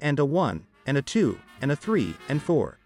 and 0.00 0.18
a 0.18 0.24
1, 0.24 0.64
and 0.86 0.98
a 0.98 1.02
2, 1.02 1.38
and 1.62 1.72
a 1.72 1.76
3, 1.76 2.14
and 2.28 2.42
4. 2.42 2.76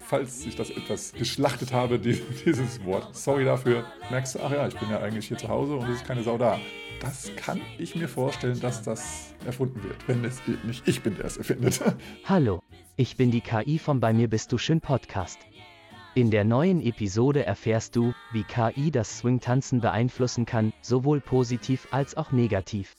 Falls 0.00 0.46
ich 0.46 0.56
das 0.56 0.70
etwas 0.70 1.12
geschlachtet 1.12 1.72
habe, 1.72 1.98
die, 1.98 2.14
dieses 2.44 2.82
Wort. 2.84 3.14
Sorry 3.14 3.44
dafür. 3.44 3.84
Merkst 4.10 4.34
du, 4.36 4.40
ach 4.42 4.50
ja, 4.50 4.66
ich 4.66 4.78
bin 4.78 4.90
ja 4.90 5.00
eigentlich 5.00 5.28
hier 5.28 5.36
zu 5.36 5.48
Hause 5.48 5.74
und 5.76 5.88
es 5.88 5.96
ist 5.96 6.06
keine 6.06 6.22
Sau 6.22 6.38
da. 6.38 6.58
Das 7.00 7.30
kann 7.36 7.60
ich 7.78 7.94
mir 7.94 8.08
vorstellen, 8.08 8.58
dass 8.60 8.82
das 8.82 9.34
erfunden 9.44 9.82
wird, 9.84 10.08
wenn 10.08 10.24
es 10.24 10.40
nicht 10.64 10.88
ich 10.88 11.02
bin, 11.02 11.16
der 11.16 11.26
es 11.26 11.36
erfindet. 11.36 11.80
Hallo, 12.24 12.62
ich 12.96 13.16
bin 13.16 13.30
die 13.30 13.40
KI 13.40 13.78
vom 13.78 14.00
Bei 14.00 14.12
mir 14.12 14.28
bist 14.28 14.50
du 14.50 14.58
schön 14.58 14.80
Podcast. 14.80 15.38
In 16.14 16.32
der 16.32 16.42
neuen 16.42 16.80
Episode 16.80 17.44
erfährst 17.44 17.94
du, 17.94 18.12
wie 18.32 18.42
KI 18.42 18.90
das 18.90 19.18
Swing-Tanzen 19.18 19.80
beeinflussen 19.80 20.46
kann, 20.46 20.72
sowohl 20.80 21.20
positiv 21.20 21.86
als 21.92 22.16
auch 22.16 22.32
negativ. 22.32 22.96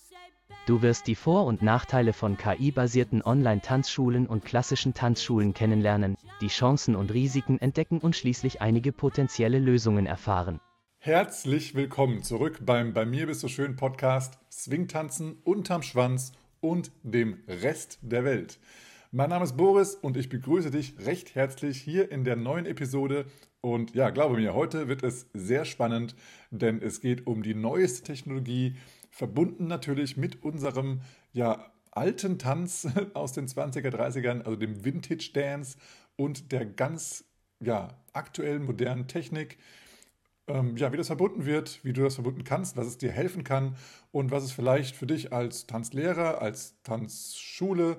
Du 0.70 0.84
wirst 0.84 1.08
die 1.08 1.16
Vor- 1.16 1.48
und 1.48 1.64
Nachteile 1.64 2.14
von 2.14 2.38
KI-basierten 2.38 3.24
Online-Tanzschulen 3.24 4.28
und 4.28 4.46
klassischen 4.46 4.94
Tanzschulen 4.94 5.56
kennenlernen, 5.56 6.16
die 6.42 6.48
Chancen 6.48 6.96
und 6.96 7.12
Risiken 7.12 7.58
entdecken 7.58 7.98
und 7.98 8.16
schließlich 8.16 8.62
einige 8.62 8.92
potenzielle 8.92 9.58
Lösungen 9.58 10.06
erfahren. 10.06 10.60
Herzlich 11.00 11.74
willkommen 11.74 12.22
zurück 12.22 12.60
beim 12.62 12.94
Bei 12.94 13.08
mir 13.08 13.26
bist 13.26 13.42
du 13.42 13.48
schön 13.48 13.78
Podcast 13.78 14.38
Swing-Tanzen 14.52 15.40
unterm 15.44 15.82
Schwanz 15.82 16.34
und 16.62 16.92
dem 17.02 17.40
Rest 17.48 17.98
der 18.04 18.24
Welt. 18.24 18.60
Mein 19.12 19.32
Name 19.32 19.46
ist 19.46 19.58
Boris 19.58 19.96
und 19.96 20.18
ich 20.18 20.30
begrüße 20.30 20.70
dich 20.70 20.94
recht 21.04 21.34
herzlich 21.34 21.82
hier 21.82 22.12
in 22.12 22.26
der 22.26 22.36
neuen 22.36 22.68
Episode. 22.68 23.26
Und 23.60 23.96
ja, 23.96 24.12
glaube 24.12 24.38
mir, 24.38 24.54
heute 24.54 24.88
wird 24.88 25.02
es 25.02 25.26
sehr 25.34 25.66
spannend, 25.66 26.16
denn 26.52 26.80
es 26.80 27.02
geht 27.02 27.26
um 27.26 27.42
die 27.42 27.56
neueste 27.56 28.04
Technologie, 28.04 28.76
verbunden 29.20 29.68
natürlich 29.68 30.16
mit 30.16 30.44
unserem 30.44 31.02
ja, 31.34 31.72
alten 31.92 32.40
Tanz 32.40 32.88
aus 33.14 33.34
den 33.34 33.48
20er, 33.48 33.90
30ern, 33.90 34.44
also 34.44 34.56
dem 34.56 34.86
Vintage 34.86 35.32
Dance 35.34 35.78
und 36.16 36.54
der 36.54 36.66
ganz 36.66 37.26
ja, 37.60 37.90
aktuellen, 38.14 38.64
modernen 38.64 39.08
Technik. 39.08 39.58
Ähm, 40.48 40.78
ja, 40.78 40.94
wie 40.94 40.98
das 40.98 41.08
verbunden 41.08 41.46
wird, 41.46 41.84
wie 41.84 41.92
du 41.92 42.02
das 42.02 42.16
verbunden 42.16 42.46
kannst, 42.46 42.78
was 42.78 42.88
es 42.88 42.98
dir 42.98 43.12
helfen 43.12 43.44
kann 43.44 43.76
und 44.14 44.32
was 44.32 44.46
es 44.46 44.54
vielleicht 44.54 44.96
für 44.96 45.06
dich 45.06 45.34
als 45.34 45.68
Tanzlehrer, 45.68 46.42
als 46.42 46.82
Tanzschule 46.84 47.98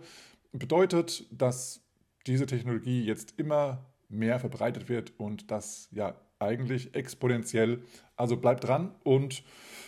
bedeutet, 0.52 1.26
dass 1.30 1.82
diese 2.26 2.46
Technologie 2.46 3.04
jetzt 3.04 3.34
immer 3.36 3.84
mehr 4.08 4.40
verbreitet 4.40 4.88
wird 4.88 5.12
und 5.18 5.50
das 5.50 5.88
ja 5.92 6.14
eigentlich 6.40 6.94
exponentiell. 6.94 7.82
Also 8.16 8.36
bleib 8.36 8.60
dran 8.60 8.94
und 9.04 9.44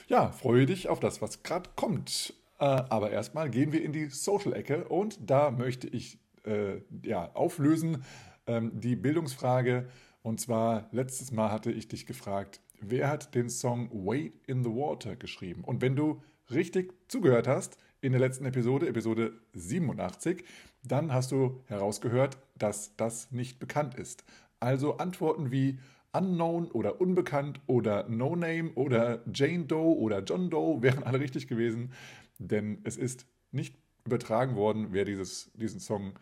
ja, 0.08 0.30
freue 0.30 0.66
dich 0.66 0.88
auf 0.88 1.00
das, 1.00 1.20
was 1.22 1.42
gerade 1.42 1.70
kommt. 1.74 2.34
Äh, 2.58 2.64
aber 2.64 3.10
erstmal 3.10 3.50
gehen 3.50 3.72
wir 3.72 3.82
in 3.82 3.92
die 3.92 4.06
Social-Ecke 4.06 4.84
und 4.84 5.18
da 5.28 5.50
möchte 5.50 5.88
ich 5.88 6.18
äh, 6.44 6.80
ja, 7.02 7.30
auflösen 7.34 8.04
ähm, 8.46 8.72
die 8.80 8.96
Bildungsfrage. 8.96 9.88
Und 10.22 10.40
zwar, 10.40 10.88
letztes 10.92 11.32
Mal 11.32 11.50
hatte 11.50 11.72
ich 11.72 11.88
dich 11.88 12.06
gefragt, 12.06 12.60
wer 12.80 13.08
hat 13.08 13.34
den 13.34 13.48
Song 13.48 13.90
Wait 13.92 14.34
in 14.46 14.62
the 14.62 14.70
Water 14.70 15.16
geschrieben? 15.16 15.64
Und 15.64 15.80
wenn 15.80 15.96
du 15.96 16.22
richtig 16.50 16.92
zugehört 17.08 17.48
hast 17.48 17.78
in 18.00 18.12
der 18.12 18.20
letzten 18.20 18.44
Episode, 18.44 18.88
Episode 18.88 19.32
87, 19.54 20.44
dann 20.84 21.12
hast 21.12 21.32
du 21.32 21.62
herausgehört, 21.66 22.38
dass 22.56 22.96
das 22.96 23.30
nicht 23.30 23.58
bekannt 23.58 23.94
ist. 23.94 24.24
Also 24.60 24.98
Antworten 24.98 25.50
wie 25.50 25.78
Unknown 26.12 26.70
oder 26.70 27.00
Unbekannt 27.00 27.60
oder 27.66 28.08
No 28.08 28.36
Name 28.36 28.72
oder 28.74 29.22
Jane 29.32 29.64
Doe 29.64 29.96
oder 29.96 30.22
John 30.22 30.50
Doe 30.50 30.82
wären 30.82 31.02
alle 31.02 31.20
richtig 31.20 31.48
gewesen, 31.48 31.92
denn 32.38 32.80
es 32.84 32.96
ist 32.96 33.26
nicht 33.50 33.76
übertragen 34.04 34.56
worden, 34.56 34.88
wer 34.90 35.04
dieses, 35.04 35.50
diesen 35.54 35.80
Song 35.80 36.18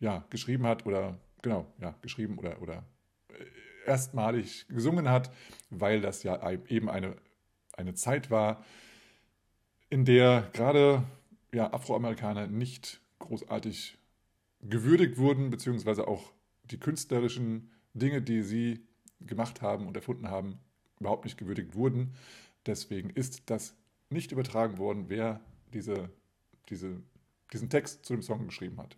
ja, 0.00 0.24
geschrieben 0.30 0.66
hat 0.66 0.86
oder 0.86 1.18
genau, 1.42 1.66
ja, 1.80 1.94
geschrieben 2.00 2.38
oder, 2.38 2.60
oder 2.60 2.84
äh, 3.28 3.88
erstmalig 3.88 4.66
gesungen 4.68 5.08
hat, 5.08 5.30
weil 5.68 6.00
das 6.00 6.22
ja 6.22 6.50
eben 6.68 6.88
eine, 6.88 7.16
eine 7.76 7.94
Zeit 7.94 8.30
war, 8.30 8.64
in 9.90 10.04
der 10.04 10.48
gerade 10.52 11.02
ja, 11.52 11.72
Afroamerikaner 11.72 12.46
nicht 12.46 13.00
großartig 13.18 13.98
gewürdigt 14.62 15.18
wurden, 15.18 15.50
beziehungsweise 15.50 16.08
auch 16.08 16.32
die 16.64 16.78
künstlerischen 16.78 17.70
Dinge, 17.94 18.22
die 18.22 18.42
sie 18.42 18.86
gemacht 19.20 19.62
haben 19.62 19.86
und 19.86 19.96
erfunden 19.96 20.28
haben, 20.28 20.58
überhaupt 20.98 21.24
nicht 21.24 21.38
gewürdigt 21.38 21.74
wurden. 21.74 22.14
Deswegen 22.66 23.10
ist 23.10 23.42
das 23.46 23.74
nicht 24.10 24.32
übertragen 24.32 24.78
worden, 24.78 25.06
wer 25.08 25.40
diese, 25.72 26.10
diese, 26.68 27.02
diesen 27.52 27.70
Text 27.70 28.04
zu 28.04 28.12
dem 28.12 28.22
Song 28.22 28.46
geschrieben 28.46 28.78
hat. 28.78 28.96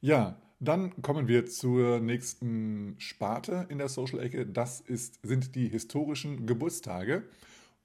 Ja, 0.00 0.40
dann 0.60 1.02
kommen 1.02 1.28
wir 1.28 1.46
zur 1.46 2.00
nächsten 2.00 2.96
Sparte 2.98 3.66
in 3.68 3.78
der 3.78 3.88
Social-Ecke. 3.88 4.46
Das 4.46 4.80
ist, 4.80 5.20
sind 5.22 5.54
die 5.54 5.68
historischen 5.68 6.46
Geburtstage. 6.46 7.24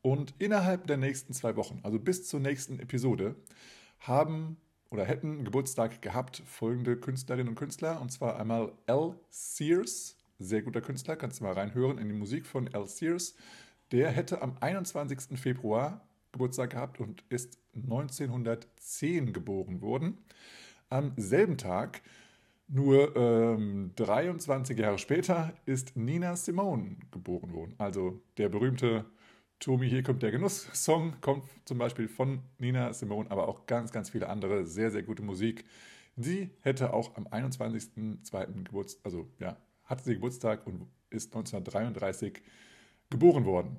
Und 0.01 0.33
innerhalb 0.39 0.87
der 0.87 0.97
nächsten 0.97 1.33
zwei 1.33 1.55
Wochen, 1.55 1.79
also 1.83 1.99
bis 1.99 2.27
zur 2.27 2.39
nächsten 2.39 2.79
Episode, 2.79 3.35
haben 3.99 4.57
oder 4.89 5.05
hätten 5.05 5.43
Geburtstag 5.43 6.01
gehabt 6.01 6.43
folgende 6.45 6.97
Künstlerinnen 6.97 7.49
und 7.49 7.55
Künstler. 7.55 8.01
Und 8.01 8.11
zwar 8.11 8.39
einmal 8.39 8.73
L. 8.85 9.15
Sears, 9.29 10.17
sehr 10.43 10.61
guter 10.61 10.81
Künstler, 10.81 11.15
kannst 11.15 11.39
du 11.39 11.45
mal 11.45 11.53
reinhören 11.53 11.97
in 11.97 12.07
die 12.07 12.15
Musik 12.15 12.45
von 12.45 12.67
L. 12.67 12.87
Sears. 12.87 13.35
Der 13.91 14.09
hätte 14.11 14.41
am 14.41 14.57
21. 14.59 15.39
Februar 15.39 16.01
Geburtstag 16.31 16.71
gehabt 16.71 16.99
und 16.99 17.23
ist 17.29 17.59
1910 17.75 19.33
geboren 19.33 19.81
worden. 19.81 20.17
Am 20.89 21.13
selben 21.15 21.57
Tag, 21.57 22.01
nur 22.67 23.15
ähm, 23.15 23.91
23 23.95 24.77
Jahre 24.77 24.97
später, 24.97 25.53
ist 25.65 25.95
Nina 25.95 26.35
Simone 26.35 26.97
geboren 27.11 27.53
worden. 27.53 27.75
Also 27.77 28.21
der 28.37 28.49
berühmte 28.49 29.05
Tomi, 29.59 29.87
hier 29.89 30.03
kommt 30.03 30.23
der 30.23 30.31
Genuss-Song, 30.31 31.21
kommt 31.21 31.45
zum 31.65 31.77
Beispiel 31.77 32.07
von 32.07 32.41
Nina 32.57 32.91
Simone, 32.93 33.31
aber 33.31 33.47
auch 33.47 33.65
ganz, 33.65 33.91
ganz 33.91 34.09
viele 34.09 34.27
andere 34.27 34.65
sehr, 34.65 34.91
sehr 34.91 35.03
gute 35.03 35.23
Musik. 35.23 35.65
Sie 36.17 36.49
hätte 36.61 36.93
auch 36.93 37.15
am 37.15 37.27
21.02. 37.27 38.63
Geburtstag, 38.63 39.05
also 39.05 39.27
ja, 39.39 39.57
hatte 39.85 40.03
sie 40.03 40.15
Geburtstag 40.15 40.65
und 40.65 40.87
ist 41.09 41.27
1933 41.35 42.41
geboren 43.09 43.45
worden. 43.45 43.77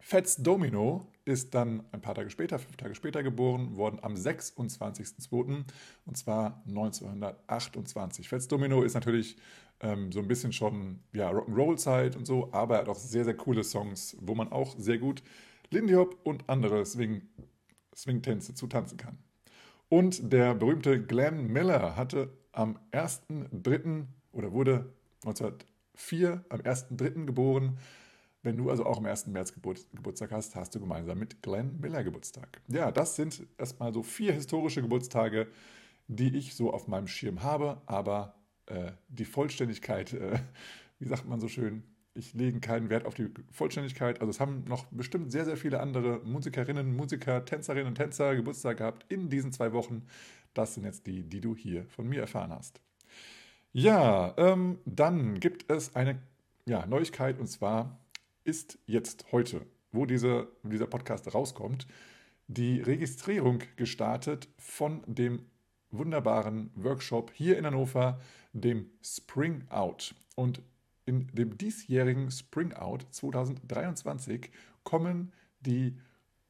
Fats 0.00 0.36
Domino 0.36 1.06
ist 1.24 1.54
dann 1.54 1.84
ein 1.92 2.00
paar 2.00 2.16
Tage 2.16 2.28
später, 2.28 2.58
fünf 2.58 2.76
Tage 2.76 2.94
später 2.96 3.22
geboren 3.22 3.76
worden, 3.76 4.00
am 4.02 4.14
26.02. 4.14 5.64
und 6.04 6.16
zwar 6.16 6.60
1928. 6.66 8.28
Fats 8.28 8.48
Domino 8.48 8.82
ist 8.82 8.94
natürlich 8.94 9.36
ähm, 9.80 10.10
so 10.10 10.18
ein 10.18 10.26
bisschen 10.26 10.52
schon 10.52 10.98
ja, 11.12 11.30
Rock'n'Roll-Zeit 11.30 12.16
und 12.16 12.26
so, 12.26 12.52
aber 12.52 12.74
er 12.76 12.80
hat 12.82 12.88
auch 12.88 12.98
sehr, 12.98 13.24
sehr 13.24 13.36
coole 13.36 13.62
Songs, 13.62 14.16
wo 14.20 14.34
man 14.34 14.50
auch 14.50 14.74
sehr 14.76 14.98
gut 14.98 15.22
Lindy 15.70 15.94
Hop 15.94 16.18
und 16.24 16.48
andere 16.48 16.84
Swing, 16.84 17.22
Swing-Tänze 17.94 18.54
zu 18.54 18.66
tanzen 18.66 18.98
kann. 18.98 19.18
Und 19.88 20.32
der 20.32 20.54
berühmte 20.54 21.00
Glenn 21.00 21.46
Miller 21.46 21.96
hatte 21.96 22.36
am 22.52 22.78
1.3. 22.90 24.06
oder 24.32 24.52
wurde 24.52 24.92
1904 25.24 26.44
am 26.48 26.60
1.3. 26.60 27.26
geboren 27.26 27.78
wenn 28.42 28.56
du 28.56 28.70
also 28.70 28.84
auch 28.84 28.98
am 28.98 29.06
1. 29.06 29.28
März 29.28 29.52
Geburt, 29.54 29.86
Geburtstag 29.94 30.32
hast, 30.32 30.56
hast 30.56 30.74
du 30.74 30.80
gemeinsam 30.80 31.18
mit 31.18 31.42
Glenn 31.42 31.78
Miller 31.80 32.02
Geburtstag. 32.02 32.60
Ja, 32.68 32.90
das 32.90 33.16
sind 33.16 33.46
erstmal 33.56 33.92
so 33.92 34.02
vier 34.02 34.32
historische 34.32 34.82
Geburtstage, 34.82 35.46
die 36.08 36.36
ich 36.36 36.54
so 36.54 36.72
auf 36.72 36.88
meinem 36.88 37.06
Schirm 37.06 37.42
habe, 37.42 37.80
aber 37.86 38.34
äh, 38.66 38.92
die 39.08 39.24
Vollständigkeit, 39.24 40.12
äh, 40.12 40.38
wie 40.98 41.06
sagt 41.06 41.28
man 41.28 41.40
so 41.40 41.48
schön, 41.48 41.84
ich 42.14 42.34
lege 42.34 42.60
keinen 42.60 42.90
Wert 42.90 43.06
auf 43.06 43.14
die 43.14 43.30
Vollständigkeit. 43.52 44.20
Also 44.20 44.30
es 44.30 44.40
haben 44.40 44.64
noch 44.66 44.84
bestimmt 44.86 45.32
sehr, 45.32 45.46
sehr 45.46 45.56
viele 45.56 45.80
andere 45.80 46.20
Musikerinnen, 46.24 46.94
Musiker, 46.94 47.44
Tänzerinnen 47.44 47.86
und 47.86 47.94
Tänzer 47.94 48.36
Geburtstag 48.36 48.78
gehabt 48.78 49.06
in 49.10 49.30
diesen 49.30 49.52
zwei 49.52 49.72
Wochen. 49.72 50.02
Das 50.52 50.74
sind 50.74 50.84
jetzt 50.84 51.06
die, 51.06 51.22
die 51.22 51.40
du 51.40 51.56
hier 51.56 51.86
von 51.86 52.06
mir 52.06 52.20
erfahren 52.20 52.50
hast. 52.50 52.82
Ja, 53.72 54.34
ähm, 54.36 54.78
dann 54.84 55.40
gibt 55.40 55.70
es 55.70 55.96
eine 55.96 56.18
ja, 56.66 56.84
Neuigkeit 56.86 57.38
und 57.38 57.46
zwar 57.46 57.98
ist 58.44 58.78
jetzt 58.86 59.32
heute, 59.32 59.64
wo 59.92 60.04
diese, 60.04 60.48
dieser 60.62 60.86
Podcast 60.86 61.32
rauskommt, 61.34 61.86
die 62.48 62.80
Registrierung 62.82 63.60
gestartet 63.76 64.48
von 64.58 65.02
dem 65.06 65.46
wunderbaren 65.90 66.70
Workshop 66.74 67.30
hier 67.34 67.56
in 67.56 67.64
Hannover, 67.64 68.20
dem 68.52 68.90
Spring 69.02 69.64
Out. 69.70 70.14
Und 70.36 70.60
in 71.06 71.28
dem 71.32 71.56
diesjährigen 71.56 72.30
Spring 72.30 72.74
Out 72.74 73.06
2023 73.10 74.50
kommen 74.84 75.32
die 75.60 75.98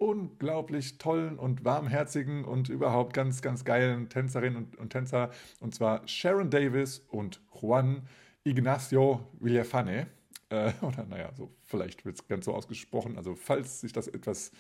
unglaublich 0.02 0.98
tollen 0.98 1.38
und 1.38 1.64
warmherzigen 1.64 2.44
und 2.44 2.68
überhaupt 2.68 3.14
ganz, 3.14 3.40
ganz 3.40 3.64
geilen 3.64 4.08
Tänzerinnen 4.08 4.56
und, 4.56 4.76
und 4.76 4.90
Tänzer, 4.90 5.30
und 5.60 5.74
zwar 5.74 6.06
Sharon 6.08 6.50
Davis 6.50 7.04
und 7.08 7.40
Juan 7.60 8.02
Ignacio 8.42 9.20
Villafane. 9.38 10.08
Äh, 10.48 10.72
oder 10.82 11.06
naja, 11.08 11.30
so 11.36 11.50
vielleicht 11.62 12.04
wird 12.04 12.16
es 12.16 12.26
ganz 12.26 12.46
so 12.46 12.52
ausgesprochen. 12.52 13.16
Also 13.16 13.36
falls 13.36 13.80
sich 13.80 13.92
das 13.92 14.08
etwas 14.08 14.50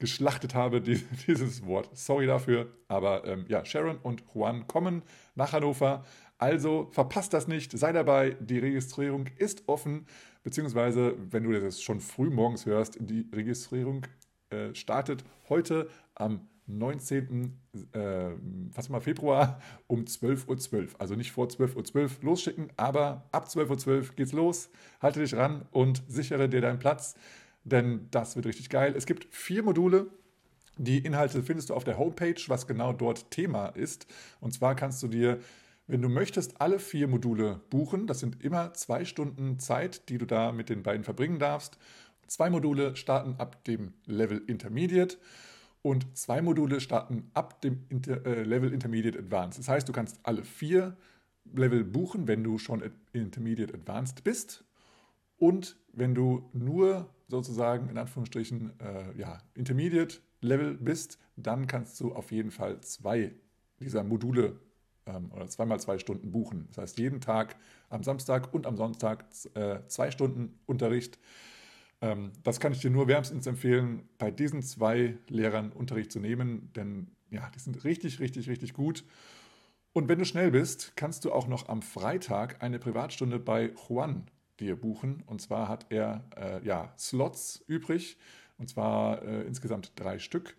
geschlachtet 0.00 0.56
habe, 0.56 0.80
die, 0.80 0.96
dieses 1.28 1.64
Wort. 1.64 1.96
Sorry 1.96 2.26
dafür. 2.26 2.66
Aber 2.88 3.24
ähm, 3.26 3.44
ja, 3.48 3.64
Sharon 3.64 3.98
und 3.98 4.24
Juan 4.34 4.66
kommen 4.66 5.02
nach 5.36 5.52
Hannover. 5.52 6.04
Also 6.36 6.88
verpasst 6.90 7.32
das 7.32 7.46
nicht, 7.46 7.78
sei 7.78 7.92
dabei. 7.92 8.36
Die 8.40 8.58
Registrierung 8.58 9.26
ist 9.36 9.68
offen, 9.68 10.06
beziehungsweise, 10.42 11.14
wenn 11.30 11.44
du 11.44 11.60
das 11.60 11.80
schon 11.80 12.00
früh 12.00 12.30
morgens 12.30 12.66
hörst, 12.66 12.96
die 12.98 13.28
Registrierung 13.32 14.06
äh, 14.50 14.74
startet 14.74 15.24
heute 15.48 15.88
am 16.14 16.48
19. 16.66 17.58
Äh, 17.92 18.30
was 18.74 18.88
mal, 18.88 19.00
Februar 19.00 19.60
um 19.86 20.04
12.12 20.04 20.48
Uhr. 20.48 20.56
.12. 20.56 20.88
Also 20.98 21.14
nicht 21.14 21.32
vor 21.32 21.46
12.12 21.46 21.76
Uhr 21.76 21.82
.12 21.82 22.10
losschicken, 22.24 22.72
aber 22.76 23.28
ab 23.32 23.46
12.12 23.46 23.86
Uhr 23.88 24.04
geht's 24.16 24.32
los. 24.32 24.70
Halte 25.00 25.20
dich 25.20 25.34
ran 25.34 25.66
und 25.70 26.02
sichere 26.08 26.48
dir 26.48 26.60
deinen 26.60 26.78
Platz, 26.78 27.14
denn 27.64 28.08
das 28.10 28.36
wird 28.36 28.46
richtig 28.46 28.70
geil. 28.70 28.94
Es 28.96 29.06
gibt 29.06 29.34
vier 29.34 29.62
Module. 29.62 30.08
Die 30.78 30.98
Inhalte 30.98 31.42
findest 31.42 31.70
du 31.70 31.74
auf 31.74 31.84
der 31.84 31.98
Homepage, 31.98 32.40
was 32.46 32.66
genau 32.66 32.92
dort 32.92 33.30
Thema 33.30 33.66
ist. 33.66 34.06
Und 34.40 34.54
zwar 34.54 34.74
kannst 34.74 35.02
du 35.02 35.08
dir, 35.08 35.38
wenn 35.86 36.00
du 36.00 36.08
möchtest, 36.08 36.60
alle 36.60 36.78
vier 36.78 37.06
Module 37.06 37.60
buchen. 37.68 38.06
Das 38.06 38.20
sind 38.20 38.42
immer 38.42 38.72
zwei 38.72 39.04
Stunden 39.04 39.58
Zeit, 39.58 40.08
die 40.08 40.16
du 40.16 40.26
da 40.26 40.52
mit 40.52 40.70
den 40.70 40.82
beiden 40.82 41.04
verbringen 41.04 41.38
darfst. 41.38 41.78
Zwei 42.30 42.48
Module 42.48 42.94
starten 42.94 43.34
ab 43.38 43.64
dem 43.64 43.92
Level 44.06 44.40
Intermediate 44.46 45.18
und 45.82 46.16
zwei 46.16 46.40
Module 46.40 46.80
starten 46.80 47.28
ab 47.34 47.60
dem 47.60 47.84
Inter 47.88 48.24
äh, 48.24 48.44
Level 48.44 48.72
Intermediate 48.72 49.18
Advanced. 49.18 49.58
Das 49.58 49.68
heißt, 49.68 49.88
du 49.88 49.92
kannst 49.92 50.20
alle 50.22 50.44
vier 50.44 50.96
Level 51.52 51.82
buchen, 51.82 52.28
wenn 52.28 52.44
du 52.44 52.58
schon 52.58 52.88
Intermediate 53.12 53.74
Advanced 53.74 54.22
bist. 54.22 54.64
Und 55.38 55.76
wenn 55.92 56.14
du 56.14 56.48
nur 56.52 57.12
sozusagen 57.26 57.88
in 57.88 57.98
Anführungsstrichen 57.98 58.78
äh, 58.78 59.18
ja, 59.18 59.38
Intermediate 59.54 60.20
Level 60.40 60.74
bist, 60.74 61.18
dann 61.34 61.66
kannst 61.66 61.98
du 61.98 62.12
auf 62.12 62.30
jeden 62.30 62.52
Fall 62.52 62.80
zwei 62.82 63.34
dieser 63.80 64.04
Module 64.04 64.60
ähm, 65.06 65.32
oder 65.32 65.48
zweimal 65.48 65.80
zwei 65.80 65.98
Stunden 65.98 66.30
buchen. 66.30 66.68
Das 66.68 66.78
heißt, 66.78 66.98
jeden 66.98 67.20
Tag 67.20 67.56
am 67.88 68.04
Samstag 68.04 68.54
und 68.54 68.68
am 68.68 68.76
Sonntag 68.76 69.24
äh, 69.54 69.80
zwei 69.88 70.12
Stunden 70.12 70.60
Unterricht 70.66 71.18
ähm, 72.00 72.32
das 72.42 72.60
kann 72.60 72.72
ich 72.72 72.80
dir 72.80 72.90
nur 72.90 73.08
wärmstens 73.08 73.46
empfehlen, 73.46 74.08
bei 74.18 74.30
diesen 74.30 74.62
zwei 74.62 75.18
Lehrern 75.28 75.72
Unterricht 75.72 76.12
zu 76.12 76.20
nehmen, 76.20 76.72
denn 76.74 77.08
ja, 77.30 77.50
die 77.54 77.58
sind 77.60 77.84
richtig, 77.84 78.20
richtig, 78.20 78.48
richtig 78.48 78.72
gut. 78.72 79.04
Und 79.92 80.08
wenn 80.08 80.18
du 80.18 80.24
schnell 80.24 80.50
bist, 80.50 80.92
kannst 80.96 81.24
du 81.24 81.32
auch 81.32 81.48
noch 81.48 81.68
am 81.68 81.82
Freitag 81.82 82.62
eine 82.62 82.78
Privatstunde 82.78 83.38
bei 83.38 83.72
Juan 83.88 84.26
dir 84.60 84.76
buchen. 84.76 85.22
Und 85.26 85.40
zwar 85.40 85.68
hat 85.68 85.86
er 85.90 86.24
äh, 86.36 86.64
ja, 86.64 86.92
Slots 86.98 87.64
übrig, 87.66 88.16
und 88.58 88.68
zwar 88.68 89.22
äh, 89.22 89.42
insgesamt 89.42 89.92
drei 89.96 90.18
Stück. 90.18 90.56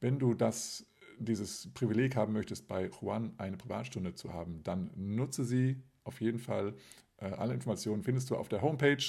Wenn 0.00 0.18
du 0.18 0.34
das, 0.34 0.86
dieses 1.18 1.68
Privileg 1.74 2.16
haben 2.16 2.32
möchtest, 2.32 2.68
bei 2.68 2.88
Juan 2.88 3.34
eine 3.36 3.56
Privatstunde 3.56 4.14
zu 4.14 4.32
haben, 4.32 4.62
dann 4.62 4.90
nutze 4.94 5.44
sie 5.44 5.76
auf 6.04 6.20
jeden 6.20 6.38
Fall. 6.38 6.74
Äh, 7.18 7.26
alle 7.26 7.52
Informationen 7.52 8.02
findest 8.02 8.30
du 8.30 8.36
auf 8.36 8.48
der 8.48 8.62
Homepage. 8.62 9.04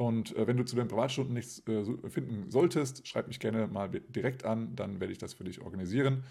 Und 0.00 0.34
äh, 0.34 0.46
wenn 0.46 0.56
du 0.56 0.64
zu 0.64 0.76
den 0.76 0.88
Privatstunden 0.88 1.34
nichts 1.34 1.62
äh, 1.68 1.84
finden 2.08 2.50
solltest, 2.50 3.06
schreib 3.06 3.28
mich 3.28 3.38
gerne 3.38 3.66
mal 3.66 3.90
direkt 3.90 4.46
an, 4.46 4.74
dann 4.74 4.98
werde 4.98 5.12
ich 5.12 5.18
das 5.18 5.34
für 5.34 5.44
dich 5.44 5.60
organisieren. 5.60 6.24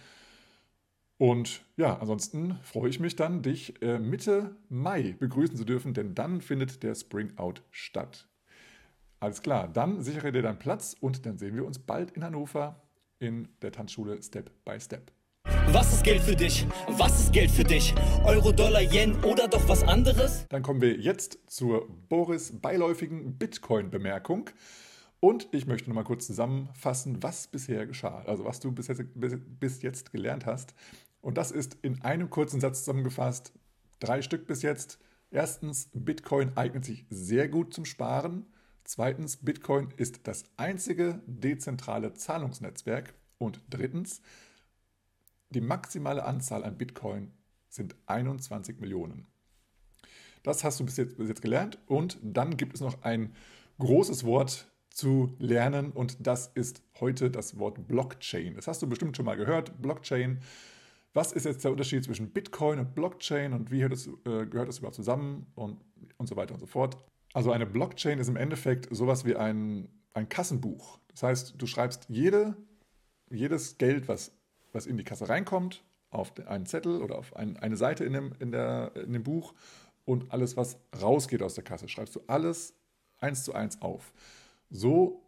Und 1.19 1.63
ja, 1.77 1.99
ansonsten 1.99 2.55
freue 2.63 2.89
ich 2.89 2.99
mich 2.99 3.15
dann, 3.15 3.43
dich 3.43 3.79
äh, 3.83 3.99
Mitte 3.99 4.55
Mai 4.69 5.15
begrüßen 5.19 5.55
zu 5.55 5.65
dürfen, 5.65 5.93
denn 5.93 6.15
dann 6.15 6.41
findet 6.41 6.81
der 6.81 6.95
Spring 6.95 7.37
Out 7.37 7.61
statt. 7.69 8.27
Alles 9.19 9.43
klar, 9.43 9.67
dann 9.67 10.01
sichere 10.01 10.31
dir 10.31 10.41
deinen 10.41 10.57
Platz 10.57 10.95
und 10.99 11.27
dann 11.27 11.37
sehen 11.37 11.55
wir 11.55 11.63
uns 11.63 11.77
bald 11.77 12.09
in 12.09 12.23
Hannover 12.23 12.81
in 13.19 13.49
der 13.61 13.71
Tanzschule 13.71 14.19
Step 14.23 14.49
by 14.65 14.79
Step. 14.79 15.11
Was 15.71 15.93
ist 15.93 16.03
Geld 16.03 16.21
für 16.23 16.35
dich? 16.35 16.65
Was 16.87 17.19
ist 17.19 17.31
Geld 17.31 17.51
für 17.51 17.63
dich? 17.63 17.93
Euro, 18.23 18.51
Dollar, 18.51 18.81
Yen 18.81 19.15
oder 19.23 19.47
doch 19.47 19.69
was 19.69 19.83
anderes? 19.83 20.47
Dann 20.49 20.63
kommen 20.63 20.81
wir 20.81 20.97
jetzt 20.97 21.37
zur 21.45 21.87
Boris 22.09 22.59
beiläufigen 22.59 23.37
Bitcoin-Bemerkung. 23.37 24.49
Und 25.19 25.47
ich 25.51 25.67
möchte 25.67 25.87
nochmal 25.87 26.05
kurz 26.05 26.25
zusammenfassen, 26.25 27.21
was 27.21 27.45
bisher 27.45 27.85
geschah, 27.85 28.23
also 28.25 28.45
was 28.45 28.59
du 28.59 28.71
bis 28.71 28.87
jetzt, 28.87 29.03
bis 29.13 29.83
jetzt 29.83 30.11
gelernt 30.11 30.47
hast. 30.47 30.73
Und 31.21 31.37
das 31.37 31.51
ist 31.51 31.77
in 31.83 32.01
einem 32.01 32.31
kurzen 32.31 32.59
Satz 32.59 32.79
zusammengefasst, 32.79 33.53
drei 33.99 34.23
Stück 34.23 34.47
bis 34.47 34.63
jetzt. 34.63 34.97
Erstens, 35.29 35.91
Bitcoin 35.93 36.51
eignet 36.57 36.83
sich 36.83 37.05
sehr 37.11 37.47
gut 37.47 37.75
zum 37.75 37.85
Sparen. 37.85 38.47
Zweitens, 38.85 39.37
Bitcoin 39.37 39.93
ist 39.97 40.21
das 40.23 40.45
einzige 40.57 41.21
dezentrale 41.27 42.15
Zahlungsnetzwerk. 42.15 43.13
Und 43.37 43.61
drittens, 43.69 44.23
die 45.49 45.61
maximale 45.61 46.25
Anzahl 46.25 46.63
an 46.63 46.77
Bitcoin 46.77 47.31
sind 47.69 47.95
21 48.07 48.79
Millionen. 48.79 49.27
Das 50.43 50.63
hast 50.63 50.79
du 50.79 50.85
bis 50.85 50.97
jetzt, 50.97 51.17
bis 51.17 51.27
jetzt 51.27 51.41
gelernt. 51.41 51.79
Und 51.87 52.17
dann 52.21 52.57
gibt 52.57 52.73
es 52.73 52.81
noch 52.81 53.01
ein 53.03 53.33
großes 53.79 54.23
Wort 54.23 54.71
zu 54.89 55.35
lernen 55.39 55.91
und 55.91 56.17
das 56.25 56.47
ist 56.47 56.81
heute 56.99 57.29
das 57.29 57.57
Wort 57.57 57.87
Blockchain. 57.87 58.55
Das 58.55 58.67
hast 58.67 58.81
du 58.81 58.87
bestimmt 58.87 59.15
schon 59.15 59.25
mal 59.25 59.37
gehört. 59.37 59.81
Blockchain. 59.81 60.39
Was 61.13 61.31
ist 61.31 61.45
jetzt 61.45 61.63
der 61.63 61.71
Unterschied 61.71 62.03
zwischen 62.03 62.31
Bitcoin 62.31 62.79
und 62.79 62.95
Blockchain 62.95 63.53
und 63.53 63.71
wie 63.71 63.81
äh, 63.81 64.45
gehört 64.45 64.67
das 64.67 64.77
überhaupt 64.79 64.95
zusammen 64.95 65.47
und, 65.55 65.79
und 66.17 66.27
so 66.27 66.35
weiter 66.35 66.53
und 66.53 66.59
so 66.59 66.65
fort? 66.65 66.97
Also 67.33 67.51
eine 67.51 67.65
Blockchain 67.65 68.19
ist 68.19 68.27
im 68.27 68.35
Endeffekt 68.35 68.93
sowas 68.95 69.25
wie 69.25 69.35
ein, 69.35 69.89
ein 70.13 70.29
Kassenbuch. 70.29 70.99
Das 71.07 71.23
heißt, 71.23 71.55
du 71.57 71.65
schreibst 71.65 72.05
jede, 72.09 72.55
jedes 73.29 73.77
Geld, 73.77 74.07
was 74.07 74.38
was 74.73 74.85
in 74.85 74.97
die 74.97 75.03
Kasse 75.03 75.29
reinkommt, 75.29 75.83
auf 76.11 76.33
einen 76.47 76.65
Zettel 76.65 77.01
oder 77.01 77.17
auf 77.17 77.35
ein, 77.35 77.57
eine 77.57 77.77
Seite 77.77 78.03
in 78.03 78.13
dem, 78.13 78.33
in, 78.39 78.51
der, 78.51 78.91
in 78.95 79.13
dem 79.13 79.23
Buch 79.23 79.53
und 80.05 80.31
alles, 80.31 80.57
was 80.57 80.77
rausgeht 80.99 81.43
aus 81.43 81.53
der 81.53 81.63
Kasse, 81.63 81.87
schreibst 81.87 82.15
du 82.15 82.21
alles 82.27 82.73
eins 83.19 83.43
zu 83.43 83.53
eins 83.53 83.81
auf. 83.81 84.11
So, 84.69 85.21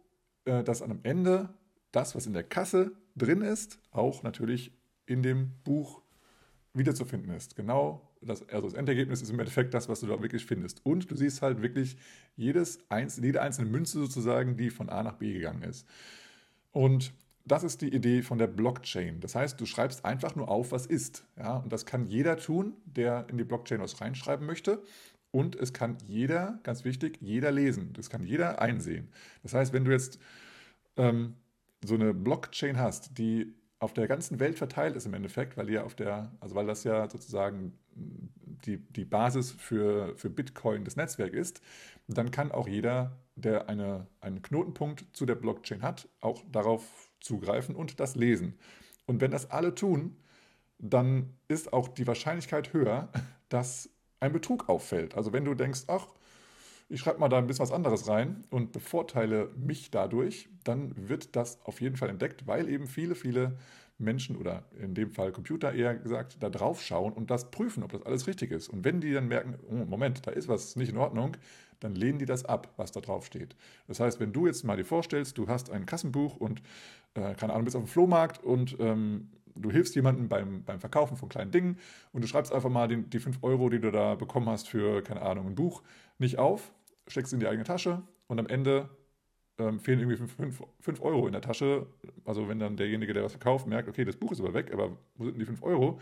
äh, 0.44 0.64
dass 0.64 0.82
am 0.82 1.00
Ende 1.02 1.50
das, 1.92 2.14
was 2.14 2.26
in 2.26 2.32
der 2.32 2.42
Kasse 2.42 2.92
drin 3.16 3.42
ist, 3.42 3.78
auch 3.90 4.22
natürlich 4.22 4.72
in 5.06 5.22
dem 5.22 5.52
Buch 5.64 6.02
wiederzufinden 6.74 7.34
ist. 7.34 7.54
Genau, 7.54 8.10
das, 8.22 8.48
also 8.48 8.68
das 8.68 8.74
Endergebnis 8.74 9.20
ist 9.20 9.30
im 9.30 9.38
Endeffekt 9.38 9.74
das, 9.74 9.88
was 9.88 10.00
du 10.00 10.06
da 10.06 10.20
wirklich 10.22 10.46
findest. 10.46 10.84
Und 10.86 11.10
du 11.10 11.16
siehst 11.16 11.42
halt 11.42 11.60
wirklich 11.60 11.96
jedes, 12.36 12.78
jede 13.20 13.42
einzelne 13.42 13.68
Münze 13.68 13.98
sozusagen, 13.98 14.56
die 14.56 14.70
von 14.70 14.88
A 14.88 15.02
nach 15.02 15.14
B 15.14 15.32
gegangen 15.32 15.62
ist. 15.62 15.86
Und 16.70 17.12
das 17.44 17.64
ist 17.64 17.82
die 17.82 17.92
Idee 17.92 18.22
von 18.22 18.38
der 18.38 18.46
Blockchain. 18.46 19.20
Das 19.20 19.34
heißt, 19.34 19.60
du 19.60 19.66
schreibst 19.66 20.04
einfach 20.04 20.36
nur 20.36 20.48
auf, 20.48 20.72
was 20.72 20.86
ist. 20.86 21.24
Ja? 21.36 21.56
Und 21.58 21.72
das 21.72 21.86
kann 21.86 22.06
jeder 22.06 22.36
tun, 22.36 22.74
der 22.84 23.26
in 23.28 23.38
die 23.38 23.44
Blockchain 23.44 23.80
was 23.80 24.00
reinschreiben 24.00 24.46
möchte. 24.46 24.82
Und 25.30 25.56
es 25.56 25.72
kann 25.72 25.96
jeder, 26.06 26.60
ganz 26.62 26.84
wichtig, 26.84 27.18
jeder 27.20 27.50
lesen. 27.50 27.92
Das 27.94 28.10
kann 28.10 28.22
jeder 28.22 28.60
einsehen. 28.60 29.08
Das 29.42 29.54
heißt, 29.54 29.72
wenn 29.72 29.84
du 29.84 29.90
jetzt 29.90 30.18
ähm, 30.96 31.36
so 31.84 31.94
eine 31.94 32.14
Blockchain 32.14 32.78
hast, 32.78 33.18
die 33.18 33.54
auf 33.78 33.92
der 33.92 34.06
ganzen 34.06 34.38
Welt 34.38 34.58
verteilt 34.58 34.94
ist 34.94 35.06
im 35.06 35.14
Endeffekt, 35.14 35.56
weil 35.56 35.68
ja 35.68 35.82
auf 35.82 35.96
der, 35.96 36.30
also 36.38 36.54
weil 36.54 36.66
das 36.66 36.84
ja 36.84 37.10
sozusagen 37.10 37.76
die, 37.94 38.76
die 38.76 39.04
Basis 39.04 39.50
für, 39.50 40.16
für 40.16 40.30
Bitcoin 40.30 40.84
das 40.84 40.96
Netzwerk 40.96 41.32
ist, 41.32 41.60
dann 42.06 42.30
kann 42.30 42.52
auch 42.52 42.68
jeder, 42.68 43.18
der 43.34 43.68
eine, 43.68 44.06
einen 44.20 44.42
Knotenpunkt 44.42 45.06
zu 45.12 45.26
der 45.26 45.34
Blockchain 45.34 45.82
hat, 45.82 46.08
auch 46.20 46.42
darauf 46.50 46.82
zugreifen 47.20 47.74
und 47.74 48.00
das 48.00 48.14
lesen. 48.14 48.58
Und 49.06 49.20
wenn 49.20 49.30
das 49.30 49.50
alle 49.50 49.74
tun, 49.74 50.16
dann 50.78 51.34
ist 51.48 51.72
auch 51.72 51.88
die 51.88 52.06
Wahrscheinlichkeit 52.06 52.72
höher, 52.72 53.08
dass 53.48 53.90
ein 54.20 54.32
Betrug 54.32 54.68
auffällt. 54.68 55.16
Also 55.16 55.32
wenn 55.32 55.44
du 55.44 55.54
denkst, 55.54 55.84
ach, 55.88 56.06
ich 56.88 57.00
schreibe 57.00 57.20
mal 57.20 57.28
da 57.28 57.38
ein 57.38 57.46
bisschen 57.46 57.62
was 57.62 57.72
anderes 57.72 58.06
rein 58.06 58.44
und 58.50 58.72
bevorteile 58.72 59.50
mich 59.56 59.90
dadurch, 59.90 60.48
dann 60.64 61.08
wird 61.08 61.36
das 61.36 61.58
auf 61.64 61.80
jeden 61.80 61.96
Fall 61.96 62.10
entdeckt, 62.10 62.46
weil 62.46 62.68
eben 62.68 62.86
viele, 62.86 63.14
viele 63.14 63.56
Menschen 63.98 64.36
oder 64.36 64.64
in 64.78 64.94
dem 64.94 65.10
Fall 65.10 65.32
Computer 65.32 65.72
eher 65.72 65.96
gesagt, 65.96 66.36
da 66.40 66.50
drauf 66.50 66.82
schauen 66.82 67.12
und 67.12 67.30
das 67.30 67.50
prüfen, 67.50 67.82
ob 67.82 67.92
das 67.92 68.02
alles 68.02 68.26
richtig 68.26 68.50
ist. 68.50 68.68
Und 68.68 68.84
wenn 68.84 69.00
die 69.00 69.12
dann 69.12 69.28
merken, 69.28 69.58
oh, 69.70 69.84
Moment, 69.86 70.26
da 70.26 70.32
ist 70.32 70.48
was 70.48 70.76
nicht 70.76 70.90
in 70.90 70.98
Ordnung, 70.98 71.36
dann 71.82 71.94
lehnen 71.94 72.18
die 72.18 72.26
das 72.26 72.44
ab, 72.44 72.72
was 72.76 72.92
da 72.92 73.00
drauf 73.00 73.26
steht. 73.26 73.56
Das 73.86 74.00
heißt, 74.00 74.20
wenn 74.20 74.32
du 74.32 74.46
jetzt 74.46 74.64
mal 74.64 74.76
dir 74.76 74.84
vorstellst, 74.84 75.38
du 75.38 75.48
hast 75.48 75.70
ein 75.70 75.86
Kassenbuch 75.86 76.36
und, 76.36 76.62
äh, 77.14 77.34
keine 77.34 77.52
Ahnung, 77.52 77.64
bist 77.64 77.76
auf 77.76 77.84
dem 77.84 77.88
Flohmarkt 77.88 78.42
und 78.42 78.76
ähm, 78.80 79.30
du 79.54 79.70
hilfst 79.70 79.94
jemandem 79.94 80.28
beim, 80.28 80.62
beim 80.64 80.80
Verkaufen 80.80 81.16
von 81.16 81.28
kleinen 81.28 81.50
Dingen 81.50 81.78
und 82.12 82.22
du 82.22 82.28
schreibst 82.28 82.52
einfach 82.52 82.70
mal 82.70 82.88
den, 82.88 83.10
die 83.10 83.18
5 83.18 83.38
Euro, 83.42 83.68
die 83.68 83.80
du 83.80 83.90
da 83.90 84.14
bekommen 84.14 84.48
hast 84.48 84.68
für, 84.68 85.02
keine 85.02 85.22
Ahnung, 85.22 85.46
ein 85.46 85.54
Buch, 85.54 85.82
nicht 86.18 86.38
auf, 86.38 86.72
steckst 87.08 87.32
in 87.32 87.40
die 87.40 87.48
eigene 87.48 87.64
Tasche 87.64 88.02
und 88.28 88.38
am 88.38 88.46
Ende 88.46 88.88
ähm, 89.58 89.80
fehlen 89.80 90.00
irgendwie 90.00 90.26
5 90.80 91.02
Euro 91.02 91.26
in 91.26 91.32
der 91.32 91.42
Tasche. 91.42 91.86
Also 92.24 92.48
wenn 92.48 92.58
dann 92.58 92.76
derjenige, 92.76 93.12
der 93.12 93.24
was 93.24 93.32
verkauft, 93.32 93.66
merkt, 93.66 93.88
okay, 93.88 94.04
das 94.04 94.16
Buch 94.16 94.32
ist 94.32 94.40
aber 94.40 94.54
weg, 94.54 94.72
aber 94.72 94.96
wo 95.16 95.24
sind 95.24 95.34
denn 95.34 95.40
die 95.40 95.46
5 95.46 95.62
Euro? 95.62 96.00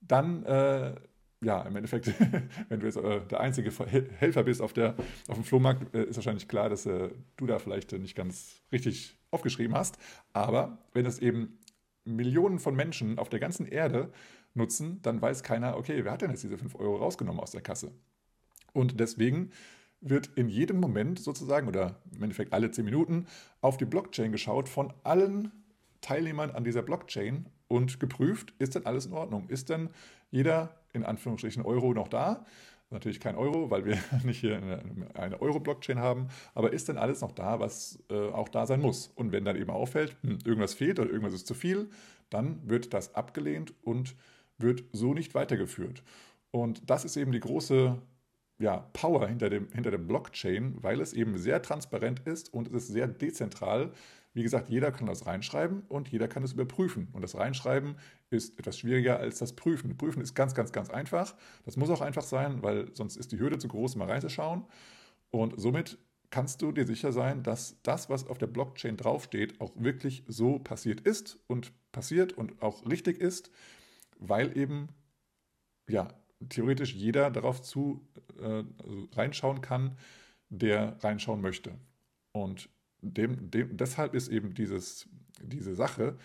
Dann 0.00 0.44
äh, 0.44 0.94
ja, 1.40 1.62
im 1.62 1.76
Endeffekt, 1.76 2.12
wenn 2.68 2.80
du 2.80 2.86
jetzt 2.86 2.96
äh, 2.96 3.20
der 3.26 3.40
einzige 3.40 3.70
Helfer 4.18 4.42
bist 4.42 4.60
auf, 4.60 4.72
der, 4.72 4.94
auf 5.28 5.36
dem 5.36 5.44
Flohmarkt, 5.44 5.94
äh, 5.94 6.04
ist 6.04 6.16
wahrscheinlich 6.16 6.48
klar, 6.48 6.68
dass 6.68 6.86
äh, 6.86 7.10
du 7.36 7.46
da 7.46 7.58
vielleicht 7.58 7.92
nicht 7.92 8.16
ganz 8.16 8.62
richtig 8.72 9.16
aufgeschrieben 9.30 9.76
hast. 9.76 9.98
Aber 10.32 10.78
wenn 10.92 11.06
es 11.06 11.18
eben 11.18 11.58
Millionen 12.04 12.58
von 12.58 12.74
Menschen 12.74 13.18
auf 13.18 13.28
der 13.28 13.40
ganzen 13.40 13.66
Erde 13.66 14.10
nutzen, 14.54 15.00
dann 15.02 15.20
weiß 15.20 15.42
keiner, 15.42 15.76
okay, 15.76 16.04
wer 16.04 16.12
hat 16.12 16.22
denn 16.22 16.30
jetzt 16.30 16.42
diese 16.42 16.58
5 16.58 16.74
Euro 16.76 16.96
rausgenommen 16.96 17.40
aus 17.40 17.52
der 17.52 17.60
Kasse? 17.60 17.92
Und 18.72 18.98
deswegen 18.98 19.50
wird 20.00 20.28
in 20.36 20.48
jedem 20.48 20.80
Moment 20.80 21.18
sozusagen 21.18 21.68
oder 21.68 22.00
im 22.14 22.22
Endeffekt 22.22 22.52
alle 22.52 22.70
10 22.70 22.84
Minuten 22.84 23.26
auf 23.60 23.76
die 23.76 23.84
Blockchain 23.84 24.32
geschaut 24.32 24.68
von 24.68 24.92
allen 25.02 25.52
Teilnehmern 26.00 26.50
an 26.50 26.64
dieser 26.64 26.82
Blockchain 26.82 27.46
und 27.66 28.00
geprüft, 28.00 28.54
ist 28.58 28.74
denn 28.74 28.86
alles 28.86 29.06
in 29.06 29.12
Ordnung? 29.12 29.48
Ist 29.48 29.68
denn 29.68 29.90
jeder 30.30 30.77
in 30.92 31.04
Anführungsstrichen 31.04 31.64
Euro 31.64 31.94
noch 31.94 32.08
da? 32.08 32.44
Natürlich 32.90 33.20
kein 33.20 33.36
Euro, 33.36 33.70
weil 33.70 33.84
wir 33.84 33.98
nicht 34.24 34.40
hier 34.40 34.56
eine, 35.14 35.40
Euro-Blockchain 35.40 35.98
haben, 35.98 36.28
aber 36.54 36.72
ist 36.72 36.88
denn 36.88 36.96
alles 36.96 37.20
noch 37.20 37.32
da, 37.32 37.60
was 37.60 38.02
äh, 38.10 38.30
auch 38.30 38.48
da 38.48 38.66
sein 38.66 38.80
muss? 38.80 39.08
Und 39.14 39.32
wenn 39.32 39.44
dann 39.44 39.56
eben 39.56 39.70
auffällt, 39.70 40.16
hm, 40.22 40.38
irgendwas 40.44 40.74
fehlt 40.74 40.98
oder 40.98 41.10
irgendwas 41.10 41.34
ist 41.34 41.46
zu 41.46 41.54
viel, 41.54 41.90
dann 42.30 42.60
wird 42.68 42.94
das 42.94 43.14
abgelehnt 43.14 43.74
und 43.82 44.16
wird 44.56 44.84
so 44.92 45.14
nicht 45.14 45.34
weitergeführt. 45.34 46.02
Und 46.50 46.88
das 46.88 47.04
ist 47.04 47.16
eben 47.16 47.32
die 47.32 47.40
große 47.40 47.98
ja, 48.58 48.88
Power 48.92 49.28
hinter 49.28 49.50
dem, 49.50 49.68
hinter 49.72 49.90
dem 49.90 50.06
Blockchain, 50.06 50.74
weil 50.82 51.00
es 51.00 51.12
eben 51.12 51.38
sehr 51.38 51.62
transparent 51.62 52.20
ist 52.20 52.52
und 52.52 52.68
es 52.68 52.84
ist 52.84 52.88
sehr 52.88 53.06
dezentral. 53.06 53.92
Wie 54.34 54.42
gesagt, 54.42 54.68
jeder 54.68 54.92
kann 54.92 55.06
das 55.06 55.26
reinschreiben 55.26 55.82
und 55.88 56.08
jeder 56.08 56.28
kann 56.28 56.42
es 56.42 56.52
überprüfen. 56.52 57.08
Und 57.12 57.22
das 57.22 57.34
Reinschreiben 57.36 57.96
ist 58.30 58.58
etwas 58.58 58.78
schwieriger 58.78 59.18
als 59.18 59.38
das 59.38 59.54
Prüfen. 59.54 59.96
Prüfen 59.96 60.22
ist 60.22 60.34
ganz, 60.34 60.54
ganz, 60.54 60.72
ganz 60.72 60.90
einfach. 60.90 61.34
Das 61.64 61.76
muss 61.76 61.90
auch 61.90 62.00
einfach 62.00 62.22
sein, 62.22 62.62
weil 62.62 62.94
sonst 62.94 63.16
ist 63.16 63.32
die 63.32 63.38
Hürde 63.38 63.58
zu 63.58 63.68
groß, 63.68 63.96
mal 63.96 64.08
reinzuschauen. 64.10 64.64
Und 65.30 65.58
somit 65.58 65.98
kannst 66.30 66.62
du 66.62 66.72
dir 66.72 66.86
sicher 66.86 67.12
sein, 67.12 67.42
dass 67.42 67.80
das, 67.82 68.10
was 68.10 68.26
auf 68.26 68.38
der 68.38 68.46
Blockchain 68.48 68.96
draufsteht, 68.96 69.60
auch 69.60 69.72
wirklich 69.76 70.24
so 70.28 70.58
passiert 70.58 71.00
ist 71.00 71.38
und 71.46 71.72
passiert 71.90 72.32
und 72.34 72.60
auch 72.62 72.86
richtig 72.88 73.20
ist, 73.20 73.50
weil 74.18 74.56
eben 74.56 74.88
ja 75.88 76.08
theoretisch 76.48 76.94
jeder 76.94 77.30
darauf 77.30 77.62
zu 77.62 78.06
äh, 78.38 78.64
also 78.78 79.08
reinschauen 79.12 79.60
kann, 79.60 79.96
der 80.50 81.02
reinschauen 81.02 81.40
möchte. 81.40 81.74
Und 82.32 82.68
dem, 83.00 83.50
dem, 83.50 83.76
deshalb 83.76 84.14
ist 84.14 84.28
eben 84.28 84.54
dieses, 84.54 85.08
diese 85.42 85.74
Sache, 85.74 86.16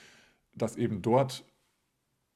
dass 0.56 0.75
eben 0.75 1.01
dort 1.01 1.46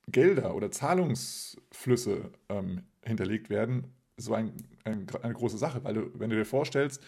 Gelder 0.08 0.56
oder 0.56 0.72
Zahlungsflüsse 0.72 2.32
ähm, 2.50 2.84
hinterlegt 3.04 3.50
werden, 3.50 3.94
so 4.16 4.34
ein, 4.34 4.54
ein, 4.84 5.06
eine 5.22 5.34
große 5.34 5.58
Sache, 5.58 5.84
weil 5.84 5.94
du, 5.94 6.20
wenn 6.20 6.30
du 6.30 6.36
dir 6.36 6.46
vorstellst, 6.46 7.04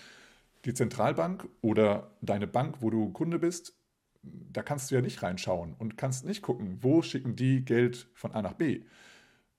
die 0.66 0.74
Zentralbank 0.74 1.48
oder 1.62 2.12
deine 2.22 2.48
Bank, 2.48 2.78
wo 2.82 2.90
du 2.90 3.12
Kunde 3.12 3.40
bist, 3.40 3.74
da 4.22 4.62
kannst 4.62 4.92
du 4.92 4.96
ja 4.96 5.02
nicht 5.02 5.24
reinschauen 5.24 5.76
und 5.80 5.98
kannst 5.98 6.26
nicht 6.26 6.42
gucken, 6.42 6.78
wo 6.82 7.02
schicken 7.02 7.36
die 7.36 7.64
Geld 7.64 8.08
von 8.14 8.34
A 8.34 8.42
nach 8.42 8.54
B. 8.54 8.82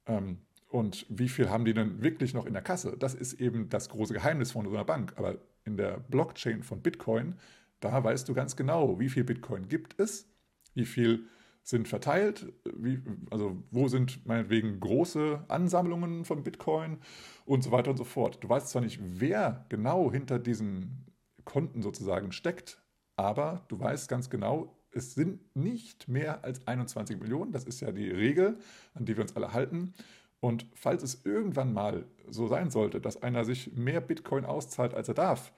Ähm, 0.07 0.39
und 0.69 1.07
wie 1.09 1.29
viel 1.29 1.51
haben 1.51 1.65
die 1.65 1.75
denn 1.75 2.03
wirklich 2.03 2.35
noch 2.35 2.47
in 2.47 2.53
der 2.53 2.63
Kasse? 2.63 2.97
Das 2.97 3.15
ist 3.15 3.35
eben 3.35 3.69
das 3.69 3.89
große 3.89 4.15
Geheimnis 4.15 4.53
von 4.53 4.67
so 4.67 4.71
einer 4.71 4.85
Bank. 4.85 5.15
Aber 5.17 5.39
in 5.65 5.77
der 5.77 5.99
Blockchain 5.99 6.63
von 6.63 6.81
Bitcoin, 6.81 7.35
da 7.81 8.03
weißt 8.03 8.29
du 8.29 8.35
ganz 8.35 8.57
genau, 8.57 8.99
wie 9.01 9.09
viel 9.09 9.25
Bitcoin 9.25 9.69
gibt 9.69 9.99
es, 9.99 10.29
wie 10.75 10.87
viel 10.87 11.27
sind 11.63 11.89
verteilt, 11.89 12.53
wie, 12.75 13.01
also 13.31 13.63
wo 13.71 13.89
sind 13.89 14.27
meinetwegen 14.27 14.81
große 14.81 15.45
Ansammlungen 15.49 16.25
von 16.25 16.43
Bitcoin 16.43 16.99
und 17.45 17.63
so 17.63 17.71
weiter 17.71 17.91
und 17.91 17.97
so 17.97 18.05
fort. 18.05 18.43
Du 18.43 18.49
weißt 18.49 18.69
zwar 18.69 18.83
nicht, 18.83 19.01
wer 19.03 19.67
genau 19.69 20.11
hinter 20.11 20.39
diesen 20.39 21.07
Konten 21.45 21.83
sozusagen 21.83 22.33
steckt, 22.33 22.83
aber 23.17 23.65
du 23.69 23.79
weißt 23.79 24.09
ganz 24.09 24.31
genau, 24.31 24.77
es 24.93 25.15
sind 25.15 25.55
nicht 25.55 26.09
mehr 26.09 26.45
als 26.45 26.67
21 26.67 27.21
Millionen. 27.21 27.53
Das 27.53 27.65
ist 27.65 27.81
ja 27.81 27.93
die 27.93 28.11
Regel, 28.11 28.59
an 28.95 29.05
die 29.05 29.17
wir 29.17 29.23
uns 29.23 29.37
alle 29.37 29.53
halten. 29.53 29.95
Und 30.41 30.67
falls 30.75 31.03
es 31.03 31.25
irgendwann 31.25 31.73
mal 31.73 32.07
so 32.29 32.49
sein 32.49 32.71
sollte, 32.71 33.01
dass 33.01 33.23
einer 33.23 33.45
sich 33.45 33.77
mehr 33.77 34.01
Bitcoin 34.01 34.45
auszahlt, 34.45 34.95
als 34.95 35.09
er 35.09 35.15
darf, 35.15 35.53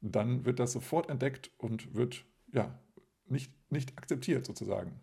dann 0.00 0.44
wird 0.44 0.60
das 0.60 0.72
sofort 0.72 1.10
entdeckt 1.10 1.50
und 1.58 1.94
wird 1.94 2.24
ja 2.52 2.78
nicht, 3.26 3.52
nicht 3.70 3.96
akzeptiert 3.98 4.46
sozusagen. 4.46 5.00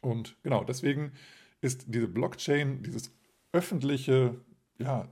Und 0.00 0.36
genau 0.42 0.64
deswegen 0.64 1.12
ist 1.60 1.86
diese 1.88 2.08
Blockchain, 2.08 2.82
dieses 2.82 3.12
öffentliche 3.52 4.36
ja, 4.78 5.08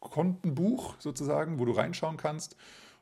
Kontenbuch 0.00 0.96
sozusagen, 0.98 1.58
wo 1.58 1.64
du 1.64 1.72
reinschauen 1.72 2.16
kannst 2.16 2.56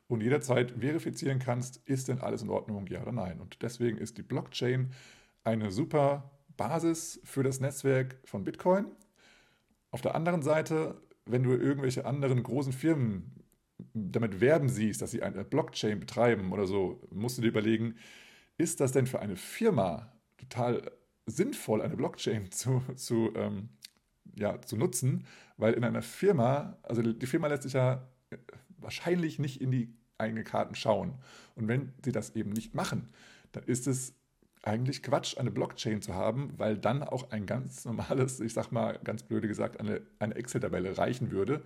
und 0.07 0.21
jederzeit 0.21 0.71
verifizieren 0.71 1.39
kannst, 1.39 1.77
ist 1.85 2.07
denn 2.07 2.21
alles 2.21 2.41
in 2.41 2.49
Ordnung, 2.49 2.87
ja 2.87 3.01
oder 3.01 3.11
nein. 3.11 3.39
Und 3.39 3.61
deswegen 3.61 3.97
ist 3.97 4.17
die 4.17 4.23
Blockchain 4.23 4.91
eine 5.43 5.71
super 5.71 6.31
Basis 6.55 7.19
für 7.23 7.43
das 7.43 7.59
Netzwerk 7.59 8.17
von 8.25 8.43
Bitcoin 8.43 8.85
auf 9.91 10.01
der 10.01 10.15
anderen 10.15 10.41
Seite, 10.41 11.01
wenn 11.25 11.43
du 11.43 11.51
irgendwelche 11.51 12.05
anderen 12.05 12.43
großen 12.43 12.73
Firmen 12.73 13.36
damit 14.11 14.41
werben 14.41 14.69
siehst, 14.69 15.01
dass 15.01 15.11
sie 15.11 15.23
eine 15.23 15.43
Blockchain 15.43 15.99
betreiben 15.99 16.51
oder 16.51 16.65
so, 16.65 17.01
musst 17.11 17.37
du 17.37 17.41
dir 17.41 17.49
überlegen, 17.49 17.95
ist 18.57 18.79
das 18.79 18.91
denn 18.91 19.07
für 19.07 19.19
eine 19.19 19.35
Firma 19.35 20.11
total 20.37 20.91
sinnvoll, 21.25 21.81
eine 21.81 21.97
Blockchain 21.97 22.51
zu, 22.51 22.81
zu, 22.95 23.31
ähm, 23.35 23.69
ja, 24.35 24.61
zu 24.61 24.77
nutzen? 24.77 25.25
Weil 25.57 25.73
in 25.73 25.83
einer 25.83 26.01
Firma, 26.01 26.77
also 26.83 27.01
die 27.01 27.25
Firma 27.25 27.47
lässt 27.47 27.63
sich 27.63 27.73
ja 27.73 28.07
wahrscheinlich 28.77 29.39
nicht 29.39 29.61
in 29.61 29.71
die 29.71 29.93
eigenen 30.17 30.43
Karten 30.43 30.75
schauen. 30.75 31.15
Und 31.55 31.67
wenn 31.67 31.93
sie 32.03 32.11
das 32.11 32.35
eben 32.35 32.51
nicht 32.51 32.73
machen, 32.73 33.09
dann 33.51 33.63
ist 33.63 33.87
es 33.87 34.13
eigentlich 34.63 35.03
Quatsch, 35.03 35.37
eine 35.37 35.51
Blockchain 35.51 36.01
zu 36.01 36.13
haben, 36.13 36.53
weil 36.57 36.77
dann 36.77 37.03
auch 37.03 37.31
ein 37.31 37.45
ganz 37.45 37.85
normales, 37.85 38.39
ich 38.39 38.53
sag 38.53 38.71
mal 38.71 38.99
ganz 39.03 39.23
blöde 39.23 39.47
gesagt, 39.47 39.79
eine, 39.79 40.01
eine 40.19 40.35
Excel-Tabelle 40.35 40.97
reichen 40.97 41.31
würde. 41.31 41.63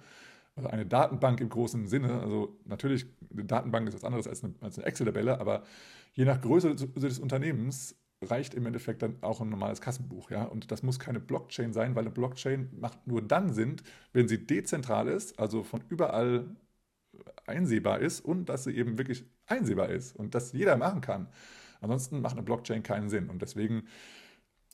Also 0.55 0.69
eine 0.69 0.85
Datenbank 0.85 1.39
im 1.39 1.49
großen 1.49 1.87
Sinne. 1.87 2.19
Also 2.21 2.59
natürlich, 2.65 3.05
eine 3.31 3.45
Datenbank 3.45 3.87
ist 3.87 3.95
was 3.95 4.03
anderes 4.03 4.27
als 4.27 4.43
eine, 4.43 4.53
als 4.61 4.77
eine 4.77 4.87
Excel-Tabelle, 4.87 5.39
aber 5.39 5.63
je 6.13 6.25
nach 6.25 6.41
Größe 6.41 6.75
des, 6.75 6.93
des 6.93 7.19
Unternehmens 7.19 7.95
reicht 8.23 8.53
im 8.53 8.65
Endeffekt 8.65 9.01
dann 9.01 9.17
auch 9.21 9.41
ein 9.41 9.49
normales 9.49 9.81
Kassenbuch. 9.81 10.29
Ja? 10.29 10.43
Und 10.43 10.71
das 10.71 10.83
muss 10.83 10.99
keine 10.99 11.19
Blockchain 11.19 11.73
sein, 11.73 11.95
weil 11.95 12.03
eine 12.03 12.11
Blockchain 12.11 12.69
macht 12.79 13.07
nur 13.07 13.21
dann 13.21 13.53
Sinn, 13.53 13.77
wenn 14.13 14.27
sie 14.27 14.45
dezentral 14.45 15.07
ist, 15.07 15.39
also 15.39 15.63
von 15.63 15.81
überall 15.89 16.55
einsehbar 17.45 17.99
ist 17.99 18.21
und 18.21 18.47
dass 18.47 18.65
sie 18.65 18.75
eben 18.75 18.97
wirklich 18.97 19.25
einsehbar 19.47 19.89
ist 19.89 20.15
und 20.15 20.35
dass 20.35 20.53
jeder 20.53 20.77
machen 20.77 21.01
kann. 21.01 21.27
Ansonsten 21.81 22.21
macht 22.21 22.33
eine 22.33 22.43
Blockchain 22.43 22.83
keinen 22.83 23.09
Sinn. 23.09 23.29
Und 23.29 23.41
deswegen 23.41 23.83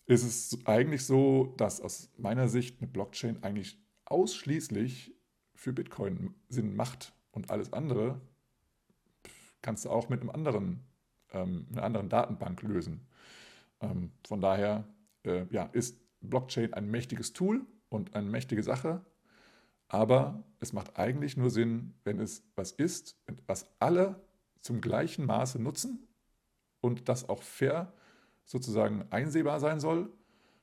ist 0.06 0.24
es 0.24 0.66
eigentlich 0.66 1.06
so, 1.06 1.54
dass 1.58 1.82
aus 1.82 2.12
meiner 2.18 2.48
Sicht 2.48 2.82
eine 2.82 2.90
Blockchain 2.90 3.44
eigentlich 3.44 3.82
ausschließlich 4.06 5.17
für 5.58 5.74
Bitcoin 5.74 6.34
Sinn 6.50 6.76
macht 6.76 7.14
und 7.32 7.50
alles 7.50 7.74
andere 7.74 8.22
kannst 9.62 9.86
du 9.86 9.90
auch 9.90 10.08
mit 10.08 10.22
einem 10.22 10.30
anderen, 10.30 10.80
ähm, 11.34 11.68
einer 11.72 11.84
anderen 11.84 12.10
Datenbank 12.10 12.62
lösen. 12.62 13.06
Ähm, 13.82 14.12
von 14.26 14.40
daher 14.40 14.86
äh, 15.24 15.46
ja, 15.50 15.66
ist 15.74 16.00
Blockchain 16.22 16.74
ein 16.74 16.90
mächtiges 16.90 17.34
Tool 17.34 17.66
und 17.90 18.16
eine 18.16 18.30
mächtige 18.30 18.64
Sache, 18.64 19.02
aber 19.88 20.44
es 20.60 20.74
macht 20.74 20.98
eigentlich 20.98 21.38
nur 21.38 21.50
Sinn, 21.50 21.94
wenn 22.04 22.20
es 22.20 22.44
was 22.56 22.72
ist, 22.72 23.18
was 23.46 23.66
alle 23.80 24.22
zum 24.62 24.80
gleichen 24.80 25.26
Maße 25.26 25.62
nutzen 25.62 26.08
und 26.82 27.10
das 27.10 27.28
auch 27.30 27.42
fair 27.44 27.94
sozusagen 28.46 29.06
einsehbar 29.10 29.60
sein 29.60 29.80
soll 29.80 30.12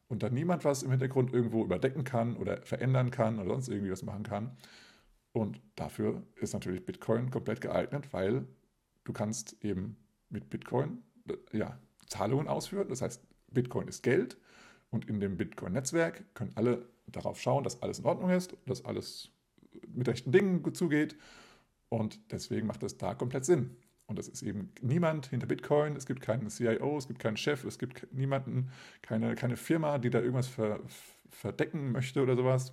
und 0.08 0.22
da 0.22 0.30
niemand 0.30 0.64
was 0.64 0.82
im 0.82 0.90
Hintergrund 0.90 1.32
irgendwo 1.32 1.64
überdecken 1.64 2.04
kann 2.04 2.36
oder 2.36 2.62
verändern 2.62 3.10
kann 3.10 3.38
oder 3.38 3.50
sonst 3.50 3.68
irgendwie 3.68 3.90
was 3.90 4.02
machen 4.02 4.22
kann. 4.22 4.56
Und 5.34 5.60
dafür 5.74 6.22
ist 6.36 6.52
natürlich 6.52 6.86
Bitcoin 6.86 7.28
komplett 7.28 7.60
geeignet, 7.60 8.12
weil 8.12 8.46
du 9.02 9.12
kannst 9.12 9.56
eben 9.64 9.96
mit 10.30 10.48
Bitcoin 10.48 11.02
ja, 11.52 11.76
Zahlungen 12.06 12.46
ausführen. 12.46 12.88
Das 12.88 13.02
heißt, 13.02 13.20
Bitcoin 13.48 13.88
ist 13.88 14.04
Geld 14.04 14.38
und 14.90 15.08
in 15.08 15.18
dem 15.18 15.36
Bitcoin-Netzwerk 15.36 16.22
können 16.34 16.52
alle 16.54 16.88
darauf 17.08 17.40
schauen, 17.40 17.64
dass 17.64 17.82
alles 17.82 17.98
in 17.98 18.04
Ordnung 18.04 18.30
ist, 18.30 18.56
dass 18.66 18.84
alles 18.84 19.32
mit 19.88 20.06
rechten 20.06 20.30
Dingen 20.30 20.72
zugeht. 20.72 21.16
Und 21.88 22.20
deswegen 22.30 22.68
macht 22.68 22.84
das 22.84 22.96
da 22.96 23.14
komplett 23.14 23.44
Sinn. 23.44 23.76
Und 24.06 24.20
es 24.20 24.28
ist 24.28 24.42
eben 24.42 24.72
niemand 24.82 25.26
hinter 25.26 25.48
Bitcoin, 25.48 25.96
es 25.96 26.06
gibt 26.06 26.20
keinen 26.20 26.48
CIO, 26.48 26.96
es 26.96 27.08
gibt 27.08 27.18
keinen 27.18 27.36
Chef, 27.36 27.64
es 27.64 27.80
gibt 27.80 28.06
niemanden, 28.12 28.70
keine, 29.02 29.34
keine 29.34 29.56
Firma, 29.56 29.98
die 29.98 30.10
da 30.10 30.20
irgendwas 30.20 30.46
ver, 30.46 30.78
verdecken 31.28 31.90
möchte 31.90 32.22
oder 32.22 32.36
sowas. 32.36 32.72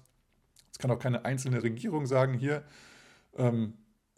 Kann 0.81 0.89
auch 0.89 0.99
keine 0.99 1.25
einzelne 1.25 1.61
Regierung 1.61 2.07
sagen, 2.07 2.33
hier, 2.33 2.63
ähm, 3.37 3.73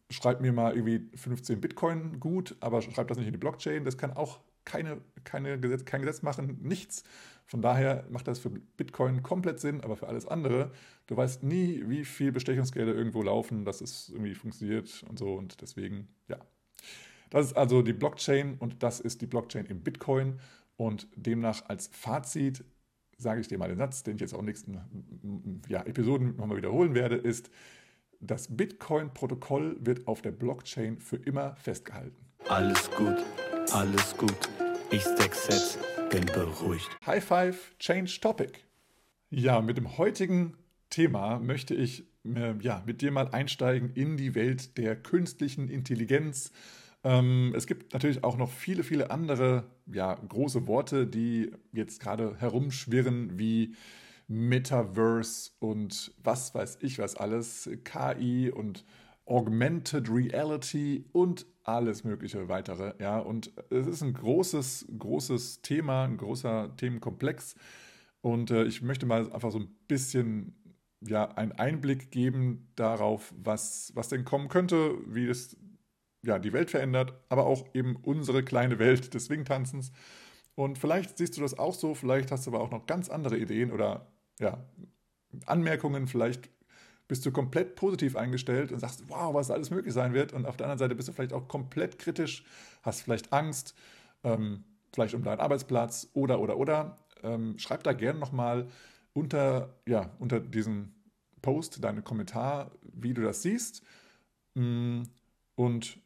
schreibt 0.09 0.41
mir 0.41 0.53
mal 0.53 0.73
irgendwie 0.75 1.09
15 1.17 1.59
Bitcoin 1.59 2.21
gut, 2.21 2.55
aber 2.61 2.81
schreibt 2.81 3.11
das 3.11 3.17
nicht 3.17 3.27
in 3.27 3.33
die 3.33 3.39
Blockchain. 3.39 3.83
Das 3.83 3.97
kann 3.97 4.11
auch 4.11 4.39
keine, 4.63 5.01
keine 5.25 5.59
Gesetz, 5.59 5.83
kein 5.83 6.01
Gesetz 6.01 6.21
machen, 6.21 6.59
nichts, 6.61 7.03
Von 7.45 7.61
daher 7.61 8.05
macht 8.09 8.29
das 8.29 8.39
für 8.39 8.49
Bitcoin 8.49 9.21
komplett 9.21 9.59
Sinn, 9.59 9.81
aber 9.81 9.97
für 9.97 10.07
alles 10.07 10.25
andere, 10.25 10.71
du 11.07 11.17
weißt 11.17 11.43
nie, 11.43 11.83
wie 11.87 12.05
viel 12.05 12.31
Bestechungsgelder 12.31 12.95
irgendwo 12.95 13.21
laufen, 13.21 13.65
dass 13.65 13.81
es 13.81 14.07
irgendwie 14.07 14.33
funktioniert 14.33 15.03
und 15.09 15.19
so. 15.19 15.33
Und 15.33 15.61
deswegen, 15.61 16.07
ja. 16.29 16.37
Das 17.29 17.47
ist 17.47 17.57
also 17.57 17.81
die 17.81 17.91
Blockchain 17.91 18.55
und 18.59 18.81
das 18.83 19.01
ist 19.01 19.21
die 19.21 19.27
Blockchain 19.27 19.65
im 19.65 19.81
Bitcoin. 19.81 20.39
Und 20.77 21.07
demnach 21.15 21.63
als 21.67 21.87
Fazit 21.87 22.63
sage 23.23 23.41
ich 23.41 23.47
dir 23.47 23.57
mal 23.57 23.69
den 23.69 23.77
Satz, 23.77 24.03
den 24.03 24.15
ich 24.15 24.21
jetzt 24.21 24.33
auch 24.33 24.39
in 24.39 24.45
den 24.45 24.51
nächsten 24.53 25.61
ja, 25.67 25.81
Episoden 25.81 26.35
nochmal 26.35 26.57
wiederholen 26.57 26.93
werde, 26.93 27.15
ist, 27.15 27.49
das 28.19 28.55
Bitcoin-Protokoll 28.55 29.77
wird 29.81 30.07
auf 30.07 30.21
der 30.21 30.31
Blockchain 30.31 30.99
für 30.99 31.17
immer 31.17 31.55
festgehalten. 31.55 32.15
Alles 32.47 32.89
gut, 32.91 33.17
alles 33.71 34.15
gut. 34.15 34.37
Ich 34.91 35.01
stack 35.01 35.33
Sets, 35.33 35.77
bin 36.09 36.25
beruhigt. 36.25 36.89
High 37.05 37.23
Five, 37.23 37.75
Change 37.79 38.19
Topic. 38.21 38.59
Ja, 39.29 39.61
mit 39.61 39.77
dem 39.77 39.97
heutigen 39.97 40.55
Thema 40.89 41.39
möchte 41.39 41.73
ich 41.73 42.05
äh, 42.23 42.53
ja, 42.59 42.83
mit 42.85 43.01
dir 43.01 43.11
mal 43.11 43.29
einsteigen 43.29 43.91
in 43.93 44.17
die 44.17 44.35
Welt 44.35 44.77
der 44.77 44.95
künstlichen 44.95 45.67
Intelligenz. 45.69 46.51
Ähm, 47.03 47.53
es 47.55 47.67
gibt 47.67 47.93
natürlich 47.93 48.23
auch 48.23 48.37
noch 48.37 48.49
viele, 48.49 48.83
viele 48.83 49.11
andere 49.11 49.65
ja, 49.85 50.15
große 50.15 50.67
Worte, 50.67 51.05
die 51.05 51.51
jetzt 51.73 51.99
gerade 51.99 52.35
herumschwirren, 52.39 53.37
wie 53.37 53.75
Metaverse 54.27 55.51
und 55.59 56.13
was 56.23 56.55
weiß 56.55 56.77
ich 56.81 56.99
was 56.99 57.15
alles, 57.15 57.69
KI 57.83 58.51
und 58.51 58.85
Augmented 59.25 60.09
Reality 60.09 61.05
und 61.11 61.45
alles 61.63 62.03
mögliche 62.03 62.49
weitere. 62.49 62.93
Ja, 62.99 63.19
und 63.19 63.53
es 63.69 63.87
ist 63.87 64.01
ein 64.01 64.13
großes, 64.13 64.87
großes 64.97 65.61
Thema, 65.61 66.05
ein 66.05 66.17
großer 66.17 66.75
Themenkomplex. 66.75 67.55
Und 68.21 68.51
äh, 68.51 68.65
ich 68.65 68.81
möchte 68.81 69.05
mal 69.05 69.31
einfach 69.31 69.51
so 69.51 69.59
ein 69.59 69.75
bisschen 69.87 70.55
ja, 71.01 71.25
einen 71.25 71.51
Einblick 71.53 72.11
geben 72.11 72.69
darauf, 72.75 73.33
was, 73.37 73.91
was 73.95 74.09
denn 74.09 74.25
kommen 74.25 74.47
könnte, 74.47 74.95
wie 75.05 75.27
das 75.27 75.57
ja, 76.23 76.39
die 76.39 76.53
Welt 76.53 76.71
verändert, 76.71 77.13
aber 77.29 77.45
auch 77.45 77.65
eben 77.73 77.95
unsere 77.97 78.43
kleine 78.43 78.79
Welt 78.79 79.13
des 79.13 79.25
Swingtanzens. 79.25 79.91
Und 80.55 80.77
vielleicht 80.77 81.17
siehst 81.17 81.37
du 81.37 81.41
das 81.41 81.57
auch 81.57 81.73
so, 81.73 81.95
vielleicht 81.95 82.31
hast 82.31 82.47
du 82.47 82.51
aber 82.51 82.61
auch 82.61 82.71
noch 82.71 82.85
ganz 82.85 83.09
andere 83.09 83.37
Ideen 83.37 83.71
oder 83.71 84.07
ja, 84.39 84.63
Anmerkungen, 85.45 86.07
vielleicht 86.07 86.49
bist 87.07 87.25
du 87.25 87.31
komplett 87.31 87.75
positiv 87.75 88.15
eingestellt 88.15 88.71
und 88.71 88.79
sagst, 88.79 89.03
wow, 89.09 89.33
was 89.33 89.51
alles 89.51 89.69
möglich 89.69 89.93
sein 89.93 90.13
wird. 90.13 90.33
Und 90.33 90.45
auf 90.45 90.57
der 90.57 90.67
anderen 90.67 90.79
Seite 90.79 90.95
bist 90.95 91.09
du 91.09 91.13
vielleicht 91.13 91.33
auch 91.33 91.47
komplett 91.47 91.99
kritisch, 91.99 92.45
hast 92.81 93.01
vielleicht 93.01 93.33
Angst, 93.33 93.75
ähm, 94.23 94.63
vielleicht 94.93 95.13
um 95.13 95.23
deinen 95.23 95.39
Arbeitsplatz 95.39 96.09
oder, 96.13 96.39
oder, 96.39 96.57
oder. 96.57 96.97
Ähm, 97.21 97.57
schreib 97.59 97.83
da 97.83 97.93
gerne 97.93 98.19
nochmal 98.19 98.67
unter, 99.13 99.75
ja, 99.85 100.11
unter 100.19 100.39
diesem 100.39 100.93
Post 101.41 101.83
deinen 101.83 102.03
Kommentar, 102.03 102.71
wie 102.81 103.13
du 103.13 103.21
das 103.21 103.41
siehst. 103.41 103.83
Mm, 104.55 105.03
und 105.55 105.99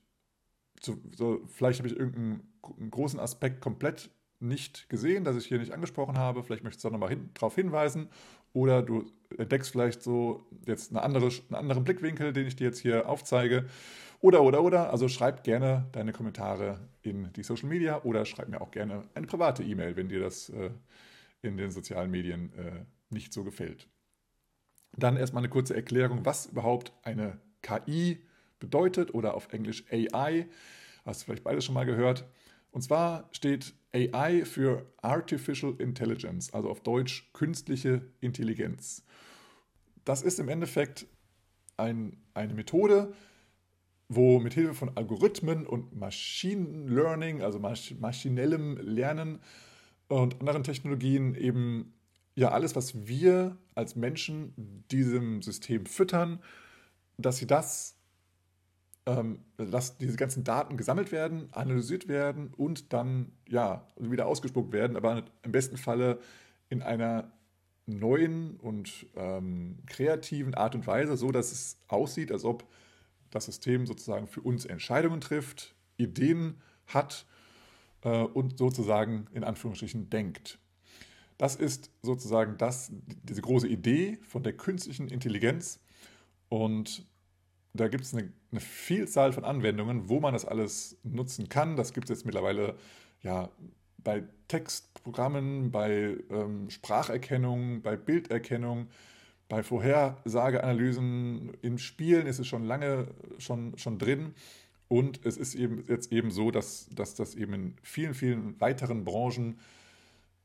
so, 0.81 0.97
so, 1.15 1.41
vielleicht 1.47 1.79
habe 1.79 1.87
ich 1.87 1.97
irgendeinen 1.97 2.91
großen 2.91 3.19
Aspekt 3.19 3.61
komplett 3.61 4.09
nicht 4.39 4.89
gesehen, 4.89 5.23
dass 5.23 5.35
ich 5.35 5.47
hier 5.47 5.57
nicht 5.57 5.73
angesprochen 5.73 6.17
habe. 6.17 6.43
Vielleicht 6.43 6.63
möchtest 6.63 6.85
du 6.85 6.89
nochmal 6.89 7.09
hin, 7.09 7.29
darauf 7.33 7.55
hinweisen. 7.55 8.09
Oder 8.53 8.81
du 8.81 9.05
entdeckst 9.37 9.71
vielleicht 9.71 10.01
so 10.01 10.45
jetzt 10.65 10.91
eine 10.91 11.01
andere, 11.01 11.27
einen 11.27 11.55
anderen 11.55 11.83
Blickwinkel, 11.83 12.33
den 12.33 12.47
ich 12.47 12.55
dir 12.55 12.65
jetzt 12.65 12.79
hier 12.79 13.09
aufzeige. 13.09 13.65
Oder, 14.19 14.43
oder, 14.43 14.63
oder. 14.63 14.91
Also 14.91 15.07
schreib 15.07 15.43
gerne 15.43 15.87
deine 15.91 16.13
Kommentare 16.13 16.79
in 17.01 17.31
die 17.33 17.43
Social 17.43 17.69
Media 17.69 18.03
oder 18.03 18.25
schreib 18.25 18.49
mir 18.49 18.61
auch 18.61 18.71
gerne 18.71 19.03
eine 19.13 19.27
private 19.27 19.63
E-Mail, 19.63 19.95
wenn 19.95 20.09
dir 20.09 20.19
das 20.19 20.49
äh, 20.49 20.71
in 21.41 21.57
den 21.57 21.71
sozialen 21.71 22.11
Medien 22.11 22.53
äh, 22.53 22.85
nicht 23.09 23.33
so 23.33 23.43
gefällt. 23.43 23.87
Dann 24.93 25.17
erstmal 25.17 25.41
eine 25.41 25.49
kurze 25.49 25.75
Erklärung, 25.75 26.25
was 26.25 26.47
überhaupt 26.47 26.93
eine 27.03 27.39
KI 27.61 28.23
bedeutet 28.59 29.13
oder 29.13 29.33
auf 29.33 29.51
Englisch 29.53 29.85
AI. 29.91 30.47
Hast 31.05 31.21
du 31.21 31.25
vielleicht 31.25 31.43
beides 31.43 31.65
schon 31.65 31.75
mal 31.75 31.85
gehört. 31.85 32.25
Und 32.71 32.81
zwar 32.81 33.29
steht 33.31 33.73
AI 33.93 34.45
für 34.45 34.85
Artificial 35.01 35.75
Intelligence, 35.79 36.53
also 36.53 36.69
auf 36.69 36.81
Deutsch 36.81 37.29
künstliche 37.33 38.01
Intelligenz. 38.19 39.03
Das 40.05 40.21
ist 40.21 40.39
im 40.39 40.49
Endeffekt 40.49 41.07
ein, 41.77 42.17
eine 42.33 42.53
Methode, 42.53 43.13
wo 44.09 44.39
mit 44.39 44.53
Hilfe 44.53 44.73
von 44.73 44.95
Algorithmen 44.95 45.65
und 45.65 45.95
Machine 45.95 46.87
Learning, 46.87 47.41
also 47.41 47.59
maschinellem 47.59 48.77
Lernen 48.77 49.39
und 50.07 50.39
anderen 50.39 50.63
Technologien 50.63 51.35
eben 51.35 51.93
ja 52.35 52.51
alles, 52.51 52.75
was 52.75 53.07
wir 53.07 53.57
als 53.75 53.95
Menschen 53.95 54.85
diesem 54.91 55.41
System 55.41 55.85
füttern, 55.85 56.39
dass 57.17 57.37
sie 57.37 57.47
das 57.47 57.96
ähm, 59.07 59.39
dass 59.55 59.97
diese 59.97 60.17
ganzen 60.17 60.43
Daten 60.43 60.75
gesammelt 60.75 61.11
werden, 61.11 61.47
analysiert 61.53 62.09
werden 62.09 62.53
und 62.57 62.91
dann 62.91 63.31
ja 63.47 63.87
wieder 63.97 64.27
ausgespuckt 64.27 64.73
werden, 64.73 64.97
aber 64.97 65.23
im 65.43 65.51
besten 65.53 65.77
Falle 65.77 66.19
in 66.69 66.81
einer 66.81 67.31
neuen 67.85 68.57
und 68.57 69.05
ähm, 69.15 69.79
kreativen 69.87 70.53
Art 70.55 70.75
und 70.75 70.85
Weise, 70.85 71.15
so 71.15 71.31
dass 71.31 71.53
es 71.53 71.77
aussieht, 71.87 72.33
als 72.33 72.43
ob 72.43 72.67
das 73.31 73.45
System 73.45 73.87
sozusagen 73.87 74.27
für 74.27 74.41
uns 74.41 74.65
Entscheidungen 74.65 75.21
trifft, 75.21 75.73
Ideen 75.95 76.61
hat 76.87 77.25
äh, 78.01 78.09
und 78.09 78.57
sozusagen 78.57 79.27
in 79.33 79.45
Anführungsstrichen 79.45 80.09
denkt. 80.09 80.59
Das 81.37 81.55
ist 81.55 81.91
sozusagen 82.01 82.57
das, 82.57 82.91
diese 83.23 83.41
große 83.41 83.67
Idee 83.67 84.19
von 84.23 84.43
der 84.43 84.53
künstlichen 84.53 85.07
Intelligenz. 85.07 85.79
Und 86.49 87.05
da 87.73 87.87
gibt 87.87 88.03
es 88.03 88.13
eine, 88.13 88.33
eine, 88.51 88.61
Vielzahl 88.61 89.33
von 89.33 89.43
Anwendungen, 89.43 90.09
wo 90.09 90.19
man 90.19 90.33
das 90.33 90.45
alles 90.45 90.97
nutzen 91.03 91.49
kann. 91.49 91.75
Das 91.75 91.93
gibt 91.93 92.09
es 92.09 92.17
jetzt 92.17 92.25
mittlerweile 92.25 92.75
ja, 93.21 93.49
bei 93.97 94.23
Textprogrammen, 94.47 95.71
bei 95.71 96.17
ähm, 96.29 96.69
Spracherkennung, 96.69 97.81
bei 97.81 97.97
Bilderkennung, 97.97 98.87
bei 99.49 99.63
Vorhersageanalysen. 99.63 101.53
In 101.61 101.77
Spielen 101.77 102.27
ist 102.27 102.39
es 102.39 102.47
schon 102.47 102.63
lange 102.63 103.07
schon, 103.37 103.77
schon 103.77 103.97
drin. 103.99 104.33
Und 104.87 105.25
es 105.25 105.35
ist 105.37 105.55
eben 105.55 105.83
jetzt 105.87 106.11
eben 106.13 106.31
so, 106.31 106.51
dass, 106.51 106.87
dass 106.89 107.15
das 107.15 107.35
eben 107.35 107.53
in 107.53 107.75
vielen, 107.83 108.13
vielen 108.13 108.59
weiteren 108.61 109.03
Branchen 109.03 109.59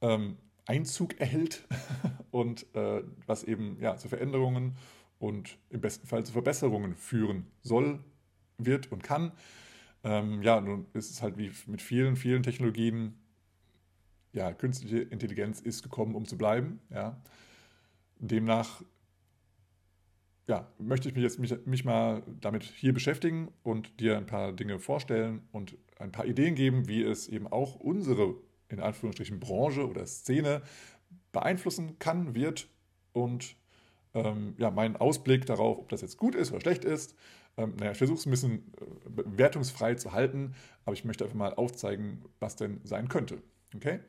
ähm, 0.00 0.36
Einzug 0.66 1.20
erhält 1.20 1.66
und 2.30 2.66
äh, 2.74 3.02
was 3.26 3.44
eben 3.44 3.78
ja, 3.80 3.96
zu 3.96 4.08
Veränderungen 4.08 4.76
und 5.22 5.56
im 5.70 5.80
besten 5.80 6.08
Fall 6.08 6.26
zu 6.26 6.32
Verbesserungen 6.32 6.96
führen 6.96 7.46
soll, 7.62 8.00
wird 8.58 8.90
und 8.90 9.04
kann. 9.04 9.30
Ähm, 10.02 10.42
ja, 10.42 10.60
nun 10.60 10.86
ist 10.94 11.12
es 11.12 11.22
halt 11.22 11.38
wie 11.38 11.52
mit 11.66 11.80
vielen, 11.80 12.16
vielen 12.16 12.42
Technologien, 12.42 13.14
ja, 14.32 14.52
künstliche 14.52 14.98
Intelligenz 14.98 15.60
ist 15.60 15.84
gekommen, 15.84 16.16
um 16.16 16.26
zu 16.26 16.36
bleiben. 16.36 16.80
Ja. 16.90 17.22
Demnach 18.18 18.82
ja, 20.48 20.66
möchte 20.78 21.08
ich 21.08 21.14
mich 21.14 21.22
jetzt 21.22 21.38
mich, 21.38 21.54
mich 21.66 21.84
mal 21.84 22.24
damit 22.40 22.64
hier 22.64 22.92
beschäftigen 22.92 23.52
und 23.62 24.00
dir 24.00 24.16
ein 24.16 24.26
paar 24.26 24.52
Dinge 24.52 24.80
vorstellen 24.80 25.42
und 25.52 25.76
ein 26.00 26.10
paar 26.10 26.26
Ideen 26.26 26.56
geben, 26.56 26.88
wie 26.88 27.00
es 27.00 27.28
eben 27.28 27.46
auch 27.46 27.76
unsere, 27.76 28.34
in 28.68 28.80
Anführungsstrichen, 28.80 29.38
Branche 29.38 29.88
oder 29.88 30.04
Szene 30.04 30.62
beeinflussen 31.30 32.00
kann, 32.00 32.34
wird 32.34 32.68
und 33.12 33.54
ähm, 34.14 34.54
ja, 34.58 34.70
mein 34.70 34.96
Ausblick 34.96 35.46
darauf, 35.46 35.78
ob 35.78 35.88
das 35.88 36.02
jetzt 36.02 36.16
gut 36.16 36.34
ist 36.34 36.52
oder 36.52 36.60
schlecht 36.60 36.84
ist. 36.84 37.14
Ähm, 37.56 37.74
naja, 37.78 37.92
ich 37.92 37.98
versuche 37.98 38.18
es 38.18 38.26
ein 38.26 38.30
bisschen 38.30 38.72
äh, 38.80 39.22
wertungsfrei 39.24 39.94
zu 39.94 40.12
halten, 40.12 40.54
aber 40.84 40.94
ich 40.94 41.04
möchte 41.04 41.24
einfach 41.24 41.36
mal 41.36 41.54
aufzeigen, 41.54 42.24
was 42.40 42.56
denn 42.56 42.80
sein 42.84 43.08
könnte. 43.08 43.42
Okay? 43.74 44.00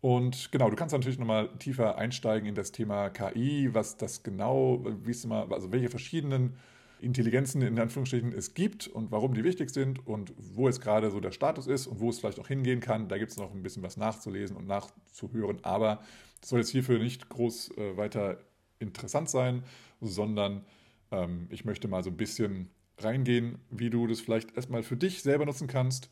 Und 0.00 0.52
genau, 0.52 0.68
du 0.68 0.76
kannst 0.76 0.92
natürlich 0.92 1.18
nochmal 1.18 1.48
tiefer 1.58 1.96
einsteigen 1.96 2.46
in 2.46 2.54
das 2.54 2.72
Thema 2.72 3.08
KI, 3.08 3.70
was 3.72 3.96
das 3.96 4.22
genau, 4.22 4.84
wie 5.02 5.10
es 5.10 5.24
mal, 5.24 5.50
also 5.50 5.72
welche 5.72 5.88
verschiedenen 5.88 6.56
Intelligenzen 7.00 7.62
in 7.62 7.78
Anführungsstrichen 7.78 8.32
es 8.32 8.54
gibt 8.54 8.86
und 8.86 9.10
warum 9.10 9.34
die 9.34 9.44
wichtig 9.44 9.70
sind 9.70 10.06
und 10.06 10.32
wo 10.36 10.66
jetzt 10.66 10.80
gerade 10.80 11.10
so 11.10 11.20
der 11.20 11.32
Status 11.32 11.66
ist 11.66 11.86
und 11.86 12.00
wo 12.00 12.10
es 12.10 12.18
vielleicht 12.18 12.38
auch 12.38 12.48
hingehen 12.48 12.80
kann. 12.80 13.08
Da 13.08 13.18
gibt 13.18 13.30
es 13.30 13.38
noch 13.38 13.52
ein 13.52 13.62
bisschen 13.62 13.82
was 13.82 13.96
nachzulesen 13.96 14.56
und 14.56 14.66
nachzuhören, 14.66 15.58
aber 15.62 16.02
das 16.40 16.50
soll 16.50 16.60
jetzt 16.60 16.70
hierfür 16.70 16.98
nicht 16.98 17.28
groß 17.28 17.76
äh, 17.76 17.96
weiter 17.96 18.38
interessant 18.78 19.30
sein, 19.30 19.64
sondern 20.00 20.64
ähm, 21.10 21.46
ich 21.50 21.64
möchte 21.64 21.88
mal 21.88 22.02
so 22.02 22.10
ein 22.10 22.16
bisschen 22.16 22.70
reingehen, 22.98 23.58
wie 23.70 23.90
du 23.90 24.06
das 24.06 24.20
vielleicht 24.20 24.56
erstmal 24.56 24.82
für 24.82 24.96
dich 24.96 25.22
selber 25.22 25.46
nutzen 25.46 25.66
kannst. 25.66 26.10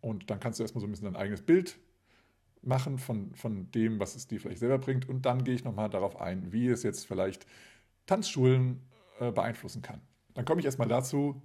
Und 0.00 0.30
dann 0.30 0.40
kannst 0.40 0.58
du 0.58 0.64
erstmal 0.64 0.80
so 0.80 0.86
ein 0.86 0.90
bisschen 0.90 1.06
dein 1.06 1.16
eigenes 1.16 1.42
Bild 1.42 1.78
machen 2.62 2.98
von, 2.98 3.34
von 3.34 3.70
dem, 3.72 4.00
was 4.00 4.16
es 4.16 4.26
dir 4.26 4.40
vielleicht 4.40 4.60
selber 4.60 4.78
bringt. 4.78 5.08
Und 5.08 5.26
dann 5.26 5.44
gehe 5.44 5.54
ich 5.54 5.64
nochmal 5.64 5.90
darauf 5.90 6.20
ein, 6.20 6.52
wie 6.52 6.68
es 6.68 6.82
jetzt 6.82 7.06
vielleicht 7.06 7.46
Tanzschulen 8.06 8.82
äh, 9.20 9.32
beeinflussen 9.32 9.82
kann. 9.82 10.00
Dann 10.34 10.44
komme 10.44 10.60
ich 10.60 10.66
erstmal 10.66 10.88
dazu, 10.88 11.42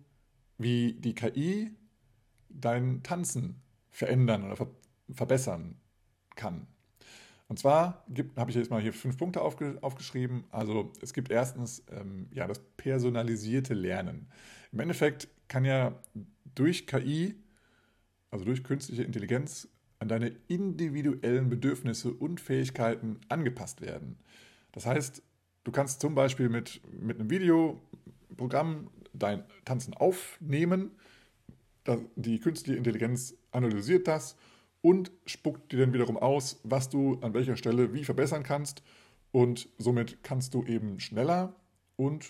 wie 0.57 0.93
die 0.93 1.15
KI 1.15 1.71
dein 2.49 3.03
Tanzen 3.03 3.61
verändern 3.91 4.43
oder 4.43 4.55
ver 4.55 4.67
verbessern 5.11 5.75
kann. 6.35 6.67
Und 7.49 7.57
zwar 7.57 8.05
habe 8.37 8.51
ich 8.51 8.55
jetzt 8.55 8.69
mal 8.69 8.79
hier 8.79 8.93
fünf 8.93 9.17
Punkte 9.17 9.41
aufge, 9.41 9.79
aufgeschrieben. 9.81 10.43
Also 10.51 10.93
es 11.01 11.13
gibt 11.13 11.31
erstens 11.31 11.83
ähm, 11.91 12.27
ja, 12.31 12.47
das 12.47 12.59
personalisierte 12.77 13.73
Lernen. 13.73 14.27
Im 14.71 14.79
Endeffekt 14.79 15.27
kann 15.47 15.65
ja 15.65 15.99
durch 16.53 16.85
KI, 16.85 17.33
also 18.29 18.45
durch 18.45 18.63
künstliche 18.63 19.01
Intelligenz, 19.01 19.67
an 19.97 20.07
deine 20.07 20.31
individuellen 20.47 21.49
Bedürfnisse 21.49 22.13
und 22.13 22.39
Fähigkeiten 22.39 23.19
angepasst 23.29 23.81
werden. 23.81 24.19
Das 24.71 24.85
heißt, 24.85 25.23
du 25.63 25.71
kannst 25.71 26.01
zum 26.01 26.13
Beispiel 26.13 26.49
mit, 26.49 26.81
mit 27.01 27.19
einem 27.19 27.31
Videoprogramm 27.31 28.91
dein 29.13 29.43
Tanzen 29.65 29.95
aufnehmen, 29.95 30.91
die 32.15 32.39
künstliche 32.39 32.77
Intelligenz 32.77 33.33
analysiert 33.51 34.07
das 34.07 34.37
und 34.81 35.11
spuckt 35.25 35.71
dir 35.71 35.79
dann 35.79 35.93
wiederum 35.93 36.17
aus, 36.17 36.59
was 36.63 36.89
du 36.89 37.19
an 37.21 37.33
welcher 37.33 37.57
Stelle 37.57 37.93
wie 37.93 38.03
verbessern 38.03 38.43
kannst. 38.43 38.81
Und 39.31 39.69
somit 39.77 40.23
kannst 40.23 40.53
du 40.53 40.63
eben 40.63 40.99
schneller 40.99 41.55
und 41.95 42.25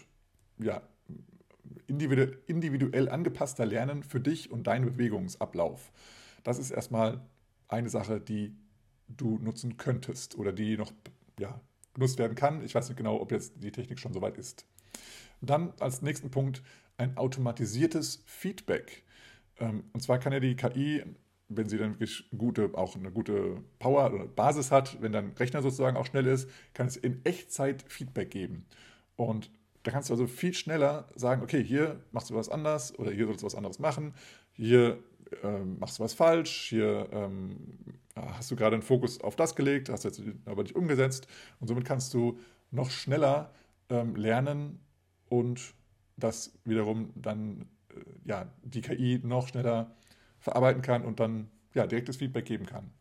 ja, 0.58 0.82
individuell, 1.88 3.10
angepasster 3.10 3.66
lernen 3.66 4.04
für 4.04 4.20
dich 4.20 4.52
und 4.52 4.68
deinen 4.68 4.86
Bewegungsablauf. 4.86 5.92
Das 6.44 6.60
ist 6.60 6.72
erstmal 6.72 7.22
eine 7.68 7.90
Sache, 7.90 8.20
die 8.20 8.56
du 9.08 9.38
nutzen 9.40 9.78
könntest 9.78 10.38
oder 10.38 10.52
die 10.52 10.78
noch 10.78 10.92
ja, 11.40 11.62
genutzt 11.94 12.20
werden 12.20 12.36
kann. 12.36 12.64
Ich 12.64 12.76
weiß 12.76 12.90
nicht 12.90 12.98
genau, 12.98 13.20
ob 13.20 13.32
jetzt 13.32 13.54
die 13.64 13.72
Technik 13.72 14.00
schon 14.00 14.14
soweit 14.14 14.38
ist. 14.38 14.66
Dann 15.42 15.74
als 15.80 16.02
nächsten 16.02 16.32
Punkt 16.32 16.62
ein 16.98 17.18
automatisiertes 17.18 18.24
Feedback. 18.26 19.04
Ähm, 19.58 19.86
und 19.94 20.02
zwar 20.02 20.20
kann 20.20 20.34
ja 20.34 20.40
die 20.40 20.56
KI, 20.56 21.04
wenn 21.50 21.68
sie 21.68 21.78
dann 21.78 21.94
wirklich 21.94 22.30
gute, 22.38 22.72
auch 22.76 22.96
eine 22.96 23.12
gute 23.12 23.58
Power 23.80 24.14
oder 24.14 24.26
Basis 24.26 24.72
hat, 24.72 25.02
wenn 25.02 25.12
dein 25.12 25.32
Rechner 25.34 25.62
sozusagen 25.62 25.98
auch 25.98 26.06
schnell 26.06 26.28
ist, 26.28 26.50
kann 26.74 26.88
es 26.88 26.96
in 26.96 27.26
Echtzeit 27.26 27.84
Feedback 27.88 28.32
geben. 28.32 28.66
Und 29.16 29.52
da 29.84 29.92
kannst 29.92 30.10
du 30.10 30.14
also 30.14 30.28
viel 30.28 30.54
schneller 30.54 31.10
sagen, 31.16 31.42
okay, 31.42 31.64
hier 31.64 32.00
machst 32.12 32.30
du 32.30 32.36
was 32.36 32.50
anders 32.50 32.98
oder 33.00 33.12
hier 33.12 33.26
sollst 33.26 33.42
du 33.42 33.46
was 33.48 33.56
anderes 33.56 33.80
machen, 33.80 34.14
hier 34.54 35.00
ähm, 35.44 35.78
machst 35.80 36.00
du 36.00 36.04
was 36.04 36.14
falsch, 36.14 36.70
hier 36.70 37.08
ähm, 37.12 37.58
hast 38.16 38.52
du 38.52 38.56
gerade 38.56 38.76
einen 38.76 38.84
Fokus 38.84 39.22
auf 39.22 39.36
das 39.36 39.56
gelegt, 39.56 39.90
hast 39.90 40.04
jetzt 40.04 40.22
aber 40.46 40.64
nicht 40.64 40.76
umgesetzt 40.76 41.28
und 41.60 41.68
somit 41.68 41.86
kannst 41.86 42.14
du 42.14 42.40
noch 42.72 42.92
schneller 42.92 43.54
ähm, 43.90 44.16
lernen 44.16 44.80
und 45.30 45.74
das 46.18 46.54
wiederum 46.66 47.12
dann 47.16 47.66
äh, 47.90 48.02
ja, 48.26 48.52
die 48.64 48.82
KI 48.82 49.20
noch 49.24 49.48
schneller 49.48 49.96
verarbeiten 50.40 50.82
kann 50.82 51.04
und 51.04 51.20
dann 51.20 51.50
ja, 51.74 51.88
direktes 51.88 52.18
Feedback 52.18 52.46
geben 52.46 52.66
kann. 52.66 52.92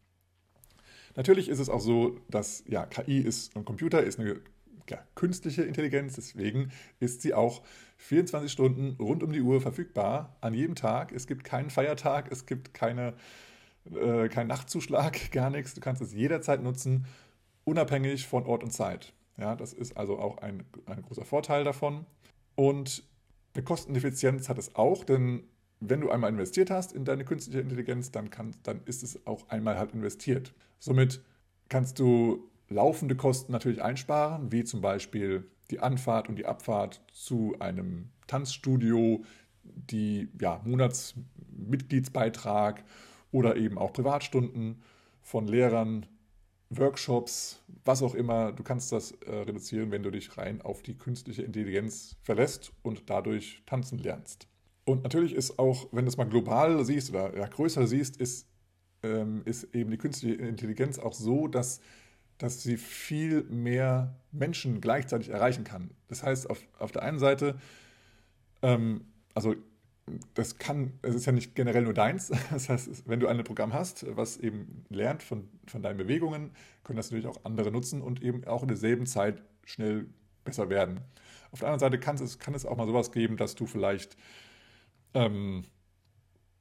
Natürlich 1.16 1.48
ist 1.48 1.58
es 1.58 1.68
auch 1.68 1.80
so, 1.80 2.20
dass 2.28 2.64
ja, 2.66 2.86
KI 2.86 3.18
ist 3.18 3.56
ein 3.56 3.64
Computer, 3.64 4.02
ist 4.02 4.20
eine 4.20 4.40
ja, 4.88 4.98
künstliche 5.14 5.62
Intelligenz, 5.62 6.14
deswegen 6.14 6.70
ist 7.00 7.22
sie 7.22 7.34
auch 7.34 7.62
24 7.98 8.50
Stunden 8.50 8.96
rund 9.02 9.22
um 9.22 9.32
die 9.32 9.40
Uhr 9.40 9.60
verfügbar, 9.60 10.36
an 10.40 10.54
jedem 10.54 10.74
Tag. 10.74 11.12
Es 11.12 11.26
gibt 11.26 11.44
keinen 11.44 11.70
Feiertag, 11.70 12.30
es 12.30 12.46
gibt 12.46 12.72
keine, 12.74 13.14
äh, 13.90 14.28
keinen 14.28 14.46
Nachtzuschlag, 14.46 15.30
gar 15.32 15.50
nichts. 15.50 15.74
Du 15.74 15.80
kannst 15.80 16.02
es 16.02 16.12
jederzeit 16.12 16.62
nutzen, 16.62 17.06
unabhängig 17.64 18.26
von 18.26 18.44
Ort 18.46 18.62
und 18.62 18.70
Zeit. 18.70 19.12
Ja, 19.36 19.54
das 19.56 19.72
ist 19.72 19.96
also 19.96 20.18
auch 20.18 20.38
ein, 20.38 20.64
ein 20.86 21.02
großer 21.02 21.24
Vorteil 21.24 21.64
davon. 21.64 22.06
Und 22.54 23.04
eine 23.54 23.62
Kosteneffizienz 23.62 24.48
hat 24.48 24.58
es 24.58 24.74
auch, 24.74 25.04
denn 25.04 25.44
wenn 25.80 26.00
du 26.00 26.10
einmal 26.10 26.30
investiert 26.30 26.70
hast 26.70 26.92
in 26.92 27.04
deine 27.04 27.24
künstliche 27.24 27.60
Intelligenz, 27.60 28.10
dann, 28.10 28.30
kann, 28.30 28.54
dann 28.62 28.80
ist 28.84 29.02
es 29.02 29.26
auch 29.26 29.48
einmal 29.48 29.78
halt 29.78 29.92
investiert. 29.92 30.54
Somit 30.78 31.22
kannst 31.68 31.98
du 31.98 32.48
laufende 32.68 33.16
Kosten 33.16 33.52
natürlich 33.52 33.82
einsparen, 33.82 34.52
wie 34.52 34.64
zum 34.64 34.80
Beispiel 34.80 35.50
die 35.70 35.80
Anfahrt 35.80 36.28
und 36.28 36.36
die 36.36 36.46
Abfahrt 36.46 37.02
zu 37.12 37.56
einem 37.58 38.10
Tanzstudio, 38.26 39.24
die 39.62 40.28
ja, 40.40 40.60
Monatsmitgliedsbeitrag 40.64 42.84
oder 43.30 43.56
eben 43.56 43.78
auch 43.78 43.92
Privatstunden 43.92 44.82
von 45.22 45.46
Lehrern, 45.46 46.06
Workshops, 46.70 47.62
was 47.84 48.02
auch 48.02 48.14
immer. 48.14 48.52
Du 48.52 48.62
kannst 48.62 48.92
das 48.92 49.12
äh, 49.12 49.34
reduzieren, 49.34 49.90
wenn 49.90 50.02
du 50.02 50.10
dich 50.10 50.36
rein 50.36 50.60
auf 50.62 50.82
die 50.82 50.96
künstliche 50.96 51.42
Intelligenz 51.42 52.16
verlässt 52.22 52.72
und 52.82 53.08
dadurch 53.08 53.62
tanzen 53.66 53.98
lernst. 53.98 54.48
Und 54.88 55.02
natürlich 55.02 55.34
ist 55.34 55.58
auch, 55.58 55.88
wenn 55.92 56.04
du 56.04 56.08
es 56.08 56.16
mal 56.16 56.24
global 56.24 56.84
siehst 56.84 57.10
oder 57.10 57.36
ja, 57.36 57.46
größer 57.46 57.86
siehst, 57.86 58.16
ist, 58.16 58.48
ähm, 59.02 59.42
ist 59.44 59.74
eben 59.74 59.90
die 59.90 59.98
künstliche 59.98 60.36
Intelligenz 60.36 60.98
auch 60.98 61.12
so, 61.12 61.46
dass 61.46 61.80
dass 62.38 62.62
sie 62.62 62.76
viel 62.76 63.42
mehr 63.44 64.14
Menschen 64.30 64.80
gleichzeitig 64.80 65.28
erreichen 65.28 65.64
kann. 65.64 65.90
Das 66.06 66.22
heißt, 66.22 66.48
auf, 66.48 66.60
auf 66.78 66.92
der 66.92 67.02
einen 67.02 67.18
Seite, 67.18 67.58
ähm, 68.62 69.06
also 69.34 69.56
das 70.34 70.56
kann, 70.56 70.94
es 71.02 71.14
ist 71.14 71.26
ja 71.26 71.32
nicht 71.32 71.54
generell 71.54 71.82
nur 71.82 71.94
deins. 71.94 72.30
Das 72.50 72.68
heißt, 72.68 73.08
wenn 73.08 73.20
du 73.20 73.26
ein 73.26 73.42
Programm 73.44 73.74
hast, 73.74 74.06
was 74.16 74.38
eben 74.38 74.84
lernt 74.88 75.22
von, 75.22 75.48
von 75.66 75.82
deinen 75.82 75.98
Bewegungen, 75.98 76.52
können 76.84 76.96
das 76.96 77.10
natürlich 77.10 77.26
auch 77.26 77.44
andere 77.44 77.70
nutzen 77.70 78.00
und 78.00 78.22
eben 78.22 78.44
auch 78.46 78.62
in 78.62 78.68
derselben 78.68 79.06
Zeit 79.06 79.42
schnell 79.64 80.06
besser 80.44 80.70
werden. 80.70 81.00
Auf 81.50 81.58
der 81.58 81.68
anderen 81.68 81.80
Seite 81.80 81.98
kann 81.98 82.16
es, 82.16 82.38
kann 82.38 82.54
es 82.54 82.64
auch 82.64 82.76
mal 82.76 82.86
sowas 82.86 83.10
geben, 83.10 83.36
dass 83.36 83.54
du 83.54 83.66
vielleicht 83.66 84.16
ähm, 85.14 85.64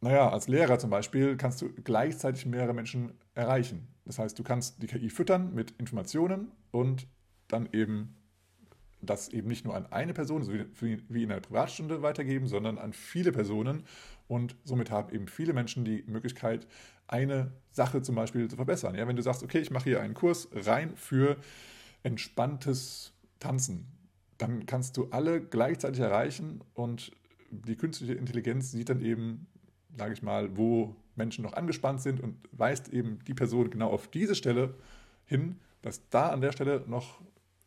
naja, 0.02 0.30
als 0.30 0.48
Lehrer 0.48 0.78
zum 0.80 0.90
Beispiel 0.90 1.38
kannst 1.38 1.62
du 1.62 1.70
gleichzeitig 1.84 2.46
mehrere 2.46 2.74
Menschen 2.74 3.14
erreichen. 3.34 3.88
Das 4.06 4.20
heißt, 4.20 4.38
du 4.38 4.44
kannst 4.44 4.82
die 4.82 4.88
KI 4.88 5.10
füttern 5.10 5.54
mit 5.54 5.72
Informationen 5.72 6.52
und 6.72 7.08
dann 7.48 7.70
eben 7.72 8.16
das 9.02 9.30
eben 9.30 9.48
nicht 9.48 9.66
nur 9.66 9.76
an 9.76 9.86
eine 9.92 10.14
Person, 10.14 10.44
so 10.44 10.52
wie 10.54 11.24
in 11.24 11.32
einer 11.32 11.42
Privatstunde 11.42 12.02
weitergeben, 12.02 12.48
sondern 12.48 12.78
an 12.78 12.94
viele 12.94 13.32
Personen. 13.32 13.84
Und 14.28 14.56
somit 14.64 14.92
haben 14.92 15.14
eben 15.14 15.28
viele 15.28 15.54
Menschen 15.54 15.86
die 15.86 16.04
Möglichkeit, 16.08 16.68
eine 17.08 17.52
Sache 17.72 18.02
zum 18.02 18.16
Beispiel 18.16 18.48
zu 18.50 18.56
verbessern. 18.56 18.96
Ja, 18.96 19.08
wenn 19.08 19.16
du 19.16 19.22
sagst, 19.22 19.44
okay, 19.44 19.60
ich 19.60 19.72
mache 19.72 19.86
hier 19.86 20.02
einen 20.02 20.14
Kurs 20.14 20.50
rein 20.54 20.96
für 20.96 21.38
entspanntes 22.04 23.14
Tanzen, 23.40 23.88
dann 24.38 24.66
kannst 24.66 24.98
du 24.98 25.08
alle 25.12 25.42
gleichzeitig 25.42 26.02
erreichen 26.02 26.62
und 26.74 27.12
die 27.50 27.76
künstliche 27.76 28.14
Intelligenz 28.14 28.72
sieht 28.72 28.90
dann 28.90 29.02
eben 29.02 29.48
sage 29.98 30.14
ich 30.14 30.22
mal, 30.22 30.56
wo 30.56 30.96
Menschen 31.16 31.44
noch 31.44 31.54
angespannt 31.54 32.02
sind 32.02 32.20
und 32.20 32.38
weist 32.52 32.90
eben 32.90 33.20
die 33.26 33.34
Person 33.34 33.70
genau 33.70 33.90
auf 33.90 34.08
diese 34.08 34.36
Stelle 34.36 34.76
hin, 35.26 35.60
dass 35.82 36.10
da 36.10 36.30
an 36.30 36.42
der 36.42 36.52
Stelle 36.52 36.84
noch, 36.88 37.22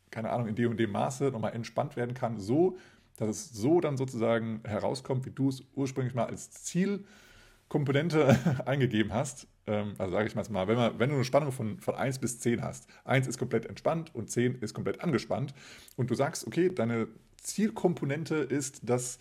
keine 0.09 0.29
Ahnung, 0.31 0.47
in 0.47 0.55
dem 0.55 0.71
und 0.71 0.79
dem 0.79 0.91
Maße 0.91 1.25
nochmal 1.25 1.53
entspannt 1.53 1.95
werden 1.95 2.13
kann, 2.13 2.39
so, 2.39 2.77
dass 3.17 3.29
es 3.29 3.49
so 3.51 3.81
dann 3.81 3.97
sozusagen 3.97 4.61
herauskommt, 4.63 5.25
wie 5.25 5.31
du 5.31 5.49
es 5.49 5.63
ursprünglich 5.75 6.15
mal 6.15 6.25
als 6.25 6.51
Zielkomponente 6.51 8.37
eingegeben 8.65 9.13
hast. 9.13 9.47
Ähm, 9.67 9.93
also 9.97 10.13
sage 10.13 10.27
ich 10.27 10.35
mal, 10.35 10.67
wenn, 10.67 10.77
man, 10.77 10.99
wenn 10.99 11.09
du 11.09 11.15
eine 11.15 11.25
Spannung 11.25 11.51
von, 11.51 11.79
von 11.79 11.95
1 11.95 12.19
bis 12.19 12.39
10 12.39 12.63
hast, 12.63 12.87
1 13.03 13.27
ist 13.27 13.37
komplett 13.37 13.65
entspannt 13.65 14.15
und 14.15 14.29
10 14.29 14.55
ist 14.55 14.73
komplett 14.73 15.01
angespannt 15.01 15.53
und 15.97 16.09
du 16.09 16.15
sagst, 16.15 16.47
okay, 16.47 16.69
deine 16.73 17.07
Zielkomponente 17.37 18.35
ist, 18.35 18.89
dass 18.89 19.19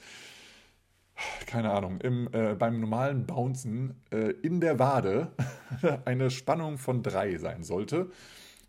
keine 1.47 1.71
Ahnung, 1.73 2.01
im, 2.01 2.29
äh, 2.33 2.55
beim 2.55 2.81
normalen 2.81 3.27
Bouncen 3.27 4.01
äh, 4.11 4.31
in 4.43 4.61
der 4.61 4.79
Wade 4.79 5.33
eine 6.05 6.31
Spannung 6.31 6.79
von 6.79 7.03
3 7.03 7.39
sein 7.39 7.63
sollte, 7.63 8.11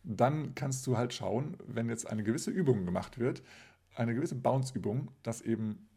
dann 0.04 0.56
kannst 0.56 0.86
du 0.88 0.98
halt 0.98 1.14
schauen, 1.14 1.58
wenn 1.66 1.90
jetzt 1.90 2.10
eine 2.10 2.24
gewisse 2.24 2.52
Übung 2.52 2.86
gemacht 2.86 3.20
wird, 3.20 3.44
eine 3.96 4.16
gewisse 4.16 4.36
Bounce-Übung, 4.36 5.12
dass 5.24 5.42
eben 5.42 5.88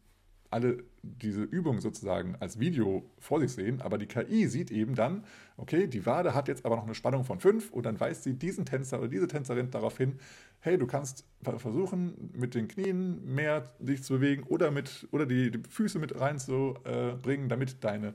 alle 0.55 0.85
diese 1.01 1.43
Übung 1.43 1.81
sozusagen 1.81 2.37
als 2.39 2.61
Video 2.61 3.03
vor 3.19 3.41
sich 3.41 3.51
sehen, 3.51 3.81
aber 3.81 3.97
die 3.97 4.05
KI 4.05 4.47
sieht 4.47 4.71
eben 4.71 4.95
dann, 4.95 5.25
okay, 5.57 5.85
die 5.85 6.05
Wade 6.05 6.33
hat 6.33 6.47
jetzt 6.47 6.65
aber 6.65 6.77
noch 6.77 6.85
eine 6.85 6.95
Spannung 6.95 7.25
von 7.25 7.41
5 7.41 7.71
und 7.71 7.85
dann 7.85 7.99
weist 7.99 8.23
sie 8.23 8.39
diesen 8.39 8.65
Tänzer 8.65 8.99
oder 8.99 9.09
diese 9.09 9.27
Tänzerin 9.27 9.69
darauf 9.69 9.97
hin, 9.97 10.17
hey, 10.61 10.77
du 10.77 10.87
kannst 10.87 11.25
versuchen, 11.57 12.31
mit 12.33 12.55
den 12.55 12.69
Knien 12.69 13.21
mehr 13.35 13.69
dich 13.79 14.01
zu 14.01 14.13
bewegen 14.13 14.43
oder, 14.43 14.71
mit, 14.71 15.09
oder 15.11 15.25
die, 15.25 15.51
die 15.51 15.61
Füße 15.69 15.99
mit 15.99 16.17
reinzubringen, 16.17 17.49
damit 17.49 17.83
deine 17.83 18.13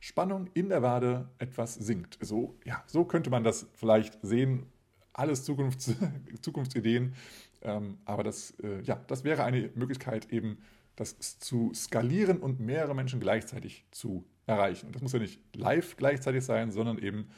Spannung 0.00 0.50
in 0.54 0.68
der 0.68 0.82
Wade 0.82 1.28
etwas 1.38 1.76
sinkt. 1.76 2.18
So, 2.20 2.58
ja, 2.64 2.82
so 2.88 3.04
könnte 3.04 3.30
man 3.30 3.44
das 3.44 3.66
vielleicht 3.74 4.18
sehen. 4.22 4.66
Alles 5.12 5.44
Zukunfts 5.44 5.94
Zukunftsideen. 6.42 7.14
Ähm, 7.62 7.98
aber 8.04 8.24
das, 8.24 8.54
äh, 8.62 8.80
ja, 8.82 9.00
das 9.06 9.22
wäre 9.22 9.44
eine 9.44 9.70
Möglichkeit, 9.74 10.32
eben 10.32 10.58
das 10.98 11.38
zu 11.38 11.72
skalieren 11.74 12.38
und 12.38 12.60
mehrere 12.60 12.94
Menschen 12.94 13.20
gleichzeitig 13.20 13.86
zu 13.90 14.24
erreichen. 14.46 14.86
Und 14.86 14.94
das 14.94 15.02
muss 15.02 15.12
ja 15.12 15.20
nicht 15.20 15.40
live 15.54 15.96
gleichzeitig 15.96 16.44
sein, 16.44 16.72
sondern 16.72 16.98
eben 16.98 17.28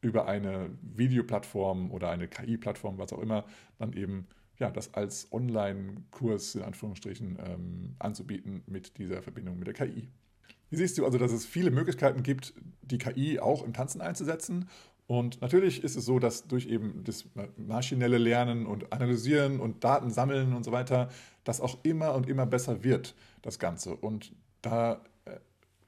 über 0.00 0.26
eine 0.26 0.70
Videoplattform 0.80 1.90
oder 1.90 2.10
eine 2.10 2.28
KI-Plattform, 2.28 2.98
was 2.98 3.12
auch 3.12 3.20
immer, 3.20 3.44
dann 3.78 3.92
eben 3.92 4.26
ja, 4.58 4.70
das 4.70 4.94
als 4.94 5.32
Online-Kurs 5.32 6.54
in 6.54 6.62
Anführungsstrichen 6.62 7.38
ähm, 7.44 7.96
anzubieten 7.98 8.62
mit 8.66 8.98
dieser 8.98 9.22
Verbindung 9.22 9.58
mit 9.58 9.66
der 9.66 9.74
KI. 9.74 10.08
Hier 10.70 10.78
siehst 10.78 10.98
du 10.98 11.04
also, 11.04 11.18
dass 11.18 11.32
es 11.32 11.46
viele 11.46 11.70
Möglichkeiten 11.70 12.22
gibt, 12.22 12.54
die 12.82 12.98
KI 12.98 13.38
auch 13.40 13.64
im 13.64 13.72
Tanzen 13.72 14.00
einzusetzen 14.00 14.68
Und 15.08 15.40
natürlich 15.40 15.82
ist 15.82 15.96
es 15.96 16.04
so, 16.04 16.18
dass 16.18 16.46
durch 16.48 16.66
eben 16.66 17.02
das 17.02 17.24
maschinelle 17.56 18.18
Lernen 18.18 18.66
und 18.66 18.92
Analysieren 18.92 19.58
und 19.58 19.82
Daten 19.82 20.10
sammeln 20.10 20.52
und 20.52 20.64
so 20.64 20.70
weiter, 20.70 21.08
das 21.44 21.62
auch 21.62 21.78
immer 21.82 22.14
und 22.14 22.28
immer 22.28 22.44
besser 22.44 22.84
wird, 22.84 23.14
das 23.40 23.58
Ganze. 23.58 23.96
Und 23.96 24.34
da 24.60 25.00
äh, 25.24 25.38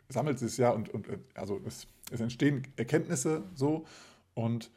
sammelt 0.08 0.40
es 0.40 0.56
ja 0.56 0.70
und, 0.70 0.88
und 0.88 1.06
äh, 1.10 1.18
also 1.34 1.60
es, 1.66 1.86
es 2.10 2.20
entstehen 2.20 2.66
Erkenntnisse 2.76 3.44
so 3.54 3.84
und 4.32 4.70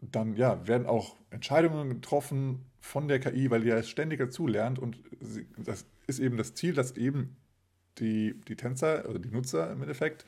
dann 0.00 0.36
ja, 0.36 0.68
werden 0.68 0.86
auch 0.86 1.16
Entscheidungen 1.30 1.88
getroffen 1.88 2.64
von 2.78 3.08
der 3.08 3.18
KI, 3.18 3.50
weil 3.50 3.62
die 3.62 3.70
ja 3.70 3.82
ständig 3.82 4.20
dazulernt 4.20 4.78
und 4.78 5.00
sie, 5.20 5.46
das 5.56 5.84
ist 6.06 6.20
eben 6.20 6.36
das 6.36 6.54
Ziel, 6.54 6.74
dass 6.74 6.96
eben 6.96 7.34
die, 7.98 8.40
die 8.46 8.54
Tänzer 8.54 9.08
oder 9.08 9.18
die 9.18 9.30
Nutzer 9.30 9.72
im 9.72 9.82
Endeffekt 9.82 10.24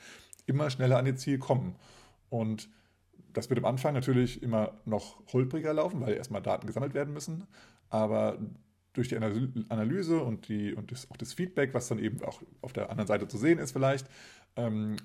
immer 0.46 0.68
schneller 0.68 0.98
an 0.98 1.06
ihr 1.06 1.14
Ziel 1.14 1.38
kommen. 1.38 1.76
Und 2.28 2.68
das 3.36 3.50
wird 3.50 3.58
am 3.58 3.66
Anfang 3.66 3.92
natürlich 3.92 4.42
immer 4.42 4.80
noch 4.84 5.22
holpriger 5.32 5.74
laufen, 5.74 6.00
weil 6.00 6.14
erstmal 6.14 6.42
Daten 6.42 6.66
gesammelt 6.66 6.94
werden 6.94 7.12
müssen. 7.12 7.46
Aber 7.90 8.38
durch 8.94 9.08
die 9.08 9.16
Analyse 9.16 10.20
und, 10.20 10.48
die, 10.48 10.74
und 10.74 10.90
das, 10.90 11.10
auch 11.10 11.18
das 11.18 11.34
Feedback, 11.34 11.74
was 11.74 11.88
dann 11.88 11.98
eben 11.98 12.22
auch 12.22 12.40
auf 12.62 12.72
der 12.72 12.90
anderen 12.90 13.06
Seite 13.06 13.28
zu 13.28 13.36
sehen 13.36 13.58
ist, 13.58 13.72
vielleicht, 13.72 14.08
ähm, 14.56 14.96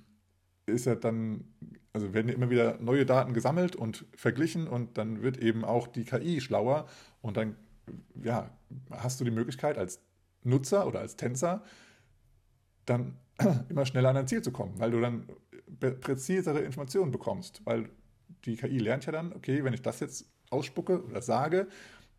ist 0.65 0.85
ja 0.85 0.95
dann, 0.95 1.43
also 1.91 2.13
werden 2.13 2.29
immer 2.29 2.49
wieder 2.49 2.77
neue 2.79 3.05
Daten 3.05 3.33
gesammelt 3.33 3.75
und 3.75 4.05
verglichen 4.15 4.67
und 4.67 4.97
dann 4.97 5.21
wird 5.21 5.37
eben 5.37 5.65
auch 5.65 5.87
die 5.87 6.05
KI 6.05 6.39
schlauer 6.39 6.87
und 7.21 7.35
dann 7.35 7.57
ja, 8.23 8.49
hast 8.91 9.19
du 9.19 9.25
die 9.25 9.31
Möglichkeit 9.31 9.77
als 9.77 10.01
Nutzer 10.43 10.87
oder 10.87 11.01
als 11.01 11.17
Tänzer 11.17 11.63
dann 12.85 13.17
immer 13.69 13.85
schneller 13.85 14.09
an 14.09 14.15
dein 14.15 14.27
Ziel 14.27 14.41
zu 14.41 14.51
kommen, 14.51 14.79
weil 14.79 14.91
du 14.91 15.01
dann 15.01 15.27
präzisere 15.79 16.59
Informationen 16.59 17.11
bekommst, 17.11 17.61
weil 17.65 17.89
die 18.45 18.55
KI 18.55 18.79
lernt 18.79 19.05
ja 19.05 19.11
dann, 19.11 19.33
okay, 19.33 19.63
wenn 19.63 19.73
ich 19.73 19.81
das 19.81 19.99
jetzt 19.99 20.25
ausspucke 20.49 21.03
oder 21.03 21.21
sage, 21.21 21.67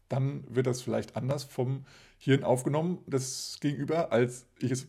dann 0.09 0.45
wird 0.49 0.67
das 0.67 0.83
vielleicht 0.83 1.17
anders 1.17 1.45
vom 1.45 1.85
Hirn 2.19 2.45
aufgenommen, 2.45 2.99
das 3.07 3.59
Gegenüber, 3.61 4.13
als 4.13 4.47
ich 4.59 4.71
es 4.71 4.87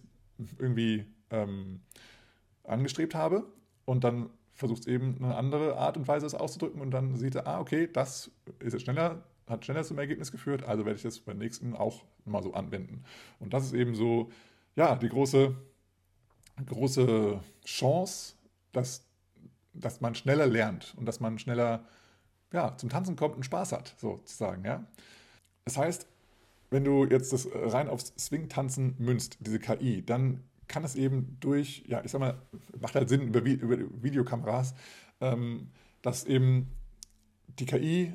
irgendwie 0.60 1.06
ähm, 1.30 1.82
angestrebt 2.64 3.16
habe. 3.16 3.46
Und 3.86 4.04
dann 4.04 4.30
versucht 4.54 4.82
es 4.82 4.88
eben 4.88 5.18
eine 5.18 5.36
andere 5.36 5.78
Art 5.78 5.98
und 5.98 6.08
Weise, 6.08 6.26
es 6.26 6.36
auszudrücken. 6.36 6.82
Und 6.82 6.92
dann 6.92 7.16
sieht 7.16 7.36
er, 7.36 7.48
ah, 7.48 7.60
okay, 7.60 7.90
das 7.92 8.32
ist 8.60 8.74
jetzt 8.74 8.84
schneller, 8.84 9.24
hat 9.48 9.66
schneller 9.66 9.84
zum 9.84 9.98
Ergebnis 9.98 10.32
geführt, 10.32 10.64
also 10.64 10.86
werde 10.86 10.98
ich 10.98 11.04
das 11.04 11.20
beim 11.20 11.38
nächsten 11.38 11.74
auch 11.74 12.04
mal 12.26 12.44
so 12.44 12.54
anwenden. 12.54 13.04
Und 13.40 13.54
das 13.54 13.66
ist 13.66 13.74
eben 13.74 13.96
so, 13.96 14.32
ja, 14.76 14.96
die 14.96 15.10
große, 15.10 15.56
große 16.66 17.40
Chance, 17.66 18.36
dass 18.72 19.06
dass 19.74 20.02
man 20.02 20.16
schneller 20.16 20.48
lernt 20.48 20.94
und 20.98 21.06
dass 21.06 21.20
man 21.20 21.40
schneller 21.40 21.86
ja, 22.52 22.78
zum 22.78 22.90
Tanzen 22.90 23.16
kommt 23.16 23.36
und 23.36 23.44
Spaß 23.44 23.72
hat, 23.72 23.96
sozusagen. 23.98 24.64
Ja? 24.64 24.86
Das 25.66 25.78
heißt, 25.78 26.08
wenn 26.70 26.84
du 26.84 27.06
jetzt 27.06 27.34
das 27.34 27.48
rein 27.54 27.90
aufs 27.90 28.14
Swing-Tanzen 28.18 28.96
münzt, 29.00 29.38
diese 29.42 29.60
KI, 29.60 30.04
dann 30.06 30.44
kann 30.68 30.84
es 30.84 30.96
eben 30.96 31.38
durch, 31.40 31.84
ja, 31.88 32.04
ich 32.04 32.12
sag 32.12 32.20
mal, 32.20 32.42
macht 32.80 32.96
halt 32.96 33.10
Sinn 33.10 33.22
über, 33.22 33.42
über 33.42 33.78
Videokameras, 34.02 34.74
ähm, 35.22 35.70
dass 36.02 36.26
eben 36.26 36.72
die 37.60 37.66
KI 37.66 38.14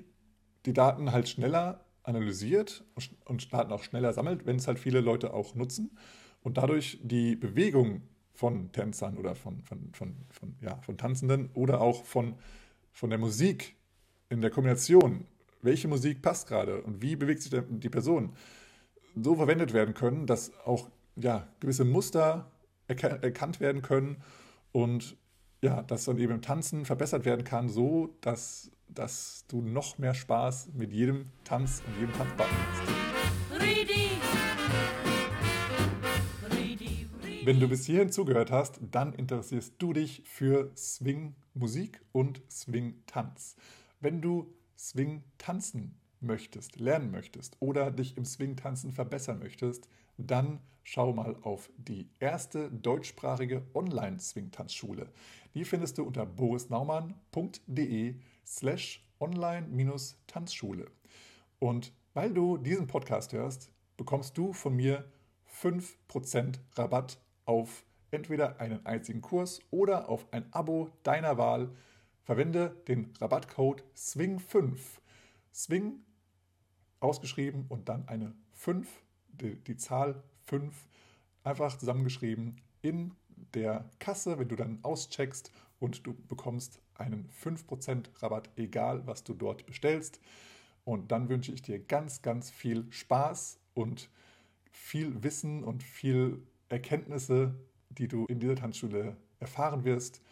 die 0.67 0.73
Daten 0.73 1.13
halt 1.13 1.29
schneller 1.29 1.85
analysiert 2.03 2.85
und 3.27 3.53
Daten 3.53 3.71
auch 3.71 3.83
schneller 3.83 4.13
sammelt, 4.13 4.47
wenn 4.47 4.57
es 4.57 4.67
halt 4.67 4.79
viele 4.79 5.01
Leute 5.01 5.35
auch 5.35 5.55
nutzen 5.55 5.97
und 6.43 6.57
dadurch 6.57 6.99
die 7.03 7.37
Bewegung 7.37 8.03
von 8.39 8.71
Tänzern 8.71 9.19
oder 9.19 9.35
von, 9.35 9.61
von, 9.65 9.91
von, 9.93 10.15
von, 10.31 10.55
ja, 10.61 10.77
von 10.83 10.97
Tanzenden 10.97 11.51
oder 11.55 11.81
auch 11.81 12.05
von, 12.05 12.37
von 12.93 13.11
der 13.11 13.19
Musik 13.19 13.75
in 14.29 14.41
der 14.41 14.51
Kombination. 14.53 15.27
Welche 15.61 15.89
Musik 15.89 16.23
passt 16.23 16.47
gerade 16.47 16.81
und 16.83 17.03
wie 17.03 17.17
bewegt 17.17 17.43
sich 17.43 17.53
die 17.69 17.89
Person? 17.89 18.33
So 19.21 19.35
verwendet 19.35 19.73
werden 19.73 19.93
können, 19.93 20.29
dass 20.29 20.53
auch 20.65 20.89
ja, 21.17 21.49
gewisse 21.59 21.85
Muster 21.85 22.49
erkannt 22.87 23.59
werden 23.59 23.83
können 23.83 24.19
und 24.71 25.17
ja, 25.61 25.83
dass 25.83 26.05
dann 26.05 26.19
eben 26.19 26.35
im 26.35 26.43
Tanzen 26.43 26.85
verbessert 26.85 27.25
werden 27.25 27.43
kann, 27.43 27.69
so 27.69 28.15
dass, 28.21 28.71
dass 28.87 29.47
du 29.49 29.63
noch 29.63 29.99
mehr 29.99 30.15
Spaß 30.15 30.69
mit 30.75 30.93
jedem 30.93 31.27
Tanz 31.43 31.83
und 31.85 31.99
jedem 31.99 32.15
Tanzbutton 32.15 32.57
hast. 32.71 34.08
Wenn 37.49 37.61
du 37.61 37.69
bis 37.69 37.87
hierhin 37.87 38.13
zugehört 38.13 38.51
hast, 38.51 38.79
dann 38.91 39.15
interessierst 39.15 39.77
du 39.79 39.95
dich 39.95 40.23
für 40.27 40.71
Swing-Musik 40.77 42.05
und 42.13 42.43
Swing-Tanz. 42.51 43.57
Wenn 44.01 44.21
du 44.21 44.53
Swing 44.77 45.25
tanzen 45.39 45.99
möchtest, 46.21 46.79
lernen 46.79 47.11
möchtest 47.11 47.57
oder 47.61 47.91
dich 47.91 48.19
im 48.19 48.27
Swing-Tanzen 48.27 48.93
verbessern 48.93 49.39
möchtest, 49.39 49.89
dann 50.19 50.61
schau 50.85 51.15
mal 51.15 51.37
auf 51.41 51.71
die 51.79 52.11
erste 52.21 52.71
deutschsprachige 52.71 53.63
Online-Swing-Tanzschule. 53.73 55.09
Die 55.55 55.65
findest 55.65 55.97
du 55.97 56.03
unter 56.03 56.27
borisnaumann.de 56.27 58.17
slash 58.45 59.03
online-tanzschule. 59.21 60.91
Und 61.61 61.95
weil 62.13 62.35
du 62.35 62.59
diesen 62.59 62.89
Podcast 62.89 63.33
hörst, 63.33 63.73
bekommst 63.97 64.37
du 64.37 64.53
von 64.53 64.77
mir 64.77 65.11
5% 65.63 66.59
Rabatt 66.75 67.19
auf 67.49 67.83
entweder 68.11 68.61
einen 68.61 68.85
einzigen 68.85 69.23
Kurs 69.23 69.61
oder 69.71 70.09
auf 70.09 70.31
ein 70.33 70.53
Abo 70.53 70.91
deiner 71.03 71.39
Wahl. 71.39 71.71
Verwende 72.23 72.77
den 72.87 73.13
Rabattcode 73.21 73.83
SWING5. 73.97 74.79
SWING 75.53 76.01
ausgeschrieben 77.01 77.65
und 77.69 77.89
dann 77.89 78.07
eine 78.07 78.35
5, 78.53 78.87
die, 79.29 79.57
die 79.57 79.77
Zahl 79.77 80.23
5, 80.45 80.75
einfach 81.43 81.79
zusammengeschrieben 81.79 82.61
in 82.83 83.15
der 83.55 83.89
Kasse, 83.99 84.39
wenn 84.39 84.49
du 84.49 84.57
dann 84.57 84.81
auscheckst 84.83 85.51
und 85.81 86.07
du 86.07 86.15
bekommst 86.29 86.81
einen 86.95 87.31
5% 87.43 88.23
Rabatt, 88.23 88.51
egal 88.57 89.07
was 89.07 89.25
du 89.25 89.33
dort 89.33 89.65
bestellst. 89.65 90.21
Und 90.85 91.13
dann 91.13 91.31
wünsche 91.31 91.53
ich 91.53 91.63
dir 91.63 91.79
ganz, 91.79 92.21
ganz 92.21 92.51
viel 92.51 92.87
Spaß 92.91 93.59
und 93.75 94.11
viel 94.71 95.23
Wissen 95.23 95.65
und 95.65 95.83
viel 95.83 96.43
Erkenntnisse, 96.69 97.55
die 97.91 98.09
du 98.09 98.27
in 98.27 98.41
dieser 98.41 98.57
Tanzschule 98.57 99.17
erfahren 99.41 99.85
wirst. 99.85 100.23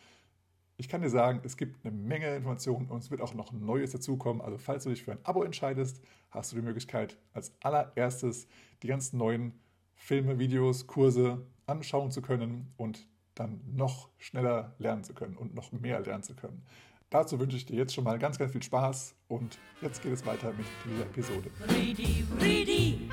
Ich 0.79 0.89
kann 0.89 1.01
dir 1.01 1.09
sagen, 1.09 1.41
es 1.45 1.57
gibt 1.57 1.85
eine 1.85 1.95
Menge 1.95 2.35
Informationen 2.37 2.89
und 2.89 3.03
es 3.03 3.11
wird 3.11 3.23
auch 3.23 3.35
noch 3.35 3.53
Neues 3.53 3.93
dazukommen. 3.93 4.43
Also 4.43 4.59
falls 4.59 4.85
du 4.85 4.91
dich 4.91 5.03
für 5.05 5.13
ein 5.13 5.25
Abo 5.25 5.43
entscheidest, 5.43 6.03
hast 6.31 6.53
du 6.53 6.57
die 6.57 6.63
Möglichkeit, 6.63 7.17
als 7.33 7.53
allererstes 7.63 8.47
die 8.83 8.89
ganzen 8.89 9.17
neuen 9.17 9.59
Filme, 9.95 10.39
Videos, 10.39 10.87
Kurse 10.87 11.47
anschauen 11.67 12.11
zu 12.11 12.21
können 12.21 12.73
und 12.77 13.09
dann 13.35 13.61
noch 13.75 14.11
schneller 14.19 14.75
lernen 14.79 15.05
zu 15.05 15.15
können 15.15 15.37
und 15.37 15.55
noch 15.55 15.73
mehr 15.73 16.01
lernen 16.01 16.23
zu 16.23 16.35
können. 16.35 16.63
Dazu 17.11 17.39
wünsche 17.39 17.57
ich 17.57 17.67
dir 17.67 17.77
jetzt 17.77 17.95
schon 17.95 18.05
mal 18.05 18.19
ganz, 18.19 18.39
ganz 18.39 18.53
viel 18.53 18.63
Spaß 18.63 19.15
und 19.29 19.59
jetzt 19.81 20.03
geht 20.03 20.13
es 20.13 20.27
weiter 20.27 20.53
mit 20.53 20.67
dieser 20.85 21.05
Episode. 21.05 21.51
Ready, 21.69 22.25
ready, 22.41 23.09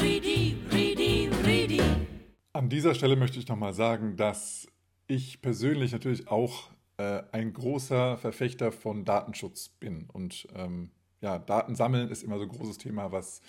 ready, 0.00 0.56
ready, 0.72 1.30
ready. 1.44 2.19
An 2.52 2.68
dieser 2.68 2.96
Stelle 2.96 3.14
möchte 3.14 3.38
ich 3.38 3.46
nochmal 3.46 3.74
sagen, 3.74 4.16
dass 4.16 4.66
ich 5.06 5.40
persönlich 5.40 5.92
natürlich 5.92 6.28
auch 6.28 6.70
äh, 6.96 7.22
ein 7.30 7.52
großer 7.52 8.18
Verfechter 8.18 8.72
von 8.72 9.04
Datenschutz 9.04 9.68
bin. 9.68 10.06
Und 10.12 10.48
ähm, 10.56 10.90
ja, 11.20 11.38
Daten 11.38 11.76
sammeln 11.76 12.10
ist 12.10 12.24
immer 12.24 12.38
so 12.38 12.44
ein 12.44 12.48
großes 12.48 12.78
Thema, 12.78 13.12
was 13.12 13.40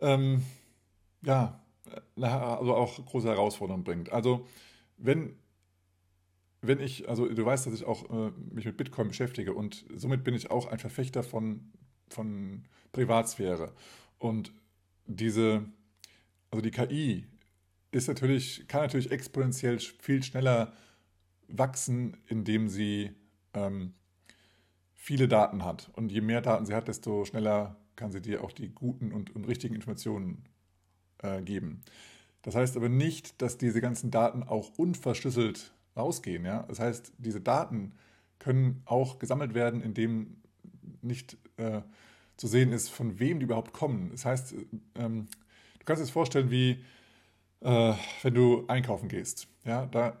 ähm, 0.00 0.42
ja, 1.22 1.64
also 2.16 2.74
auch 2.74 3.02
große 3.04 3.28
Herausforderungen 3.28 3.84
bringt. 3.84 4.12
Also 4.12 4.46
wenn, 4.98 5.38
wenn 6.60 6.80
ich, 6.80 7.08
also 7.08 7.26
du 7.26 7.44
weißt, 7.46 7.66
dass 7.66 7.72
ich 7.72 7.86
auch 7.86 8.10
äh, 8.10 8.30
mich 8.52 8.66
mit 8.66 8.76
Bitcoin 8.76 9.08
beschäftige 9.08 9.54
und 9.54 9.86
somit 9.94 10.22
bin 10.22 10.34
ich 10.34 10.50
auch 10.50 10.66
ein 10.66 10.78
Verfechter 10.78 11.22
von, 11.22 11.72
von 12.10 12.64
Privatsphäre. 12.92 13.72
Und 14.18 14.52
diese, 15.06 15.64
also 16.50 16.60
die 16.60 16.70
KI 16.70 17.26
ist 17.96 18.08
natürlich, 18.08 18.68
kann 18.68 18.82
natürlich 18.82 19.10
exponentiell 19.10 19.78
viel 19.78 20.22
schneller 20.22 20.72
wachsen, 21.48 22.16
indem 22.26 22.68
sie 22.68 23.12
ähm, 23.54 23.94
viele 24.94 25.28
Daten 25.28 25.64
hat. 25.64 25.90
Und 25.94 26.12
je 26.12 26.20
mehr 26.20 26.42
Daten 26.42 26.66
sie 26.66 26.74
hat, 26.74 26.88
desto 26.88 27.24
schneller 27.24 27.76
kann 27.96 28.12
sie 28.12 28.20
dir 28.20 28.44
auch 28.44 28.52
die 28.52 28.68
guten 28.68 29.12
und, 29.12 29.34
und 29.34 29.46
richtigen 29.46 29.74
Informationen 29.74 30.44
äh, 31.22 31.40
geben. 31.42 31.82
Das 32.42 32.54
heißt 32.54 32.76
aber 32.76 32.88
nicht, 32.88 33.40
dass 33.40 33.56
diese 33.56 33.80
ganzen 33.80 34.10
Daten 34.10 34.42
auch 34.42 34.76
unverschlüsselt 34.76 35.72
rausgehen. 35.96 36.44
Ja? 36.44 36.64
Das 36.64 36.78
heißt, 36.78 37.14
diese 37.18 37.40
Daten 37.40 37.94
können 38.38 38.82
auch 38.84 39.18
gesammelt 39.18 39.54
werden, 39.54 39.80
indem 39.80 40.36
nicht 41.00 41.38
äh, 41.56 41.80
zu 42.36 42.46
sehen 42.46 42.72
ist, 42.72 42.90
von 42.90 43.18
wem 43.18 43.40
die 43.40 43.44
überhaupt 43.44 43.72
kommen. 43.72 44.10
Das 44.10 44.26
heißt, 44.26 44.54
ähm, 44.96 45.28
du 45.78 45.84
kannst 45.86 46.00
dir 46.00 46.04
das 46.04 46.10
vorstellen 46.10 46.50
wie 46.50 46.84
äh, 47.60 47.94
wenn 48.22 48.34
du 48.34 48.64
einkaufen 48.68 49.08
gehst. 49.08 49.48
Ja, 49.64 49.86
da 49.86 50.16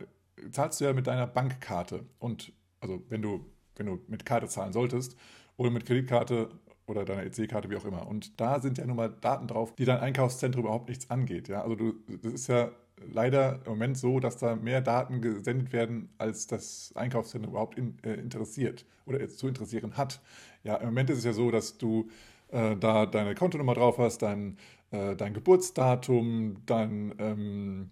zahlst 0.50 0.80
du 0.80 0.84
ja 0.84 0.92
mit 0.92 1.06
deiner 1.06 1.26
Bankkarte. 1.26 2.04
Und 2.18 2.52
also 2.80 3.02
wenn 3.08 3.22
du 3.22 3.44
wenn 3.76 3.86
du 3.86 4.00
mit 4.08 4.26
Karte 4.26 4.48
zahlen 4.48 4.72
solltest 4.72 5.16
oder 5.56 5.70
mit 5.70 5.86
Kreditkarte 5.86 6.50
oder 6.86 7.04
deiner 7.04 7.24
EC-Karte, 7.24 7.70
wie 7.70 7.76
auch 7.76 7.84
immer. 7.84 8.06
Und 8.06 8.40
da 8.40 8.60
sind 8.60 8.78
ja 8.78 8.86
nun 8.86 8.96
mal 8.96 9.08
Daten 9.08 9.48
drauf, 9.48 9.74
die 9.74 9.84
dein 9.84 9.98
Einkaufszentrum 9.98 10.64
überhaupt 10.64 10.88
nichts 10.88 11.10
angeht. 11.10 11.48
Ja? 11.48 11.62
Also 11.62 11.74
du, 11.74 11.94
das 12.22 12.32
ist 12.32 12.46
ja 12.46 12.70
leider 13.12 13.60
im 13.64 13.72
Moment 13.72 13.98
so, 13.98 14.20
dass 14.20 14.38
da 14.38 14.56
mehr 14.56 14.80
Daten 14.80 15.20
gesendet 15.20 15.72
werden, 15.72 16.08
als 16.18 16.46
das 16.46 16.92
Einkaufszentrum 16.94 17.52
überhaupt 17.52 17.76
in, 17.76 17.96
äh, 18.04 18.14
interessiert 18.14 18.84
oder 19.04 19.26
zu 19.28 19.48
interessieren 19.48 19.96
hat. 19.96 20.20
Ja, 20.62 20.76
im 20.76 20.86
Moment 20.86 21.10
ist 21.10 21.18
es 21.18 21.24
ja 21.24 21.32
so, 21.32 21.50
dass 21.50 21.76
du 21.76 22.08
äh, 22.48 22.76
da 22.76 23.06
deine 23.06 23.34
Kontonummer 23.34 23.74
drauf 23.74 23.98
hast, 23.98 24.18
dein, 24.18 24.56
äh, 24.96 25.16
dein 25.16 25.34
Geburtsdatum, 25.34 26.62
dein, 26.66 27.14
ähm, 27.18 27.90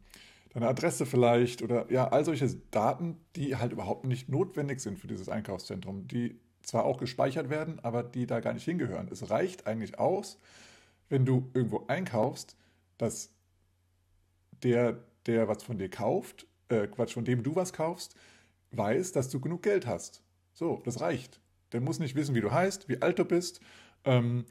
deine 0.52 0.68
Adresse 0.68 1.06
vielleicht 1.06 1.62
oder 1.62 1.90
ja, 1.92 2.08
all 2.08 2.24
solche 2.24 2.48
Daten, 2.70 3.18
die 3.36 3.56
halt 3.56 3.72
überhaupt 3.72 4.04
nicht 4.04 4.28
notwendig 4.28 4.80
sind 4.80 4.98
für 4.98 5.06
dieses 5.06 5.28
Einkaufszentrum, 5.28 6.06
die 6.08 6.40
zwar 6.62 6.84
auch 6.84 6.98
gespeichert 6.98 7.50
werden, 7.50 7.78
aber 7.80 8.02
die 8.02 8.26
da 8.26 8.40
gar 8.40 8.54
nicht 8.54 8.64
hingehören. 8.64 9.08
Es 9.10 9.30
reicht 9.30 9.66
eigentlich 9.66 9.98
aus, 9.98 10.38
wenn 11.08 11.26
du 11.26 11.50
irgendwo 11.52 11.84
einkaufst, 11.88 12.56
dass 12.96 13.30
der, 14.62 15.04
der 15.26 15.46
was 15.48 15.62
von 15.62 15.76
dir 15.76 15.90
kauft, 15.90 16.46
äh, 16.68 16.86
Quatsch, 16.86 17.12
von 17.12 17.24
dem 17.24 17.42
du 17.42 17.54
was 17.54 17.72
kaufst, 17.72 18.14
weiß, 18.70 19.12
dass 19.12 19.28
du 19.28 19.40
genug 19.40 19.62
Geld 19.62 19.86
hast. 19.86 20.22
So, 20.54 20.80
das 20.84 21.00
reicht. 21.00 21.40
Der 21.72 21.80
muss 21.80 21.98
nicht 21.98 22.14
wissen, 22.14 22.34
wie 22.34 22.40
du 22.40 22.50
heißt, 22.50 22.88
wie 22.88 23.02
alt 23.02 23.18
du 23.18 23.24
bist, 23.24 23.60
ähm, 24.04 24.46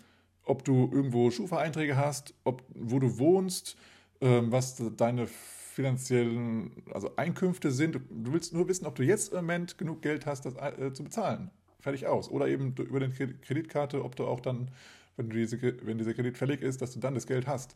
ob 0.45 0.63
du 0.65 0.89
irgendwo 0.91 1.31
Schufa-Einträge 1.31 1.97
hast, 1.97 2.33
ob, 2.43 2.63
wo 2.75 2.99
du 2.99 3.17
wohnst, 3.17 3.77
ähm, 4.21 4.51
was 4.51 4.81
deine 4.97 5.27
finanziellen 5.27 6.71
also 6.91 7.15
Einkünfte 7.15 7.71
sind. 7.71 7.95
Du 7.95 8.33
willst 8.33 8.53
nur 8.53 8.67
wissen, 8.67 8.85
ob 8.85 8.95
du 8.95 9.03
jetzt 9.03 9.33
im 9.33 9.37
Moment 9.37 9.77
genug 9.77 10.01
Geld 10.01 10.25
hast, 10.25 10.45
das 10.45 10.55
äh, 10.55 10.93
zu 10.93 11.03
bezahlen 11.03 11.49
fertig 11.83 12.07
aus. 12.07 12.31
Oder 12.31 12.47
eben 12.47 12.73
über 12.77 12.99
die 13.01 13.11
Kreditkarte, 13.11 14.03
ob 14.03 14.15
du 14.15 14.25
auch 14.25 14.39
dann, 14.39 14.71
wenn, 15.17 15.29
du 15.29 15.35
diese, 15.35 15.61
wenn 15.85 15.97
dieser 15.97 16.13
Kredit 16.13 16.37
fällig 16.37 16.61
ist, 16.61 16.81
dass 16.81 16.93
du 16.93 16.99
dann 16.99 17.13
das 17.13 17.27
Geld 17.27 17.45
hast. 17.45 17.75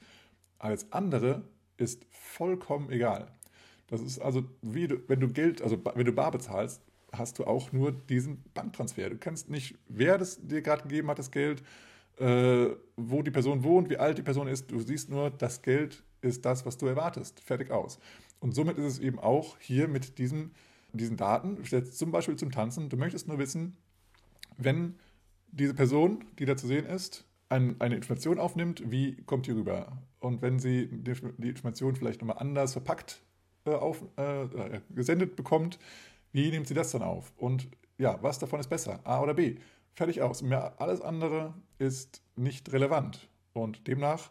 Alles 0.58 0.92
andere 0.92 1.44
ist 1.76 2.06
vollkommen 2.10 2.90
egal. 2.90 3.28
Das 3.88 4.02
ist 4.02 4.20
also 4.20 4.46
wie 4.62 4.88
du, 4.88 4.98
wenn 5.08 5.20
du 5.20 5.28
Geld, 5.28 5.62
also 5.62 5.78
wenn 5.94 6.06
du 6.06 6.14
bar 6.14 6.32
bezahlst, 6.32 6.82
hast 7.12 7.38
du 7.40 7.46
auch 7.46 7.72
nur 7.72 7.92
diesen 7.92 8.44
Banktransfer. 8.54 9.10
Du 9.10 9.18
kennst 9.18 9.50
nicht, 9.50 9.78
wer 9.88 10.18
das 10.18 10.46
dir 10.46 10.62
gerade 10.62 10.84
gegeben 10.84 11.10
hat, 11.10 11.20
das 11.20 11.32
Geld, 11.32 11.64
äh, 12.18 12.70
wo 12.96 13.22
die 13.22 13.32
Person 13.32 13.64
wohnt, 13.64 13.90
wie 13.90 13.98
alt 13.98 14.18
die 14.18 14.24
Person 14.24 14.48
ist. 14.48 14.72
Du 14.72 14.80
siehst 14.80 15.10
nur, 15.10 15.30
das 15.30 15.62
Geld 15.62 16.04
ist 16.22 16.46
das, 16.46 16.66
was 16.66 16.78
du 16.78 16.88
erwartest. 16.88 17.40
Fertig 17.40 17.72
aus. 17.72 18.00
Und 18.40 18.56
somit 18.56 18.78
ist 18.78 18.86
es 18.86 19.00
eben 19.00 19.20
auch 19.20 19.58
hier 19.60 19.88
mit 19.88 20.18
diesen, 20.18 20.52
diesen 20.94 21.18
Daten, 21.18 21.58
jetzt 21.64 21.98
zum 21.98 22.12
Beispiel 22.12 22.36
zum 22.36 22.52
Tanzen, 22.52 22.90
du 22.90 22.98
möchtest 22.98 23.28
nur 23.28 23.40
wissen, 23.40 23.78
wenn 24.58 24.96
diese 25.52 25.74
Person, 25.74 26.24
die 26.40 26.46
da 26.46 26.56
zu 26.58 26.68
sehen 26.68 26.86
ist, 26.86 27.26
ein, 27.50 27.80
eine 27.80 27.96
Information 27.96 28.40
aufnimmt, 28.40 28.84
wie 28.92 29.16
kommt 29.24 29.48
die 29.48 29.52
rüber? 29.52 29.98
Und 30.20 30.42
wenn 30.42 30.60
sie 30.60 30.88
die, 30.88 31.14
die 31.38 31.50
Information 31.50 31.96
vielleicht 31.96 32.22
nochmal 32.22 32.38
anders 32.40 32.74
verpackt 32.74 33.22
äh, 33.66 33.72
auf, 33.72 34.04
äh, 34.18 34.44
äh, 34.44 34.82
gesendet 34.90 35.36
bekommt, 35.36 35.80
wie 36.34 36.50
nimmt 36.50 36.68
sie 36.68 36.74
das 36.74 36.92
dann 36.92 37.04
auf? 37.04 37.32
Und 37.38 37.70
ja, 37.98 38.22
was 38.22 38.40
davon 38.40 38.60
ist 38.60 38.68
besser? 38.68 39.00
A 39.04 39.22
oder 39.22 39.34
B? 39.34 39.58
Fertig 39.98 40.22
aus. 40.22 40.44
Mehr, 40.44 40.80
alles 40.80 41.02
andere 41.02 41.56
ist 41.80 42.22
nicht 42.36 42.72
relevant. 42.72 43.28
Und 43.54 43.88
demnach 43.88 44.30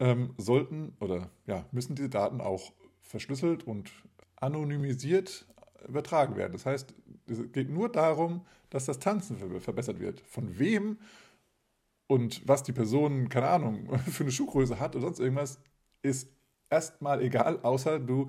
ähm, 0.00 0.34
sollten 0.36 0.96
oder 0.98 1.30
ja, 1.46 1.64
müssen 1.70 1.94
diese 1.94 2.08
Daten 2.08 2.40
auch 2.40 2.72
verschlüsselt 3.00 3.64
und 3.64 3.92
anonymisiert 4.34 5.46
übertragen 5.86 6.34
werden. 6.34 6.54
Das 6.54 6.66
heißt, 6.66 6.92
es 7.28 7.52
geht 7.52 7.70
nur 7.70 7.88
darum, 7.88 8.44
dass 8.68 8.86
das 8.86 8.98
Tanzen 8.98 9.36
verbessert 9.60 10.00
wird. 10.00 10.20
Von 10.22 10.58
wem 10.58 10.98
und 12.08 12.42
was 12.44 12.64
die 12.64 12.72
Person, 12.72 13.28
keine 13.28 13.46
Ahnung, 13.46 13.96
für 14.10 14.24
eine 14.24 14.32
Schuhgröße 14.32 14.80
hat 14.80 14.96
oder 14.96 15.04
sonst 15.04 15.20
irgendwas, 15.20 15.60
ist 16.02 16.28
erstmal 16.68 17.22
egal, 17.22 17.60
außer 17.62 18.00
du, 18.00 18.28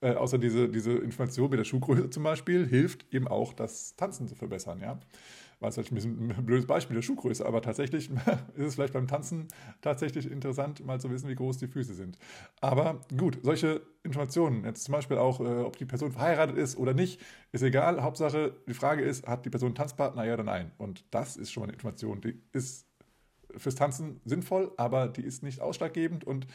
äh, 0.00 0.14
außer 0.14 0.38
diese, 0.38 0.68
diese 0.68 0.94
Information 0.94 1.50
mit 1.50 1.60
der 1.60 1.64
Schuhgröße 1.64 2.10
zum 2.10 2.24
Beispiel, 2.24 2.66
hilft 2.66 3.14
eben 3.14 3.28
auch, 3.28 3.52
das 3.52 3.94
Tanzen 3.94 4.26
zu 4.26 4.34
verbessern, 4.34 4.80
ja 4.80 4.98
war 5.64 5.70
jetzt 5.70 5.90
ein 5.90 5.94
bisschen 5.94 6.30
ein 6.30 6.46
blödes 6.46 6.66
Beispiel 6.66 6.94
der 6.94 7.02
Schuhgröße, 7.02 7.44
aber 7.44 7.62
tatsächlich 7.62 8.10
ist 8.54 8.66
es 8.66 8.74
vielleicht 8.74 8.92
beim 8.92 9.08
Tanzen 9.08 9.48
tatsächlich 9.80 10.30
interessant, 10.30 10.84
mal 10.84 11.00
zu 11.00 11.10
wissen, 11.10 11.28
wie 11.28 11.34
groß 11.34 11.58
die 11.58 11.68
Füße 11.68 11.94
sind. 11.94 12.18
Aber 12.60 13.00
gut, 13.16 13.38
solche 13.42 13.82
Informationen, 14.02 14.64
jetzt 14.64 14.84
zum 14.84 14.92
Beispiel 14.92 15.16
auch, 15.16 15.40
äh, 15.40 15.62
ob 15.62 15.76
die 15.78 15.86
Person 15.86 16.12
verheiratet 16.12 16.56
ist 16.56 16.76
oder 16.76 16.94
nicht, 16.94 17.20
ist 17.52 17.62
egal. 17.62 18.02
Hauptsache, 18.02 18.54
die 18.68 18.74
Frage 18.74 19.02
ist, 19.02 19.26
hat 19.26 19.44
die 19.46 19.50
Person 19.50 19.68
einen 19.68 19.76
Tanzpartner, 19.76 20.24
ja 20.24 20.34
oder 20.34 20.44
nein? 20.44 20.72
Und 20.78 21.04
das 21.10 21.36
ist 21.36 21.50
schon 21.50 21.62
mal 21.62 21.66
eine 21.66 21.74
Information, 21.74 22.20
die 22.20 22.40
ist 22.52 22.86
fürs 23.56 23.74
Tanzen 23.74 24.20
sinnvoll, 24.24 24.72
aber 24.76 25.08
die 25.08 25.22
ist 25.22 25.42
nicht 25.42 25.60
ausschlaggebend 25.60 26.24
und 26.24 26.46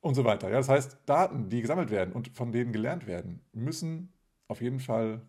und 0.00 0.14
so 0.14 0.24
weiter. 0.24 0.48
Ja, 0.48 0.58
das 0.58 0.68
heißt, 0.68 0.98
Daten, 1.06 1.48
die 1.48 1.62
gesammelt 1.62 1.90
werden 1.90 2.12
und 2.12 2.28
von 2.28 2.52
denen 2.52 2.72
gelernt 2.72 3.08
werden, 3.08 3.40
müssen 3.52 4.12
auf 4.46 4.60
jeden 4.60 4.78
Fall 4.78 5.20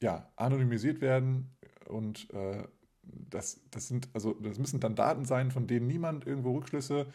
ja, 0.00 0.30
anonymisiert 0.36 1.00
werden, 1.00 1.55
und 1.88 2.32
äh, 2.32 2.64
das, 3.02 3.60
das 3.70 3.88
sind, 3.88 4.08
also 4.14 4.34
das 4.34 4.58
müssen 4.58 4.80
dann 4.80 4.94
Daten 4.94 5.24
sein, 5.24 5.50
von 5.50 5.66
denen 5.66 5.86
niemand 5.86 6.26
irgendwo 6.26 6.52
Rückschlüsse 6.52 7.06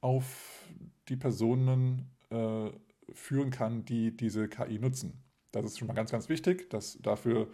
auf 0.00 0.66
die 1.08 1.16
Personen 1.16 2.10
äh, 2.30 2.70
führen 3.12 3.50
kann, 3.50 3.84
die 3.84 4.16
diese 4.16 4.48
KI 4.48 4.78
nutzen. 4.78 5.22
Das 5.52 5.64
ist 5.64 5.78
schon 5.78 5.88
mal 5.88 5.94
ganz, 5.94 6.10
ganz 6.10 6.28
wichtig. 6.28 6.68
Das, 6.70 6.98
dafür 7.00 7.48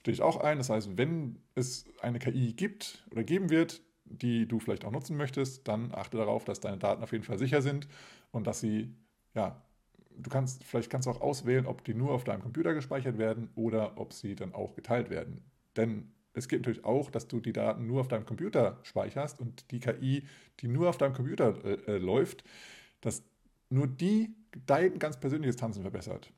stehe 0.00 0.12
ich 0.12 0.22
auch 0.22 0.36
ein. 0.36 0.58
Das 0.58 0.70
heißt, 0.70 0.96
wenn 0.96 1.38
es 1.54 1.86
eine 2.00 2.18
KI 2.18 2.52
gibt 2.52 3.04
oder 3.10 3.24
geben 3.24 3.50
wird, 3.50 3.82
die 4.04 4.46
du 4.46 4.60
vielleicht 4.60 4.84
auch 4.84 4.92
nutzen 4.92 5.16
möchtest, 5.16 5.66
dann 5.66 5.92
achte 5.92 6.16
darauf, 6.16 6.44
dass 6.44 6.60
deine 6.60 6.78
Daten 6.78 7.02
auf 7.02 7.12
jeden 7.12 7.24
Fall 7.24 7.38
sicher 7.38 7.62
sind 7.62 7.88
und 8.30 8.46
dass 8.46 8.60
sie, 8.60 8.94
ja, 9.34 9.62
du 10.16 10.30
kannst, 10.30 10.62
vielleicht 10.64 10.90
kannst 10.90 11.06
du 11.06 11.10
auch 11.10 11.20
auswählen, 11.20 11.66
ob 11.66 11.84
die 11.84 11.94
nur 11.94 12.12
auf 12.12 12.24
deinem 12.24 12.42
Computer 12.42 12.74
gespeichert 12.74 13.18
werden 13.18 13.50
oder 13.54 13.98
ob 13.98 14.12
sie 14.12 14.36
dann 14.36 14.54
auch 14.54 14.74
geteilt 14.74 15.10
werden. 15.10 15.42
Denn 15.76 16.12
es 16.34 16.48
geht 16.48 16.60
natürlich 16.60 16.84
auch, 16.84 17.10
dass 17.10 17.28
du 17.28 17.40
die 17.40 17.52
Daten 17.52 17.86
nur 17.86 18.00
auf 18.00 18.08
deinem 18.08 18.26
Computer 18.26 18.78
speicherst 18.82 19.40
und 19.40 19.70
die 19.70 19.80
KI, 19.80 20.24
die 20.60 20.68
nur 20.68 20.88
auf 20.88 20.98
deinem 20.98 21.14
Computer 21.14 21.64
äh, 21.64 21.74
äh, 21.92 21.98
läuft, 21.98 22.44
dass 23.00 23.22
nur 23.70 23.86
die 23.86 24.34
dein 24.66 24.98
ganz 24.98 25.18
persönliches 25.18 25.56
Tanzen 25.56 25.82
verbessert. 25.82 26.32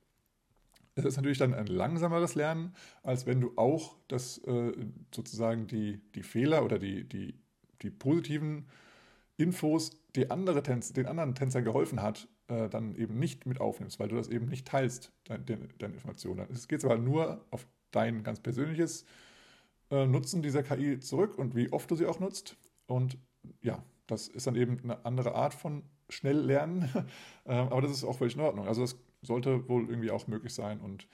Es 0.95 1.05
ist 1.05 1.17
natürlich 1.17 1.39
dann 1.39 1.53
ein 1.53 1.67
langsameres 1.67 2.35
Lernen, 2.35 2.75
als 3.03 3.27
wenn 3.27 3.41
du 3.41 3.53
auch 3.57 3.97
das 4.09 4.39
äh, 4.39 4.73
sozusagen 5.15 5.67
die, 5.67 6.01
die 6.15 6.23
Fehler 6.23 6.65
oder 6.65 6.79
die, 6.79 7.05
die, 7.05 7.35
die 7.83 7.91
positiven 7.91 8.67
Infos, 9.37 9.91
die 10.15 10.31
andere 10.31 10.63
Tänz, 10.63 10.95
den 10.95 11.07
anderen 11.07 11.35
Tänzern 11.35 11.65
geholfen 11.65 12.01
hat, 12.01 12.29
äh, 12.49 12.71
dann 12.71 12.95
eben 12.95 13.19
nicht 13.19 13.45
mit 13.45 13.61
aufnimmst, 13.61 13.99
weil 13.99 14.09
du 14.09 14.17
das 14.17 14.29
eben 14.29 14.47
nicht 14.47 14.67
teilst, 14.67 15.13
deine, 15.25 15.43
deine 15.45 15.95
Informationen. 15.95 16.47
Es 16.51 16.69
geht 16.69 16.83
aber 16.85 16.97
nur 16.97 17.45
auf 17.51 17.67
dein 17.91 18.23
ganz 18.23 18.41
persönliches 18.41 19.05
äh, 19.91 20.07
Nutzen 20.07 20.43
dieser 20.43 20.63
KI 20.63 21.01
zurück 21.01 21.39
und 21.39 21.55
wie 21.55 21.73
oft 21.73 21.91
du 21.91 21.97
sie 21.97 22.07
auch 22.07 22.21
nutzt. 22.21 22.57
Und 22.87 23.19
ja, 23.63 23.83
das 24.07 24.29
ist 24.29 24.47
dann 24.47 24.57
eben 24.57 24.81
eine 24.83 25.05
andere 25.05 25.35
Art 25.35 25.55
von 25.55 25.83
schnell 26.09 26.39
lernen, 26.39 26.89
ähm, 27.47 27.69
aber 27.69 27.83
das 27.83 27.93
ist 27.93 28.05
auch 28.05 28.19
völlig 28.19 28.35
in 28.35 28.43
Ordnung. 28.43 28.67
Also 28.67 28.83
das 28.83 28.97
sollte 29.23 29.69
wohl 29.69 29.89
irgendwie 29.89 30.11
auch 30.11 30.27
möglich 30.27 30.55
sein. 30.55 30.81
Und 30.81 31.09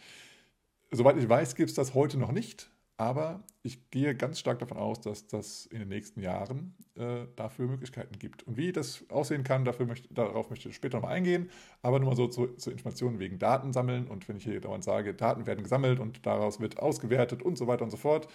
soweit 0.91 1.17
ich 1.17 1.29
weiß, 1.29 1.55
gibt 1.55 1.71
es 1.71 1.77
das 1.77 1.95
heute 1.95 2.19
noch 2.19 2.33
nicht. 2.33 2.72
Aber 3.03 3.43
ich 3.65 3.91
gehe 3.91 4.15
ganz 4.15 4.39
stark 4.39 4.61
davon 4.61 4.77
aus, 4.77 5.01
dass 5.01 5.27
das 5.27 5.67
in 5.67 5.81
den 5.81 5.89
nächsten 5.89 6.21
Jahren 6.21 6.77
äh, 6.95 7.27
dafür 7.35 7.67
Möglichkeiten 7.67 8.17
gibt. 8.17 8.45
Und 8.45 8.57
wie 8.57 8.71
das 8.71 9.05
aussehen 9.11 9.43
kann, 9.43 9.65
dafür 9.65 9.87
möchte, 9.87 10.15
darauf 10.15 10.51
möchte 10.51 10.69
ich 10.69 10.77
später 10.77 10.99
nochmal 10.99 11.17
eingehen. 11.17 11.51
Aber 11.83 11.99
nur 11.99 12.11
mal 12.11 12.17
so 12.17 12.29
zur, 12.29 12.57
zur 12.59 12.73
Information 12.73 13.19
wegen 13.19 13.41
Daten 13.41 13.73
sammeln. 13.73 14.07
Und 14.07 14.29
wenn 14.29 14.37
ich 14.37 14.45
hier 14.45 14.61
dauernd 14.61 14.85
sage, 14.85 15.15
Daten 15.15 15.47
werden 15.49 15.65
gesammelt 15.65 15.99
und 15.99 16.25
daraus 16.25 16.61
wird 16.61 16.79
ausgewertet 16.79 17.43
und 17.43 17.59
so 17.59 17.67
weiter 17.67 17.83
und 17.83 17.91
so 17.91 17.97
fort, 17.97 18.29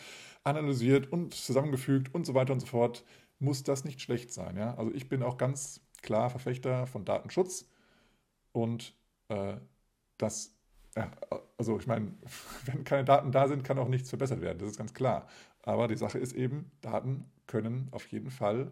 analysiert 0.43 1.13
und 1.13 1.33
zusammengefügt 1.33 2.13
und 2.13 2.25
so 2.25 2.33
weiter 2.33 2.51
und 2.51 2.59
so 2.59 2.67
fort, 2.67 3.05
muss 3.39 3.63
das 3.63 3.85
nicht 3.85 4.01
schlecht 4.01 4.33
sein. 4.33 4.57
Ja? 4.57 4.75
Also 4.75 4.93
ich 4.93 5.07
bin 5.07 5.23
auch 5.23 5.37
ganz 5.37 5.79
klar 6.01 6.29
Verfechter 6.29 6.87
von 6.87 7.05
Datenschutz 7.05 7.69
und 8.51 8.97
äh, 9.29 9.55
das 10.17 10.56
also 11.57 11.79
ich 11.79 11.87
meine, 11.87 12.11
wenn 12.65 12.83
keine 12.83 13.05
Daten 13.05 13.31
da 13.31 13.47
sind, 13.47 13.63
kann 13.63 13.79
auch 13.79 13.87
nichts 13.87 14.09
verbessert 14.09 14.41
werden, 14.41 14.59
das 14.59 14.69
ist 14.69 14.77
ganz 14.77 14.93
klar. 14.93 15.27
Aber 15.63 15.87
die 15.87 15.97
Sache 15.97 16.17
ist 16.17 16.33
eben, 16.33 16.71
Daten 16.81 17.25
können 17.45 17.89
auf 17.91 18.07
jeden 18.07 18.31
Fall 18.31 18.71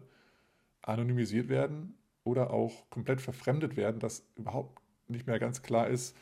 anonymisiert 0.82 1.48
werden 1.48 1.94
oder 2.24 2.50
auch 2.50 2.88
komplett 2.90 3.20
verfremdet 3.20 3.76
werden, 3.76 4.00
dass 4.00 4.26
überhaupt 4.36 4.80
nicht 5.08 5.26
mehr 5.26 5.38
ganz 5.38 5.62
klar 5.62 5.88
ist, 5.88 6.16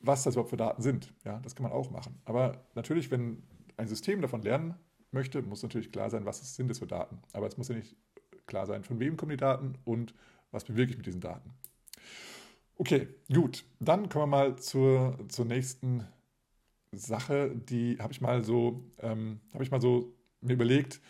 was 0.00 0.24
das 0.24 0.34
überhaupt 0.34 0.50
für 0.50 0.56
Daten 0.56 0.82
sind. 0.82 1.12
Ja, 1.24 1.38
das 1.40 1.54
kann 1.54 1.64
man 1.64 1.72
auch 1.72 1.90
machen. 1.90 2.20
Aber 2.24 2.64
natürlich, 2.74 3.10
wenn 3.10 3.42
ein 3.76 3.88
System 3.88 4.20
davon 4.20 4.42
lernen 4.42 4.74
möchte, 5.10 5.42
muss 5.42 5.62
natürlich 5.62 5.92
klar 5.92 6.10
sein, 6.10 6.24
was 6.24 6.54
sind 6.56 6.68
das 6.68 6.78
für 6.78 6.86
Daten. 6.86 7.18
Aber 7.32 7.46
es 7.46 7.56
muss 7.56 7.68
ja 7.68 7.74
nicht 7.74 7.96
klar 8.46 8.66
sein, 8.66 8.84
von 8.84 8.98
wem 9.00 9.16
kommen 9.16 9.30
die 9.30 9.36
Daten 9.36 9.74
und 9.84 10.14
was 10.50 10.64
bewirke 10.64 10.90
ich 10.90 10.96
mit 10.96 11.06
diesen 11.06 11.20
Daten. 11.20 11.50
Okay, 12.76 13.08
gut. 13.32 13.64
Dann 13.80 14.08
kommen 14.08 14.24
wir 14.24 14.38
mal 14.38 14.56
zur, 14.58 15.18
zur 15.28 15.44
nächsten 15.44 16.06
Sache, 16.92 17.52
die 17.54 17.98
habe 18.00 18.12
ich 18.12 18.20
mal 18.20 18.44
so, 18.44 18.84
ähm, 19.00 19.40
habe 19.54 19.64
ich 19.64 19.70
mal 19.70 19.80
so 19.80 20.14
mir 20.40 20.54
überlegt, 20.54 21.00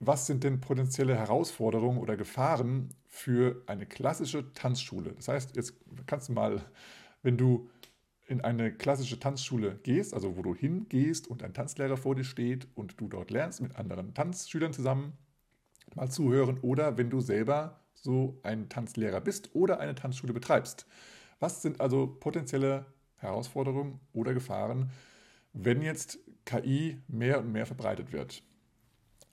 was 0.00 0.26
sind 0.26 0.44
denn 0.44 0.60
potenzielle 0.60 1.16
Herausforderungen 1.16 1.98
oder 1.98 2.16
Gefahren 2.16 2.90
für 3.08 3.62
eine 3.66 3.86
klassische 3.86 4.52
Tanzschule? 4.54 5.12
Das 5.14 5.28
heißt, 5.28 5.56
jetzt 5.56 5.74
kannst 6.06 6.28
du 6.30 6.34
mal, 6.34 6.62
wenn 7.22 7.38
du 7.38 7.70
in 8.28 8.42
eine 8.42 8.72
klassische 8.72 9.20
Tanzschule 9.20 9.80
gehst, 9.82 10.14
also 10.14 10.36
wo 10.36 10.42
du 10.42 10.54
hingehst 10.54 11.28
und 11.28 11.42
ein 11.42 11.54
Tanzlehrer 11.54 11.96
vor 11.96 12.14
dir 12.14 12.24
steht 12.24 12.68
und 12.76 13.00
du 13.00 13.08
dort 13.08 13.30
lernst 13.30 13.60
mit 13.62 13.76
anderen 13.76 14.14
Tanzschülern 14.14 14.72
zusammen, 14.72 15.14
mal 15.94 16.10
zuhören 16.10 16.58
oder 16.60 16.98
wenn 16.98 17.10
du 17.10 17.20
selber 17.20 17.80
so 18.02 18.38
ein 18.42 18.68
Tanzlehrer 18.68 19.20
bist 19.20 19.54
oder 19.54 19.80
eine 19.80 19.94
Tanzschule 19.94 20.32
betreibst. 20.32 20.86
Was 21.40 21.62
sind 21.62 21.80
also 21.80 22.06
potenzielle 22.06 22.86
Herausforderungen 23.16 24.00
oder 24.12 24.34
Gefahren, 24.34 24.90
wenn 25.52 25.82
jetzt 25.82 26.18
KI 26.44 27.00
mehr 27.08 27.40
und 27.40 27.52
mehr 27.52 27.66
verbreitet 27.66 28.12
wird? 28.12 28.42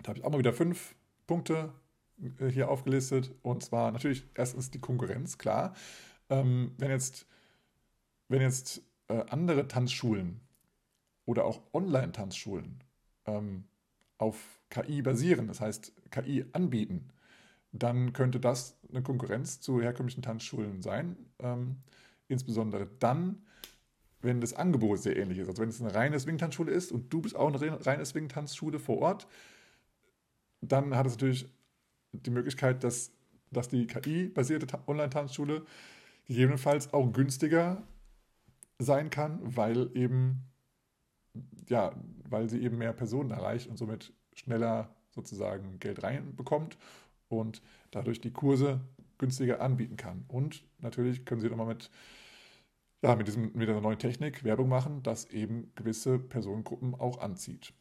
Da 0.01 0.09
habe 0.09 0.19
ich 0.19 0.25
auch 0.25 0.31
mal 0.31 0.39
wieder 0.39 0.53
fünf 0.53 0.95
Punkte 1.27 1.73
äh, 2.39 2.47
hier 2.47 2.69
aufgelistet. 2.69 3.33
Und 3.41 3.63
zwar 3.63 3.91
natürlich 3.91 4.25
erstens 4.33 4.71
die 4.71 4.79
Konkurrenz, 4.79 5.37
klar. 5.37 5.73
Ähm, 6.29 6.73
wenn 6.77 6.91
jetzt, 6.91 7.27
wenn 8.27 8.41
jetzt 8.41 8.81
äh, 9.07 9.23
andere 9.29 9.67
Tanzschulen 9.67 10.41
oder 11.25 11.45
auch 11.45 11.61
Online-Tanzschulen 11.73 12.83
ähm, 13.25 13.65
auf 14.17 14.61
KI 14.69 15.01
basieren, 15.01 15.47
das 15.47 15.61
heißt 15.61 15.93
KI 16.11 16.45
anbieten, 16.53 17.09
dann 17.79 18.13
könnte 18.13 18.39
das 18.39 18.77
eine 18.89 19.03
Konkurrenz 19.03 19.59
zu 19.59 19.81
herkömmlichen 19.81 20.21
Tanzschulen 20.21 20.81
sein. 20.81 21.17
Ähm, 21.39 21.77
insbesondere 22.27 22.87
dann, 22.99 23.43
wenn 24.21 24.41
das 24.41 24.53
Angebot 24.53 24.99
sehr 24.99 25.17
ähnlich 25.17 25.37
ist. 25.39 25.49
Also 25.49 25.61
wenn 25.61 25.69
es 25.69 25.81
eine 25.81 25.93
reine 25.93 26.19
Swing-Tanzschule 26.19 26.71
ist 26.71 26.91
und 26.91 27.11
du 27.11 27.21
bist 27.21 27.35
auch 27.35 27.53
eine 27.53 27.85
reine 27.85 28.05
Swing-Tanzschule 28.05 28.79
vor 28.79 28.99
Ort, 28.99 29.27
dann 30.61 30.95
hat 30.95 31.05
es 31.05 31.13
natürlich 31.13 31.47
die 32.13 32.31
Möglichkeit, 32.31 32.83
dass, 32.83 33.11
dass 33.51 33.67
die 33.67 33.87
KI-basierte 33.87 34.67
Online-Tanzschule 34.87 35.65
gegebenenfalls 36.25 36.93
auch 36.93 37.11
günstiger 37.11 37.83
sein 38.79 39.09
kann, 39.09 39.39
weil 39.43 39.91
eben 39.95 40.45
ja, 41.67 41.93
weil 42.29 42.49
sie 42.49 42.61
eben 42.61 42.77
mehr 42.77 42.93
Personen 42.93 43.31
erreicht 43.31 43.67
und 43.67 43.77
somit 43.77 44.13
schneller 44.33 44.95
sozusagen 45.11 45.79
Geld 45.79 46.03
reinbekommt 46.03 46.77
und 47.29 47.61
dadurch 47.91 48.21
die 48.21 48.31
Kurse 48.31 48.81
günstiger 49.17 49.61
anbieten 49.61 49.97
kann. 49.97 50.25
Und 50.27 50.63
natürlich 50.79 51.25
können 51.25 51.41
sie 51.41 51.49
nochmal 51.49 51.67
mit, 51.67 51.89
ja, 53.01 53.15
mit, 53.15 53.35
mit 53.55 53.67
dieser 53.67 53.81
neuen 53.81 53.99
Technik 53.99 54.43
Werbung 54.43 54.69
machen, 54.69 55.03
dass 55.03 55.25
eben 55.25 55.71
gewisse 55.75 56.19
Personengruppen 56.19 56.95
auch 56.95 57.19
anzieht. 57.19 57.73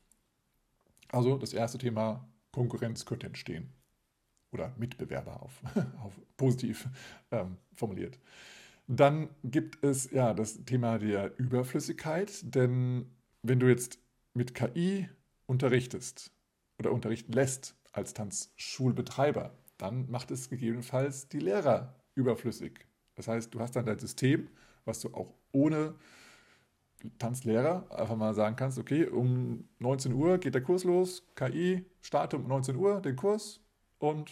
Also 1.09 1.37
das 1.37 1.53
erste 1.53 1.79
Thema 1.79 2.29
Konkurrenz 2.53 3.05
könnte 3.05 3.27
entstehen. 3.27 3.73
Oder 4.53 4.73
Mitbewerber 4.79 5.43
auf, 5.43 5.61
auf 6.03 6.21
positiv 6.37 6.89
ähm, 7.33 7.57
formuliert. 7.75 8.21
Dann 8.87 9.31
gibt 9.43 9.83
es 9.83 10.11
ja 10.11 10.35
das 10.35 10.65
Thema 10.65 10.99
der 10.99 11.37
Überflüssigkeit, 11.39 12.55
denn 12.55 13.11
wenn 13.43 13.59
du 13.59 13.69
jetzt 13.69 13.99
mit 14.35 14.55
KI 14.55 15.09
unterrichtest 15.47 16.33
oder 16.79 16.93
unterrichten 16.93 17.33
lässt 17.33 17.77
als 17.95 18.13
Tanzschulbetreiber, 18.13 19.57
dann 19.79 20.11
macht 20.11 20.31
es 20.31 20.51
gegebenenfalls 20.51 21.29
die 21.29 21.39
Lehrer 21.39 21.95
überflüssig. 22.15 22.87
Das 23.15 23.29
heißt, 23.29 23.55
du 23.55 23.61
hast 23.61 23.77
dann 23.77 23.87
dein 23.87 23.99
System, 23.99 24.49
was 24.85 25.01
du 25.01 25.15
auch 25.15 25.35
ohne 25.53 25.95
Tanzlehrer 27.19 27.87
einfach 27.91 28.17
mal 28.17 28.35
sagen 28.35 28.57
kannst, 28.57 28.79
okay, 28.79 29.07
um 29.07 29.69
19 29.79 30.13
Uhr 30.13 30.39
geht 30.39 30.55
der 30.55 30.63
Kurs 30.63 30.85
los, 30.85 31.23
KI 31.37 31.85
startet 32.01 32.41
um 32.41 32.49
19 32.49 32.77
Uhr 32.77 33.01
den 33.01 33.17
Kurs 33.17 33.61
und 33.99 34.31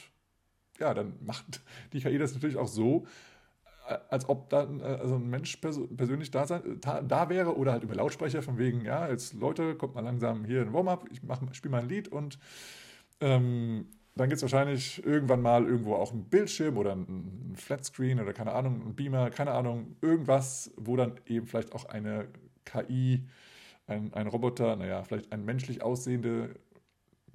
ja, 0.81 0.95
dann 0.95 1.15
macht 1.25 1.63
die 1.93 2.01
KI 2.01 2.19
das 2.19 2.35
natürlich 2.35 2.57
auch 2.57 2.69
so, 2.69 3.07
äh, 3.89 3.99
als 4.09 4.29
ob 4.29 4.49
dann 4.49 4.81
äh, 4.81 4.85
also 4.85 5.17
ein 5.17 5.29
Mensch 5.29 5.57
persönlich 5.59 6.31
da, 6.31 6.47
sein, 6.47 6.79
da, 6.81 7.03
da, 7.03 7.29
wäre 7.29 7.57
oder 7.57 7.73
halt 7.73 7.85
über 7.85 7.95
Lautsprecher 7.95 8.43
von 8.43 8.59
wegen, 8.59 8.81
ja, 8.85 9.09
jetzt 9.09 9.35
Leute, 9.35 9.77
kommt 9.77 9.95
mal 9.95 10.01
langsam 10.01 10.45
hier 10.45 10.63
in 10.63 10.73
Warm-up, 10.73 11.07
ich 11.11 11.21
spiele 11.57 11.71
mal 11.71 11.83
ein 11.83 11.89
Lied 11.89 12.09
und 12.09 12.39
ähm, 13.23 13.87
dann 14.15 14.29
gibt 14.29 14.37
es 14.37 14.43
wahrscheinlich 14.43 15.05
irgendwann 15.07 15.41
mal 15.41 15.65
irgendwo 15.65 15.95
auch 15.95 16.13
einen 16.13 16.25
Bildschirm 16.25 16.77
oder 16.77 16.93
einen 16.93 17.55
Flatscreen 17.57 18.21
oder 18.21 18.35
keine 18.35 18.53
Ahnung, 18.53 18.83
einen 18.83 18.95
Beamer, 18.95 19.31
keine 19.31 19.53
Ahnung, 19.53 19.97
irgendwas, 20.03 20.71
wo 20.77 20.97
dann 20.97 21.15
eben 21.27 21.47
vielleicht 21.47 21.73
auch 21.73 21.87
eine 21.87 22.29
KI, 22.67 23.27
ein, 23.87 24.13
ein 24.13 24.27
Roboter, 24.27 24.77
naja, 24.77 25.03
vielleicht 25.03 25.33
eine 25.33 25.43
menschlich 25.43 25.83
aussehende 25.83 26.55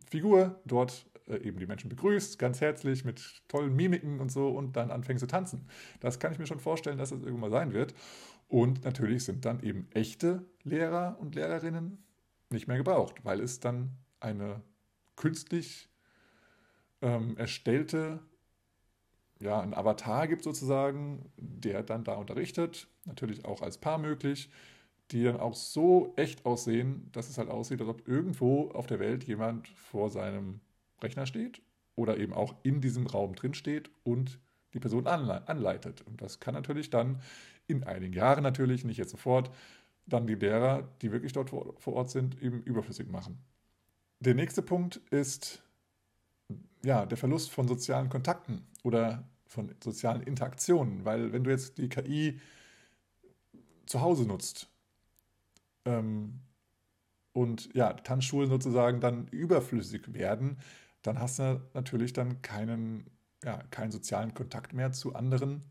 Figur 0.08 0.62
dort 0.66 1.08
äh, 1.28 1.38
eben 1.38 1.58
die 1.58 1.66
Menschen 1.66 1.90
begrüßt, 1.90 2.38
ganz 2.38 2.62
herzlich 2.62 3.04
mit 3.04 3.42
tollen 3.48 3.76
Mimiken 3.76 4.20
und 4.20 4.32
so 4.32 4.50
und 4.50 4.76
dann 4.76 4.92
anfängt 4.92 5.20
zu 5.20 5.28
tanzen. 5.28 5.68
Das 6.00 6.20
kann 6.20 6.32
ich 6.32 6.40
mir 6.40 6.48
schon 6.48 6.60
vorstellen, 6.60 6.98
dass 6.98 7.10
das 7.10 7.20
irgendwann 7.20 7.50
mal 7.50 7.52
sein 7.52 7.74
wird. 7.74 7.96
Und 8.48 8.86
natürlich 8.86 9.26
sind 9.26 9.46
dann 9.46 9.62
eben 9.62 9.88
echte 9.94 10.46
Lehrer 10.64 11.18
und 11.20 11.36
Lehrerinnen 11.36 12.04
nicht 12.50 12.68
mehr 12.68 12.78
gebraucht, 12.78 13.16
weil 13.24 13.42
es 13.42 13.60
dann 13.60 13.98
eine 14.20 14.62
künstlich 15.18 15.90
ähm, 17.02 17.36
erstellte, 17.38 18.20
ja, 19.40 19.60
ein 19.60 19.74
Avatar 19.74 20.28
gibt 20.28 20.44
sozusagen, 20.44 21.32
der 21.38 21.84
dann 21.84 22.04
da 22.04 22.16
unterrichtet, 22.16 22.88
natürlich 23.06 23.46
auch 23.46 23.62
als 23.62 23.78
Paar 23.78 23.98
möglich, 23.98 24.50
die 25.12 25.24
dann 25.24 25.38
auch 25.38 25.54
so 25.54 26.14
echt 26.16 26.46
aussehen, 26.46 27.10
dass 27.12 27.30
es 27.30 27.38
halt 27.38 27.50
aussieht, 27.50 27.82
als 27.82 27.90
ob 27.90 28.08
irgendwo 28.08 28.72
auf 28.72 28.88
der 28.88 29.00
Welt 29.00 29.24
jemand 29.26 29.68
vor 29.68 30.10
seinem 30.10 30.60
Rechner 31.02 31.26
steht 31.26 31.62
oder 31.96 32.18
eben 32.18 32.34
auch 32.34 32.56
in 32.64 32.82
diesem 32.82 33.08
Raum 33.08 33.36
drin 33.36 33.54
steht 33.54 33.90
und 34.04 34.40
die 34.74 34.80
Person 34.80 35.08
anleitet. 35.08 36.02
Und 36.02 36.22
das 36.22 36.40
kann 36.40 36.54
natürlich 36.54 36.90
dann 36.90 37.22
in 37.68 37.84
einigen 37.84 38.14
Jahren 38.14 38.44
natürlich, 38.44 38.84
nicht 38.86 38.98
jetzt 38.98 39.12
sofort, 39.12 39.52
dann 40.06 40.28
die 40.28 40.36
Lehrer, 40.36 40.88
die 41.02 41.12
wirklich 41.12 41.34
dort 41.34 41.50
vor, 41.50 41.76
Ort 41.86 42.10
sind, 42.10 42.42
eben 42.42 42.62
überflüssig 42.64 43.10
machen. 43.10 43.38
Der 44.20 44.34
nächste 44.34 44.62
Punkt 44.62 44.98
ist 45.12 45.62
ja, 46.84 47.06
der 47.06 47.18
Verlust 47.18 47.52
von 47.52 47.68
sozialen 47.68 48.10
Kontakten 48.10 48.66
oder 48.84 49.28
von 49.46 49.74
sozialen 49.84 50.22
Interaktionen, 50.24 51.06
weil 51.06 51.34
wenn 51.34 51.44
du 51.44 51.52
jetzt 51.52 51.78
die 51.78 51.90
KI 51.90 52.40
zu 53.86 54.02
Hause 54.02 54.26
nutzt 54.26 54.70
ähm, 55.86 56.42
und 57.34 57.74
ja, 57.74 57.94
Tanzschulen 57.94 58.50
sozusagen 58.50 59.00
dann 59.00 59.28
überflüssig 59.28 60.14
werden, 60.14 60.60
dann 61.02 61.20
hast 61.20 61.40
du 61.40 61.62
natürlich 61.74 62.14
dann 62.14 62.42
keinen, 62.42 63.10
ja, 63.44 63.58
keinen 63.70 63.92
sozialen 63.92 64.34
Kontakt 64.34 64.74
mehr 64.74 64.92
zu 64.92 65.16
anderen 65.16 65.64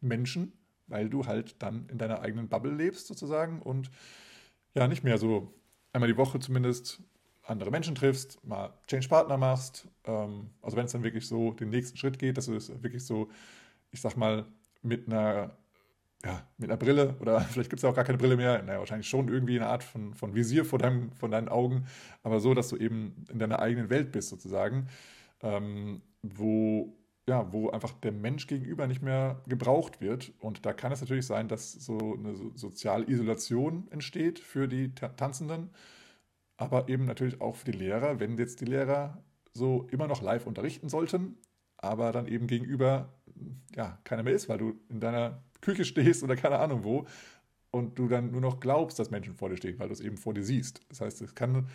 Menschen, 0.00 0.52
weil 0.86 1.08
du 1.08 1.26
halt 1.26 1.62
dann 1.62 1.88
in 1.88 1.98
deiner 1.98 2.20
eigenen 2.20 2.48
Bubble 2.48 2.74
lebst 2.74 3.06
sozusagen 3.06 3.62
und 3.62 3.90
ja, 4.74 4.88
nicht 4.88 5.04
mehr 5.04 5.18
so 5.18 5.54
einmal 5.92 6.08
die 6.08 6.18
Woche 6.18 6.40
zumindest 6.40 7.02
andere 7.46 7.70
Menschen 7.70 7.94
triffst, 7.94 8.44
mal 8.44 8.72
Change-Partner 8.86 9.36
machst. 9.36 9.86
Ähm, 10.04 10.50
also 10.62 10.76
wenn 10.76 10.86
es 10.86 10.92
dann 10.92 11.02
wirklich 11.02 11.26
so 11.26 11.52
den 11.52 11.70
nächsten 11.70 11.96
Schritt 11.96 12.18
geht, 12.18 12.36
dass 12.36 12.46
du 12.46 12.54
es 12.54 12.70
wirklich 12.82 13.04
so, 13.04 13.30
ich 13.90 14.00
sag 14.00 14.16
mal, 14.16 14.46
mit 14.82 15.08
einer 15.08 15.56
ja, 16.24 16.42
mit 16.56 16.70
einer 16.70 16.78
Brille 16.78 17.16
oder 17.20 17.40
vielleicht 17.50 17.70
gibt 17.70 17.78
es 17.78 17.82
ja 17.82 17.90
auch 17.90 17.94
gar 17.94 18.04
keine 18.04 18.18
Brille 18.18 18.36
mehr, 18.36 18.62
naja, 18.62 18.78
wahrscheinlich 18.78 19.08
schon 19.08 19.28
irgendwie 19.28 19.56
eine 19.56 19.68
Art 19.68 19.84
von, 19.84 20.14
von 20.14 20.34
Visier 20.34 20.64
vor, 20.64 20.78
deinem, 20.78 21.12
von 21.12 21.30
deinen 21.30 21.48
Augen, 21.48 21.86
aber 22.22 22.40
so, 22.40 22.54
dass 22.54 22.68
du 22.68 22.76
eben 22.76 23.24
in 23.30 23.38
deiner 23.38 23.60
eigenen 23.60 23.90
Welt 23.90 24.12
bist 24.12 24.30
sozusagen, 24.30 24.88
ähm, 25.42 26.00
wo, 26.22 26.96
ja, 27.28 27.52
wo 27.52 27.70
einfach 27.70 27.92
der 27.92 28.12
Mensch 28.12 28.46
gegenüber 28.46 28.86
nicht 28.86 29.02
mehr 29.02 29.42
gebraucht 29.46 30.00
wird. 30.00 30.32
Und 30.40 30.64
da 30.66 30.72
kann 30.72 30.92
es 30.92 31.00
natürlich 31.00 31.26
sein, 31.26 31.48
dass 31.48 31.72
so 31.72 32.14
eine 32.14 32.34
soziale 32.54 33.06
Isolation 33.08 33.88
entsteht 33.90 34.38
für 34.38 34.68
die 34.68 34.94
Tanzenden, 34.94 35.70
aber 36.64 36.88
eben 36.88 37.04
natürlich 37.04 37.40
auch 37.40 37.56
für 37.56 37.70
die 37.70 37.78
Lehrer, 37.78 38.20
wenn 38.20 38.38
jetzt 38.38 38.60
die 38.60 38.64
Lehrer 38.64 39.22
so 39.52 39.86
immer 39.90 40.08
noch 40.08 40.22
live 40.22 40.46
unterrichten 40.46 40.88
sollten, 40.88 41.36
aber 41.76 42.12
dann 42.12 42.26
eben 42.26 42.46
gegenüber 42.46 43.12
ja, 43.74 43.98
keiner 44.04 44.22
mehr 44.22 44.34
ist, 44.34 44.48
weil 44.48 44.58
du 44.58 44.74
in 44.88 45.00
deiner 45.00 45.42
Küche 45.60 45.84
stehst 45.84 46.22
oder 46.22 46.36
keine 46.36 46.58
Ahnung 46.58 46.84
wo 46.84 47.06
und 47.70 47.98
du 47.98 48.08
dann 48.08 48.30
nur 48.30 48.40
noch 48.40 48.60
glaubst, 48.60 48.98
dass 48.98 49.10
Menschen 49.10 49.34
vor 49.34 49.48
dir 49.48 49.56
stehen, 49.56 49.78
weil 49.78 49.88
du 49.88 49.94
es 49.94 50.00
eben 50.00 50.16
vor 50.16 50.32
dir 50.32 50.44
siehst. 50.44 50.80
Das 50.88 51.00
heißt, 51.00 51.20
es 51.22 51.34
kann, 51.34 51.68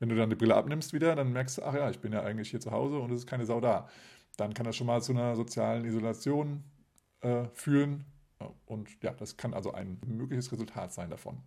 wenn 0.00 0.08
du 0.08 0.16
dann 0.16 0.30
die 0.30 0.36
Brille 0.36 0.56
abnimmst 0.56 0.92
wieder, 0.92 1.14
dann 1.14 1.32
merkst 1.32 1.58
du, 1.58 1.62
ach 1.62 1.74
ja, 1.74 1.90
ich 1.90 2.00
bin 2.00 2.12
ja 2.12 2.22
eigentlich 2.22 2.50
hier 2.50 2.60
zu 2.60 2.72
Hause 2.72 2.98
und 2.98 3.12
es 3.12 3.20
ist 3.20 3.26
keine 3.26 3.46
Sau 3.46 3.60
da. 3.60 3.88
Dann 4.36 4.52
kann 4.52 4.66
das 4.66 4.74
schon 4.76 4.88
mal 4.88 5.00
zu 5.00 5.12
einer 5.12 5.36
sozialen 5.36 5.84
Isolation 5.84 6.64
äh, 7.20 7.44
führen 7.52 8.04
und 8.66 9.02
ja, 9.02 9.12
das 9.12 9.36
kann 9.36 9.54
also 9.54 9.72
ein 9.72 10.00
mögliches 10.06 10.50
Resultat 10.52 10.92
sein 10.92 11.10
davon. 11.10 11.42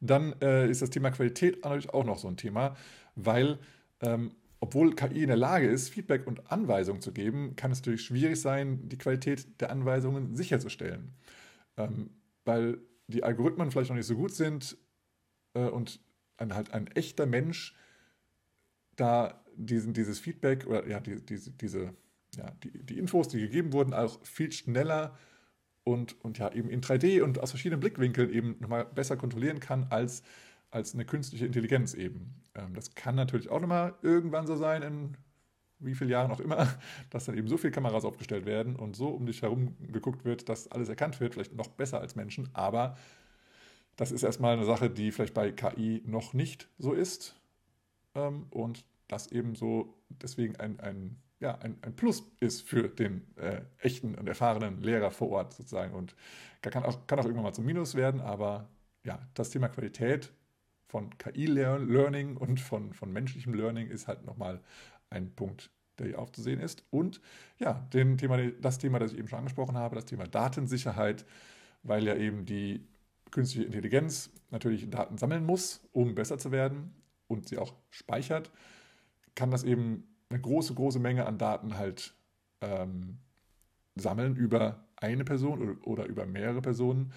Dann 0.00 0.34
äh, 0.40 0.70
ist 0.70 0.82
das 0.82 0.90
Thema 0.90 1.10
Qualität 1.10 1.62
natürlich 1.64 1.90
auch 1.90 2.04
noch 2.04 2.18
so 2.18 2.28
ein 2.28 2.36
Thema, 2.36 2.76
weil 3.14 3.58
ähm, 4.00 4.32
obwohl 4.60 4.94
KI 4.94 5.22
in 5.22 5.28
der 5.28 5.36
Lage 5.36 5.68
ist, 5.68 5.88
Feedback 5.88 6.26
und 6.26 6.52
Anweisungen 6.52 7.00
zu 7.00 7.12
geben, 7.12 7.56
kann 7.56 7.72
es 7.72 7.80
natürlich 7.80 8.04
schwierig 8.04 8.40
sein, 8.40 8.88
die 8.88 8.96
Qualität 8.96 9.60
der 9.60 9.70
Anweisungen 9.70 10.36
sicherzustellen. 10.36 11.12
Ähm, 11.76 12.10
weil 12.44 12.78
die 13.08 13.24
Algorithmen 13.24 13.70
vielleicht 13.70 13.90
noch 13.90 13.96
nicht 13.96 14.06
so 14.06 14.14
gut 14.14 14.32
sind, 14.32 14.76
äh, 15.54 15.68
und 15.68 16.00
ein, 16.36 16.54
halt 16.54 16.72
ein 16.72 16.86
echter 16.88 17.26
Mensch 17.26 17.76
da 18.96 19.42
diesen, 19.56 19.92
dieses 19.92 20.18
Feedback 20.18 20.66
oder 20.66 20.86
ja, 20.86 21.00
die, 21.00 21.20
diese, 21.24 21.50
diese, 21.50 21.94
ja, 22.36 22.50
die, 22.62 22.70
die 22.84 22.98
Infos, 22.98 23.28
die 23.28 23.40
gegeben 23.40 23.72
wurden, 23.72 23.94
auch 23.94 24.24
viel 24.24 24.52
schneller 24.52 25.16
und, 25.84 26.22
und 26.24 26.38
ja, 26.38 26.52
eben 26.52 26.70
in 26.70 26.80
3D 26.80 27.22
und 27.22 27.40
aus 27.40 27.50
verschiedenen 27.50 27.80
Blickwinkeln 27.80 28.30
eben 28.32 28.56
nochmal 28.60 28.84
besser 28.84 29.16
kontrollieren 29.16 29.60
kann 29.60 29.86
als, 29.90 30.22
als 30.70 30.94
eine 30.94 31.04
künstliche 31.04 31.46
Intelligenz 31.46 31.94
eben. 31.94 32.34
Ähm, 32.54 32.74
das 32.74 32.94
kann 32.94 33.14
natürlich 33.14 33.50
auch 33.50 33.60
nochmal 33.60 33.94
irgendwann 34.02 34.46
so 34.46 34.56
sein, 34.56 34.82
in 34.82 35.16
wie 35.80 35.94
vielen 35.94 36.10
Jahren 36.10 36.30
auch 36.30 36.40
immer, 36.40 36.68
dass 37.10 37.24
dann 37.24 37.36
eben 37.36 37.48
so 37.48 37.56
viele 37.56 37.72
Kameras 37.72 38.04
aufgestellt 38.04 38.46
werden 38.46 38.76
und 38.76 38.96
so 38.96 39.08
um 39.08 39.26
dich 39.26 39.42
herum 39.42 39.76
geguckt 39.92 40.24
wird, 40.24 40.48
dass 40.48 40.68
alles 40.68 40.88
erkannt 40.88 41.20
wird, 41.20 41.34
vielleicht 41.34 41.54
noch 41.54 41.68
besser 41.68 42.00
als 42.00 42.14
Menschen, 42.16 42.48
aber 42.52 42.96
das 43.96 44.12
ist 44.12 44.22
erstmal 44.22 44.54
eine 44.56 44.64
Sache, 44.64 44.88
die 44.88 45.12
vielleicht 45.12 45.34
bei 45.34 45.52
KI 45.52 46.02
noch 46.06 46.32
nicht 46.32 46.68
so 46.78 46.92
ist 46.92 47.36
ähm, 48.14 48.46
und 48.50 48.84
das 49.08 49.30
eben 49.30 49.54
so 49.54 49.94
deswegen 50.08 50.56
ein, 50.56 50.80
ein, 50.80 51.16
ja, 51.42 51.58
ein, 51.58 51.76
ein 51.82 51.94
Plus 51.94 52.22
ist 52.38 52.62
für 52.62 52.88
den 52.88 53.26
äh, 53.36 53.62
echten 53.78 54.14
und 54.14 54.28
erfahrenen 54.28 54.80
Lehrer 54.80 55.10
vor 55.10 55.28
Ort 55.30 55.52
sozusagen 55.54 55.92
und 55.92 56.14
kann 56.62 56.84
auch, 56.84 57.06
kann 57.08 57.18
auch 57.18 57.24
irgendwann 57.24 57.42
mal 57.42 57.52
zum 57.52 57.66
Minus 57.66 57.96
werden, 57.96 58.20
aber 58.20 58.68
ja, 59.02 59.18
das 59.34 59.50
Thema 59.50 59.68
Qualität 59.68 60.32
von 60.86 61.10
KI-Learning 61.18 62.36
und 62.36 62.60
von, 62.60 62.92
von 62.92 63.12
menschlichem 63.12 63.54
Learning 63.54 63.88
ist 63.88 64.06
halt 64.06 64.24
nochmal 64.24 64.60
ein 65.10 65.34
Punkt, 65.34 65.70
der 65.98 66.06
hier 66.06 66.18
aufzusehen 66.20 66.60
ist. 66.60 66.84
Und 66.90 67.20
ja, 67.58 67.88
den 67.92 68.18
Thema, 68.18 68.38
das 68.60 68.78
Thema, 68.78 69.00
das 69.00 69.12
ich 69.12 69.18
eben 69.18 69.26
schon 69.26 69.40
angesprochen 69.40 69.76
habe, 69.76 69.96
das 69.96 70.04
Thema 70.04 70.28
Datensicherheit, 70.28 71.26
weil 71.82 72.04
ja 72.04 72.14
eben 72.14 72.46
die 72.46 72.86
künstliche 73.32 73.66
Intelligenz 73.66 74.30
natürlich 74.50 74.88
Daten 74.90 75.18
sammeln 75.18 75.44
muss, 75.44 75.80
um 75.92 76.14
besser 76.14 76.38
zu 76.38 76.52
werden 76.52 76.94
und 77.26 77.48
sie 77.48 77.58
auch 77.58 77.74
speichert, 77.90 78.52
kann 79.34 79.50
das 79.50 79.64
eben 79.64 80.11
eine 80.32 80.40
große, 80.40 80.74
große 80.74 80.98
Menge 80.98 81.26
an 81.26 81.38
Daten 81.38 81.76
halt 81.76 82.14
ähm, 82.60 83.18
sammeln 83.94 84.36
über 84.36 84.84
eine 84.96 85.24
Person 85.24 85.62
oder, 85.62 85.86
oder, 85.86 86.06
über 86.06 86.26
mehrere 86.26 86.62
Personen, 86.62 87.12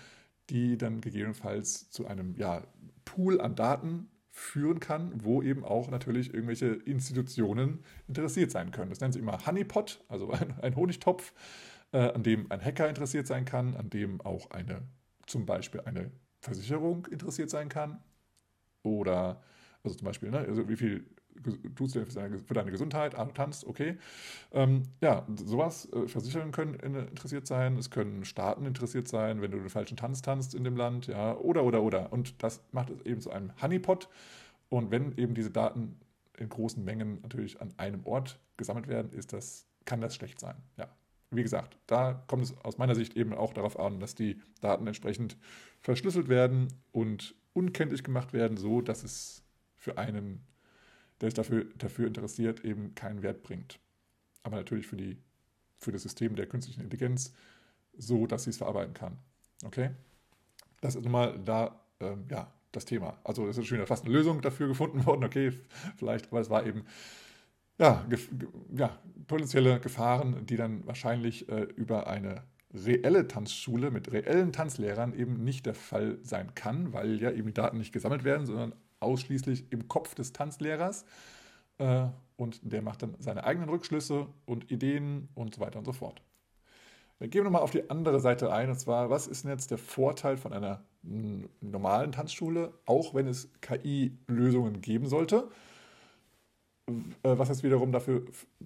die 0.50 0.78
dann 0.78 1.02
gegebenenfalls 1.02 1.90
zu 1.90 2.08
einem 2.08 2.36
ja, 2.38 2.64
Pool 3.06 3.40
an 3.40 3.56
Daten 3.56 4.10
führen 4.32 4.80
kann, 4.80 5.24
wo 5.24 5.42
eben 5.42 5.64
auch 5.64 5.90
natürlich 5.90 6.34
irgendwelche 6.34 6.68
Institutionen 6.68 7.84
interessiert 8.08 8.52
sein 8.52 8.72
können. 8.72 8.90
Das 8.90 9.00
nennen 9.00 9.14
sie 9.14 9.20
immer 9.20 9.46
Honeypot, 9.46 10.04
also 10.10 10.32
ein, 10.32 10.60
ein 10.62 10.76
Honigtopf, 10.76 11.34
äh, 11.94 12.00
an 12.00 12.24
dem 12.24 12.52
ein 12.52 12.64
Hacker 12.64 12.90
interessiert 12.90 13.28
sein 13.28 13.46
kann, 13.46 13.76
an 13.76 13.90
dem 13.90 14.20
auch 14.22 14.52
eine, 14.52 14.82
zum 15.26 15.46
Beispiel 15.46 15.82
eine 15.82 16.12
Versicherung 16.42 17.06
interessiert 17.08 17.50
sein 17.50 17.70
kann. 17.70 18.04
Oder, 18.84 19.42
also 19.84 19.96
zum 19.96 20.06
Beispiel, 20.06 20.30
ne, 20.30 20.40
also 20.40 20.68
wie 20.68 20.76
viel 20.76 21.06
tust 21.76 21.96
du 21.96 22.06
für 22.06 22.14
deine, 22.14 22.40
für 22.40 22.54
deine 22.54 22.72
Gesundheit, 22.72 23.16
ah, 23.16 23.26
du 23.26 23.32
tanzt, 23.34 23.66
okay. 23.66 23.98
Ähm, 24.52 24.84
ja, 25.02 25.26
sowas, 25.44 25.92
äh, 25.94 26.08
Versicherungen 26.08 26.52
können 26.52 26.76
interessiert 26.76 27.48
sein, 27.48 27.78
es 27.78 27.90
können 27.90 28.26
Staaten 28.26 28.66
interessiert 28.66 29.08
sein, 29.08 29.42
wenn 29.42 29.52
du 29.52 29.60
den 29.60 29.70
falschen 29.70 29.98
Tanz 29.98 30.22
tanzt 30.22 30.56
in 30.56 30.64
dem 30.64 30.78
Land, 30.78 31.08
ja, 31.08 31.36
oder, 31.36 31.64
oder, 31.64 31.84
oder. 31.84 32.12
Und 32.12 32.42
das 32.44 32.62
macht 32.72 32.90
es 32.90 33.02
eben 33.06 33.22
zu 33.22 33.32
einem 33.32 33.52
Honeypot. 33.62 34.10
Und 34.70 34.92
wenn 34.92 35.18
eben 35.18 35.36
diese 35.36 35.52
Daten 35.52 36.00
in 36.38 36.50
großen 36.50 36.84
Mengen 36.84 37.20
natürlich 37.22 37.62
an 37.62 37.74
einem 37.78 38.06
Ort 38.06 38.40
gesammelt 38.58 38.88
werden, 38.88 39.12
ist 39.12 39.34
das, 39.34 39.68
kann 39.86 40.02
das 40.02 40.16
schlecht 40.16 40.40
sein. 40.40 40.56
Ja. 40.78 40.90
Wie 41.32 41.44
gesagt, 41.44 41.78
da 41.88 42.24
kommt 42.28 42.44
es 42.44 42.56
aus 42.64 42.78
meiner 42.78 42.96
Sicht 42.96 43.18
eben 43.18 43.34
auch 43.34 43.54
darauf 43.54 43.80
an, 43.80 44.00
dass 44.00 44.16
die 44.16 44.40
Daten 44.62 44.88
entsprechend 44.88 45.38
verschlüsselt 45.82 46.30
werden 46.30 46.68
und 46.92 47.36
unkenntlich 47.54 48.04
gemacht 48.04 48.34
werden, 48.34 48.58
so 48.58 48.82
dass 48.82 49.04
es 49.04 49.44
für 49.78 49.98
einen 49.98 50.46
der 51.22 51.30
sich 51.30 51.36
dafür, 51.36 51.66
dafür 51.78 52.08
interessiert, 52.08 52.64
eben 52.66 52.96
keinen 52.96 53.24
Wert 53.24 53.44
bringt. 53.44 53.80
Aber 54.44 54.58
natürlich 54.58 54.88
für, 54.88 54.98
die, 54.98 55.18
für 55.78 55.92
das 55.92 56.04
System 56.04 56.36
der 56.36 56.48
künstlichen 56.48 56.82
Intelligenz 56.82 57.34
so, 57.98 58.28
dass 58.28 58.44
sie 58.44 58.50
es 58.50 58.58
verarbeiten 58.58 58.94
kann. 58.94 59.18
Okay? 59.64 59.92
Das 60.82 60.96
ist 60.96 61.04
nochmal 61.04 61.40
da, 61.44 61.80
ähm, 62.00 62.26
ja, 62.30 62.52
das 62.72 62.86
Thema. 62.86 63.18
Also 63.24 63.48
es 63.48 63.58
ist 63.58 63.68
schon 63.68 63.86
fast 63.88 64.06
eine 64.06 64.14
Lösung 64.14 64.42
dafür 64.42 64.68
gefunden 64.68 65.06
worden, 65.06 65.24
okay, 65.24 65.54
vielleicht, 65.96 66.28
aber 66.28 66.42
es 66.42 66.50
war 66.50 66.66
eben 66.66 66.86
ja, 67.78 68.06
ge 68.10 68.20
ja, 68.76 68.98
potenzielle 69.28 69.80
Gefahren, 69.80 70.46
die 70.46 70.56
dann 70.56 70.86
wahrscheinlich 70.86 71.50
äh, 71.50 71.64
über 71.76 72.08
eine 72.08 72.44
reelle 72.74 73.28
Tanzschule 73.28 73.92
mit 73.92 74.12
reellen 74.12 74.52
Tanzlehrern 74.52 75.14
eben 75.14 75.44
nicht 75.44 75.66
der 75.66 75.76
Fall 75.76 76.20
sein 76.24 76.56
kann, 76.56 76.94
weil 76.94 77.22
ja 77.22 77.32
eben 77.32 77.48
die 77.48 77.54
Daten 77.54 77.78
nicht 77.78 77.94
gesammelt 77.94 78.24
werden, 78.24 78.46
sondern 78.46 78.74
ausschließlich 79.00 79.66
im 79.72 79.88
Kopf 79.88 80.16
des 80.16 80.34
Tanzlehrers. 80.34 81.06
Äh, 81.78 82.08
und 82.38 82.60
der 82.64 82.82
macht 82.82 83.02
dann 83.02 83.16
seine 83.20 83.44
eigenen 83.44 83.70
Rückschlüsse 83.70 84.28
und 84.46 84.72
Ideen 84.72 85.30
und 85.36 85.56
so 85.56 85.62
weiter 85.62 85.80
und 85.80 85.86
so 85.86 85.94
fort. 85.94 86.22
Dann 87.20 87.30
gehen 87.30 87.40
wir 87.40 87.46
nochmal 87.46 87.62
auf 87.62 87.72
die 87.72 87.90
andere 87.90 88.20
Seite 88.20 88.52
ein, 88.52 88.70
und 88.70 88.78
zwar, 88.78 89.10
was 89.10 89.28
ist 89.28 89.44
denn 89.44 89.52
jetzt 89.52 89.72
der 89.72 89.78
Vorteil 89.78 90.36
von 90.36 90.52
einer 90.52 90.84
normalen 91.62 92.12
Tanzschule, 92.12 92.74
auch 92.86 93.14
wenn 93.14 93.28
es 93.28 93.50
KI-Lösungen 93.62 94.82
geben 94.82 95.08
sollte? 95.08 95.50
Äh, 96.88 96.94
was 97.24 97.50
jetzt 97.50 97.64
wiederum 97.64 97.92
dafür, 97.92 98.26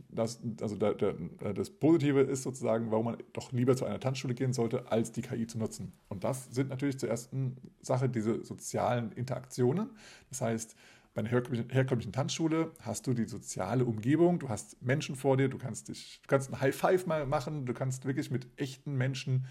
dass, 0.10 0.42
also 0.62 0.76
der, 0.76 0.94
der, 0.94 1.14
das 1.54 1.70
Positive 1.70 2.20
ist 2.22 2.44
sozusagen, 2.44 2.92
warum 2.92 3.06
man 3.06 3.18
doch 3.32 3.54
lieber 3.54 3.78
zu 3.78 3.86
einer 3.86 4.00
Tanzschule 4.00 4.34
gehen 4.34 4.52
sollte, 4.52 4.92
als 4.92 5.14
die 5.14 5.22
KI 5.22 5.48
zu 5.48 5.58
nutzen. 5.58 5.94
Und 6.10 6.26
das 6.26 6.54
sind 6.54 6.70
natürlich 6.70 7.00
zur 7.00 7.10
ersten 7.10 7.56
Sache 7.82 8.10
diese 8.10 8.44
sozialen 8.44 9.14
Interaktionen. 9.14 9.92
Das 10.30 10.42
heißt, 10.42 10.76
bei 11.14 11.22
einer 11.22 11.30
herkömmlichen 11.30 12.12
Tanzschule 12.12 12.72
hast 12.82 13.08
du 13.08 13.14
die 13.14 13.26
soziale 13.26 13.86
Umgebung, 13.86 14.40
du 14.40 14.50
hast 14.50 14.82
Menschen 14.82 15.16
vor 15.16 15.38
dir, 15.38 15.48
du 15.48 15.58
kannst, 15.58 15.88
dich, 15.88 16.20
du 16.22 16.28
kannst 16.28 16.52
ein 16.52 16.60
High 16.60 16.76
Five 16.76 17.06
mal 17.08 17.26
machen, 17.26 17.66
du 17.66 17.74
kannst 17.74 18.06
wirklich 18.06 18.32
mit 18.32 18.48
echten 18.58 18.96
Menschen 18.96 19.46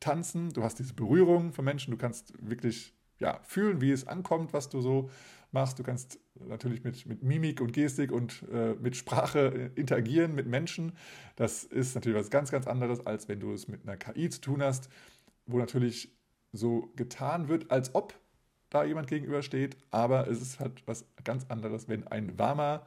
tanzen, 0.00 0.50
du 0.50 0.62
hast 0.62 0.78
diese 0.78 0.94
Berührung 0.94 1.52
von 1.52 1.64
Menschen, 1.64 1.90
du 1.90 1.96
kannst 1.96 2.32
wirklich 2.40 2.94
ja, 3.18 3.40
fühlen, 3.42 3.80
wie 3.80 3.90
es 3.90 4.06
ankommt, 4.06 4.52
was 4.52 4.68
du 4.68 4.80
so 4.80 5.10
machst. 5.54 5.78
Du 5.78 5.82
kannst 5.82 6.18
natürlich 6.34 6.84
mit, 6.84 7.06
mit 7.06 7.22
Mimik 7.22 7.62
und 7.62 7.72
Gestik 7.72 8.12
und 8.12 8.44
äh, 8.52 8.74
mit 8.74 8.96
Sprache 8.96 9.70
interagieren 9.74 10.34
mit 10.34 10.46
Menschen. 10.46 10.92
Das 11.36 11.64
ist 11.64 11.94
natürlich 11.94 12.18
was 12.18 12.30
ganz, 12.30 12.50
ganz 12.50 12.66
anderes, 12.66 13.06
als 13.06 13.28
wenn 13.28 13.40
du 13.40 13.52
es 13.52 13.68
mit 13.68 13.82
einer 13.84 13.96
KI 13.96 14.28
zu 14.28 14.42
tun 14.42 14.62
hast, 14.62 14.90
wo 15.46 15.58
natürlich 15.58 16.12
so 16.52 16.92
getan 16.96 17.48
wird, 17.48 17.70
als 17.70 17.94
ob 17.94 18.14
da 18.70 18.84
jemand 18.84 19.08
gegenübersteht, 19.08 19.76
aber 19.90 20.28
es 20.28 20.42
ist 20.42 20.58
halt 20.58 20.82
was 20.86 21.06
ganz 21.22 21.46
anderes, 21.48 21.88
wenn 21.88 22.06
ein 22.08 22.38
warmer, 22.38 22.86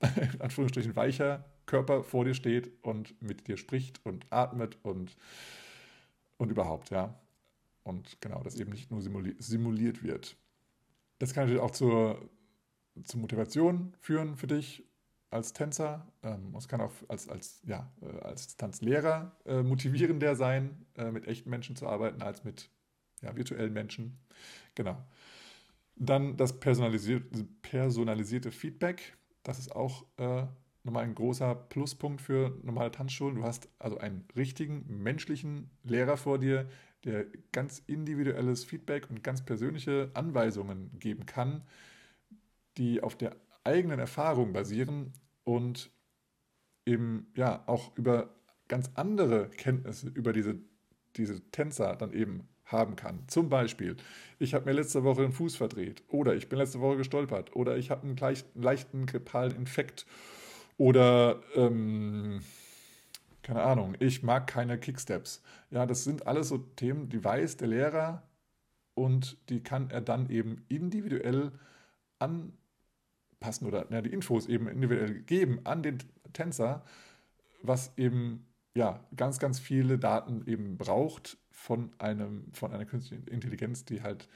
in 0.00 0.40
Anführungsstrichen 0.40 0.96
weicher 0.96 1.44
Körper 1.66 2.02
vor 2.02 2.24
dir 2.24 2.34
steht 2.34 2.72
und 2.82 3.20
mit 3.22 3.46
dir 3.46 3.56
spricht 3.56 4.04
und 4.04 4.26
atmet 4.30 4.76
und, 4.82 5.16
und 6.36 6.50
überhaupt, 6.50 6.90
ja. 6.90 7.14
Und 7.84 8.20
genau, 8.20 8.42
das 8.42 8.56
eben 8.56 8.72
nicht 8.72 8.90
nur 8.90 9.00
simuliert 9.38 10.02
wird. 10.02 10.36
Das 11.18 11.34
kann 11.34 11.44
natürlich 11.44 11.62
auch 11.62 11.72
zur, 11.72 12.28
zur 13.02 13.20
Motivation 13.20 13.94
führen 14.00 14.36
für 14.36 14.46
dich 14.46 14.84
als 15.30 15.52
Tänzer. 15.52 16.06
Ähm, 16.22 16.54
es 16.56 16.68
kann 16.68 16.80
auch 16.80 16.92
als, 17.08 17.28
als, 17.28 17.62
ja, 17.66 17.92
äh, 18.00 18.20
als 18.20 18.56
Tanzlehrer 18.56 19.36
äh, 19.44 19.62
motivierender 19.62 20.36
sein, 20.36 20.86
äh, 20.96 21.10
mit 21.10 21.26
echten 21.26 21.50
Menschen 21.50 21.76
zu 21.76 21.86
arbeiten, 21.86 22.22
als 22.22 22.44
mit 22.44 22.70
ja, 23.22 23.36
virtuellen 23.36 23.72
Menschen. 23.72 24.18
Genau. 24.74 24.96
Dann 25.96 26.36
das 26.36 26.60
personalisierte, 26.60 27.44
personalisierte 27.62 28.52
Feedback. 28.52 29.16
Das 29.42 29.58
ist 29.58 29.74
auch 29.74 30.06
äh, 30.16 30.46
nochmal 30.84 31.04
ein 31.04 31.14
großer 31.14 31.54
Pluspunkt 31.54 32.22
für 32.22 32.56
normale 32.62 32.90
Tanzschulen. 32.90 33.36
Du 33.36 33.42
hast 33.42 33.68
also 33.78 33.98
einen 33.98 34.26
richtigen 34.36 34.84
menschlichen 35.02 35.70
Lehrer 35.82 36.16
vor 36.16 36.38
dir, 36.38 36.68
der 37.04 37.26
ganz 37.52 37.82
individuelles 37.86 38.64
Feedback 38.64 39.08
und 39.10 39.22
ganz 39.22 39.44
persönliche 39.44 40.10
Anweisungen 40.14 40.90
geben 40.98 41.26
kann, 41.26 41.62
die 42.76 43.02
auf 43.02 43.16
der 43.16 43.36
eigenen 43.64 43.98
Erfahrung 43.98 44.52
basieren 44.52 45.12
und 45.44 45.90
eben 46.86 47.30
ja 47.34 47.62
auch 47.66 47.96
über 47.96 48.34
ganz 48.68 48.90
andere 48.94 49.48
Kenntnisse 49.50 50.08
über 50.08 50.32
diese, 50.32 50.56
diese 51.16 51.40
Tänzer 51.50 51.96
dann 51.96 52.12
eben 52.12 52.48
haben 52.64 52.96
kann. 52.96 53.24
Zum 53.28 53.48
Beispiel, 53.48 53.96
ich 54.38 54.54
habe 54.54 54.66
mir 54.66 54.72
letzte 54.72 55.02
Woche 55.04 55.22
den 55.22 55.32
Fuß 55.32 55.56
verdreht 55.56 56.02
oder 56.08 56.34
ich 56.34 56.48
bin 56.48 56.58
letzte 56.58 56.80
Woche 56.80 56.98
gestolpert 56.98 57.56
oder 57.56 57.76
ich 57.76 57.90
habe 57.90 58.06
einen 58.06 58.42
leichten 58.54 59.06
grippalen 59.06 59.56
Infekt 59.56 60.06
oder 60.76 61.42
ähm, 61.54 62.40
keine 63.48 63.62
Ahnung, 63.62 63.94
ich 63.98 64.22
mag 64.22 64.46
keine 64.46 64.78
Kicksteps. 64.78 65.42
Ja, 65.70 65.86
das 65.86 66.04
sind 66.04 66.26
alles 66.26 66.48
so 66.48 66.58
Themen, 66.58 67.08
die 67.08 67.24
weiß 67.24 67.56
der 67.56 67.68
Lehrer 67.68 68.22
und 68.92 69.38
die 69.48 69.62
kann 69.62 69.88
er 69.88 70.02
dann 70.02 70.28
eben 70.28 70.66
individuell 70.68 71.52
anpassen 72.18 73.66
oder 73.66 73.90
ja, 73.90 74.02
die 74.02 74.12
Infos 74.12 74.48
eben 74.48 74.68
individuell 74.68 75.20
geben 75.20 75.60
an 75.64 75.82
den 75.82 75.96
Tänzer, 76.34 76.84
was 77.62 77.96
eben 77.96 78.46
ja 78.74 79.02
ganz, 79.16 79.38
ganz 79.38 79.58
viele 79.58 79.98
Daten 79.98 80.46
eben 80.46 80.76
braucht 80.76 81.38
von 81.50 81.90
einem, 81.96 82.52
von 82.52 82.70
einer 82.74 82.84
künstlichen 82.84 83.26
Intelligenz, 83.28 83.86
die 83.86 84.02
halt 84.02 84.28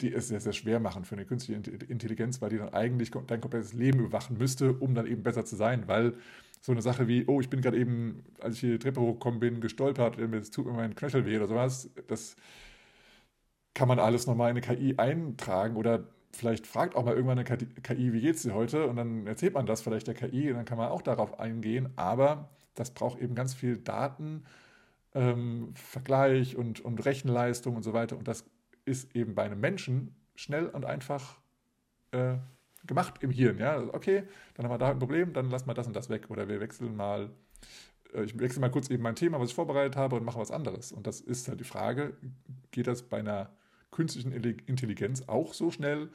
die 0.00 0.14
es 0.14 0.28
sehr, 0.28 0.40
sehr 0.40 0.52
schwer 0.52 0.78
machen 0.78 1.04
für 1.04 1.16
eine 1.16 1.26
künstliche 1.26 1.60
Intelligenz, 1.88 2.40
weil 2.40 2.50
die 2.50 2.58
dann 2.58 2.72
eigentlich 2.72 3.10
dein 3.10 3.40
komplettes 3.40 3.72
Leben 3.72 3.98
überwachen 3.98 4.38
müsste, 4.38 4.74
um 4.74 4.94
dann 4.94 5.08
eben 5.08 5.24
besser 5.24 5.44
zu 5.44 5.56
sein, 5.56 5.88
weil 5.88 6.14
so 6.60 6.72
eine 6.72 6.82
Sache 6.82 7.08
wie, 7.08 7.24
oh, 7.26 7.40
ich 7.40 7.48
bin 7.48 7.62
gerade 7.62 7.78
eben, 7.78 8.22
als 8.40 8.56
ich 8.56 8.60
hier 8.60 8.72
die 8.72 8.78
Treppe 8.78 9.00
hochgekommen 9.00 9.40
bin, 9.40 9.60
gestolpert, 9.60 10.18
es 10.18 10.50
tut 10.50 10.66
mir 10.66 10.72
mein 10.72 10.94
Knöchel 10.94 11.24
weh 11.24 11.36
oder 11.36 11.46
sowas, 11.46 11.90
das 12.06 12.36
kann 13.74 13.88
man 13.88 13.98
alles 13.98 14.26
nochmal 14.26 14.50
in 14.50 14.56
eine 14.56 14.76
KI 14.76 14.94
eintragen 14.98 15.76
oder 15.76 16.08
vielleicht 16.32 16.66
fragt 16.66 16.96
auch 16.96 17.04
mal 17.04 17.14
irgendwann 17.14 17.38
eine 17.38 17.44
KI, 17.44 18.12
wie 18.12 18.20
geht's 18.20 18.42
dir 18.42 18.54
heute? 18.54 18.86
Und 18.86 18.96
dann 18.96 19.26
erzählt 19.26 19.54
man 19.54 19.66
das 19.66 19.80
vielleicht 19.80 20.06
der 20.06 20.14
KI 20.14 20.50
und 20.50 20.56
dann 20.56 20.64
kann 20.64 20.78
man 20.78 20.88
auch 20.88 21.02
darauf 21.02 21.40
eingehen, 21.40 21.88
aber 21.96 22.50
das 22.74 22.92
braucht 22.92 23.20
eben 23.20 23.34
ganz 23.34 23.54
viel 23.54 23.78
Daten, 23.78 24.44
ähm, 25.14 25.72
Vergleich 25.74 26.56
und, 26.56 26.80
und 26.80 27.04
Rechenleistung 27.04 27.76
und 27.76 27.82
so 27.82 27.92
weiter. 27.92 28.16
Und 28.16 28.28
das 28.28 28.44
ist 28.84 29.14
eben 29.16 29.34
bei 29.34 29.44
einem 29.44 29.60
Menschen 29.60 30.14
schnell 30.34 30.66
und 30.66 30.84
einfach 30.84 31.40
äh, 32.12 32.36
gemacht 32.90 33.22
im 33.22 33.30
Hirn. 33.30 33.58
Ja? 33.58 33.72
Also, 33.72 33.94
okay, 33.94 34.24
dann 34.54 34.66
haben 34.66 34.72
wir 34.72 34.78
da 34.78 34.90
ein 34.90 34.98
Problem, 34.98 35.32
dann 35.32 35.50
lassen 35.50 35.66
wir 35.66 35.74
das 35.74 35.86
und 35.86 35.96
das 35.96 36.10
weg. 36.10 36.28
Oder 36.28 36.48
wir 36.48 36.60
wechseln 36.60 36.94
mal, 36.94 37.30
äh, 38.12 38.24
ich 38.24 38.38
wechsle 38.38 38.60
mal 38.60 38.70
kurz 38.70 38.90
eben 38.90 39.02
mein 39.02 39.16
Thema, 39.16 39.40
was 39.40 39.50
ich 39.50 39.54
vorbereitet 39.54 39.96
habe 39.96 40.16
und 40.16 40.24
mache 40.24 40.38
was 40.38 40.50
anderes. 40.50 40.92
Und 40.92 41.06
das 41.06 41.20
ist 41.20 41.48
halt 41.48 41.60
die 41.60 41.64
Frage, 41.64 42.14
geht 42.70 42.86
das 42.86 43.02
bei 43.02 43.18
einer 43.18 43.50
künstlichen 43.90 44.32
Intelligenz 44.32 45.24
auch 45.26 45.54
so 45.54 45.70
schnell? 45.70 46.10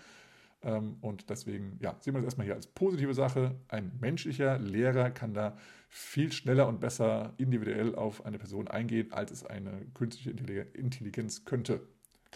Ähm, 0.61 0.97
und 1.01 1.29
deswegen, 1.29 1.79
ja, 1.81 1.95
sehen 1.99 2.13
wir 2.13 2.19
das 2.19 2.25
erstmal 2.25 2.45
hier 2.45 2.55
als 2.55 2.67
positive 2.67 3.13
Sache. 3.13 3.55
Ein 3.67 3.91
menschlicher 3.99 4.59
Lehrer 4.59 5.09
kann 5.09 5.33
da 5.33 5.57
viel 5.89 6.31
schneller 6.31 6.67
und 6.67 6.79
besser 6.79 7.33
individuell 7.37 7.95
auf 7.95 8.25
eine 8.25 8.37
Person 8.37 8.67
eingehen, 8.67 9.11
als 9.11 9.31
es 9.31 9.45
eine 9.45 9.71
künstliche 9.93 10.31
Intelligenz 10.31 11.45
könnte 11.45 11.81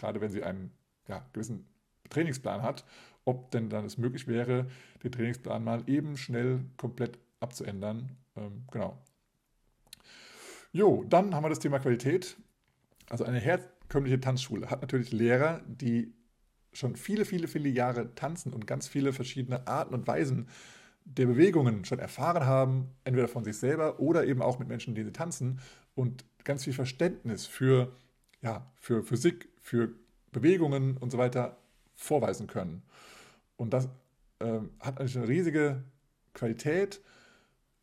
gerade 0.00 0.20
wenn 0.20 0.30
sie 0.30 0.42
einen 0.42 0.72
ja, 1.08 1.24
gewissen 1.32 1.66
Trainingsplan 2.08 2.62
hat, 2.62 2.84
ob 3.24 3.50
denn 3.50 3.68
dann 3.68 3.84
es 3.84 3.98
möglich 3.98 4.26
wäre, 4.26 4.66
den 5.02 5.12
Trainingsplan 5.12 5.62
mal 5.62 5.82
eben 5.86 6.16
schnell 6.16 6.64
komplett 6.76 7.18
abzuändern. 7.40 8.16
Ähm, 8.36 8.64
genau. 8.70 8.98
Jo, 10.72 11.04
dann 11.08 11.34
haben 11.34 11.44
wir 11.44 11.48
das 11.48 11.58
Thema 11.58 11.78
Qualität. 11.78 12.36
Also 13.08 13.24
eine 13.24 13.40
herkömmliche 13.40 14.20
Tanzschule 14.20 14.70
hat 14.70 14.82
natürlich 14.82 15.12
Lehrer, 15.12 15.62
die 15.66 16.12
schon 16.72 16.96
viele, 16.96 17.24
viele, 17.24 17.48
viele 17.48 17.68
Jahre 17.68 18.14
tanzen 18.14 18.52
und 18.52 18.66
ganz 18.66 18.86
viele 18.86 19.12
verschiedene 19.12 19.66
Arten 19.66 19.94
und 19.94 20.06
Weisen 20.06 20.48
der 21.04 21.26
Bewegungen 21.26 21.84
schon 21.84 21.98
erfahren 21.98 22.46
haben, 22.46 22.90
entweder 23.04 23.26
von 23.26 23.42
sich 23.42 23.56
selber 23.56 23.98
oder 23.98 24.26
eben 24.26 24.42
auch 24.42 24.58
mit 24.58 24.68
Menschen, 24.68 24.94
die 24.94 25.02
sie 25.02 25.12
tanzen 25.12 25.60
und 25.94 26.24
ganz 26.44 26.64
viel 26.64 26.72
Verständnis 26.72 27.46
für, 27.46 27.96
ja, 28.42 28.70
für 28.76 29.02
Physik, 29.02 29.48
für 29.60 29.92
Bewegungen 30.30 30.96
und 30.96 31.10
so 31.10 31.18
weiter 31.18 31.56
vorweisen 31.94 32.46
können. 32.46 32.82
Und 33.60 33.74
das 33.74 33.90
äh, 34.38 34.60
hat 34.80 34.98
eigentlich 34.98 35.18
eine 35.18 35.28
riesige 35.28 35.84
Qualität 36.32 37.02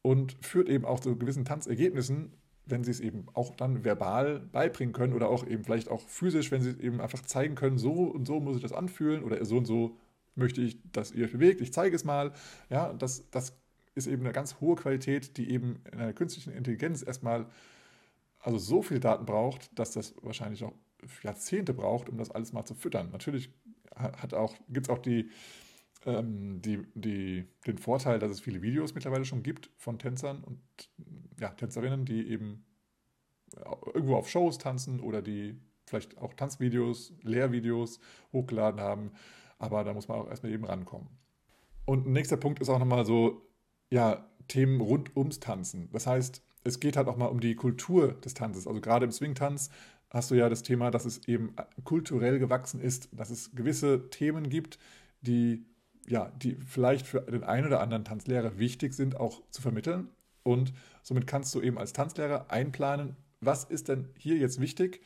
und 0.01 0.35
führt 0.41 0.69
eben 0.69 0.85
auch 0.85 0.99
zu 0.99 1.15
gewissen 1.15 1.45
Tanzergebnissen, 1.45 2.33
wenn 2.65 2.83
sie 2.83 2.89
es 2.89 2.99
eben 2.99 3.27
auch 3.33 3.55
dann 3.55 3.83
verbal 3.83 4.39
beibringen 4.39 4.91
können 4.91 5.13
oder 5.13 5.29
auch 5.29 5.45
eben 5.45 5.63
vielleicht 5.63 5.89
auch 5.89 6.01
physisch, 6.01 6.49
wenn 6.49 6.63
sie 6.63 6.71
es 6.71 6.77
eben 6.79 6.99
einfach 6.99 7.21
zeigen 7.21 7.53
können, 7.53 7.77
so 7.77 7.91
und 7.91 8.25
so 8.25 8.39
muss 8.39 8.55
ich 8.55 8.63
das 8.63 8.73
anfühlen 8.73 9.23
oder 9.23 9.45
so 9.45 9.57
und 9.57 9.65
so 9.65 9.95
möchte 10.33 10.61
ich, 10.61 10.79
dass 10.93 11.11
ihr 11.11 11.25
euch 11.25 11.33
bewegt, 11.33 11.61
ich 11.61 11.71
zeige 11.71 11.95
es 11.95 12.03
mal. 12.03 12.33
Ja, 12.71 12.93
das, 12.93 13.29
das 13.29 13.53
ist 13.93 14.07
eben 14.07 14.23
eine 14.23 14.33
ganz 14.33 14.59
hohe 14.59 14.75
Qualität, 14.77 15.37
die 15.37 15.51
eben 15.51 15.79
in 15.91 15.99
einer 15.99 16.13
künstlichen 16.13 16.53
Intelligenz 16.53 17.03
erstmal 17.03 17.45
also 18.39 18.57
so 18.57 18.81
viel 18.81 18.99
Daten 18.99 19.27
braucht, 19.27 19.77
dass 19.77 19.91
das 19.91 20.15
wahrscheinlich 20.23 20.63
auch 20.63 20.73
Jahrzehnte 21.21 21.75
braucht, 21.75 22.09
um 22.09 22.17
das 22.17 22.31
alles 22.31 22.51
mal 22.51 22.65
zu 22.65 22.73
füttern. 22.73 23.09
Natürlich 23.11 23.51
gibt 24.69 24.87
es 24.87 24.89
auch 24.89 24.99
die, 24.99 25.29
ähm, 26.05 26.61
die, 26.61 26.85
die, 26.95 27.45
den 27.65 27.77
Vorteil, 27.77 28.19
dass 28.19 28.31
es 28.31 28.39
viele 28.39 28.61
Videos 28.61 28.93
mittlerweile 28.93 29.25
schon 29.25 29.43
gibt 29.43 29.69
von 29.77 29.99
Tänzern 29.99 30.43
und 30.43 30.59
ja, 31.39 31.49
Tänzerinnen, 31.49 32.05
die 32.05 32.29
eben 32.29 32.65
irgendwo 33.93 34.15
auf 34.15 34.29
Shows 34.29 34.57
tanzen 34.57 34.99
oder 34.99 35.21
die 35.21 35.59
vielleicht 35.85 36.17
auch 36.17 36.33
Tanzvideos, 36.33 37.13
Lehrvideos 37.21 37.99
hochgeladen 38.33 38.81
haben. 38.81 39.11
Aber 39.57 39.83
da 39.83 39.93
muss 39.93 40.07
man 40.07 40.19
auch 40.19 40.27
erstmal 40.27 40.51
eben 40.51 40.65
rankommen. 40.65 41.07
Und 41.85 42.05
ein 42.05 42.13
nächster 42.13 42.37
Punkt 42.37 42.59
ist 42.59 42.69
auch 42.69 42.79
nochmal 42.79 43.05
so, 43.05 43.49
ja, 43.89 44.29
Themen 44.47 44.81
rund 44.81 45.15
ums 45.15 45.39
Tanzen. 45.39 45.89
Das 45.91 46.05
heißt, 46.05 46.43
es 46.63 46.79
geht 46.79 46.97
halt 46.97 47.07
auch 47.07 47.17
mal 47.17 47.27
um 47.27 47.39
die 47.39 47.55
Kultur 47.55 48.13
des 48.13 48.33
Tanzes. 48.33 48.67
Also 48.67 48.81
gerade 48.81 49.05
im 49.05 49.11
Swing-Tanz 49.11 49.69
hast 50.09 50.31
du 50.31 50.35
ja 50.35 50.49
das 50.49 50.63
Thema, 50.63 50.91
dass 50.91 51.05
es 51.05 51.27
eben 51.27 51.55
kulturell 51.83 52.39
gewachsen 52.39 52.81
ist, 52.81 53.09
dass 53.13 53.29
es 53.29 53.55
gewisse 53.55 54.09
Themen 54.09 54.49
gibt, 54.49 54.77
die 55.21 55.65
ja, 56.07 56.31
die 56.41 56.57
vielleicht 56.65 57.05
für 57.05 57.21
den 57.21 57.43
einen 57.43 57.67
oder 57.67 57.81
anderen 57.81 58.05
Tanzlehrer 58.05 58.57
wichtig 58.57 58.93
sind, 58.93 59.17
auch 59.17 59.41
zu 59.51 59.61
vermitteln. 59.61 60.09
Und 60.43 60.73
somit 61.03 61.27
kannst 61.27 61.53
du 61.53 61.61
eben 61.61 61.77
als 61.77 61.93
Tanzlehrer 61.93 62.49
einplanen, 62.49 63.15
was 63.41 63.65
ist 63.65 63.89
denn 63.89 64.09
hier 64.17 64.37
jetzt 64.37 64.61
wichtig, 64.61 65.01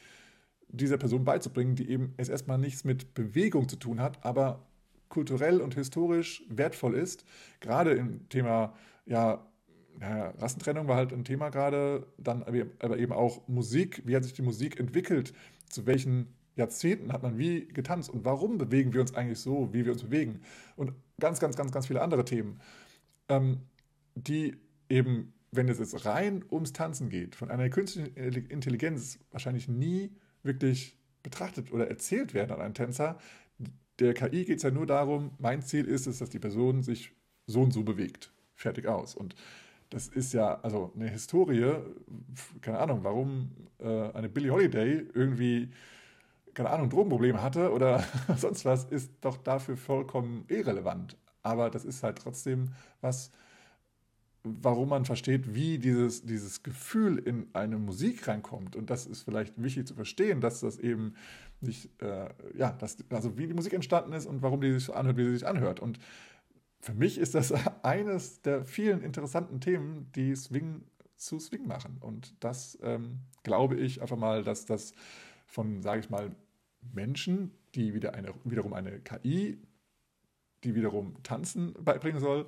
dieser 0.69 0.97
Person 0.97 1.25
beizubringen, 1.25 1.75
die 1.75 1.89
eben 1.89 2.13
es 2.17 2.29
erstmal 2.29 2.57
nichts 2.57 2.83
mit 2.83 3.13
Bewegung 3.13 3.67
zu 3.67 3.75
tun 3.75 3.99
hat, 3.99 4.23
aber 4.23 4.67
kulturell 5.09 5.59
und 5.59 5.75
historisch 5.75 6.43
wertvoll 6.49 6.95
ist. 6.95 7.25
Gerade 7.59 7.91
im 7.91 8.29
Thema 8.29 8.73
ja, 9.05 9.45
Rassentrennung 9.99 10.87
war 10.87 10.95
halt 10.95 11.11
ein 11.11 11.25
Thema 11.25 11.49
gerade, 11.49 12.07
dann 12.17 12.43
aber 12.43 12.97
eben 12.97 13.11
auch 13.11 13.47
Musik, 13.47 14.01
wie 14.05 14.15
hat 14.15 14.23
sich 14.23 14.33
die 14.33 14.41
Musik 14.41 14.79
entwickelt, 14.79 15.33
zu 15.69 15.85
welchen 15.85 16.33
Jahrzehnten 16.61 17.11
hat 17.11 17.23
man 17.23 17.37
wie 17.37 17.67
getanzt 17.67 18.09
und 18.09 18.23
warum 18.23 18.57
bewegen 18.57 18.93
wir 18.93 19.01
uns 19.01 19.13
eigentlich 19.13 19.39
so, 19.39 19.73
wie 19.73 19.85
wir 19.85 19.91
uns 19.91 20.03
bewegen 20.03 20.41
und 20.75 20.93
ganz, 21.19 21.39
ganz, 21.39 21.55
ganz, 21.55 21.71
ganz 21.71 21.87
viele 21.87 22.01
andere 22.01 22.23
Themen, 22.23 22.59
ähm, 23.29 23.61
die 24.15 24.57
eben, 24.89 25.33
wenn 25.51 25.67
es 25.67 25.79
jetzt 25.79 26.05
rein 26.05 26.45
ums 26.51 26.73
Tanzen 26.73 27.09
geht, 27.09 27.35
von 27.35 27.49
einer 27.49 27.69
künstlichen 27.69 28.15
Intelligenz 28.15 29.19
wahrscheinlich 29.31 29.67
nie 29.67 30.11
wirklich 30.43 30.97
betrachtet 31.23 31.71
oder 31.71 31.87
erzählt 31.87 32.33
werden 32.33 32.51
an 32.51 32.61
einen 32.61 32.73
Tänzer. 32.73 33.17
Der 33.99 34.13
KI 34.13 34.45
geht 34.45 34.57
es 34.57 34.63
ja 34.63 34.71
nur 34.71 34.85
darum, 34.85 35.31
mein 35.39 35.61
Ziel 35.61 35.85
ist 35.85 36.07
es, 36.07 36.19
dass 36.19 36.29
die 36.29 36.39
Person 36.39 36.83
sich 36.83 37.11
so 37.47 37.61
und 37.61 37.71
so 37.71 37.83
bewegt. 37.83 38.31
Fertig 38.55 38.87
aus. 38.87 39.15
Und 39.15 39.35
das 39.89 40.07
ist 40.07 40.33
ja, 40.33 40.59
also 40.61 40.91
eine 40.95 41.09
Historie, 41.09 41.73
keine 42.61 42.79
Ahnung, 42.79 43.03
warum 43.03 43.51
äh, 43.79 44.11
eine 44.13 44.29
Billie 44.29 44.51
Holiday 44.51 45.05
irgendwie, 45.13 45.69
keine 46.53 46.69
Ahnung, 46.69 46.89
Drogenprobleme 46.89 47.41
hatte 47.41 47.71
oder 47.71 48.03
sonst 48.37 48.65
was, 48.65 48.85
ist 48.85 49.11
doch 49.21 49.37
dafür 49.37 49.77
vollkommen 49.77 50.45
irrelevant. 50.47 51.17
Aber 51.43 51.69
das 51.69 51.85
ist 51.85 52.03
halt 52.03 52.19
trotzdem 52.19 52.69
was, 53.01 53.31
warum 54.43 54.89
man 54.89 55.05
versteht, 55.05 55.53
wie 55.53 55.77
dieses, 55.77 56.23
dieses 56.23 56.63
Gefühl 56.63 57.17
in 57.17 57.47
eine 57.53 57.77
Musik 57.77 58.27
reinkommt. 58.27 58.75
Und 58.75 58.89
das 58.89 59.05
ist 59.05 59.23
vielleicht 59.23 59.61
wichtig 59.61 59.87
zu 59.87 59.93
verstehen, 59.93 60.41
dass 60.41 60.61
das 60.61 60.77
eben 60.77 61.13
nicht, 61.61 61.89
äh, 62.01 62.29
ja, 62.55 62.71
dass, 62.71 62.97
also 63.09 63.37
wie 63.37 63.47
die 63.47 63.53
Musik 63.53 63.73
entstanden 63.73 64.13
ist 64.13 64.25
und 64.25 64.41
warum 64.41 64.61
die 64.61 64.73
sich 64.73 64.85
so 64.85 64.93
anhört, 64.93 65.17
wie 65.17 65.25
sie 65.25 65.33
sich 65.33 65.47
anhört. 65.47 65.79
Und 65.79 65.99
für 66.79 66.93
mich 66.93 67.17
ist 67.17 67.35
das 67.35 67.53
eines 67.83 68.41
der 68.41 68.65
vielen 68.65 69.01
interessanten 69.01 69.61
Themen, 69.61 70.11
die 70.15 70.35
Swing 70.35 70.83
zu 71.17 71.39
Swing 71.39 71.67
machen. 71.67 71.97
Und 71.99 72.33
das 72.43 72.79
ähm, 72.81 73.19
glaube 73.43 73.75
ich 73.75 74.01
einfach 74.01 74.17
mal, 74.17 74.43
dass 74.43 74.65
das 74.65 74.93
von, 75.51 75.81
sage 75.81 75.99
ich 75.99 76.09
mal, 76.09 76.35
Menschen, 76.93 77.51
die 77.75 77.93
wieder 77.93 78.15
eine, 78.15 78.33
wiederum 78.43 78.73
eine 78.73 78.99
KI, 78.99 79.61
die 80.63 80.75
wiederum 80.75 81.21
Tanzen 81.23 81.73
beibringen 81.73 82.19
soll, 82.19 82.47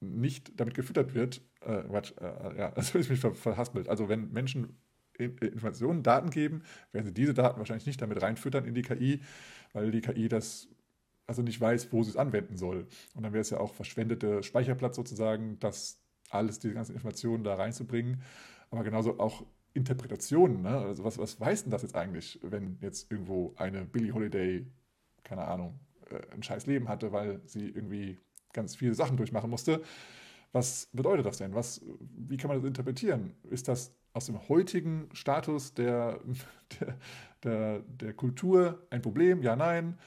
nicht 0.00 0.58
damit 0.58 0.74
gefüttert 0.74 1.14
wird. 1.14 1.42
Äh, 1.60 1.82
Quatsch, 1.82 2.12
äh, 2.20 2.58
ja, 2.58 2.70
das 2.74 2.94
ist 2.94 3.10
mich 3.10 3.20
ver 3.20 3.34
verhaspelt. 3.34 3.88
Also 3.88 4.08
wenn 4.08 4.32
Menschen 4.32 4.76
Informationen, 5.16 6.02
Daten 6.02 6.30
geben, 6.30 6.64
werden 6.90 7.06
sie 7.06 7.14
diese 7.14 7.34
Daten 7.34 7.58
wahrscheinlich 7.58 7.86
nicht 7.86 8.02
damit 8.02 8.20
reinfüttern 8.20 8.64
in 8.64 8.74
die 8.74 8.82
KI, 8.82 9.20
weil 9.72 9.92
die 9.92 10.00
KI 10.00 10.28
das 10.28 10.68
also 11.26 11.42
nicht 11.42 11.60
weiß, 11.60 11.92
wo 11.92 12.02
sie 12.02 12.10
es 12.10 12.16
anwenden 12.16 12.56
soll. 12.56 12.86
Und 13.14 13.22
dann 13.22 13.32
wäre 13.32 13.42
es 13.42 13.50
ja 13.50 13.58
auch 13.58 13.72
verschwendete 13.74 14.42
Speicherplatz 14.42 14.96
sozusagen, 14.96 15.58
das 15.60 16.00
alles, 16.30 16.58
diese 16.58 16.74
ganzen 16.74 16.94
Informationen 16.94 17.44
da 17.44 17.54
reinzubringen. 17.54 18.22
Aber 18.70 18.82
genauso 18.82 19.20
auch 19.20 19.46
Interpretationen. 19.74 20.62
Ne? 20.62 20.70
Also 20.70 21.04
was, 21.04 21.18
was 21.18 21.38
weiß 21.40 21.64
denn 21.64 21.70
das 21.70 21.82
jetzt 21.82 21.94
eigentlich, 21.94 22.40
wenn 22.42 22.78
jetzt 22.80 23.10
irgendwo 23.10 23.54
eine 23.56 23.84
Billie 23.84 24.12
Holiday, 24.14 24.66
keine 25.22 25.44
Ahnung, 25.44 25.78
äh, 26.10 26.20
ein 26.32 26.42
scheiß 26.42 26.66
Leben 26.66 26.88
hatte, 26.88 27.12
weil 27.12 27.40
sie 27.44 27.68
irgendwie 27.68 28.18
ganz 28.52 28.76
viele 28.76 28.94
Sachen 28.94 29.16
durchmachen 29.16 29.50
musste. 29.50 29.82
Was 30.52 30.88
bedeutet 30.92 31.26
das 31.26 31.38
denn? 31.38 31.54
Was, 31.54 31.82
wie 32.16 32.36
kann 32.36 32.48
man 32.48 32.58
das 32.58 32.66
interpretieren? 32.66 33.34
Ist 33.50 33.66
das 33.68 33.92
aus 34.12 34.26
dem 34.26 34.48
heutigen 34.48 35.08
Status 35.12 35.74
der, 35.74 36.20
der, 36.80 36.98
der, 37.42 37.78
der 37.80 38.14
Kultur 38.14 38.86
ein 38.90 39.02
Problem? 39.02 39.42
Ja, 39.42 39.56
nein 39.56 39.98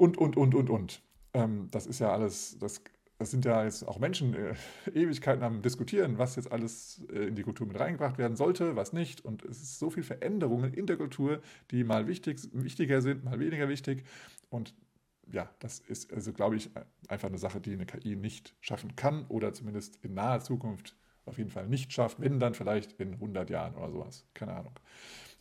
und, 0.00 0.16
und, 0.16 0.36
und, 0.36 0.54
und, 0.54 0.70
und. 0.70 1.02
Ähm, 1.34 1.68
das 1.70 1.86
ist 1.86 1.98
ja 1.98 2.10
alles, 2.10 2.58
das 2.58 2.82
das 3.20 3.30
sind 3.30 3.44
ja 3.44 3.64
jetzt 3.64 3.86
auch 3.86 3.98
Menschen 3.98 4.34
äh, 4.34 4.54
Ewigkeiten 4.94 5.42
am 5.42 5.60
Diskutieren, 5.60 6.16
was 6.16 6.36
jetzt 6.36 6.50
alles 6.50 7.02
äh, 7.12 7.26
in 7.26 7.34
die 7.34 7.42
Kultur 7.42 7.66
mit 7.66 7.78
reingebracht 7.78 8.16
werden 8.16 8.34
sollte, 8.34 8.76
was 8.76 8.94
nicht. 8.94 9.22
Und 9.26 9.44
es 9.44 9.60
ist 9.60 9.78
so 9.78 9.90
viel 9.90 10.02
Veränderungen 10.02 10.72
in 10.72 10.86
der 10.86 10.96
Kultur, 10.96 11.42
die 11.70 11.84
mal 11.84 12.06
wichtig, 12.06 12.40
wichtiger 12.54 13.02
sind, 13.02 13.22
mal 13.22 13.38
weniger 13.38 13.68
wichtig. 13.68 14.04
Und 14.48 14.74
ja, 15.30 15.50
das 15.58 15.80
ist 15.80 16.10
also, 16.14 16.32
glaube 16.32 16.56
ich, 16.56 16.70
einfach 17.08 17.28
eine 17.28 17.36
Sache, 17.36 17.60
die 17.60 17.74
eine 17.74 17.84
KI 17.84 18.16
nicht 18.16 18.54
schaffen 18.62 18.96
kann 18.96 19.26
oder 19.26 19.52
zumindest 19.52 19.98
in 20.02 20.14
naher 20.14 20.40
Zukunft 20.40 20.96
auf 21.26 21.36
jeden 21.36 21.50
Fall 21.50 21.68
nicht 21.68 21.92
schafft, 21.92 22.20
wenn 22.22 22.40
dann 22.40 22.54
vielleicht 22.54 22.94
in 22.94 23.12
100 23.12 23.50
Jahren 23.50 23.74
oder 23.74 23.90
sowas. 23.90 24.24
Keine 24.32 24.54
Ahnung. 24.54 24.72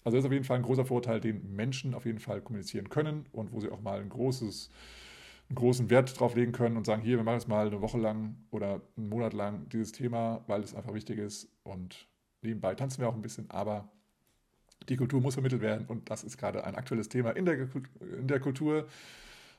Also 0.03 0.17
das 0.17 0.25
ist 0.25 0.27
auf 0.27 0.34
jeden 0.34 0.43
Fall 0.43 0.57
ein 0.57 0.63
großer 0.63 0.86
Vorteil, 0.86 1.21
den 1.21 1.55
Menschen 1.55 1.93
auf 1.93 2.05
jeden 2.05 2.19
Fall 2.19 2.41
kommunizieren 2.41 2.89
können 2.89 3.25
und 3.32 3.53
wo 3.53 3.61
sie 3.61 3.69
auch 3.69 3.80
mal 3.80 4.01
ein 4.01 4.09
großes 4.09 4.69
einen 5.50 5.56
großen 5.56 5.89
Wert 5.89 6.20
drauf 6.20 6.36
legen 6.36 6.52
können 6.52 6.78
und 6.78 6.86
sagen, 6.86 7.02
hier, 7.02 7.18
wir 7.18 7.24
machen 7.24 7.39
jetzt 7.39 7.47
mal 7.47 7.68
eine 7.68 7.82
Woche 7.82 7.97
lang 7.97 8.36
oder 8.52 8.82
einen 8.97 9.10
Monat 9.10 9.34
lang 9.34 9.68
dieses 9.70 9.91
Thema, 9.91 10.43
weil 10.47 10.62
es 10.62 10.76
einfach 10.76 10.93
wichtig 10.93 11.18
ist 11.18 11.50
und 11.64 12.08
nebenbei 12.41 12.76
tanzen 12.76 13.02
wir 13.02 13.10
auch 13.10 13.16
ein 13.16 13.22
bisschen, 13.22 13.50
aber 13.50 13.89
die 14.88 14.95
Kultur 14.95 15.22
muss 15.22 15.34
vermittelt 15.34 15.62
werden 15.62 15.88
und 15.88 16.10
das 16.10 16.24
ist 16.24 16.38
gerade 16.38 16.64
ein 16.64 16.76
aktuelles 16.76 17.10
Thema 17.10 17.32
in 17.32 17.45
der, 17.45 17.68
in 18.20 18.28
der 18.28 18.39
Kultur 18.39 18.88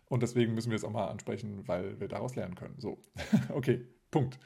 und 0.07 0.23
deswegen 0.23 0.55
müssen 0.55 0.71
wir 0.71 0.77
es 0.77 0.85
auch 0.85 0.93
mal 0.93 1.09
ansprechen, 1.09 1.67
weil 1.67 1.99
wir 2.01 2.09
daraus 2.09 2.37
lernen 2.37 2.55
können. 2.55 2.75
So, 2.79 2.99
okay, 3.51 3.87
Punkt. 4.11 4.39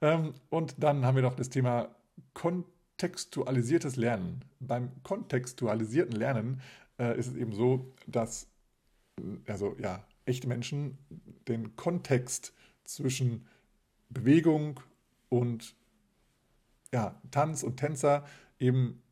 Ähm, 0.00 0.34
und 0.50 0.74
dann 0.78 1.04
haben 1.04 1.16
wir 1.16 1.22
noch 1.22 1.34
das 1.36 1.48
Thema 1.48 1.94
kontextualisiertes 2.34 3.96
Lernen. 3.96 4.44
Beim 4.60 4.90
kontextualisierten 5.02 6.16
Lernen 6.16 6.60
äh, 6.98 7.18
ist 7.18 7.28
es 7.28 7.36
eben 7.36 7.52
so, 7.52 7.92
dass 8.06 8.48
also 9.46 9.76
ja, 9.78 10.04
echte 10.24 10.48
Menschen 10.48 10.98
den 11.48 11.76
Kontext 11.76 12.52
zwischen 12.84 13.46
Bewegung 14.08 14.80
und 15.28 15.74
ja, 16.92 17.20
Tanz 17.30 17.62
und 17.62 17.78
Tänzer 17.78 18.24
eben 18.58 19.02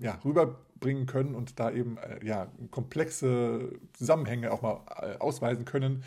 ja, 0.00 0.18
rüberbringen 0.24 1.06
können 1.06 1.34
und 1.34 1.60
da 1.60 1.70
eben 1.70 1.96
äh, 1.98 2.24
ja, 2.24 2.50
komplexe 2.70 3.78
Zusammenhänge 3.92 4.50
auch 4.50 4.62
mal 4.62 4.80
äh, 5.00 5.16
ausweisen 5.18 5.64
können, 5.64 6.02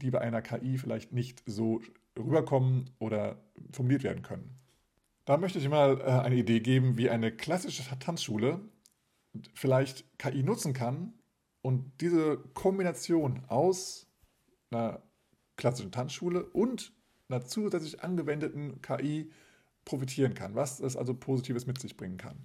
die 0.00 0.10
bei 0.10 0.20
einer 0.20 0.42
KI 0.42 0.78
vielleicht 0.78 1.12
nicht 1.12 1.42
so 1.46 1.80
rüberkommen 2.18 2.90
oder 2.98 3.36
formuliert 3.72 4.02
werden 4.02 4.22
können. 4.22 4.58
Da 5.24 5.36
möchte 5.36 5.58
ich 5.58 5.68
mal 5.68 6.00
äh, 6.00 6.04
eine 6.04 6.36
Idee 6.36 6.60
geben, 6.60 6.96
wie 6.98 7.10
eine 7.10 7.30
klassische 7.30 7.84
Tanzschule 7.98 8.60
vielleicht 9.54 10.18
KI 10.18 10.42
nutzen 10.42 10.72
kann, 10.72 11.14
und 11.62 11.92
diese 12.00 12.38
Kombination 12.54 13.42
aus 13.48 14.06
einer 14.70 15.00
klassischen 15.56 15.92
Tanzschule 15.92 16.44
und 16.44 16.92
einer 17.28 17.44
zusätzlich 17.44 18.02
angewendeten 18.02 18.82
KI 18.82 19.30
profitieren 19.84 20.34
kann, 20.34 20.54
was 20.54 20.80
es 20.80 20.96
also 20.96 21.14
Positives 21.14 21.66
mit 21.66 21.80
sich 21.80 21.96
bringen 21.96 22.16
kann. 22.16 22.36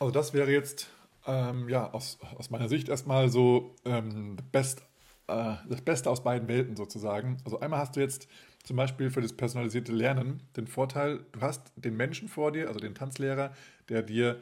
Also 0.00 0.10
das 0.10 0.34
wäre 0.34 0.50
jetzt 0.50 0.88
ähm, 1.26 1.68
ja, 1.68 1.92
aus, 1.92 2.18
aus 2.36 2.50
meiner 2.50 2.68
Sicht 2.68 2.88
erstmal 2.88 3.28
so 3.28 3.76
ähm, 3.84 4.36
best, 4.52 4.82
äh, 5.28 5.54
das 5.68 5.82
Beste 5.82 6.10
aus 6.10 6.22
beiden 6.22 6.48
Welten 6.48 6.76
sozusagen. 6.76 7.38
Also 7.44 7.60
einmal 7.60 7.80
hast 7.80 7.96
du 7.96 8.00
jetzt 8.00 8.28
zum 8.64 8.76
Beispiel 8.76 9.10
für 9.10 9.20
das 9.20 9.34
personalisierte 9.34 9.92
Lernen 9.92 10.42
den 10.56 10.66
Vorteil, 10.66 11.24
du 11.32 11.40
hast 11.40 11.72
den 11.76 11.96
Menschen 11.96 12.28
vor 12.28 12.52
dir, 12.52 12.68
also 12.68 12.80
den 12.80 12.94
Tanzlehrer, 12.94 13.54
der 13.88 14.02
dir 14.02 14.40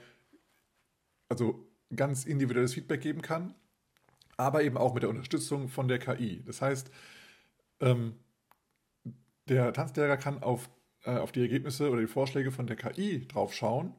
also 1.29 1.67
ganz 1.95 2.25
individuelles 2.25 2.75
Feedback 2.75 3.01
geben 3.01 3.23
kann 3.23 3.55
aber 4.37 4.63
eben 4.63 4.77
auch 4.77 4.95
mit 4.95 5.03
der 5.03 5.11
Unterstützung 5.11 5.69
von 5.69 5.89
der 5.89 5.99
KI. 5.99 6.43
Das 6.45 6.63
heißt, 6.63 6.91
ähm, 7.81 8.15
der 9.49 9.73
Tanzlehrer 9.73 10.17
kann 10.17 10.43
auf, 10.43 10.71
äh, 11.05 11.17
auf 11.17 11.33
die 11.33 11.41
Ergebnisse 11.41 11.91
oder 11.91 12.01
die 12.01 12.07
Vorschläge 12.07 12.51
von 12.51 12.67
der 12.67 12.77
KI 12.77 13.27
draufschauen 13.27 13.95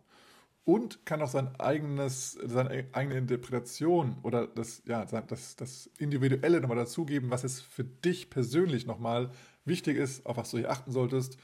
und 0.65 1.05
kann 1.05 1.21
auch 1.21 1.27
sein 1.27 1.55
eigenes, 1.59 2.31
seine 2.31 2.85
eigene 2.93 3.17
Interpretation 3.17 4.17
oder 4.23 4.47
das, 4.47 4.81
ja, 4.85 5.03
das, 5.05 5.55
das 5.55 5.89
Individuelle 5.97 6.61
nochmal 6.61 6.77
dazugeben, 6.77 7.29
was 7.29 7.43
es 7.43 7.61
für 7.61 7.83
dich 7.83 8.29
persönlich 8.29 8.85
nochmal 8.85 9.31
wichtig 9.65 9.97
ist, 9.97 10.25
auf 10.25 10.37
was 10.37 10.51
du 10.51 10.57
hier 10.57 10.71
achten 10.71 10.91
solltest. 10.91 11.37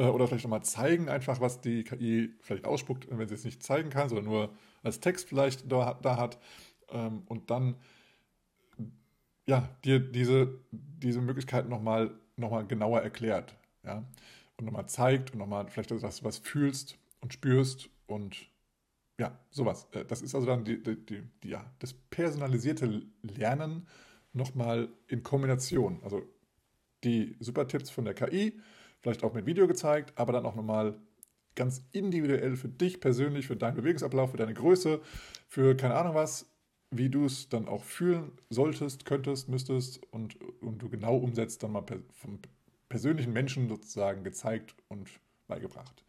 Äh, 0.00 0.04
oder 0.04 0.26
vielleicht 0.26 0.44
nochmal 0.44 0.64
zeigen, 0.64 1.08
einfach, 1.08 1.40
was 1.40 1.60
die 1.60 1.84
KI 1.84 2.34
vielleicht 2.40 2.64
ausspuckt, 2.64 3.06
wenn 3.10 3.28
sie 3.28 3.34
es 3.34 3.44
nicht 3.44 3.62
zeigen 3.62 3.90
kann, 3.90 4.08
sondern 4.08 4.26
nur 4.26 4.50
als 4.82 5.00
Text 5.00 5.28
vielleicht 5.28 5.70
da, 5.70 5.98
da 6.00 6.16
hat 6.16 6.38
ähm, 6.92 7.22
und 7.26 7.50
dann 7.50 7.76
ja, 9.46 9.68
dir 9.84 9.98
diese, 9.98 10.60
diese 10.70 11.20
Möglichkeit 11.20 11.68
nochmal 11.68 12.10
noch 12.36 12.50
mal 12.50 12.66
genauer 12.66 13.00
erklärt. 13.00 13.54
Ja? 13.84 14.04
Und 14.56 14.64
nochmal 14.64 14.86
zeigt 14.86 15.32
und 15.32 15.38
nochmal 15.38 15.68
vielleicht, 15.68 15.90
dass 15.90 16.20
du 16.20 16.24
was 16.24 16.38
fühlst 16.38 16.98
und 17.20 17.32
spürst 17.32 17.90
und 18.06 18.48
ja, 19.18 19.38
sowas. 19.50 19.88
Äh, 19.92 20.04
das 20.04 20.22
ist 20.22 20.34
also 20.34 20.46
dann 20.46 20.64
die, 20.64 20.82
die, 20.82 21.22
die 21.42 21.48
ja, 21.48 21.70
das 21.78 21.92
personalisierte 21.92 23.02
Lernen 23.22 23.86
nochmal 24.32 24.88
in 25.08 25.22
Kombination. 25.22 26.00
Also 26.02 26.22
die 27.04 27.36
super 27.40 27.66
Tipps 27.68 27.90
von 27.90 28.04
der 28.04 28.14
KI, 28.14 28.58
vielleicht 29.00 29.24
auch 29.24 29.34
mit 29.34 29.46
Video 29.46 29.66
gezeigt, 29.66 30.12
aber 30.16 30.32
dann 30.32 30.46
auch 30.46 30.54
nochmal 30.54 30.98
ganz 31.54 31.82
individuell 31.92 32.56
für 32.56 32.68
dich 32.68 33.00
persönlich, 33.00 33.46
für 33.46 33.56
deinen 33.56 33.74
Bewegungsablauf, 33.74 34.30
für 34.30 34.36
deine 34.36 34.54
Größe, 34.54 35.00
für 35.48 35.76
keine 35.76 35.94
Ahnung 35.96 36.14
was, 36.14 36.46
wie 36.90 37.08
du 37.08 37.24
es 37.24 37.48
dann 37.48 37.68
auch 37.68 37.84
fühlen 37.84 38.32
solltest, 38.50 39.04
könntest, 39.04 39.48
müsstest 39.48 40.02
und, 40.12 40.36
und 40.60 40.82
du 40.82 40.88
genau 40.88 41.16
umsetzt, 41.16 41.62
dann 41.62 41.72
mal 41.72 41.82
per, 41.82 41.98
vom 42.12 42.38
persönlichen 42.88 43.32
Menschen 43.32 43.68
sozusagen 43.68 44.24
gezeigt 44.24 44.74
und 44.88 45.08
beigebracht. 45.46 46.04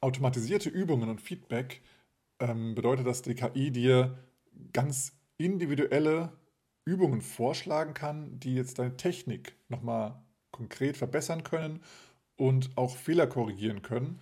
Automatisierte 0.00 0.68
Übungen 0.68 1.08
und 1.08 1.20
Feedback 1.20 1.82
ähm, 2.38 2.74
bedeutet, 2.74 3.06
dass 3.06 3.22
die 3.22 3.34
KI 3.34 3.70
dir 3.70 4.18
ganz 4.72 5.12
individuelle 5.38 6.32
Übungen 6.84 7.20
vorschlagen 7.20 7.94
kann, 7.94 8.38
die 8.38 8.54
jetzt 8.54 8.78
deine 8.78 8.96
Technik 8.96 9.56
nochmal 9.68 10.22
konkret 10.52 10.96
verbessern 10.96 11.42
können 11.42 11.82
und 12.36 12.70
auch 12.76 12.96
Fehler 12.96 13.26
korrigieren 13.26 13.82
können. 13.82 14.20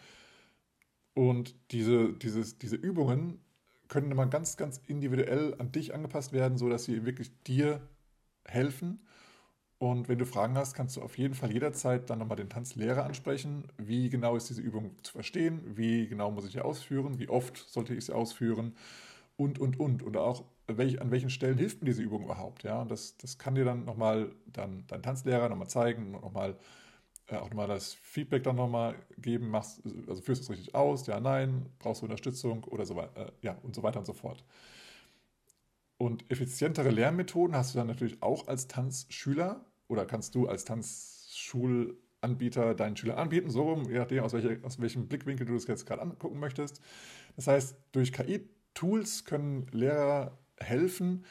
Und 1.13 1.55
diese, 1.71 2.15
dieses, 2.15 2.59
diese 2.59 2.77
Übungen 2.77 3.44
können 3.89 4.11
immer 4.11 4.27
ganz, 4.27 4.57
ganz 4.57 4.81
individuell 4.87 5.55
an 5.59 5.73
dich 5.73 5.95
angepasst 5.95 6.33
werden, 6.33 6.59
sodass 6.59 6.85
sie 6.85 7.05
wirklich 7.05 7.31
dir 7.45 7.81
helfen. 8.47 9.01
Und 9.79 10.09
wenn 10.09 10.19
du 10.19 10.27
Fragen 10.27 10.57
hast, 10.57 10.75
kannst 10.75 10.97
du 10.97 11.03
auf 11.03 11.19
jeden 11.19 11.35
Fall 11.35 11.53
jederzeit 11.53 12.09
dann 12.09 12.19
nochmal 12.21 12.37
den 12.37 12.49
Tanzlehrer 12.49 13.05
ansprechen. 13.05 13.65
Wie 13.77 14.09
genau 14.09 14.37
ist 14.37 14.49
diese 14.49 14.63
Übung 14.63 14.93
zu 15.03 15.13
verstehen? 15.13 15.61
Wie 15.77 16.07
genau 16.09 16.31
muss 16.31 16.47
ich 16.47 16.53
sie 16.53 16.61
ausführen? 16.61 17.19
Wie 17.19 17.29
oft 17.29 17.59
sollte 17.59 17.95
ich 17.95 18.07
sie 18.07 18.15
ausführen? 18.15 18.75
Und, 19.37 19.59
und, 19.59 19.81
und. 19.81 20.03
Und 20.03 20.17
auch, 20.17 20.45
welch, 20.69 21.01
an 21.03 21.11
welchen 21.11 21.31
Stellen 21.31 21.59
hilft 21.59 21.83
mir 21.83 21.87
diese 21.91 22.03
Übung 22.03 22.25
überhaupt? 22.25 22.63
Ja, 22.63 22.83
und 22.83 22.91
das, 22.91 23.17
das 23.19 23.39
kann 23.39 23.55
dir 23.57 23.65
dann 23.65 23.85
nochmal 23.85 24.33
dann 24.47 24.85
dein 24.87 25.03
Tanzlehrer 25.03 25.49
nochmal 25.49 25.69
zeigen 25.69 26.15
und 26.15 26.23
nochmal 26.23 26.57
äh, 27.35 27.39
auch 27.39 27.49
nochmal 27.49 27.69
das 27.69 27.95
Feedback 27.95 28.43
dann 28.43 28.57
nochmal 28.57 28.95
geben, 29.19 29.51
machst, 29.51 29.83
also 30.09 30.23
führst 30.23 30.43
du 30.43 30.45
es 30.45 30.51
richtig 30.51 30.75
aus, 30.75 31.07
ja, 31.07 31.21
nein, 31.21 31.67
brauchst 31.79 32.03
du 32.03 32.07
Unterstützung? 32.07 32.65
Oder 32.65 32.87
so 32.87 32.97
weiter, 32.97 33.29
äh, 33.29 33.33
ja, 33.43 33.59
und 33.63 33.75
so 33.75 33.83
weiter 33.83 33.99
und 33.99 34.07
so 34.07 34.13
fort. 34.13 34.45
Und 35.97 36.31
effizientere 36.31 36.91
Lernmethoden 36.91 37.57
hast 37.57 37.75
du 37.75 37.79
dann 37.79 37.87
natürlich 37.87 38.23
auch 38.23 38.49
als 38.49 38.67
Tanzschüler? 38.67 39.65
Oder 39.89 40.07
kannst 40.07 40.35
du 40.35 40.49
als 40.49 40.65
Tanzschulanbieter 40.65 42.75
deinen 42.75 42.97
Schülern 42.97 43.19
anbieten, 43.19 43.51
so 43.51 43.63
rum, 43.63 43.89
je 43.89 43.99
nachdem, 43.99 44.25
aus, 44.25 44.33
welche, 44.33 44.59
aus 44.65 44.81
welchem 44.81 45.09
Blickwinkel 45.09 45.47
du 45.47 45.55
das 45.55 45.67
jetzt 45.67 45.87
gerade 45.87 46.03
angucken 46.03 46.41
möchtest. 46.41 46.81
Das 47.37 47.47
heißt, 47.47 47.77
durch 47.93 48.13
KI-Tools 48.13 49.25
können 49.25 49.67
Lehrer 49.73 50.39
helfen, 50.59 51.25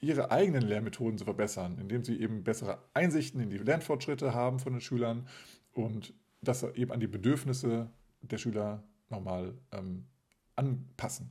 ihre 0.00 0.30
eigenen 0.30 0.62
Lehrmethoden 0.62 1.18
zu 1.18 1.24
verbessern, 1.24 1.78
indem 1.78 2.04
sie 2.04 2.20
eben 2.20 2.44
bessere 2.44 2.78
Einsichten 2.94 3.40
in 3.40 3.50
die 3.50 3.58
Lernfortschritte 3.58 4.34
haben 4.34 4.58
von 4.58 4.72
den 4.72 4.80
Schülern 4.80 5.26
und 5.72 6.14
das 6.40 6.62
eben 6.62 6.92
an 6.92 7.00
die 7.00 7.08
Bedürfnisse 7.08 7.90
der 8.20 8.38
Schüler 8.38 8.84
nochmal 9.10 9.54
ähm, 9.72 10.06
anpassen. 10.54 11.30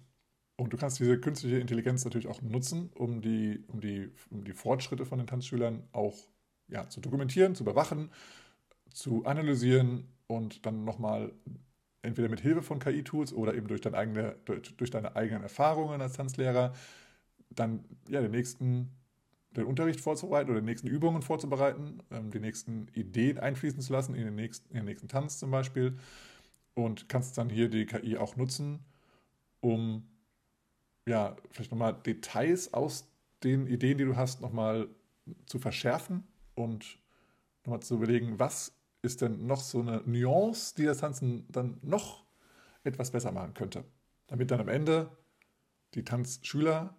Und 0.57 0.73
du 0.73 0.77
kannst 0.77 0.99
diese 0.99 1.19
künstliche 1.19 1.59
Intelligenz 1.59 2.03
natürlich 2.03 2.27
auch 2.27 2.41
nutzen, 2.41 2.89
um 2.95 3.21
die, 3.21 3.63
um 3.67 3.79
die, 3.79 4.09
um 4.31 4.43
die 4.43 4.53
Fortschritte 4.53 5.05
von 5.05 5.19
den 5.19 5.27
Tanzschülern 5.27 5.83
auch 5.91 6.17
ja, 6.67 6.89
zu 6.89 6.99
dokumentieren, 6.99 7.55
zu 7.55 7.63
überwachen, 7.63 8.09
zu 8.91 9.23
analysieren 9.25 10.07
und 10.25 10.65
dann 10.65 10.83
nochmal 10.83 11.31
entweder 12.01 12.29
mit 12.29 12.41
Hilfe 12.41 12.63
von 12.63 12.79
KI-Tools 12.79 13.33
oder 13.33 13.53
eben 13.53 13.67
durch, 13.67 13.81
dein 13.81 13.95
eigene, 13.95 14.35
durch, 14.45 14.75
durch 14.75 14.89
deine 14.89 15.15
eigenen 15.15 15.43
Erfahrungen 15.43 16.01
als 16.01 16.13
Tanzlehrer 16.13 16.73
dann 17.49 17.83
ja, 18.09 18.21
den 18.21 18.31
nächsten 18.31 18.91
den 19.57 19.65
Unterricht 19.65 19.99
vorzubereiten 20.01 20.51
oder 20.51 20.61
die 20.61 20.65
nächsten 20.65 20.87
Übungen 20.87 21.21
vorzubereiten, 21.21 22.03
ähm, 22.11 22.31
die 22.31 22.39
nächsten 22.39 22.87
Ideen 22.93 23.39
einfließen 23.39 23.81
zu 23.81 23.91
lassen 23.91 24.13
in 24.15 24.25
den, 24.25 24.35
nächsten, 24.35 24.69
in 24.69 24.77
den 24.77 24.85
nächsten 24.85 25.07
Tanz 25.07 25.39
zum 25.39 25.51
Beispiel. 25.51 25.97
Und 26.75 27.09
kannst 27.09 27.37
dann 27.37 27.49
hier 27.49 27.69
die 27.69 27.87
KI 27.87 28.17
auch 28.17 28.35
nutzen, 28.35 28.85
um 29.61 30.07
ja, 31.07 31.35
vielleicht 31.49 31.71
nochmal 31.71 31.93
Details 31.93 32.73
aus 32.73 33.07
den 33.43 33.65
Ideen, 33.65 33.97
die 33.97 34.05
du 34.05 34.15
hast, 34.15 34.41
nochmal 34.41 34.87
zu 35.47 35.57
verschärfen 35.57 36.23
und 36.53 36.99
nochmal 37.65 37.81
zu 37.81 37.95
überlegen, 37.95 38.37
was 38.39 38.73
ist 39.01 39.21
denn 39.21 39.47
noch 39.47 39.61
so 39.61 39.79
eine 39.79 40.01
Nuance, 40.05 40.75
die 40.75 40.85
das 40.85 40.99
Tanzen 40.99 41.45
dann 41.49 41.77
noch 41.81 42.25
etwas 42.83 43.11
besser 43.11 43.31
machen 43.31 43.53
könnte. 43.53 43.85
Damit 44.27 44.51
dann 44.51 44.59
am 44.59 44.67
Ende 44.67 45.09
die 45.93 46.03
Tanzschüler, 46.03 46.95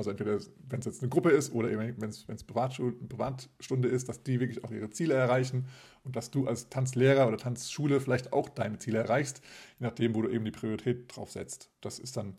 also 0.00 0.12
entweder 0.12 0.38
wenn 0.66 0.80
es 0.80 0.86
jetzt 0.86 1.02
eine 1.02 1.10
Gruppe 1.10 1.28
ist 1.28 1.52
oder 1.52 1.68
wenn 1.68 2.08
es 2.08 2.44
Privatstunde 2.44 3.86
ist, 3.86 4.08
dass 4.08 4.22
die 4.22 4.40
wirklich 4.40 4.64
auch 4.64 4.70
ihre 4.70 4.88
Ziele 4.88 5.12
erreichen 5.12 5.66
und 6.04 6.16
dass 6.16 6.30
du 6.30 6.46
als 6.46 6.70
Tanzlehrer 6.70 7.28
oder 7.28 7.36
Tanzschule 7.36 8.00
vielleicht 8.00 8.32
auch 8.32 8.48
deine 8.48 8.78
Ziele 8.78 8.96
erreichst, 8.96 9.42
je 9.78 9.86
nachdem, 9.86 10.14
wo 10.14 10.22
du 10.22 10.30
eben 10.30 10.46
die 10.46 10.52
Priorität 10.52 11.14
drauf 11.14 11.30
setzt. 11.30 11.70
Das 11.82 11.98
ist 11.98 12.16
dann 12.16 12.38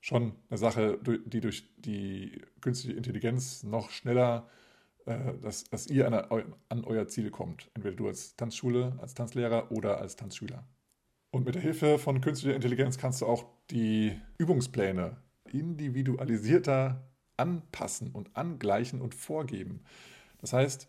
schon 0.00 0.36
eine 0.50 0.58
Sache, 0.58 1.00
die 1.02 1.40
durch 1.40 1.68
die 1.78 2.40
künstliche 2.60 2.96
Intelligenz 2.96 3.64
noch 3.64 3.90
schneller, 3.90 4.48
äh, 5.06 5.32
dass, 5.42 5.64
dass 5.64 5.88
ihr 5.88 6.06
an, 6.06 6.14
an 6.68 6.84
euer 6.84 7.08
Ziel 7.08 7.32
kommt. 7.32 7.72
Entweder 7.74 7.96
du 7.96 8.06
als 8.06 8.36
Tanzschule, 8.36 8.96
als 9.00 9.14
Tanzlehrer 9.14 9.72
oder 9.72 9.98
als 9.98 10.14
Tanzschüler. 10.14 10.64
Und 11.32 11.44
mit 11.44 11.56
der 11.56 11.62
Hilfe 11.62 11.98
von 11.98 12.20
künstlicher 12.20 12.54
Intelligenz 12.54 12.98
kannst 12.98 13.20
du 13.20 13.26
auch 13.26 13.46
die 13.68 14.16
Übungspläne 14.38 15.16
individualisierter 15.54 17.10
anpassen 17.36 18.10
und 18.10 18.36
angleichen 18.36 19.00
und 19.00 19.14
vorgeben. 19.14 19.80
Das 20.40 20.52
heißt, 20.52 20.88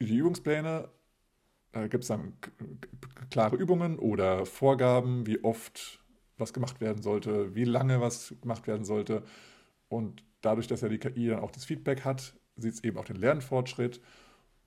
die 0.00 0.16
Übungspläne 0.16 0.88
äh, 1.72 1.88
gibt 1.88 2.04
es 2.04 2.08
dann 2.08 2.34
klare 3.30 3.56
Übungen 3.56 3.98
oder 3.98 4.46
Vorgaben, 4.46 5.26
wie 5.26 5.42
oft 5.44 6.00
was 6.38 6.52
gemacht 6.52 6.80
werden 6.80 7.02
sollte, 7.02 7.54
wie 7.54 7.64
lange 7.64 8.00
was 8.00 8.34
gemacht 8.40 8.66
werden 8.66 8.84
sollte. 8.84 9.22
Und 9.88 10.24
dadurch, 10.40 10.66
dass 10.66 10.80
ja 10.80 10.88
die 10.88 10.98
KI 10.98 11.28
dann 11.28 11.40
auch 11.40 11.50
das 11.50 11.64
Feedback 11.64 12.04
hat, 12.04 12.34
sieht 12.56 12.74
es 12.74 12.84
eben 12.84 12.98
auch 12.98 13.04
den 13.04 13.16
Lernfortschritt. 13.16 14.00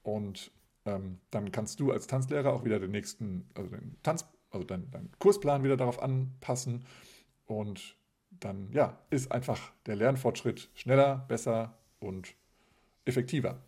Und 0.04 0.52
ähm, 0.86 1.20
dann 1.32 1.52
kannst 1.52 1.80
du 1.80 1.92
als 1.92 2.08
Tanzlehrer 2.08 2.54
auch 2.54 2.64
wieder 2.64 2.80
den 2.80 2.92
nächsten, 2.92 3.50
also 3.56 3.70
den 3.70 3.98
Tanz, 4.04 4.26
also 4.52 4.66
deinen, 4.66 4.92
deinen 4.92 5.12
Kursplan 5.18 5.64
wieder 5.64 5.78
darauf 5.78 6.02
anpassen. 6.02 6.86
Und 7.46 7.98
dann 8.46 8.72
ja, 8.72 8.98
ist 9.10 9.32
einfach 9.32 9.72
der 9.86 9.96
Lernfortschritt 9.96 10.70
schneller, 10.74 11.26
besser 11.28 11.78
und 12.00 12.36
effektiver. 13.06 13.62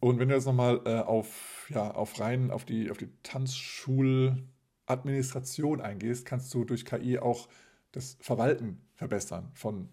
Und 0.00 0.18
wenn 0.18 0.28
du 0.28 0.34
jetzt 0.34 0.46
nochmal 0.46 0.80
äh, 0.84 0.98
auf, 0.98 1.68
ja, 1.70 1.92
auf 1.92 2.18
rein 2.18 2.50
auf 2.50 2.64
die, 2.64 2.90
auf 2.90 2.98
die 2.98 3.08
Tanzschuladministration 3.22 5.80
eingehst, 5.80 6.26
kannst 6.26 6.52
du 6.52 6.64
durch 6.64 6.84
KI 6.84 7.20
auch 7.20 7.48
das 7.92 8.16
Verwalten 8.20 8.84
verbessern 8.94 9.52
von, 9.54 9.88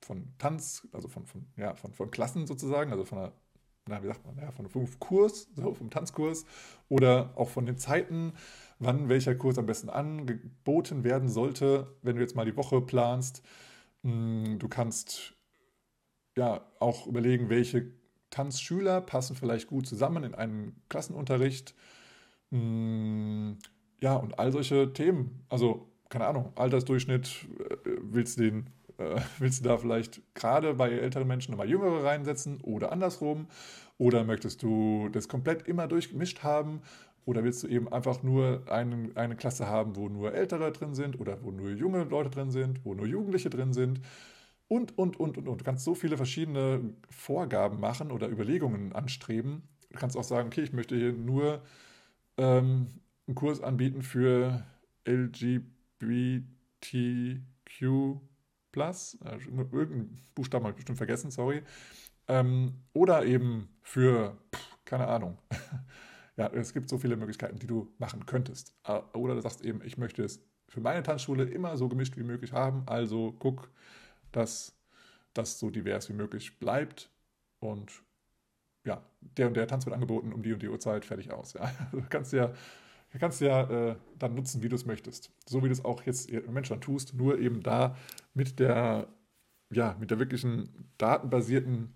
von 0.00 0.32
Tanz, 0.38 0.88
also 0.92 1.08
von, 1.08 1.26
von, 1.26 1.44
ja, 1.56 1.74
von, 1.74 1.92
von 1.92 2.10
Klassen 2.10 2.46
sozusagen, 2.46 2.90
also 2.90 3.04
von 3.04 3.18
einer, 3.18 3.34
na, 3.86 4.02
wie 4.02 4.06
sagt 4.06 4.24
man, 4.24 4.38
ja, 4.38 4.50
von 4.50 4.66
einem 4.66 4.98
Kurs, 4.98 5.50
so 5.56 5.74
vom 5.74 5.90
Tanzkurs 5.90 6.46
oder 6.88 7.34
auch 7.36 7.50
von 7.50 7.66
den 7.66 7.76
Zeiten, 7.76 8.32
wann 8.82 9.08
welcher 9.08 9.34
Kurs 9.34 9.58
am 9.58 9.66
besten 9.66 9.90
angeboten 9.90 11.04
werden 11.04 11.28
sollte, 11.28 11.96
wenn 12.02 12.16
du 12.16 12.22
jetzt 12.22 12.36
mal 12.36 12.44
die 12.44 12.56
Woche 12.56 12.80
planst. 12.80 13.42
Hm, 14.02 14.58
du 14.58 14.68
kannst 14.68 15.34
ja 16.36 16.64
auch 16.80 17.06
überlegen, 17.06 17.48
welche 17.48 17.92
Tanzschüler 18.30 19.00
passen 19.00 19.36
vielleicht 19.36 19.68
gut 19.68 19.86
zusammen 19.86 20.24
in 20.24 20.34
einen 20.34 20.82
Klassenunterricht. 20.88 21.74
Hm, 22.50 23.58
ja, 24.00 24.16
und 24.16 24.38
all 24.38 24.52
solche 24.52 24.92
Themen. 24.92 25.44
Also, 25.48 25.88
keine 26.08 26.26
Ahnung, 26.26 26.52
Altersdurchschnitt, 26.56 27.46
äh, 27.58 27.76
willst 28.02 28.38
du 28.38 28.42
den 28.42 28.66
äh, 28.98 29.20
willst 29.38 29.64
du 29.64 29.68
da 29.68 29.78
vielleicht 29.78 30.22
gerade 30.34 30.74
bei 30.74 30.90
älteren 30.90 31.28
Menschen 31.28 31.52
nochmal 31.52 31.68
Jüngere 31.68 32.04
reinsetzen 32.04 32.60
oder 32.62 32.92
andersrum? 32.92 33.46
Oder 33.98 34.24
möchtest 34.24 34.62
du 34.62 35.08
das 35.12 35.28
komplett 35.28 35.68
immer 35.68 35.86
durchgemischt 35.86 36.42
haben? 36.42 36.82
Oder 37.24 37.44
willst 37.44 37.62
du 37.62 37.68
eben 37.68 37.92
einfach 37.92 38.22
nur 38.22 38.62
eine, 38.68 39.10
eine 39.14 39.36
Klasse 39.36 39.66
haben, 39.68 39.96
wo 39.96 40.08
nur 40.08 40.34
Ältere 40.34 40.72
drin 40.72 40.94
sind 40.94 41.20
oder 41.20 41.42
wo 41.42 41.50
nur 41.50 41.70
junge 41.70 42.04
Leute 42.04 42.30
drin 42.30 42.50
sind, 42.50 42.84
wo 42.84 42.94
nur 42.94 43.06
Jugendliche 43.06 43.50
drin 43.50 43.72
sind? 43.72 44.00
und, 44.72 44.96
und, 44.96 45.20
und, 45.20 45.36
und, 45.36 45.48
und. 45.48 45.60
Du 45.60 45.64
kannst 45.64 45.84
so 45.84 45.94
viele 45.94 46.16
verschiedene 46.16 46.94
Vorgaben 47.10 47.78
machen 47.78 48.10
oder 48.10 48.30
Überlegungen 48.30 48.94
anstreben. 48.94 49.62
Du 49.90 49.98
kannst 49.98 50.16
auch 50.16 50.24
sagen, 50.24 50.46
okay, 50.46 50.62
ich 50.62 50.72
möchte 50.72 50.96
hier 50.96 51.12
nur 51.12 51.62
ähm, 52.38 52.86
einen 53.26 53.34
Kurs 53.34 53.60
anbieten 53.60 54.02
für 54.02 54.64
LGBTQ+. 55.04 55.66
Also 59.20 59.50
irgendeinen 59.50 60.16
Buchstaben 60.34 60.64
habe 60.64 60.70
ich 60.70 60.76
bestimmt 60.76 60.96
vergessen, 60.96 61.30
sorry. 61.30 61.62
Ähm, 62.28 62.72
oder 62.94 63.26
eben 63.26 63.68
für, 63.82 64.38
keine 64.86 65.06
Ahnung. 65.06 65.36
ja, 66.36 66.46
es 66.48 66.72
gibt 66.72 66.88
so 66.88 66.98
viele 66.98 67.16
Möglichkeiten, 67.16 67.58
die 67.58 67.66
du 67.66 67.92
machen 67.98 68.26
könntest. 68.26 68.74
Oder 69.12 69.34
du 69.34 69.40
sagst 69.40 69.62
eben, 69.64 69.82
ich 69.84 69.98
möchte 69.98 70.24
es 70.24 70.40
für 70.68 70.80
meine 70.80 71.02
Tanzschule 71.02 71.44
immer 71.44 71.76
so 71.76 71.88
gemischt 71.88 72.16
wie 72.16 72.22
möglich 72.22 72.52
haben. 72.52 72.84
Also 72.86 73.32
guck, 73.38 73.70
dass 74.32 74.74
das 75.34 75.58
so 75.58 75.70
divers 75.70 76.08
wie 76.08 76.14
möglich 76.14 76.58
bleibt. 76.58 77.10
Und 77.60 78.02
ja, 78.84 79.04
der 79.20 79.48
und 79.48 79.54
der 79.54 79.66
Tanz 79.66 79.84
wird 79.84 79.94
angeboten 79.94 80.32
um 80.32 80.42
die 80.42 80.52
und 80.52 80.62
die 80.62 80.68
Uhrzeit, 80.68 81.04
fertig 81.04 81.32
aus. 81.32 81.52
Ja. 81.52 81.70
Du 81.92 82.02
kannst 82.08 82.32
ja, 82.32 82.52
du 83.12 83.18
kannst 83.18 83.40
ja 83.40 83.90
äh, 83.90 83.96
dann 84.18 84.34
nutzen, 84.34 84.62
wie 84.62 84.68
du 84.68 84.76
es 84.76 84.86
möchtest. 84.86 85.30
So 85.46 85.62
wie 85.62 85.68
du 85.68 85.72
es 85.72 85.84
auch 85.84 86.02
jetzt 86.02 86.30
im 86.30 86.46
Moment 86.46 86.66
schon 86.66 86.80
tust, 86.80 87.14
nur 87.14 87.38
eben 87.38 87.62
da 87.62 87.96
mit 88.32 88.58
der, 88.58 89.08
ja, 89.70 89.96
mit 90.00 90.10
der 90.10 90.18
wirklichen 90.18 90.90
datenbasierten 90.98 91.92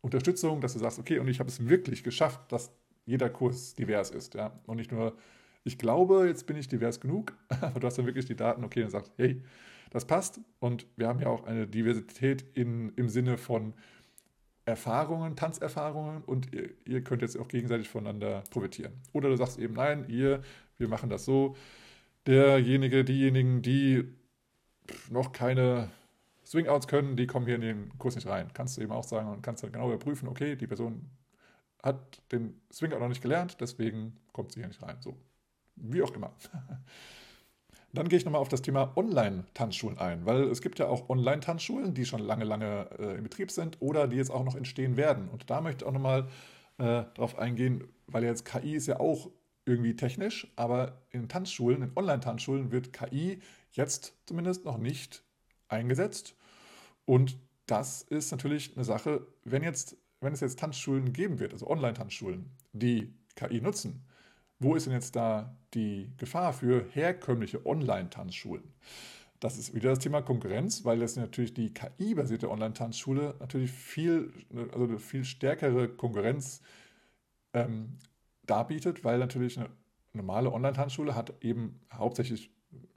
Unterstützung, 0.00 0.60
dass 0.60 0.74
du 0.74 0.80
sagst, 0.80 0.98
okay, 0.98 1.18
und 1.18 1.28
ich 1.28 1.40
habe 1.40 1.48
es 1.48 1.66
wirklich 1.66 2.04
geschafft, 2.04 2.52
dass 2.52 2.72
jeder 3.06 3.30
Kurs 3.30 3.74
divers 3.74 4.10
ist. 4.10 4.34
Ja. 4.34 4.58
Und 4.66 4.76
nicht 4.76 4.92
nur, 4.92 5.16
ich 5.64 5.78
glaube, 5.78 6.26
jetzt 6.26 6.46
bin 6.46 6.56
ich 6.56 6.68
divers 6.68 7.00
genug, 7.00 7.36
aber 7.60 7.80
du 7.80 7.86
hast 7.86 7.98
dann 7.98 8.06
wirklich 8.06 8.26
die 8.26 8.36
Daten, 8.36 8.64
okay, 8.64 8.84
und 8.84 8.90
sagst, 8.90 9.12
hey, 9.16 9.42
das 9.90 10.06
passt. 10.06 10.40
Und 10.58 10.86
wir 10.96 11.08
haben 11.08 11.20
ja 11.20 11.28
auch 11.28 11.44
eine 11.44 11.66
Diversität 11.66 12.44
in, 12.54 12.92
im 12.96 13.08
Sinne 13.08 13.38
von 13.38 13.74
Erfahrungen, 14.66 15.36
Tanzerfahrungen 15.36 16.22
und 16.22 16.54
ihr, 16.54 16.70
ihr, 16.86 17.04
könnt 17.04 17.20
jetzt 17.20 17.38
auch 17.38 17.48
gegenseitig 17.48 17.88
voneinander 17.88 18.42
profitieren. 18.50 18.92
Oder 19.12 19.28
du 19.28 19.36
sagst 19.36 19.58
eben, 19.58 19.74
nein, 19.74 20.06
ihr, 20.08 20.40
wir 20.78 20.88
machen 20.88 21.10
das 21.10 21.24
so. 21.24 21.54
Derjenige, 22.26 23.04
diejenigen, 23.04 23.60
die 23.60 24.04
noch 25.10 25.32
keine 25.32 25.90
Swingouts 26.46 26.88
können, 26.88 27.16
die 27.16 27.26
kommen 27.26 27.44
hier 27.44 27.56
in 27.56 27.60
den 27.60 27.98
Kurs 27.98 28.14
nicht 28.14 28.26
rein. 28.26 28.48
Kannst 28.54 28.76
du 28.76 28.82
eben 28.82 28.92
auch 28.92 29.04
sagen 29.04 29.28
und 29.28 29.42
kannst 29.42 29.62
dann 29.62 29.72
genau 29.72 29.88
überprüfen, 29.88 30.28
okay, 30.28 30.56
die 30.56 30.66
Person 30.66 31.10
hat 31.84 32.22
den 32.32 32.60
Swingout 32.72 32.98
noch 32.98 33.08
nicht 33.08 33.22
gelernt, 33.22 33.58
deswegen 33.60 34.16
kommt 34.32 34.52
sie 34.52 34.60
hier 34.60 34.68
nicht 34.68 34.82
rein. 34.82 34.96
So, 35.00 35.16
wie 35.76 36.02
auch 36.02 36.12
immer. 36.12 36.34
Dann 37.92 38.08
gehe 38.08 38.18
ich 38.18 38.24
nochmal 38.24 38.40
auf 38.40 38.48
das 38.48 38.62
Thema 38.62 38.96
Online-Tanzschulen 38.96 39.98
ein, 39.98 40.26
weil 40.26 40.44
es 40.44 40.60
gibt 40.60 40.80
ja 40.80 40.88
auch 40.88 41.08
Online-Tanzschulen, 41.08 41.94
die 41.94 42.04
schon 42.06 42.20
lange, 42.20 42.44
lange 42.44 42.88
äh, 42.98 43.16
in 43.16 43.22
Betrieb 43.22 43.52
sind 43.52 43.80
oder 43.80 44.08
die 44.08 44.16
jetzt 44.16 44.30
auch 44.30 44.44
noch 44.44 44.56
entstehen 44.56 44.96
werden. 44.96 45.28
Und 45.28 45.48
da 45.48 45.60
möchte 45.60 45.84
ich 45.84 45.88
auch 45.88 45.92
nochmal 45.92 46.28
äh, 46.78 47.04
drauf 47.14 47.38
eingehen, 47.38 47.84
weil 48.08 48.24
jetzt 48.24 48.44
KI 48.44 48.74
ist 48.74 48.88
ja 48.88 48.98
auch 48.98 49.30
irgendwie 49.64 49.94
technisch, 49.94 50.52
aber 50.56 51.02
in 51.10 51.28
Tanzschulen, 51.28 51.82
in 51.82 51.92
Online-Tanzschulen 51.94 52.72
wird 52.72 52.92
KI 52.92 53.40
jetzt 53.70 54.14
zumindest 54.26 54.64
noch 54.64 54.78
nicht 54.78 55.22
eingesetzt. 55.68 56.34
Und 57.04 57.38
das 57.66 58.02
ist 58.02 58.30
natürlich 58.30 58.76
eine 58.76 58.84
Sache, 58.84 59.26
wenn 59.44 59.62
jetzt, 59.62 59.96
wenn 60.24 60.32
es 60.32 60.40
jetzt 60.40 60.58
Tanzschulen 60.58 61.12
geben 61.12 61.38
wird, 61.38 61.52
also 61.52 61.68
Online-Tanzschulen, 61.68 62.50
die 62.72 63.14
KI 63.36 63.60
nutzen, 63.60 64.04
wo 64.58 64.74
ist 64.74 64.86
denn 64.86 64.92
jetzt 64.92 65.16
da 65.16 65.56
die 65.74 66.10
Gefahr 66.16 66.52
für 66.52 66.86
herkömmliche 66.90 67.64
Online-Tanzschulen? 67.66 68.64
Das 69.40 69.58
ist 69.58 69.74
wieder 69.74 69.90
das 69.90 69.98
Thema 69.98 70.22
Konkurrenz, 70.22 70.84
weil 70.84 71.00
das 71.00 71.16
natürlich 71.16 71.52
die 71.52 71.74
KI-basierte 71.74 72.50
Online-Tanzschule 72.50 73.34
natürlich 73.40 73.70
viel, 73.70 74.32
also 74.72 74.84
eine 74.84 74.98
viel 74.98 75.24
stärkere 75.24 75.88
Konkurrenz 75.88 76.62
ähm, 77.52 77.98
darbietet, 78.46 79.04
weil 79.04 79.18
natürlich 79.18 79.58
eine 79.58 79.68
normale 80.14 80.52
Online-Tanzschule 80.52 81.14
hat 81.14 81.34
eben 81.42 81.80
hauptsächlich 81.92 82.50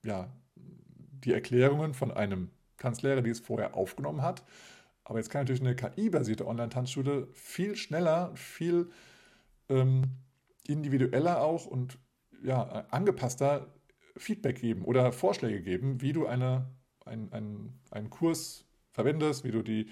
ja, 0.06 0.32
die 0.56 1.34
Erklärungen 1.34 1.94
von 1.94 2.12
einem 2.12 2.52
Tanzlehrer, 2.78 3.22
die 3.22 3.32
es 3.32 3.40
vorher 3.40 3.76
aufgenommen 3.76 4.22
hat. 4.22 4.44
Aber 5.10 5.20
jetzt 5.20 5.30
kann 5.30 5.44
natürlich 5.44 5.62
eine 5.62 5.74
KI-basierte 5.74 6.46
Online-Tanzschule 6.46 7.30
viel 7.32 7.78
schneller, 7.78 8.36
viel 8.36 8.90
ähm, 9.70 10.04
individueller 10.68 11.42
auch 11.42 11.66
und 11.66 11.98
ja, 12.44 12.86
angepasster 12.92 13.74
Feedback 14.18 14.60
geben 14.60 14.84
oder 14.84 15.14
Vorschläge 15.14 15.62
geben, 15.62 16.02
wie 16.02 16.12
du 16.12 16.28
eine, 16.28 16.68
ein, 17.06 17.32
ein, 17.32 17.80
einen 17.90 18.10
Kurs 18.10 18.66
verwendest, 18.92 19.46
wie 19.46 19.52
du 19.52 19.62
die 19.62 19.88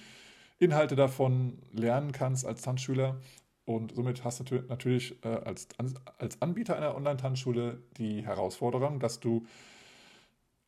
Inhalte 0.59 0.97
davon 0.97 1.61
lernen 1.72 2.11
kannst 2.11 2.45
als 2.45 2.61
Tanzschüler. 2.61 3.22
Und 3.63 3.95
somit 3.95 4.26
hast 4.26 4.51
du 4.51 4.55
natürlich 4.68 5.24
äh, 5.24 5.30
als, 5.30 5.70
als 6.18 6.41
Anbieter 6.41 6.76
einer 6.76 6.93
Online-Tanzschule 6.93 7.82
die 7.95 8.26
Herausforderung, 8.26 8.99
dass 8.99 9.22
du, 9.22 9.45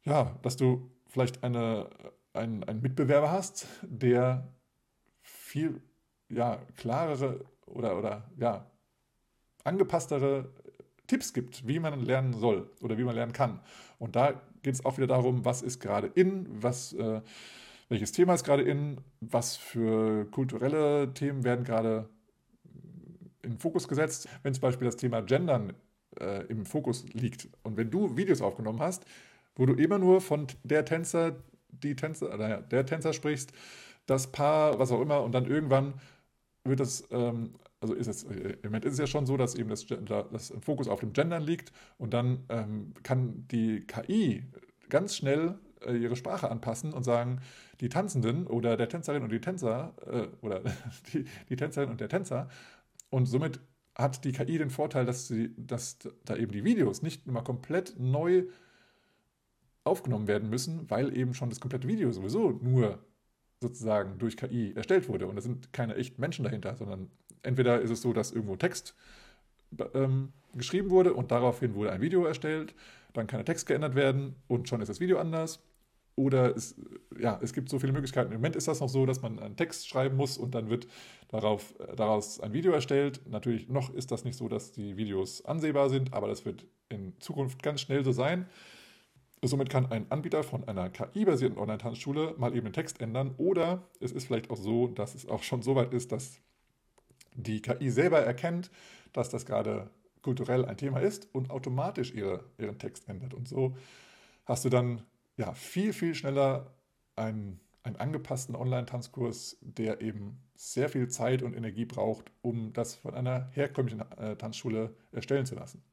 ja, 0.06 0.40
dass 0.42 0.56
du 0.56 0.90
vielleicht 1.06 1.44
eine, 1.44 1.90
ein, 2.38 2.64
einen 2.64 2.82
Mitbewerber 2.82 3.32
hast, 3.32 3.68
der 3.82 4.48
viel 5.22 5.82
ja, 6.30 6.60
klarere 6.76 7.46
oder, 7.66 7.98
oder 7.98 8.30
ja, 8.38 8.66
angepasstere 9.64 10.50
Tipps 11.08 11.34
gibt, 11.34 11.68
wie 11.68 11.80
man 11.80 12.00
lernen 12.02 12.34
soll 12.34 12.70
oder 12.82 12.98
wie 12.98 13.04
man 13.04 13.16
lernen 13.16 13.34
kann. 13.34 13.60
Und 13.98 14.16
da 14.16 14.42
geht 14.62 14.74
es 14.74 14.86
auch 14.86 14.98
wieder 14.98 15.08
darum, 15.08 15.46
was 15.46 15.62
ist 15.62 15.80
gerade 15.80 16.08
in, 16.08 16.46
was, 16.62 16.94
äh, 16.94 17.22
welches 17.90 18.12
Thema 18.12 18.34
ist 18.34 18.44
gerade 18.44 18.64
in, 18.64 19.00
was 19.22 19.56
für 19.56 20.26
kulturelle 20.32 21.14
Themen 21.14 21.44
werden 21.44 21.64
gerade 21.64 22.10
in 23.42 23.52
den 23.52 23.60
Fokus 23.60 23.88
gesetzt. 23.88 24.28
Wenn 24.44 24.54
zum 24.54 24.62
Beispiel 24.62 24.86
das 24.86 24.98
Thema 24.98 25.22
Gendern 25.22 25.74
äh, 26.20 26.46
im 26.48 26.66
Fokus 26.66 27.06
liegt 27.14 27.48
und 27.64 27.78
wenn 27.78 27.90
du 27.90 28.18
Videos 28.18 28.42
aufgenommen 28.42 28.80
hast, 28.80 29.06
wo 29.56 29.66
du 29.66 29.74
immer 29.74 29.98
nur 29.98 30.22
von 30.22 30.48
der 30.64 30.84
Tänzer, 30.86 31.38
die 31.70 31.96
Tänzer, 31.96 32.34
oder 32.34 32.62
der 32.62 32.86
Tänzer 32.86 33.14
sprichst, 33.14 33.52
das 34.06 34.32
Paar, 34.32 34.80
was 34.80 34.92
auch 34.92 35.02
immer, 35.02 35.24
und 35.24 35.34
dann 35.34 35.46
irgendwann 35.46 35.96
wird 36.64 36.80
das 36.80 37.08
ähm, 37.12 37.56
also 37.80 37.94
ist 37.94 38.08
es, 38.08 38.24
äh, 38.24 38.58
im 38.62 38.70
Moment 38.70 38.86
ist 38.86 38.94
es 38.94 39.00
ja 39.00 39.08
schon 39.08 39.26
so, 39.26 39.38
dass 39.38 39.56
eben 39.56 39.70
das, 39.70 39.86
das 39.86 40.54
Fokus 40.62 40.88
auf 40.88 41.00
dem 41.00 41.14
Gendern 41.14 41.44
liegt 41.44 41.72
und 41.98 42.14
dann 42.14 42.44
ähm, 42.50 42.94
kann 43.04 43.48
die 43.52 43.82
KI 43.82 44.44
ganz 44.90 45.16
schnell 45.16 45.56
äh, 45.86 45.96
ihre 45.96 46.16
Sprache 46.16 46.50
anpassen 46.50 46.94
und 46.94 47.04
sagen, 47.04 47.40
die 47.80 47.90
Tanzenden 47.90 48.48
oder 48.48 48.78
der 48.78 48.90
Tänzerin 48.90 49.24
und 49.24 49.32
die 49.32 49.42
Tänzer 49.42 49.94
äh, 50.06 50.28
oder 50.46 50.62
die, 51.14 51.26
die 51.50 51.56
Tänzerin 51.56 51.90
und 51.90 52.02
der 52.02 52.10
Tänzer. 52.10 52.50
Und 53.10 53.28
somit 53.28 53.60
hat 53.96 54.24
die 54.26 54.32
KI 54.32 54.58
den 54.58 54.70
Vorteil, 54.70 55.06
dass, 55.06 55.28
sie, 55.28 55.54
dass 55.58 56.00
da 56.26 56.36
eben 56.36 56.52
die 56.52 56.64
Videos 56.64 57.02
nicht 57.02 57.26
immer 57.28 57.44
komplett 57.44 58.00
neu 58.00 58.46
aufgenommen 59.88 60.28
werden 60.28 60.50
müssen, 60.50 60.90
weil 60.90 61.16
eben 61.18 61.34
schon 61.34 61.50
das 61.50 61.60
komplette 61.60 61.88
Video 61.88 62.12
sowieso 62.12 62.52
nur 62.52 63.00
sozusagen 63.60 64.20
durch 64.20 64.38
KI 64.38 64.74
erstellt 64.76 65.10
wurde. 65.10 65.28
Und 65.28 65.36
da 65.36 65.42
sind 65.42 65.74
keine 65.74 65.96
echten 65.96 66.22
Menschen 66.22 66.44
dahinter, 66.44 66.76
sondern 66.76 67.10
entweder 67.42 67.82
ist 67.82 67.90
es 67.90 68.02
so, 68.02 68.14
dass 68.14 68.32
irgendwo 68.32 68.56
Text 68.56 68.96
ähm, 69.94 70.34
geschrieben 70.56 70.90
wurde 70.90 71.14
und 71.14 71.32
daraufhin 71.32 71.76
wurde 71.76 71.92
ein 71.92 72.02
Video 72.02 72.26
erstellt, 72.26 72.74
dann 73.14 73.28
kann 73.28 73.40
der 73.40 73.46
Text 73.46 73.66
geändert 73.66 73.96
werden 73.96 74.36
und 74.48 74.70
schon 74.70 74.82
ist 74.82 74.90
das 74.90 75.00
Video 75.00 75.18
anders. 75.20 75.64
Oder 76.16 76.56
es, 76.56 76.76
ja, 77.20 77.40
es 77.44 77.54
gibt 77.54 77.70
so 77.70 77.78
viele 77.78 77.94
Möglichkeiten. 77.94 78.32
Im 78.32 78.40
Moment 78.40 78.56
ist 78.56 78.68
das 78.68 78.80
noch 78.80 78.90
so, 78.90 79.06
dass 79.06 79.22
man 79.22 79.38
einen 79.38 79.56
Text 79.56 79.88
schreiben 79.88 80.18
muss 80.18 80.40
und 80.40 80.56
dann 80.56 80.68
wird 80.68 80.88
darauf, 81.28 81.76
äh, 81.80 81.96
daraus 81.96 82.40
ein 82.40 82.54
Video 82.54 82.72
erstellt. 82.72 83.22
Natürlich 83.28 83.70
noch 83.70 83.94
ist 83.94 84.12
das 84.12 84.24
nicht 84.24 84.36
so, 84.36 84.48
dass 84.48 84.72
die 84.72 84.98
Videos 84.98 85.46
ansehbar 85.46 85.90
sind, 85.90 86.14
aber 86.14 86.28
das 86.28 86.44
wird 86.44 86.66
in 86.90 87.14
Zukunft 87.20 87.62
ganz 87.62 87.82
schnell 87.82 88.04
so 88.04 88.12
sein. 88.12 88.48
Somit 89.44 89.70
kann 89.70 89.92
ein 89.92 90.12
Anbieter 90.12 90.44
von 90.44 90.68
einer 90.68 90.90
KI-basierten 90.90 91.58
Online-Tanzschule 91.58 92.36
mal 92.38 92.56
eben 92.56 92.66
den 92.66 92.74
Text 92.74 93.02
ändern. 93.02 93.36
Oder 93.38 93.84
es 94.00 94.12
ist 94.12 94.26
vielleicht 94.26 94.50
auch 94.50 94.58
so, 94.58 94.88
dass 94.88 95.14
es 95.14 95.28
auch 95.28 95.44
schon 95.44 95.62
so 95.62 95.76
weit 95.76 95.94
ist, 95.94 96.12
dass 96.12 96.42
die 97.36 97.62
KI 97.62 97.92
selber 97.92 98.20
erkennt, 98.20 98.72
dass 99.14 99.30
das 99.30 99.46
gerade 99.46 99.92
kulturell 100.24 100.66
ein 100.66 100.78
Thema 100.78 101.00
ist 101.00 101.30
und 101.34 101.52
automatisch 101.52 102.14
ihre, 102.14 102.44
ihren 102.58 102.80
Text 102.80 103.08
ändert. 103.08 103.36
Und 103.36 103.48
so 103.48 103.78
hast 104.46 104.66
du 104.66 104.70
dann 104.70 105.04
ja, 105.38 105.54
viel, 105.54 105.94
viel 105.94 106.16
schneller 106.16 106.74
einen, 107.16 107.60
einen 107.84 107.96
angepassten 107.98 108.56
Online-Tanzkurs, 108.56 109.58
der 109.62 110.02
eben 110.02 110.42
sehr 110.56 110.90
viel 110.90 111.10
Zeit 111.10 111.44
und 111.44 111.54
Energie 111.56 111.86
braucht, 111.86 112.32
um 112.42 112.74
das 112.74 112.96
von 112.96 113.14
einer 113.14 113.50
herkömmlichen 113.52 114.02
äh, 114.18 114.36
Tanzschule 114.36 114.96
erstellen 115.12 115.46
zu 115.46 115.54
lassen. 115.54 115.84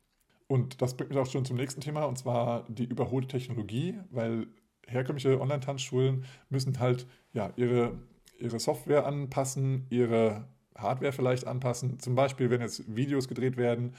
Und 0.46 0.82
das 0.82 0.96
bringt 0.96 1.10
mich 1.10 1.18
auch 1.18 1.26
schon 1.26 1.44
zum 1.44 1.56
nächsten 1.56 1.80
Thema, 1.80 2.04
und 2.04 2.18
zwar 2.18 2.64
die 2.68 2.84
überholte 2.84 3.28
Technologie, 3.28 3.98
weil 4.10 4.46
herkömmliche 4.86 5.40
Online-Tanzschulen 5.40 6.24
müssen 6.50 6.78
halt 6.78 7.06
ja, 7.32 7.52
ihre, 7.56 7.98
ihre 8.38 8.60
Software 8.60 9.06
anpassen, 9.06 9.86
ihre 9.90 10.48
Hardware 10.76 11.12
vielleicht 11.12 11.46
anpassen. 11.46 11.98
Zum 11.98 12.14
Beispiel, 12.14 12.50
wenn 12.50 12.60
jetzt 12.60 12.94
Videos 12.94 13.28
gedreht 13.28 13.56
werden, 13.56 13.94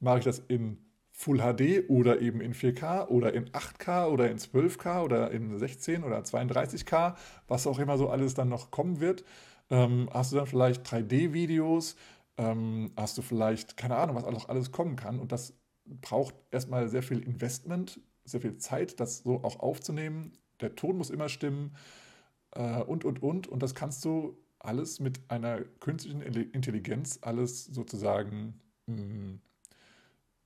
mache 0.00 0.18
ich 0.18 0.24
das 0.24 0.40
in 0.40 0.78
Full 1.12 1.38
HD 1.38 1.88
oder 1.88 2.20
eben 2.20 2.40
in 2.40 2.54
4K 2.54 3.08
oder 3.08 3.34
in 3.34 3.48
8K 3.50 4.06
oder 4.08 4.30
in 4.30 4.38
12K 4.38 5.02
oder 5.02 5.30
in 5.32 5.58
16 5.58 6.04
oder 6.04 6.18
32K, 6.20 7.16
was 7.48 7.66
auch 7.66 7.80
immer 7.80 7.98
so 7.98 8.08
alles 8.08 8.34
dann 8.34 8.48
noch 8.48 8.70
kommen 8.70 9.00
wird. 9.00 9.24
Ähm, 9.68 10.08
hast 10.12 10.30
du 10.32 10.36
dann 10.36 10.46
vielleicht 10.46 10.86
3D-Videos? 10.86 11.96
Ähm, 12.36 12.92
hast 12.96 13.18
du 13.18 13.22
vielleicht, 13.22 13.76
keine 13.76 13.96
Ahnung, 13.96 14.14
was 14.14 14.24
auch 14.24 14.48
alles 14.48 14.70
kommen 14.70 14.94
kann. 14.94 15.18
Und 15.18 15.32
das 15.32 15.54
braucht 16.00 16.34
erstmal 16.50 16.88
sehr 16.88 17.02
viel 17.02 17.20
Investment, 17.20 18.00
sehr 18.24 18.40
viel 18.40 18.56
Zeit, 18.58 19.00
das 19.00 19.18
so 19.18 19.42
auch 19.42 19.60
aufzunehmen. 19.60 20.32
Der 20.60 20.74
Ton 20.74 20.96
muss 20.96 21.10
immer 21.10 21.28
stimmen 21.28 21.74
äh, 22.52 22.82
und, 22.82 23.04
und, 23.04 23.22
und. 23.22 23.46
Und 23.46 23.62
das 23.62 23.74
kannst 23.74 24.04
du 24.04 24.36
alles 24.58 25.00
mit 25.00 25.20
einer 25.30 25.62
künstlichen 25.80 26.22
Intelligenz 26.22 27.18
alles 27.22 27.66
sozusagen 27.66 28.60
mh, 28.86 29.02
mm, 29.02 29.40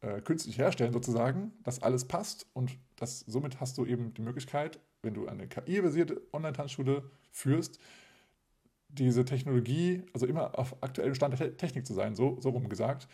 äh, 0.02 0.20
künstlich 0.20 0.58
herstellen, 0.58 0.92
sozusagen, 0.92 1.52
dass 1.62 1.82
alles 1.82 2.06
passt 2.06 2.46
und 2.52 2.76
das, 2.96 3.20
somit 3.20 3.60
hast 3.60 3.78
du 3.78 3.86
eben 3.86 4.12
die 4.14 4.22
Möglichkeit, 4.22 4.80
wenn 5.02 5.14
du 5.14 5.26
eine 5.26 5.48
KI-basierte 5.48 6.20
Online-Tanzschule 6.32 7.10
führst, 7.30 7.78
diese 8.88 9.24
Technologie, 9.24 10.02
also 10.12 10.26
immer 10.26 10.58
auf 10.58 10.76
aktuellem 10.82 11.14
Stand 11.14 11.38
der 11.38 11.56
Technik 11.56 11.86
zu 11.86 11.94
sein, 11.94 12.14
so, 12.14 12.38
so 12.40 12.50
rum 12.50 12.68
gesagt, 12.68 13.08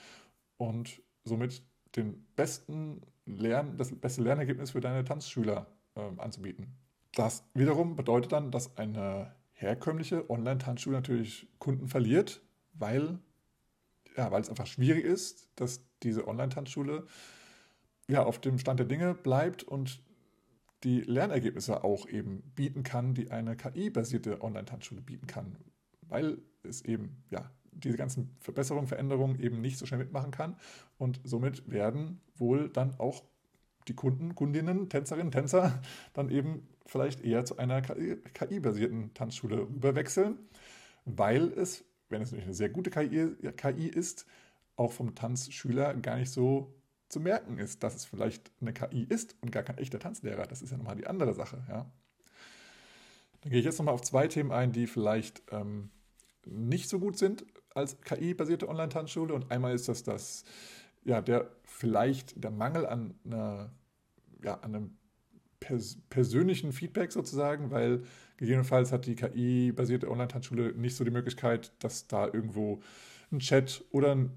und 0.57 1.01
somit 1.25 1.63
den 1.99 2.27
besten 2.37 3.03
Lern, 3.27 3.77
das 3.77 3.95
beste 3.95 4.23
Lernergebnis 4.23 4.71
für 4.71 4.81
deine 4.81 5.05
Tanzschüler 5.05 5.67
ähm, 5.97 6.19
anzubieten. 6.19 6.79
Das 7.13 7.45
wiederum 7.55 7.97
bedeutet 7.97 8.33
dann, 8.33 8.51
dass 8.51 8.77
eine 8.77 9.35
herkömmliche 9.53 10.31
Online-Tanzschule 10.31 10.97
natürlich 10.97 11.49
Kunden 11.59 11.89
verliert, 11.89 12.43
weil, 12.75 13.19
ja, 14.17 14.31
weil 14.31 14.41
es 14.41 14.49
einfach 14.49 14.67
schwierig 14.67 15.05
ist, 15.05 15.49
dass 15.57 15.85
diese 16.03 16.29
Online-Tanzschule 16.29 17.07
ja, 18.09 18.23
auf 18.23 18.41
dem 18.41 18.59
Stand 18.59 18.81
der 18.81 18.87
Dinge 18.87 19.15
bleibt 19.15 19.65
und 19.65 20.03
die 20.85 21.01
Lernergebnisse 21.01 21.83
auch 21.83 22.09
eben 22.09 22.43
bieten 22.55 22.85
kann, 22.85 23.15
die 23.15 23.31
eine 23.31 23.57
KI-basierte 23.57 24.41
Online-Tanzschule 24.43 25.01
bieten 25.01 25.27
kann, 25.27 25.59
weil 26.03 26.39
es 26.63 26.83
eben 26.85 27.25
ja 27.31 27.51
diese 27.73 27.97
ganzen 27.97 28.37
Verbesserungen, 28.41 28.89
Veränderungen 28.89 29.41
eben 29.41 29.61
nicht 29.61 29.79
so 29.79 29.87
schnell 29.87 29.99
mitmachen 29.99 30.31
kann 30.31 30.57
und 30.99 31.21
somit 31.25 31.71
werden 31.71 32.21
wohl 32.37 32.69
dann 32.69 32.95
auch 32.99 33.25
die 33.89 33.95
Kunden, 33.95 34.35
Kundinnen, 34.35 34.89
Tänzerinnen, 34.89 35.33
Tänzer 35.33 35.81
dann 36.13 36.31
eben 36.31 36.69
vielleicht 36.87 37.23
eher 37.23 37.45
zu 37.45 37.59
einer 37.59 37.83
KI-basierten 37.83 39.15
Tanzschule 39.15 39.61
rüberwechseln, 39.61 40.39
weil 41.05 41.53
es, 41.53 41.85
wenn 42.09 42.23
es 42.23 42.33
eine 42.33 42.55
sehr 42.55 42.69
gute 42.69 42.91
KI, 42.91 43.37
KI 43.57 43.89
ist, 43.89 44.27
auch 44.77 44.93
vom 44.93 45.15
Tanzschüler 45.15 45.95
gar 45.95 46.17
nicht 46.17 46.31
so 46.31 46.75
zu 47.09 47.21
merken 47.21 47.59
ist, 47.59 47.83
dass 47.83 47.97
es 47.97 48.05
vielleicht 48.05 48.53
eine 48.61 48.73
KI 48.73 49.03
ist 49.03 49.37
und 49.41 49.51
gar 49.51 49.63
kein 49.63 49.79
echter 49.79 49.99
Tanzlehrer. 49.99 50.47
Das 50.47 50.63
ist 50.63 50.71
ja 50.71 50.77
nochmal 50.77 50.97
die 50.97 51.07
andere 51.07 51.35
Sache. 51.35 51.65
Ja. 51.69 51.91
Dann 53.41 53.51
gehe 53.51 53.59
ich 53.59 53.65
jetzt 53.65 53.79
nochmal 53.79 53.95
auf 53.95 54.03
zwei 54.03 54.29
Themen 54.29 54.53
ein, 54.53 54.73
die 54.73 54.87
vielleicht 54.87 55.43
ähm, 55.51 55.91
nicht 56.47 56.89
so 56.89 56.99
gut 56.99 57.19
sind 57.19 57.45
als 57.75 58.01
KI-basierte 58.01 58.69
Online-Tanzschule. 58.69 59.35
Und 59.35 59.51
einmal 59.51 59.75
ist 59.75 59.89
das, 59.89 60.03
das 60.03 60.45
ja, 61.05 61.21
der 61.21 61.51
vielleicht 61.65 62.43
der 62.43 62.51
Mangel 62.51 62.87
an, 62.87 63.15
einer, 63.25 63.73
ja, 64.43 64.55
an 64.55 64.75
einem 64.75 64.99
pers 65.61 65.99
persönlichen 66.11 66.73
Feedback 66.73 67.13
sozusagen, 67.13 67.71
weil 67.71 68.03
gegebenenfalls 68.37 68.93
hat 68.93 69.07
die 69.07 69.17
KI-basierte 69.17 70.11
Online-Tanzschule 70.11 70.75
nicht 70.75 70.97
so 70.97 71.05
die 71.05 71.11
Möglichkeit, 71.11 71.73
dass 71.81 72.07
da 72.07 72.27
irgendwo 72.27 72.81
ein 73.33 73.41
Chat 73.41 73.85
oder 73.91 74.29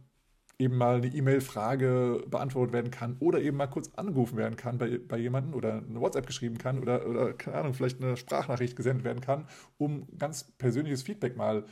eben 0.62 0.78
mal 0.78 0.98
eine 0.98 1.08
E-Mail-Frage 1.08 2.24
beantwortet 2.30 2.74
werden 2.74 2.92
kann 2.92 3.18
oder 3.20 3.42
eben 3.42 3.58
mal 3.58 3.68
kurz 3.68 3.90
angerufen 3.96 4.38
werden 4.38 4.56
kann 4.56 4.78
bei, 4.78 5.00
bei 5.00 5.18
jemandem 5.18 5.56
oder 5.56 5.74
eine 5.78 6.00
WhatsApp 6.00 6.28
geschrieben 6.28 6.58
kann 6.58 6.80
oder, 6.80 7.08
oder, 7.08 7.34
keine 7.34 7.58
Ahnung, 7.58 7.74
vielleicht 7.74 8.02
eine 8.02 8.16
Sprachnachricht 8.16 8.76
gesendet 8.76 9.04
werden 9.04 9.22
kann, 9.22 9.48
um 9.78 10.08
ganz 10.18 10.44
persönliches 10.44 11.02
Feedback 11.02 11.36
mal 11.36 11.66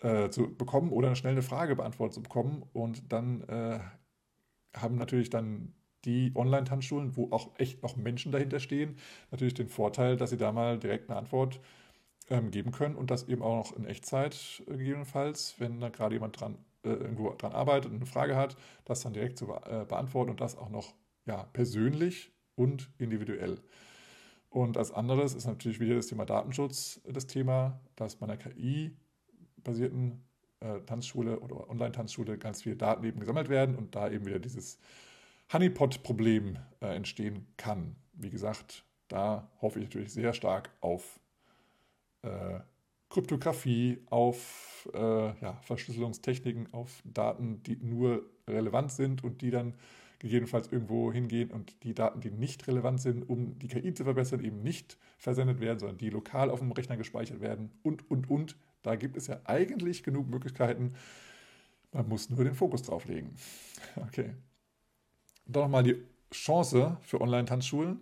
äh, 0.00 0.30
zu 0.30 0.54
bekommen 0.54 0.90
oder 0.92 1.08
eine 1.08 1.16
schnelle 1.16 1.42
Frage 1.42 1.76
beantwortet 1.76 2.14
zu 2.14 2.22
bekommen. 2.22 2.64
Und 2.72 3.12
dann 3.12 3.42
äh, 3.42 3.80
haben 4.74 4.96
natürlich 4.96 5.30
dann 5.30 5.74
die 6.04 6.32
Online-Tanzschulen, 6.34 7.16
wo 7.16 7.30
auch 7.32 7.58
echt 7.58 7.82
noch 7.82 7.96
Menschen 7.96 8.32
dahinter 8.32 8.60
stehen, 8.60 8.96
natürlich 9.30 9.54
den 9.54 9.68
Vorteil, 9.68 10.16
dass 10.16 10.30
sie 10.30 10.36
da 10.36 10.52
mal 10.52 10.78
direkt 10.78 11.10
eine 11.10 11.18
Antwort 11.18 11.60
ähm, 12.30 12.50
geben 12.50 12.72
können 12.72 12.96
und 12.96 13.10
das 13.10 13.28
eben 13.28 13.42
auch 13.42 13.56
noch 13.56 13.76
in 13.76 13.84
Echtzeit 13.84 14.62
äh, 14.66 14.76
gegebenenfalls, 14.76 15.56
wenn 15.58 15.80
da 15.80 15.88
gerade 15.88 16.14
jemand 16.14 16.40
dran 16.40 16.58
äh, 16.84 16.90
irgendwo 16.90 17.32
dran 17.34 17.52
arbeitet 17.52 17.90
und 17.90 17.96
eine 17.96 18.06
Frage 18.06 18.36
hat, 18.36 18.56
das 18.84 19.00
dann 19.02 19.12
direkt 19.12 19.38
zu 19.38 19.52
äh, 19.52 19.84
beantworten 19.88 20.30
und 20.30 20.40
das 20.40 20.56
auch 20.56 20.70
noch 20.70 20.94
ja, 21.26 21.44
persönlich 21.52 22.32
und 22.54 22.90
individuell. 22.98 23.60
Und 24.48 24.76
als 24.76 24.92
anderes 24.92 25.34
ist 25.34 25.46
natürlich 25.46 25.80
wieder 25.80 25.96
das 25.96 26.06
Thema 26.06 26.24
Datenschutz 26.24 27.00
das 27.04 27.26
Thema, 27.26 27.80
dass 27.96 28.16
bei 28.16 28.26
einer 28.26 28.38
KI-basierten 29.66 30.22
äh, 30.60 30.80
Tanzschule 30.86 31.40
oder 31.40 31.68
Online-Tanzschule 31.68 32.38
ganz 32.38 32.62
viele 32.62 32.76
Daten 32.76 33.04
eben 33.04 33.20
gesammelt 33.20 33.48
werden 33.48 33.76
und 33.76 33.94
da 33.94 34.08
eben 34.10 34.26
wieder 34.26 34.38
dieses 34.38 34.78
Honeypot-Problem 35.52 36.58
äh, 36.80 36.94
entstehen 36.94 37.46
kann. 37.56 37.96
Wie 38.14 38.30
gesagt, 38.30 38.84
da 39.08 39.50
hoffe 39.60 39.78
ich 39.78 39.86
natürlich 39.86 40.12
sehr 40.12 40.32
stark 40.32 40.70
auf 40.80 41.20
äh, 42.22 42.60
Kryptographie, 43.08 44.02
auf 44.10 44.88
äh, 44.92 44.98
ja, 44.98 45.60
Verschlüsselungstechniken, 45.62 46.72
auf 46.72 47.02
Daten, 47.04 47.62
die 47.62 47.76
nur 47.76 48.28
relevant 48.48 48.90
sind 48.90 49.22
und 49.22 49.42
die 49.42 49.50
dann 49.50 49.74
gegebenenfalls 50.18 50.72
irgendwo 50.72 51.12
hingehen 51.12 51.50
und 51.50 51.84
die 51.84 51.94
Daten, 51.94 52.20
die 52.20 52.30
nicht 52.30 52.66
relevant 52.66 53.00
sind, 53.00 53.28
um 53.28 53.58
die 53.58 53.68
KI 53.68 53.92
zu 53.92 54.04
verbessern, 54.04 54.42
eben 54.42 54.62
nicht 54.62 54.98
versendet 55.18 55.60
werden, 55.60 55.78
sondern 55.78 55.98
die 55.98 56.08
lokal 56.08 56.50
auf 56.50 56.60
dem 56.60 56.72
Rechner 56.72 56.96
gespeichert 56.96 57.40
werden 57.40 57.70
und, 57.82 58.10
und, 58.10 58.28
und. 58.30 58.56
Da 58.86 58.94
gibt 58.94 59.16
es 59.16 59.26
ja 59.26 59.40
eigentlich 59.44 60.04
genug 60.04 60.28
Möglichkeiten. 60.28 60.94
Man 61.90 62.08
muss 62.08 62.30
nur 62.30 62.44
den 62.44 62.54
Fokus 62.54 62.82
drauf 62.82 63.04
legen. 63.06 63.34
Okay. 63.96 64.34
Dann 65.46 65.62
nochmal 65.64 65.82
die 65.82 65.96
Chance 66.32 66.96
für 67.02 67.20
Online-Tanzschulen. 67.20 68.00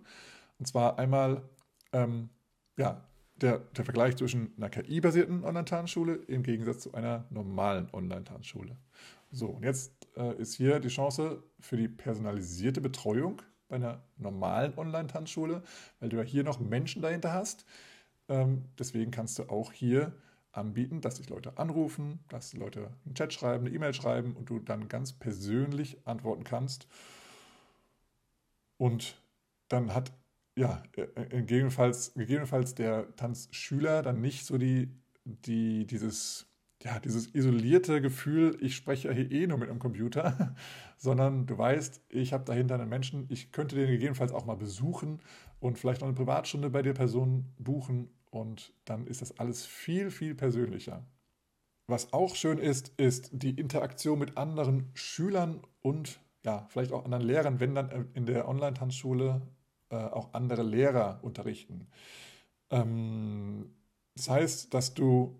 Und 0.59 0.65
zwar 0.67 0.99
einmal 0.99 1.41
ähm, 1.93 2.29
ja, 2.77 3.03
der, 3.35 3.59
der 3.59 3.85
Vergleich 3.85 4.15
zwischen 4.15 4.53
einer 4.57 4.69
KI-basierten 4.69 5.43
Online-Tanzschule 5.43 6.15
im 6.27 6.43
Gegensatz 6.43 6.81
zu 6.81 6.93
einer 6.93 7.25
normalen 7.29 7.89
Online-Tanzschule. 7.91 8.77
So, 9.31 9.47
und 9.47 9.63
jetzt 9.63 9.91
äh, 10.15 10.35
ist 10.37 10.53
hier 10.53 10.79
die 10.79 10.89
Chance 10.89 11.43
für 11.59 11.77
die 11.77 11.87
personalisierte 11.87 12.81
Betreuung 12.81 13.41
bei 13.67 13.77
einer 13.77 14.03
normalen 14.17 14.77
Online-Tanzschule, 14.77 15.63
weil 15.99 16.09
du 16.09 16.17
ja 16.17 16.23
hier 16.23 16.43
noch 16.43 16.59
Menschen 16.59 17.01
dahinter 17.01 17.33
hast. 17.33 17.65
Ähm, 18.29 18.65
deswegen 18.77 19.11
kannst 19.11 19.39
du 19.39 19.43
auch 19.49 19.71
hier 19.71 20.13
anbieten, 20.57 21.01
dass 21.01 21.17
sich 21.17 21.29
Leute 21.29 21.57
anrufen, 21.57 22.19
dass 22.29 22.53
Leute 22.53 22.91
einen 23.05 23.15
Chat 23.15 23.33
schreiben, 23.33 23.65
eine 23.65 23.75
E-Mail 23.75 23.93
schreiben 23.93 24.35
und 24.35 24.49
du 24.49 24.59
dann 24.59 24.87
ganz 24.87 25.13
persönlich 25.13 25.97
antworten 26.05 26.43
kannst. 26.43 26.87
Und 28.77 29.21
dann 29.67 29.93
hat 29.93 30.11
ja 30.55 30.83
äh, 30.95 31.01
äh, 31.01 31.25
gegebenenfalls, 31.41 32.13
gegebenenfalls 32.13 32.75
der 32.75 33.15
Tanzschüler 33.15 34.01
dann 34.01 34.21
nicht 34.21 34.45
so 34.45 34.57
die, 34.57 34.89
die, 35.23 35.85
dieses 35.85 36.47
ja, 36.83 36.99
dieses 36.99 37.33
isolierte 37.33 37.99
Gefühl, 37.99 38.57
ich 38.61 38.75
spreche 38.75 39.11
hier 39.11 39.31
eh 39.31 39.47
nur 39.47 39.57
mit 39.57 39.69
einem 39.69 39.79
Computer, 39.79 40.55
sondern 40.97 41.47
du 41.47 41.57
weißt, 41.57 42.01
ich 42.09 42.31
habe 42.31 42.45
dahinter 42.45 42.75
einen 42.75 42.89
Menschen, 42.89 43.25
ich 43.29 43.51
könnte 43.51 43.75
den 43.75 43.87
gegebenenfalls 43.87 44.31
auch 44.31 44.45
mal 44.45 44.55
besuchen 44.55 45.19
und 45.59 45.79
vielleicht 45.79 46.01
noch 46.01 46.07
eine 46.07 46.15
Privatstunde 46.15 46.69
bei 46.69 46.83
der 46.83 46.93
Person 46.93 47.45
buchen 47.57 48.09
und 48.35 48.73
dann 48.83 49.07
ist 49.07 49.21
das 49.21 49.39
alles 49.39 49.65
viel, 49.65 50.11
viel 50.11 50.35
persönlicher. 50.35 51.05
Was 51.87 52.13
auch 52.13 52.35
schön 52.35 52.57
ist, 52.57 52.89
ist 52.97 53.29
die 53.31 53.57
Interaktion 53.57 54.19
mit 54.19 54.37
anderen 54.37 54.91
Schülern 54.93 55.61
und 55.81 56.19
ja, 56.43 56.67
vielleicht 56.69 56.91
auch 56.91 57.05
anderen 57.05 57.23
Lehrern, 57.23 57.59
wenn 57.59 57.75
dann 57.75 58.09
in 58.13 58.25
der 58.25 58.47
Online-Tanzschule 58.47 59.41
äh, 59.89 59.95
auch 59.95 60.33
andere 60.33 60.63
Lehrer 60.63 61.19
unterrichten. 61.23 61.87
Ähm, 62.71 63.73
das 64.15 64.29
heißt, 64.29 64.73
dass 64.73 64.93
du 64.93 65.39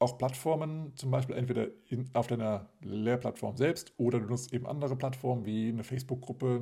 auch 0.00 0.16
Plattformen, 0.16 0.96
zum 0.96 1.10
Beispiel 1.10 1.36
entweder 1.36 1.68
in, 1.88 2.08
auf 2.14 2.26
deiner 2.26 2.70
Lehrplattform 2.80 3.56
selbst 3.58 3.92
oder 3.98 4.18
du 4.18 4.26
nutzt 4.26 4.52
eben 4.52 4.66
andere 4.66 4.96
Plattformen 4.96 5.44
wie 5.44 5.68
eine 5.68 5.84
Facebook-Gruppe, 5.84 6.58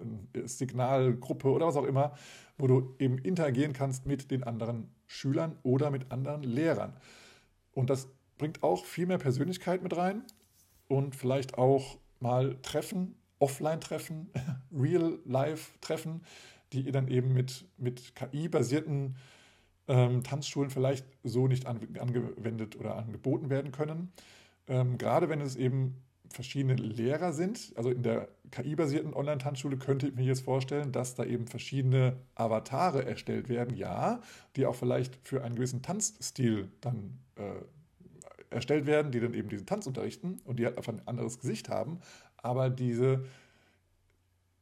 eine 0.00 0.48
Signalgruppe 0.48 1.50
oder 1.50 1.66
was 1.66 1.76
auch 1.76 1.84
immer, 1.84 2.14
wo 2.56 2.66
du 2.66 2.94
eben 2.98 3.18
interagieren 3.18 3.74
kannst 3.74 4.06
mit 4.06 4.30
den 4.30 4.42
anderen 4.42 4.88
Schülern 5.06 5.58
oder 5.62 5.90
mit 5.90 6.10
anderen 6.10 6.42
Lehrern. 6.42 6.96
Und 7.72 7.90
das 7.90 8.08
bringt 8.38 8.62
auch 8.62 8.86
viel 8.86 9.06
mehr 9.06 9.18
Persönlichkeit 9.18 9.82
mit 9.82 9.94
rein 9.94 10.24
und 10.88 11.14
vielleicht 11.14 11.58
auch 11.58 11.98
mal 12.20 12.56
Treffen, 12.62 13.16
Offline-Treffen, 13.38 14.30
Real-Life-Treffen, 14.72 16.22
die 16.72 16.82
ihr 16.82 16.92
dann 16.92 17.08
eben 17.08 17.34
mit, 17.34 17.66
mit 17.76 18.14
KI-basierten 18.14 19.16
ähm, 19.88 20.22
Tanzschulen 20.22 20.70
vielleicht 20.70 21.06
so 21.22 21.48
nicht 21.48 21.66
an, 21.66 21.80
angewendet 21.98 22.76
oder 22.76 22.96
angeboten 22.96 23.50
werden 23.50 23.72
können. 23.72 24.12
Ähm, 24.68 24.98
gerade 24.98 25.28
wenn 25.28 25.40
es 25.40 25.56
eben 25.56 25.96
verschiedene 26.30 26.74
Lehrer 26.74 27.32
sind, 27.32 27.72
also 27.76 27.90
in 27.90 28.02
der 28.02 28.28
KI-basierten 28.52 29.14
Online-Tanzschule 29.14 29.78
könnte 29.78 30.08
ich 30.08 30.14
mir 30.14 30.24
jetzt 30.24 30.42
vorstellen, 30.42 30.92
dass 30.92 31.16
da 31.16 31.24
eben 31.24 31.46
verschiedene 31.46 32.16
Avatare 32.36 33.04
erstellt 33.04 33.48
werden, 33.48 33.76
ja, 33.76 34.20
die 34.56 34.66
auch 34.66 34.76
vielleicht 34.76 35.16
für 35.26 35.42
einen 35.42 35.56
gewissen 35.56 35.82
Tanzstil 35.82 36.70
dann 36.80 37.18
äh, 37.36 38.54
erstellt 38.54 38.86
werden, 38.86 39.10
die 39.12 39.20
dann 39.20 39.34
eben 39.34 39.48
diesen 39.48 39.66
Tanz 39.66 39.86
unterrichten 39.86 40.40
und 40.44 40.58
die 40.58 40.66
halt 40.66 40.76
einfach 40.76 40.92
ein 40.92 41.06
anderes 41.06 41.40
Gesicht 41.40 41.68
haben, 41.68 42.00
aber 42.36 42.70
diese 42.70 43.24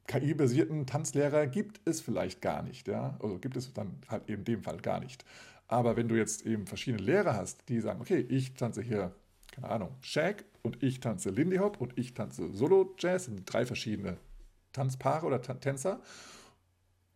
KI-basierten 0.09 0.87
Tanzlehrer 0.87 1.47
gibt 1.47 1.81
es 1.85 2.01
vielleicht 2.01 2.43
gar 2.43 2.63
nicht. 2.63 2.89
Ja? 2.89 3.17
Also 3.23 3.39
gibt 3.39 3.57
es 3.57 3.73
dann 3.73 4.01
halt 4.09 4.29
eben 4.29 4.41
in 4.41 4.45
dem 4.45 4.63
Fall 4.63 4.79
gar 4.79 4.99
nicht. 4.99 5.25
Aber 5.69 5.97
wenn 5.97 6.09
du 6.09 6.17
jetzt 6.17 6.47
eben 6.47 6.67
verschiedene 6.67 7.03
Lehrer 7.03 7.35
hast, 7.35 7.69
die 7.69 7.81
sagen, 7.81 8.01
okay, 8.01 8.21
ich 8.21 8.55
tanze 8.55 8.83
hier, 8.83 9.15
keine 9.53 9.69
Ahnung, 9.69 9.91
Shag 10.01 10.45
und 10.63 10.83
ich 10.83 11.01
tanze 11.01 11.31
Lindy 11.31 11.59
Hop 11.59 11.81
und 11.81 11.97
ich 11.99 12.15
tanze 12.15 12.51
Solo 12.53 12.95
Jazz, 12.99 13.27
sind 13.27 13.43
drei 13.45 13.67
verschiedene 13.67 14.17
Tanzpaare 14.73 15.27
oder 15.27 15.43
Tänzer. 15.43 16.01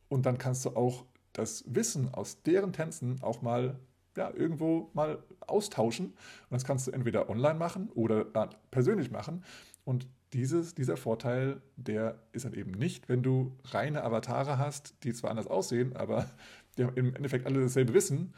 Und 0.08 0.26
dann 0.26 0.36
kannst 0.36 0.66
du 0.66 0.76
auch 0.76 1.06
das 1.32 1.64
Wissen 1.66 2.12
aus 2.12 2.42
deren 2.42 2.74
Tänzen 2.74 3.22
auch 3.22 3.40
mal 3.40 3.78
ja, 4.16 4.30
irgendwo 4.34 4.90
mal 4.92 5.22
austauschen. 5.46 6.06
Und 6.08 6.50
das 6.50 6.64
kannst 6.64 6.86
du 6.86 6.90
entweder 6.90 7.30
online 7.30 7.58
machen 7.58 7.88
oder 7.94 8.24
persönlich 8.70 9.10
machen. 9.10 9.44
Und 9.86 10.06
dieses, 10.32 10.74
dieser 10.74 10.96
Vorteil, 10.96 11.60
der 11.76 12.18
ist 12.32 12.44
dann 12.44 12.54
eben 12.54 12.72
nicht, 12.72 13.08
wenn 13.08 13.22
du 13.22 13.56
reine 13.64 14.02
Avatare 14.02 14.58
hast, 14.58 14.94
die 15.04 15.12
zwar 15.12 15.30
anders 15.30 15.46
aussehen, 15.46 15.94
aber 15.96 16.30
die 16.76 16.84
haben 16.84 16.96
im 16.96 17.14
Endeffekt 17.14 17.46
alle 17.46 17.60
dasselbe 17.60 17.94
Wissen. 17.94 18.34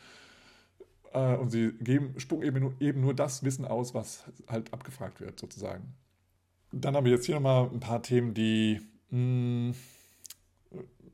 Äh, 1.12 1.36
und 1.36 1.50
sie 1.50 1.72
geben, 1.80 2.18
spucken 2.18 2.44
eben 2.44 2.60
nur, 2.60 2.74
eben 2.80 3.00
nur 3.00 3.14
das 3.14 3.44
Wissen 3.44 3.64
aus, 3.64 3.94
was 3.94 4.24
halt 4.48 4.72
abgefragt 4.72 5.20
wird, 5.20 5.38
sozusagen. 5.38 5.94
Dann 6.72 6.96
haben 6.96 7.04
wir 7.04 7.12
jetzt 7.12 7.26
hier 7.26 7.36
nochmal 7.36 7.70
ein 7.72 7.80
paar 7.80 8.02
Themen, 8.02 8.34
die 8.34 8.80
mh, 9.10 9.72
hm, 9.72 9.74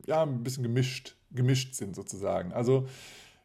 ja, 0.07 0.23
ein 0.23 0.43
bisschen 0.43 0.63
gemischt, 0.63 1.15
gemischt 1.29 1.75
sind, 1.75 1.95
sozusagen. 1.95 2.51
Also, 2.53 2.87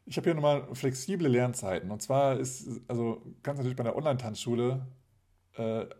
ich 0.06 0.16
habe 0.16 0.24
hier 0.24 0.34
nochmal 0.34 0.66
flexible 0.74 1.28
Lernzeiten. 1.28 1.90
Und 1.90 2.00
zwar 2.00 2.38
ist, 2.38 2.80
also 2.88 3.22
ganz 3.42 3.58
natürlich 3.58 3.76
bei 3.76 3.84
der 3.84 3.96
Online-Tanzschule 3.96 4.86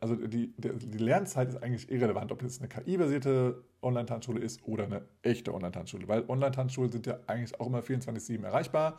also 0.01 0.17
die, 0.17 0.53
die 0.59 0.99
Lernzeit 0.99 1.49
ist 1.49 1.63
eigentlich 1.63 1.91
irrelevant, 1.91 2.31
ob 2.31 2.43
es 2.43 2.59
eine 2.59 2.69
KI-basierte 2.69 3.65
Online-Tanzschule 3.81 4.41
ist 4.41 4.63
oder 4.67 4.85
eine 4.85 5.03
echte 5.23 5.55
Online-Tanzschule, 5.55 6.09
weil 6.09 6.25
Online-Tanzschulen 6.29 6.93
sind 6.93 7.07
ja 7.07 7.19
eigentlich 7.27 7.59
auch 7.59 7.67
immer 7.67 7.81
24-7 7.81 8.45
erreichbar. 8.45 8.99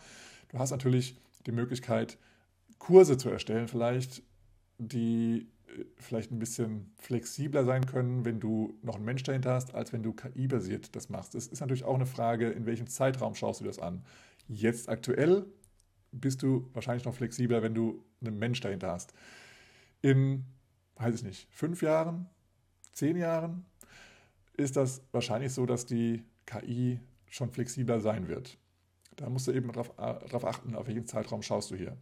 Du 0.50 0.58
hast 0.58 0.72
natürlich 0.72 1.16
die 1.46 1.52
Möglichkeit, 1.52 2.18
Kurse 2.80 3.18
zu 3.18 3.30
erstellen, 3.30 3.68
vielleicht, 3.68 4.24
die 4.80 5.48
äh, 5.68 5.84
vielleicht 5.98 6.32
ein 6.32 6.40
bisschen 6.40 6.92
flexibler 6.98 7.64
sein 7.64 7.86
können, 7.86 8.26
wenn 8.26 8.40
du 8.40 8.80
noch 8.82 8.96
einen 8.96 9.06
Mensch 9.06 9.24
dahinter 9.24 9.54
hast, 9.54 9.76
als 9.76 9.94
wenn 9.94 10.02
du 10.02 10.14
KI-basiert 10.14 10.96
das 10.96 11.10
machst. 11.10 11.36
Es 11.36 11.48
ist 11.48 11.60
natürlich 11.60 11.84
auch 11.84 11.96
eine 11.96 12.06
Frage, 12.08 12.50
in 12.50 12.66
welchem 12.66 12.88
Zeitraum 12.88 13.36
schaust 13.36 13.62
du 13.62 13.66
das 13.66 13.78
an. 13.78 14.04
Jetzt 14.48 14.90
aktuell 14.90 15.46
bist 16.12 16.42
du 16.42 16.70
wahrscheinlich 16.74 17.06
noch 17.06 17.14
flexibler, 17.14 17.62
wenn 17.62 17.76
du 17.76 18.04
einen 18.22 18.40
Mensch 18.40 18.62
dahinter 18.62 18.92
hast 18.92 19.14
in, 20.02 20.46
weiß 20.96 21.16
ich 21.16 21.24
nicht, 21.24 21.48
fünf 21.52 21.82
Jahren, 21.82 22.28
zehn 22.94 23.18
Jahren 23.18 23.66
ist 24.56 24.76
das 24.76 25.02
wahrscheinlich 25.12 25.54
so, 25.54 25.66
dass 25.66 25.86
die 25.86 26.24
KI 26.46 27.00
schon 27.30 27.52
flexibler 27.52 28.00
sein 28.00 28.28
wird. 28.28 28.58
Da 29.16 29.30
musst 29.30 29.48
du 29.48 29.52
eben 29.52 29.72
darauf, 29.72 29.94
darauf 29.96 30.46
achten, 30.46 30.76
auf 30.76 30.88
welchen 30.88 31.06
Zeitraum 31.06 31.42
schaust 31.42 31.72
du 31.72 31.76
hier. 31.76 31.98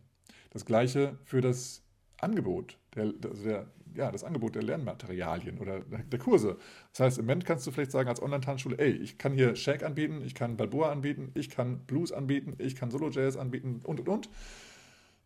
Das 0.51 0.65
gleiche 0.65 1.17
für 1.23 1.41
das 1.41 1.83
Angebot, 2.17 2.77
der, 2.95 3.13
also 3.23 3.43
der, 3.43 3.67
ja, 3.95 4.11
das 4.11 4.23
Angebot 4.23 4.55
der 4.55 4.63
Lernmaterialien 4.63 5.59
oder 5.59 5.79
der 5.79 6.19
Kurse. 6.19 6.57
Das 6.91 6.99
heißt, 7.01 7.17
im 7.17 7.25
Moment 7.25 7.45
kannst 7.45 7.65
du 7.65 7.71
vielleicht 7.71 7.91
sagen 7.91 8.09
als 8.09 8.21
Online-Tanzschule, 8.21 8.77
ey, 8.77 8.91
ich 8.91 9.17
kann 9.17 9.33
hier 9.33 9.55
Shake 9.55 9.83
anbieten, 9.83 10.21
ich 10.25 10.35
kann 10.35 10.57
Balboa 10.57 10.91
anbieten, 10.91 11.31
ich 11.33 11.49
kann 11.49 11.79
Blues 11.85 12.11
anbieten, 12.11 12.55
ich 12.57 12.75
kann 12.75 12.91
Solo-Jazz 12.91 13.37
anbieten 13.37 13.81
und, 13.83 13.99
und, 13.99 14.09
und. 14.09 14.29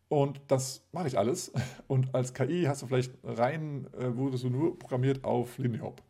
Und 0.10 0.42
das 0.48 0.84
mache 0.92 1.08
ich 1.08 1.18
alles. 1.18 1.52
Und 1.88 2.14
als 2.14 2.34
KI 2.34 2.66
hast 2.68 2.82
du 2.82 2.88
vielleicht 2.88 3.14
rein, 3.24 3.88
äh, 3.94 4.16
wurdest 4.16 4.44
du 4.44 4.50
nur 4.50 4.78
programmiert 4.78 5.24
auf 5.24 5.58
Lindy 5.58 5.80
Hop. 5.80 6.02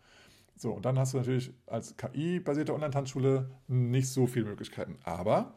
So, 0.56 0.74
und 0.74 0.84
dann 0.84 1.00
hast 1.00 1.14
du 1.14 1.18
natürlich 1.20 1.54
als 1.68 1.96
KI-basierte 1.96 2.74
Online-Tanzschule 2.74 3.50
nicht 3.70 4.10
so 4.10 4.28
viele 4.28 4.44
Möglichkeiten. 4.44 4.98
Aber 5.06 5.54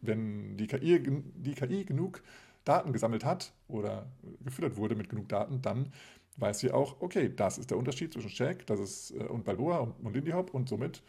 wenn 0.00 0.56
die 0.56 0.68
KI, 0.68 1.02
die 1.34 1.54
KI 1.54 1.84
genug 1.84 2.22
Daten 2.64 2.92
gesammelt 2.92 3.24
hat 3.24 3.52
oder 3.66 4.06
gefüttert 4.44 4.76
wurde 4.76 4.94
mit 4.94 5.08
genug 5.08 5.28
Daten, 5.28 5.62
dann 5.62 5.92
weiß 6.36 6.60
sie 6.60 6.70
auch, 6.70 7.00
okay, 7.00 7.32
das 7.34 7.58
ist 7.58 7.70
der 7.70 7.78
Unterschied 7.78 8.12
zwischen 8.12 8.30
Shaq 8.30 8.66
das 8.66 8.78
ist, 8.78 9.10
äh, 9.12 9.24
und 9.24 9.44
Balboa 9.44 9.78
und, 9.78 9.94
und 10.04 10.14
Lindy 10.14 10.30
Hop 10.30 10.54
und 10.54 10.68
somit 10.68 11.02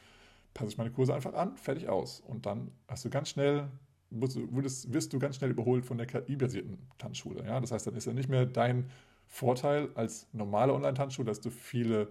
passe 0.56 0.72
ich 0.72 0.78
meine 0.80 0.92
Kurse 0.92 1.14
einfach 1.14 1.36
an, 1.36 1.56
fertig 1.58 1.90
aus. 1.90 2.22
Und 2.22 2.48
dann 2.48 2.72
hast 2.88 3.06
du 3.06 3.12
ganz 3.12 3.30
schnell 3.30 3.70
wirst, 4.12 4.94
wirst 4.94 5.14
du 5.14 5.20
ganz 5.20 5.38
schnell 5.38 5.52
überholt 5.52 5.86
von 5.86 5.98
der 5.98 6.08
KI-basierten 6.08 6.78
Tanzschule. 6.98 7.46
Ja? 7.46 7.60
Das 7.60 7.72
heißt, 7.72 7.88
dann 7.88 7.96
ist 7.96 8.06
ja 8.06 8.14
nicht 8.14 8.30
mehr 8.30 8.46
dein 8.46 8.90
Vorteil 9.28 9.90
als 9.96 10.28
normale 10.34 10.74
Online-Tanzschule, 10.74 11.28
dass 11.28 11.40
du 11.40 11.50
viele 11.50 12.10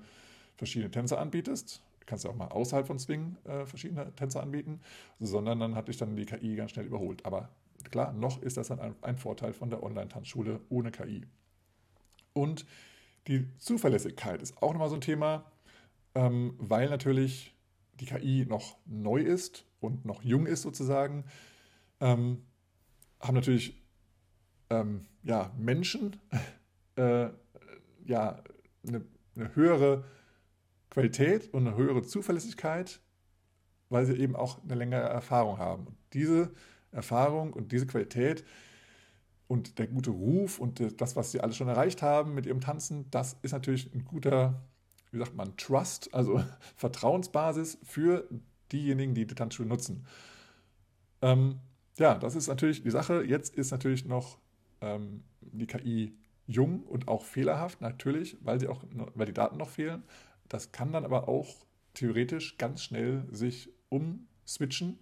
verschiedene 0.57 0.91
Tänze 0.91 1.19
anbietest. 1.19 1.83
Du 2.01 2.07
kannst 2.07 2.25
ja 2.25 2.31
auch 2.31 2.37
mal 2.37 2.49
außerhalb 2.49 2.87
von 2.87 2.99
Swing 2.99 3.37
äh, 3.45 3.67
verschiedene 3.67 4.13
Tänze 4.15 4.41
anbieten, 4.41 4.81
sondern 5.21 5.61
dann 5.61 5.75
hat 5.75 5.89
dich 5.89 5.99
dann 5.99 6.17
die 6.17 6.27
KI 6.27 6.57
ganz 6.57 6.73
schnell 6.73 6.87
überholt. 6.87 7.25
Aber 7.27 7.51
klar, 7.91 8.13
noch 8.13 8.43
ist 8.43 8.57
das 8.57 8.69
dann 8.69 8.81
ein, 8.81 8.95
ein 9.03 9.17
Vorteil 9.17 9.53
von 9.53 9.71
der 9.71 9.83
Online-Tanzschule 9.83 10.61
ohne 10.71 10.91
KI. 10.91 11.27
Und 12.33 12.65
die 13.27 13.47
Zuverlässigkeit 13.59 14.43
ist 14.43 14.63
auch 14.63 14.73
nochmal 14.73 14.89
so 14.89 14.95
ein 14.95 15.01
Thema, 15.03 15.45
ähm, 16.15 16.55
weil 16.59 16.89
natürlich 16.89 17.55
die 18.01 18.07
KI 18.07 18.47
noch 18.49 18.77
neu 18.87 19.21
ist 19.21 19.67
und 19.81 20.05
noch 20.05 20.23
jung 20.23 20.47
ist 20.47 20.63
sozusagen, 20.63 21.25
ähm, 22.01 22.45
haben 23.21 23.35
natürlich 23.35 23.81
ähm, 24.71 25.07
ja, 25.23 25.53
Menschen 25.59 26.17
äh, 26.97 27.29
ja, 28.07 28.43
eine, 28.87 29.05
eine 29.37 29.55
höhere 29.55 30.05
Qualität 30.91 31.53
und 31.53 31.67
eine 31.67 31.77
höhere 31.77 32.03
Zuverlässigkeit, 32.03 33.01
weil 33.89 34.07
sie 34.07 34.17
eben 34.17 34.37
auch 34.37 34.63
eine 34.63 34.75
längere 34.75 35.09
Erfahrung 35.09 35.59
haben. 35.59 35.87
Und 35.87 35.97
diese 36.13 36.53
Erfahrung 36.93 37.53
und 37.53 37.73
diese 37.73 37.87
Qualität 37.87 38.45
und 39.47 39.79
der 39.79 39.87
gute 39.87 40.11
Ruf 40.11 40.59
und 40.59 41.01
das, 41.01 41.17
was 41.17 41.33
sie 41.33 41.41
alle 41.41 41.53
schon 41.53 41.69
erreicht 41.69 42.03
haben 42.03 42.35
mit 42.35 42.47
ihrem 42.47 42.61
Tanzen, 42.61 43.11
das 43.11 43.37
ist 43.43 43.53
natürlich 43.53 43.93
ein 43.95 44.05
guter, 44.05 44.63
wie 45.11 45.19
sagt 45.19 45.35
man, 45.35 45.57
Trust, 45.57 46.13
also 46.15 46.43
Vertrauensbasis 46.77 47.79
für 47.83 48.29
diejenigen, 48.73 49.15
die 49.15 49.27
die 49.27 49.35
Tanzschule 49.35 49.69
nutzen. 49.69 50.07
Ähm, 51.23 51.61
ja, 52.01 52.15
das 52.15 52.35
ist 52.35 52.49
natürlich 52.49 52.83
die 52.83 52.91
Sache. 52.91 53.23
Jetzt 53.25 53.55
ist 53.55 53.71
natürlich 53.71 54.07
noch 54.07 54.39
ähm, 54.81 55.23
die 55.43 55.67
KI 55.67 56.17
jung 56.47 56.83
und 56.83 57.09
auch 57.09 57.25
fehlerhaft, 57.25 57.83
natürlich, 57.83 58.39
weil, 58.41 58.59
sie 58.59 58.69
auch, 58.69 58.83
weil 59.15 59.27
die 59.27 59.35
Daten 59.35 59.59
noch 59.59 59.69
fehlen. 59.69 60.03
Das 60.49 60.73
kann 60.73 60.93
dann 60.93 61.05
aber 61.05 61.29
auch 61.29 61.67
theoretisch 61.93 62.57
ganz 62.57 62.83
schnell 62.83 63.25
sich 63.31 63.69
umswitchen, 63.91 64.99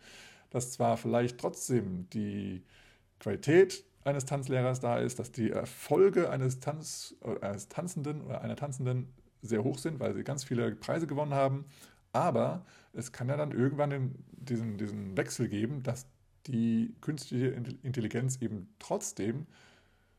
dass 0.50 0.72
zwar 0.72 0.96
vielleicht 0.96 1.38
trotzdem 1.38 2.10
die 2.10 2.64
Qualität 3.20 3.84
eines 4.02 4.24
Tanzlehrers 4.24 4.80
da 4.80 4.98
ist, 4.98 5.20
dass 5.20 5.30
die 5.30 5.52
Erfolge 5.52 6.30
eines, 6.30 6.58
Tanz, 6.58 7.14
eines 7.40 7.68
Tanzenden 7.68 8.22
oder 8.22 8.40
einer 8.40 8.56
Tanzenden 8.56 9.12
sehr 9.40 9.62
hoch 9.62 9.78
sind, 9.78 10.00
weil 10.00 10.14
sie 10.14 10.24
ganz 10.24 10.42
viele 10.42 10.74
Preise 10.74 11.06
gewonnen 11.06 11.34
haben. 11.34 11.66
Aber 12.12 12.66
es 12.92 13.12
kann 13.12 13.28
ja 13.28 13.36
dann 13.36 13.52
irgendwann 13.52 13.90
den, 13.90 14.24
diesen, 14.32 14.78
diesen 14.78 15.16
Wechsel 15.16 15.48
geben, 15.48 15.84
dass 15.84 16.06
die 16.48 16.94
künstliche 17.00 17.48
Intelligenz 17.82 18.40
eben 18.40 18.68
trotzdem 18.78 19.46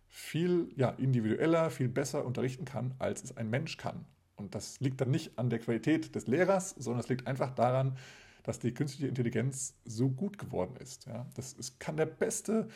viel 0.07 0.72
ja, 0.76 0.89
individueller, 0.89 1.69
viel 1.69 1.89
besser 1.89 2.26
unterrichten 2.26 2.65
kann, 2.65 2.93
als 2.99 3.23
es 3.23 3.35
ein 3.38 3.49
Mensch 3.49 3.77
kann. 3.77 4.06
Und 4.35 4.56
das 4.56 4.80
liegt 4.80 5.01
dann 5.01 5.11
nicht 5.11 5.38
an 5.38 5.49
der 5.49 5.60
Qualität 5.60 6.15
des 6.15 6.27
Lehrers, 6.27 6.72
sondern 6.77 7.01
es 7.01 7.10
liegt 7.10 7.27
einfach 7.27 7.51
daran, 7.51 7.97
dass 8.43 8.60
die 8.60 8.73
künstliche 8.73 9.07
Intelligenz 9.07 9.76
so 9.85 10.10
gut 10.10 10.38
geworden 10.38 10.76
ist. 10.77 11.06
Ja? 11.06 11.26
Das 11.35 11.53
ist, 11.53 11.80
kann 11.80 11.97
der 11.97 12.06
beste 12.06 12.69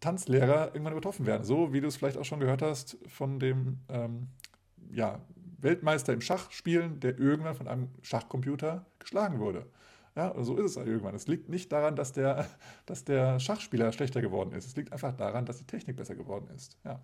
Tanzlehrer 0.00 0.68
irgendwann 0.68 0.92
übertroffen 0.92 1.26
werden. 1.26 1.44
So 1.44 1.72
wie 1.72 1.80
du 1.80 1.88
es 1.88 1.96
vielleicht 1.96 2.16
auch 2.16 2.24
schon 2.24 2.40
gehört 2.40 2.62
hast 2.62 2.96
von 3.06 3.38
dem 3.38 3.78
ähm, 3.88 4.28
ja, 4.90 5.20
Weltmeister 5.58 6.12
im 6.12 6.20
Schachspielen, 6.20 7.00
der 7.00 7.18
irgendwann 7.18 7.54
von 7.54 7.68
einem 7.68 7.88
Schachcomputer 8.02 8.86
geschlagen 8.98 9.38
wurde. 9.38 9.66
Ja, 10.16 10.34
so 10.42 10.56
ist 10.56 10.70
es 10.72 10.76
irgendwann. 10.78 11.14
Es 11.14 11.28
liegt 11.28 11.50
nicht 11.50 11.70
daran, 11.70 11.94
dass 11.94 12.12
der, 12.12 12.48
dass 12.86 13.04
der 13.04 13.38
Schachspieler 13.38 13.92
schlechter 13.92 14.22
geworden 14.22 14.52
ist. 14.52 14.66
Es 14.66 14.76
liegt 14.76 14.92
einfach 14.92 15.14
daran, 15.14 15.44
dass 15.44 15.58
die 15.58 15.66
Technik 15.66 15.96
besser 15.96 16.14
geworden 16.14 16.48
ist. 16.54 16.78
Ja. 16.84 17.00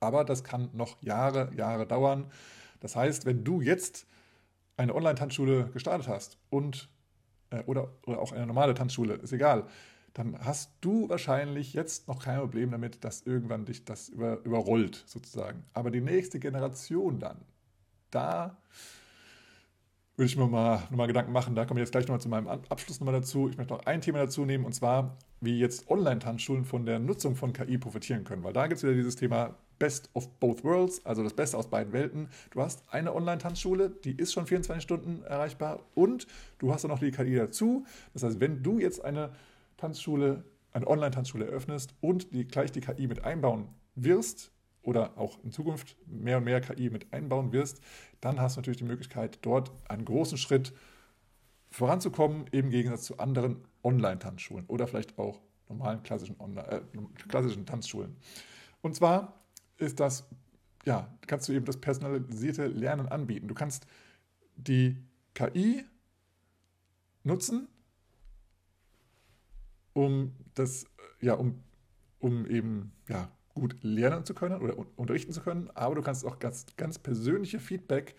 Aber 0.00 0.24
das 0.24 0.42
kann 0.42 0.70
noch 0.72 1.00
Jahre, 1.02 1.50
Jahre 1.54 1.86
dauern. 1.86 2.30
Das 2.80 2.96
heißt, 2.96 3.26
wenn 3.26 3.44
du 3.44 3.60
jetzt 3.60 4.06
eine 4.76 4.94
Online-Tanzschule 4.94 5.70
gestartet 5.72 6.08
hast 6.08 6.38
und 6.50 6.88
äh, 7.50 7.62
oder, 7.64 7.92
oder 8.06 8.20
auch 8.20 8.32
eine 8.32 8.46
normale 8.46 8.74
Tanzschule, 8.74 9.14
ist 9.14 9.32
egal, 9.32 9.66
dann 10.12 10.38
hast 10.38 10.72
du 10.80 11.08
wahrscheinlich 11.10 11.74
jetzt 11.74 12.08
noch 12.08 12.22
kein 12.22 12.38
Problem 12.38 12.70
damit, 12.70 13.04
dass 13.04 13.22
irgendwann 13.22 13.66
dich 13.66 13.84
das 13.84 14.08
über, 14.08 14.42
überrollt, 14.44 15.04
sozusagen. 15.06 15.64
Aber 15.74 15.90
die 15.90 16.00
nächste 16.00 16.40
Generation 16.40 17.18
dann, 17.18 17.42
da 18.10 18.56
würde 20.16 20.26
ich 20.26 20.36
mir 20.36 20.46
mal 20.46 20.78
nochmal 20.90 21.06
Gedanken 21.06 21.32
machen. 21.32 21.54
Da 21.54 21.66
komme 21.66 21.80
ich 21.80 21.84
jetzt 21.84 21.92
gleich 21.92 22.04
nochmal 22.04 22.20
zu 22.20 22.28
meinem 22.28 22.48
Abschluss 22.48 23.00
nochmal 23.00 23.14
dazu. 23.14 23.48
Ich 23.50 23.58
möchte 23.58 23.74
noch 23.74 23.84
ein 23.84 24.00
Thema 24.00 24.18
dazu 24.18 24.46
nehmen 24.46 24.64
und 24.64 24.72
zwar, 24.72 25.18
wie 25.40 25.58
jetzt 25.58 25.90
Online-Tanzschulen 25.90 26.64
von 26.64 26.86
der 26.86 26.98
Nutzung 26.98 27.36
von 27.36 27.52
KI 27.52 27.76
profitieren 27.76 28.24
können. 28.24 28.42
Weil 28.42 28.54
da 28.54 28.66
gibt 28.66 28.78
es 28.78 28.82
wieder 28.82 28.94
dieses 28.94 29.16
Thema 29.16 29.54
Best 29.78 30.08
of 30.14 30.28
Both 30.40 30.64
Worlds, 30.64 31.04
also 31.04 31.22
das 31.22 31.34
Beste 31.34 31.58
aus 31.58 31.68
beiden 31.68 31.92
Welten. 31.92 32.30
Du 32.50 32.62
hast 32.62 32.82
eine 32.90 33.14
Online-Tanzschule, 33.14 33.90
die 33.90 34.16
ist 34.16 34.32
schon 34.32 34.46
24 34.46 34.82
Stunden 34.82 35.22
erreichbar 35.22 35.80
und 35.94 36.26
du 36.58 36.72
hast 36.72 36.82
dann 36.82 36.90
noch 36.90 36.98
die 36.98 37.10
KI 37.10 37.36
dazu. 37.36 37.84
Das 38.14 38.22
heißt, 38.22 38.40
wenn 38.40 38.62
du 38.62 38.78
jetzt 38.78 39.04
eine 39.04 39.32
Tanzschule, 39.76 40.44
eine 40.72 40.86
Online-Tanzschule 40.86 41.46
eröffnest 41.46 41.94
und 42.00 42.32
die, 42.32 42.46
gleich 42.46 42.72
die 42.72 42.80
KI 42.80 43.06
mit 43.06 43.24
einbauen 43.24 43.68
wirst, 43.94 44.50
oder 44.86 45.18
auch 45.18 45.42
in 45.42 45.50
Zukunft 45.50 45.96
mehr 46.06 46.38
und 46.38 46.44
mehr 46.44 46.60
KI 46.60 46.90
mit 46.90 47.12
einbauen 47.12 47.52
wirst, 47.52 47.80
dann 48.20 48.40
hast 48.40 48.56
du 48.56 48.60
natürlich 48.60 48.78
die 48.78 48.84
Möglichkeit, 48.84 49.40
dort 49.42 49.72
einen 49.90 50.04
großen 50.04 50.38
Schritt 50.38 50.72
voranzukommen, 51.70 52.46
im 52.52 52.70
Gegensatz 52.70 53.04
zu 53.04 53.18
anderen 53.18 53.64
Online-Tanzschulen 53.82 54.64
oder 54.66 54.86
vielleicht 54.86 55.18
auch 55.18 55.40
normalen 55.68 56.04
klassischen, 56.04 56.40
Online 56.40 56.68
äh, 56.70 56.80
klassischen 57.28 57.66
Tanzschulen. 57.66 58.16
Und 58.80 58.94
zwar 58.94 59.34
ist 59.76 59.98
das, 59.98 60.28
ja, 60.84 61.12
kannst 61.26 61.48
du 61.48 61.52
eben 61.52 61.64
das 61.64 61.80
personalisierte 61.80 62.68
Lernen 62.68 63.08
anbieten. 63.08 63.48
Du 63.48 63.54
kannst 63.54 63.88
die 64.54 64.96
KI 65.34 65.84
nutzen, 67.24 67.66
um 69.94 70.32
das, 70.54 70.86
ja, 71.20 71.34
um, 71.34 71.60
um 72.20 72.46
eben, 72.46 72.92
ja, 73.08 73.28
gut 73.56 73.76
lernen 73.82 74.24
zu 74.24 74.34
können 74.34 74.60
oder 74.60 74.76
unterrichten 74.96 75.32
zu 75.32 75.40
können, 75.40 75.70
aber 75.74 75.94
du 75.96 76.02
kannst 76.02 76.24
auch 76.24 76.38
ganz, 76.38 76.66
ganz 76.76 76.98
persönliche 76.98 77.58
Feedback 77.58 78.14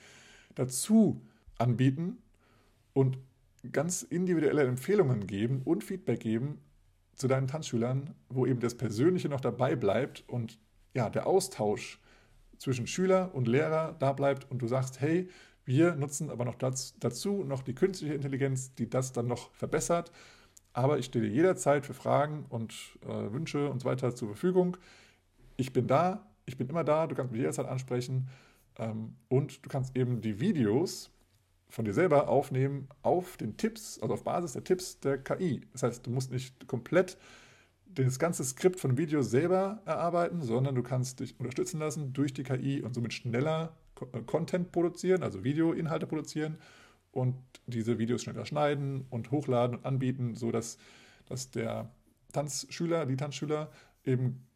dazu 0.56 1.22
anbieten 1.58 2.18
und 2.94 3.20
ganz 3.72 4.02
individuelle 4.02 4.64
Empfehlungen 4.64 5.28
geben 5.28 5.62
und 5.64 5.84
Feedback 5.84 6.20
geben 6.20 6.60
zu 7.16 7.28
deinen 7.28 7.48
Tanzschülern, 7.48 8.16
wo 8.30 8.46
eben 8.46 8.60
das 8.60 8.76
Persönliche 8.76 9.30
noch 9.30 9.42
dabei 9.42 9.76
bleibt 9.76 10.24
und 10.28 10.60
ja, 10.94 11.10
der 11.10 11.28
Austausch 11.28 12.00
zwischen 12.58 12.88
Schüler 12.88 13.34
und 13.36 13.48
Lehrer 13.48 13.96
da 14.00 14.14
bleibt 14.14 14.50
und 14.50 14.62
du 14.62 14.68
sagst, 14.68 15.02
hey, 15.02 15.30
wir 15.66 15.96
nutzen 15.96 16.32
aber 16.32 16.46
noch 16.46 16.56
dazu 16.56 17.44
noch 17.44 17.62
die 17.62 17.76
künstliche 17.76 18.14
Intelligenz, 18.14 18.74
die 18.74 18.90
das 18.90 19.12
dann 19.12 19.28
noch 19.28 19.52
verbessert. 19.54 20.12
Aber 20.74 20.98
ich 20.98 21.06
stehe 21.06 21.26
dir 21.26 21.32
jederzeit 21.32 21.86
für 21.86 21.94
Fragen 21.94 22.46
und 22.50 22.74
äh, 23.04 23.32
Wünsche 23.34 23.70
und 23.70 23.82
so 23.82 23.86
weiter 23.86 24.16
zur 24.16 24.30
Verfügung 24.30 24.78
ich 25.58 25.74
bin 25.74 25.88
da, 25.88 26.26
ich 26.46 26.58
bin 26.58 26.70
immer 26.70 26.84
da, 26.84 27.08
du 27.08 27.16
kannst 27.16 27.32
mich 27.32 27.40
jederzeit 27.40 27.66
ansprechen 27.68 28.30
ähm, 28.78 29.16
und 29.28 29.66
du 29.66 29.70
kannst 29.70 29.96
eben 29.96 30.22
die 30.22 30.40
Videos 30.40 31.12
von 31.70 31.84
dir 31.84 31.94
selber 31.94 32.30
aufnehmen 32.30 32.88
auf 33.02 33.36
den 33.38 33.58
Tipps, 33.58 34.00
also 34.00 34.14
auf 34.14 34.24
Basis 34.24 34.54
der 34.54 34.64
Tipps 34.64 35.00
der 35.00 35.18
KI. 35.18 35.62
Das 35.74 35.84
heißt, 35.84 36.06
du 36.06 36.12
musst 36.12 36.32
nicht 36.32 36.68
komplett 36.68 37.18
das 37.86 38.20
ganze 38.20 38.44
Skript 38.44 38.80
von 38.80 38.98
Video 38.98 39.22
selber 39.22 39.82
erarbeiten, 39.86 40.42
sondern 40.42 40.76
du 40.76 40.84
kannst 40.84 41.20
dich 41.20 41.38
unterstützen 41.40 41.80
lassen 41.80 42.14
durch 42.14 42.34
die 42.34 42.44
KI 42.44 42.82
und 42.82 42.94
somit 42.94 43.14
schneller 43.14 43.76
äh, 44.14 44.22
Content 44.22 44.72
produzieren, 44.72 45.24
also 45.24 45.44
Videoinhalte 45.44 46.08
produzieren 46.08 46.58
und 47.12 47.36
diese 47.66 47.98
Videos 47.98 48.24
schneller 48.24 48.46
schneiden 48.46 49.06
und 49.10 49.32
hochladen 49.32 49.78
und 49.78 49.86
anbieten, 49.86 50.36
sodass 50.36 50.78
dass 51.28 51.52
der 51.52 51.92
Tanzschüler, 52.32 53.06
die 53.06 53.18
Tanzschüler 53.18 53.70
eben 54.04 54.47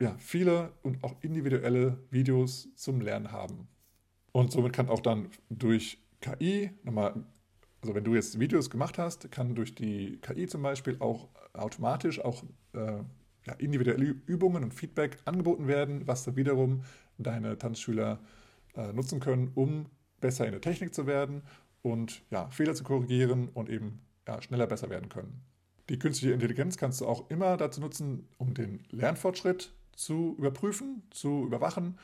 ja, 0.00 0.16
viele 0.18 0.72
und 0.82 1.04
auch 1.04 1.14
individuelle 1.20 1.98
Videos 2.10 2.68
zum 2.74 3.00
Lernen 3.00 3.32
haben. 3.32 3.68
Und 4.32 4.50
somit 4.50 4.72
kann 4.72 4.88
auch 4.88 5.00
dann 5.00 5.28
durch 5.50 5.98
KI, 6.20 6.70
nochmal, 6.82 7.14
also 7.82 7.94
wenn 7.94 8.04
du 8.04 8.14
jetzt 8.14 8.40
Videos 8.40 8.70
gemacht 8.70 8.98
hast, 8.98 9.30
kann 9.30 9.54
durch 9.54 9.74
die 9.74 10.18
KI 10.22 10.46
zum 10.46 10.62
Beispiel 10.62 10.96
auch 11.00 11.28
automatisch 11.52 12.20
auch 12.20 12.42
äh, 12.72 13.02
ja, 13.46 13.52
individuelle 13.58 14.04
Übungen 14.26 14.64
und 14.64 14.72
Feedback 14.72 15.18
angeboten 15.24 15.66
werden, 15.66 16.06
was 16.06 16.24
dann 16.24 16.36
wiederum 16.36 16.82
deine 17.18 17.58
Tanzschüler 17.58 18.20
äh, 18.76 18.92
nutzen 18.92 19.20
können, 19.20 19.50
um 19.54 19.86
besser 20.20 20.46
in 20.46 20.52
der 20.52 20.60
Technik 20.60 20.94
zu 20.94 21.06
werden 21.06 21.42
und 21.82 22.22
ja, 22.30 22.48
Fehler 22.50 22.74
zu 22.74 22.84
korrigieren 22.84 23.48
und 23.48 23.68
eben 23.68 24.00
ja, 24.26 24.40
schneller 24.40 24.66
besser 24.66 24.90
werden 24.90 25.08
können. 25.08 25.42
Die 25.88 25.98
künstliche 25.98 26.32
Intelligenz 26.32 26.76
kannst 26.76 27.00
du 27.00 27.06
auch 27.06 27.28
immer 27.30 27.56
dazu 27.56 27.80
nutzen, 27.80 28.28
um 28.38 28.54
den 28.54 28.84
Lernfortschritt 28.90 29.72
zu 29.96 30.34
überprüfen, 30.38 31.02
zu 31.10 31.44
überwachen 31.44 31.98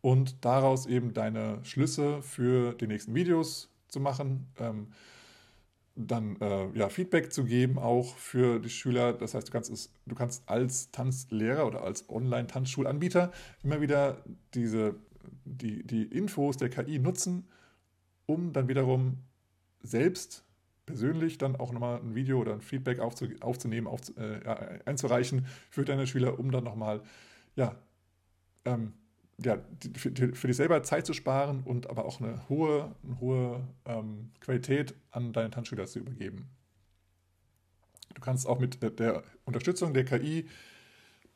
und 0.00 0.44
daraus 0.44 0.86
eben 0.86 1.14
deine 1.14 1.64
Schlüsse 1.64 2.22
für 2.22 2.74
die 2.74 2.86
nächsten 2.86 3.14
Videos 3.14 3.70
zu 3.88 4.00
machen. 4.00 4.46
Ähm, 4.58 4.88
dann 5.94 6.36
äh, 6.40 6.70
ja, 6.78 6.88
Feedback 6.88 7.32
zu 7.32 7.44
geben 7.44 7.78
auch 7.78 8.16
für 8.16 8.58
die 8.58 8.70
Schüler. 8.70 9.12
Das 9.12 9.34
heißt, 9.34 9.48
du 9.48 9.52
kannst, 9.52 9.70
es, 9.70 9.92
du 10.06 10.14
kannst 10.14 10.48
als 10.48 10.90
Tanzlehrer 10.90 11.66
oder 11.66 11.82
als 11.82 12.08
Online-Tanzschulanbieter 12.08 13.30
immer 13.62 13.80
wieder 13.80 14.24
diese, 14.54 14.94
die, 15.44 15.86
die 15.86 16.04
Infos 16.04 16.56
der 16.56 16.70
KI 16.70 16.98
nutzen, 16.98 17.46
um 18.26 18.52
dann 18.52 18.68
wiederum 18.68 19.18
selbst 19.82 20.44
persönlich 20.86 21.38
dann 21.38 21.56
auch 21.56 21.72
nochmal 21.72 22.00
ein 22.00 22.14
Video 22.14 22.40
oder 22.40 22.54
ein 22.54 22.60
Feedback 22.60 22.98
aufzu, 23.00 23.28
aufzunehmen, 23.40 23.86
auf, 23.86 24.00
äh, 24.16 24.80
einzureichen 24.84 25.46
für 25.70 25.84
deine 25.84 26.06
Schüler, 26.06 26.38
um 26.38 26.50
dann 26.50 26.64
nochmal, 26.64 27.02
ja, 27.54 27.76
ähm, 28.64 28.94
ja, 29.44 29.58
für, 29.96 30.10
dich 30.10 30.56
selber 30.56 30.82
Zeit 30.82 31.06
zu 31.06 31.14
sparen 31.14 31.62
und 31.64 31.88
aber 31.88 32.04
auch 32.04 32.20
eine 32.20 32.48
hohe, 32.48 32.94
eine 33.04 33.20
hohe 33.20 33.68
ähm, 33.84 34.30
Qualität 34.40 34.94
an 35.10 35.32
deine 35.32 35.50
Tanzschüler 35.50 35.86
zu 35.86 36.00
übergeben. 36.00 36.48
Du 38.14 38.20
kannst 38.20 38.46
auch 38.46 38.58
mit 38.58 38.82
der 38.82 39.22
Unterstützung 39.44 39.94
der 39.94 40.04
KI, 40.04 40.48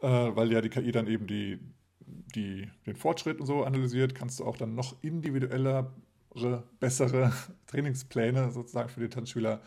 äh, 0.00 0.08
weil 0.08 0.52
ja 0.52 0.60
die 0.60 0.68
KI 0.68 0.92
dann 0.92 1.06
eben 1.06 1.26
die, 1.26 1.58
die, 2.00 2.68
den 2.86 2.96
Fortschritt 2.96 3.40
und 3.40 3.46
so 3.46 3.64
analysiert, 3.64 4.14
kannst 4.14 4.40
du 4.40 4.44
auch 4.44 4.56
dann 4.56 4.74
noch 4.74 5.02
individueller, 5.02 5.92
bessere 6.80 7.32
Trainingspläne 7.66 8.50
sozusagen 8.50 8.88
für 8.88 9.00
die 9.00 9.08
Tanzschüler 9.08 9.60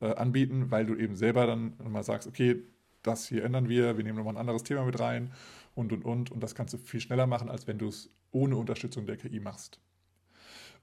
äh, 0.00 0.14
anbieten, 0.14 0.70
weil 0.70 0.86
du 0.86 0.96
eben 0.96 1.16
selber 1.16 1.46
dann 1.46 1.74
mal 1.84 2.02
sagst, 2.02 2.28
okay, 2.28 2.62
das 3.02 3.26
hier 3.26 3.44
ändern 3.44 3.68
wir, 3.68 3.96
wir 3.96 4.04
nehmen 4.04 4.18
nochmal 4.18 4.34
ein 4.34 4.40
anderes 4.40 4.62
Thema 4.62 4.84
mit 4.84 4.98
rein 5.00 5.32
und, 5.74 5.92
und, 5.92 6.04
und. 6.04 6.30
Und 6.30 6.42
das 6.42 6.54
kannst 6.54 6.74
du 6.74 6.78
viel 6.78 7.00
schneller 7.00 7.26
machen, 7.26 7.48
als 7.48 7.66
wenn 7.66 7.78
du 7.78 7.88
es 7.88 8.10
ohne 8.30 8.56
Unterstützung 8.56 9.06
der 9.06 9.16
KI 9.16 9.40
machst. 9.40 9.80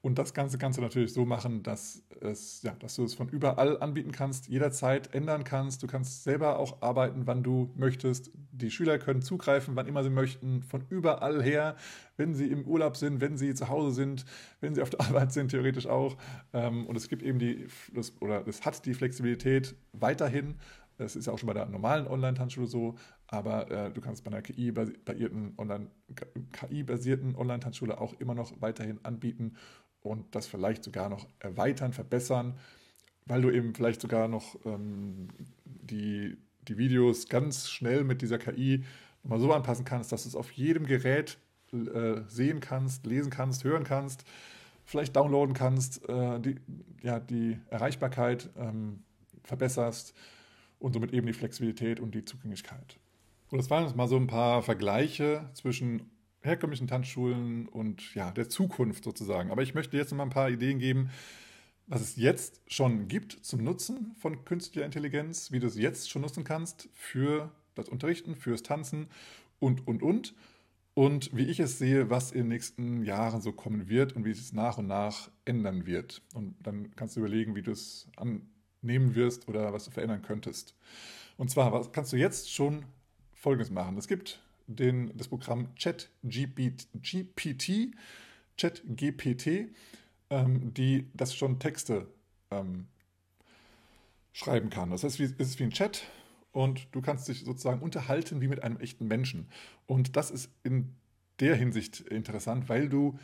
Und 0.02 0.20
das 0.20 0.34
Ganze 0.34 0.58
kannst 0.58 0.78
du 0.78 0.82
natürlich 0.82 1.14
so 1.14 1.26
machen, 1.26 1.64
dass, 1.64 2.04
es, 2.22 2.62
ja, 2.62 2.76
dass 2.80 2.96
du 2.96 3.04
es 3.04 3.14
von 3.14 3.30
überall 3.30 3.82
anbieten 3.82 4.12
kannst, 4.12 4.48
jederzeit 4.48 5.14
ändern 5.14 5.44
kannst. 5.44 5.84
Du 5.84 5.88
kannst 5.88 6.24
selber 6.24 6.60
auch 6.60 6.82
arbeiten, 6.82 7.24
wann 7.26 7.44
du 7.44 7.72
möchtest. 7.76 8.32
Die 8.52 8.72
Schüler 8.72 9.00
können 9.00 9.22
zugreifen, 9.22 9.76
wann 9.76 9.88
immer 9.88 10.04
sie 10.04 10.10
möchten, 10.10 10.64
von 10.64 10.84
überall 10.90 11.44
her, 11.44 11.76
wenn 12.16 12.36
sie 12.36 12.48
im 12.48 12.66
Urlaub 12.66 12.96
sind, 12.96 13.22
wenn 13.22 13.38
sie 13.38 13.54
zu 13.54 13.70
Hause 13.70 13.92
sind, 13.92 14.26
wenn 14.62 14.76
sie 14.76 14.82
auf 14.82 14.90
der 14.90 15.02
Arbeit 15.08 15.34
sind, 15.34 15.50
theoretisch 15.50 15.88
auch. 15.88 16.18
Ähm, 16.54 16.86
und 16.86 16.96
es 16.96 17.08
gibt 17.08 17.24
eben 17.24 17.40
die, 17.40 17.68
das, 17.94 18.14
oder 18.22 18.48
es 18.48 18.66
hat 18.66 18.86
die 18.86 18.94
Flexibilität 18.94 19.76
weiterhin. 19.94 20.56
Es 21.00 21.16
ist 21.16 21.28
ja 21.28 21.34
auch 21.34 21.38
schon 21.38 21.48
bei 21.48 21.54
der 21.54 21.68
normalen 21.68 22.08
Online-Tanzschule 22.08 22.66
so, 22.66 22.96
aber 23.28 23.70
äh, 23.70 23.92
du 23.92 24.02
kannst 24.02 24.24
bei 24.24 24.32
einer 24.32 24.42
KI-basierten 24.42 27.36
Online-Tanzschule 27.36 28.02
auch 28.02 28.20
immer 28.20 28.34
noch 28.34 28.60
weiterhin 28.62 29.00
anbieten 29.04 29.54
und 30.08 30.36
das 30.36 30.48
vielleicht 30.48 30.84
sogar 30.84 31.10
noch 31.10 31.28
erweitern, 31.40 31.94
verbessern, 31.94 32.58
weil 33.26 33.42
du 33.42 33.52
eben 33.52 33.74
vielleicht 33.76 34.02
sogar 34.02 34.28
noch 34.28 34.58
ähm, 34.66 35.28
die, 35.66 36.38
die 36.68 36.78
Videos 36.78 37.28
ganz 37.28 37.70
schnell 37.70 38.04
mit 38.04 38.22
dieser 38.22 38.38
KI 38.38 38.84
mal 39.24 39.40
so 39.40 39.52
anpassen 39.52 39.86
kannst, 39.86 40.12
dass 40.12 40.24
du 40.24 40.30
es 40.30 40.36
auf 40.36 40.52
jedem 40.52 40.86
Gerät 40.86 41.38
äh, 41.74 42.22
sehen 42.28 42.60
kannst, 42.60 43.06
lesen 43.06 43.30
kannst, 43.30 43.64
hören 43.64 43.84
kannst, 43.84 44.24
vielleicht 44.86 45.16
downloaden 45.16 45.54
kannst, 45.54 46.08
äh, 46.08 46.40
die, 46.40 46.56
ja, 47.02 47.20
die 47.20 47.60
Erreichbarkeit 47.70 48.50
ähm, 48.58 49.04
verbesserst 49.44 50.14
und 50.80 50.94
somit 50.94 51.14
eben 51.14 51.28
die 51.28 51.34
Flexibilität 51.34 52.00
und 52.00 52.16
die 52.16 52.24
Zugänglichkeit. 52.24 52.98
Und 53.50 53.58
das 53.58 53.70
waren 53.70 53.84
jetzt 53.84 53.96
mal 53.96 54.08
so 54.08 54.18
ein 54.18 54.28
paar 54.28 54.62
Vergleiche 54.62 55.50
zwischen 55.54 56.10
herkömmlichen 56.48 56.88
Tanzschulen 56.88 57.68
und 57.68 58.16
ja, 58.16 58.32
der 58.32 58.50
Zukunft 58.50 59.04
sozusagen. 59.04 59.52
Aber 59.52 59.62
ich 59.62 59.76
möchte 59.76 59.98
jetzt 59.98 60.12
noch 60.12 60.18
mal 60.18 60.24
ein 60.24 60.32
paar 60.32 60.50
Ideen 60.50 60.80
geben, 60.80 61.10
was 61.88 62.02
es 62.02 62.16
jetzt 62.18 62.62
schon 62.68 63.08
gibt 63.08 63.34
zum 63.46 63.64
Nutzen 63.64 64.16
von 64.20 64.44
künstlicher 64.44 64.86
Intelligenz, 64.86 65.52
wie 65.52 65.60
du 65.60 65.68
es 65.68 65.78
jetzt 65.78 66.10
schon 66.10 66.22
nutzen 66.22 66.44
kannst 66.44 66.90
für 66.94 67.52
das 67.76 67.88
Unterrichten, 67.88 68.36
fürs 68.36 68.64
Tanzen 68.64 69.08
und, 69.60 69.88
und, 69.88 70.02
und. 70.02 70.36
Und 70.94 71.36
wie 71.36 71.46
ich 71.46 71.60
es 71.60 71.78
sehe, 71.78 72.10
was 72.10 72.32
in 72.32 72.40
den 72.40 72.48
nächsten 72.48 73.04
Jahren 73.04 73.40
so 73.40 73.52
kommen 73.52 73.88
wird 73.88 74.14
und 74.16 74.26
wie 74.26 74.32
es 74.32 74.52
nach 74.52 74.80
und 74.80 74.88
nach 74.88 75.30
ändern 75.46 75.86
wird. 75.86 76.24
Und 76.34 76.56
dann 76.64 76.96
kannst 76.96 77.16
du 77.16 77.20
überlegen, 77.20 77.56
wie 77.56 77.62
du 77.62 77.72
es 77.72 78.10
annehmen 78.16 79.14
wirst 79.14 79.48
oder 79.48 79.74
was 79.74 79.86
du 79.86 79.92
verändern 79.92 80.24
könntest. 80.24 80.76
Und 81.38 81.52
zwar, 81.52 81.72
was 81.72 81.92
kannst 81.92 82.14
du 82.14 82.18
jetzt 82.18 82.52
schon 82.52 82.84
Folgendes 83.32 83.70
machen? 83.70 83.96
Es 83.98 84.08
gibt 84.08 84.42
den, 84.68 85.16
das 85.18 85.28
Programm 85.30 85.74
ChatGPT, 85.76 87.16
ChatGPT, 88.58 89.48
ähm, 90.30 90.74
die 90.74 91.10
das 91.14 91.36
schon 91.36 91.60
Texte 91.60 92.08
ähm, 92.52 92.88
schreiben 94.34 94.70
kann. 94.70 94.92
Das 94.92 95.04
heißt, 95.04 95.20
es 95.20 95.32
ist 95.32 95.60
wie 95.60 95.64
ein 95.64 95.72
Chat 95.72 96.04
und 96.52 96.88
du 96.92 97.02
kannst 97.02 97.28
dich 97.28 97.44
sozusagen 97.44 97.82
unterhalten 97.82 98.42
wie 98.42 98.48
mit 98.48 98.64
einem 98.64 98.78
echten 98.78 99.08
Menschen. 99.08 99.50
Und 99.86 100.16
das 100.16 100.32
ist 100.32 100.52
in 100.64 100.96
der 101.40 101.56
Hinsicht 101.56 102.02
interessant, 102.02 102.70
weil 102.70 102.90
du 102.90 103.18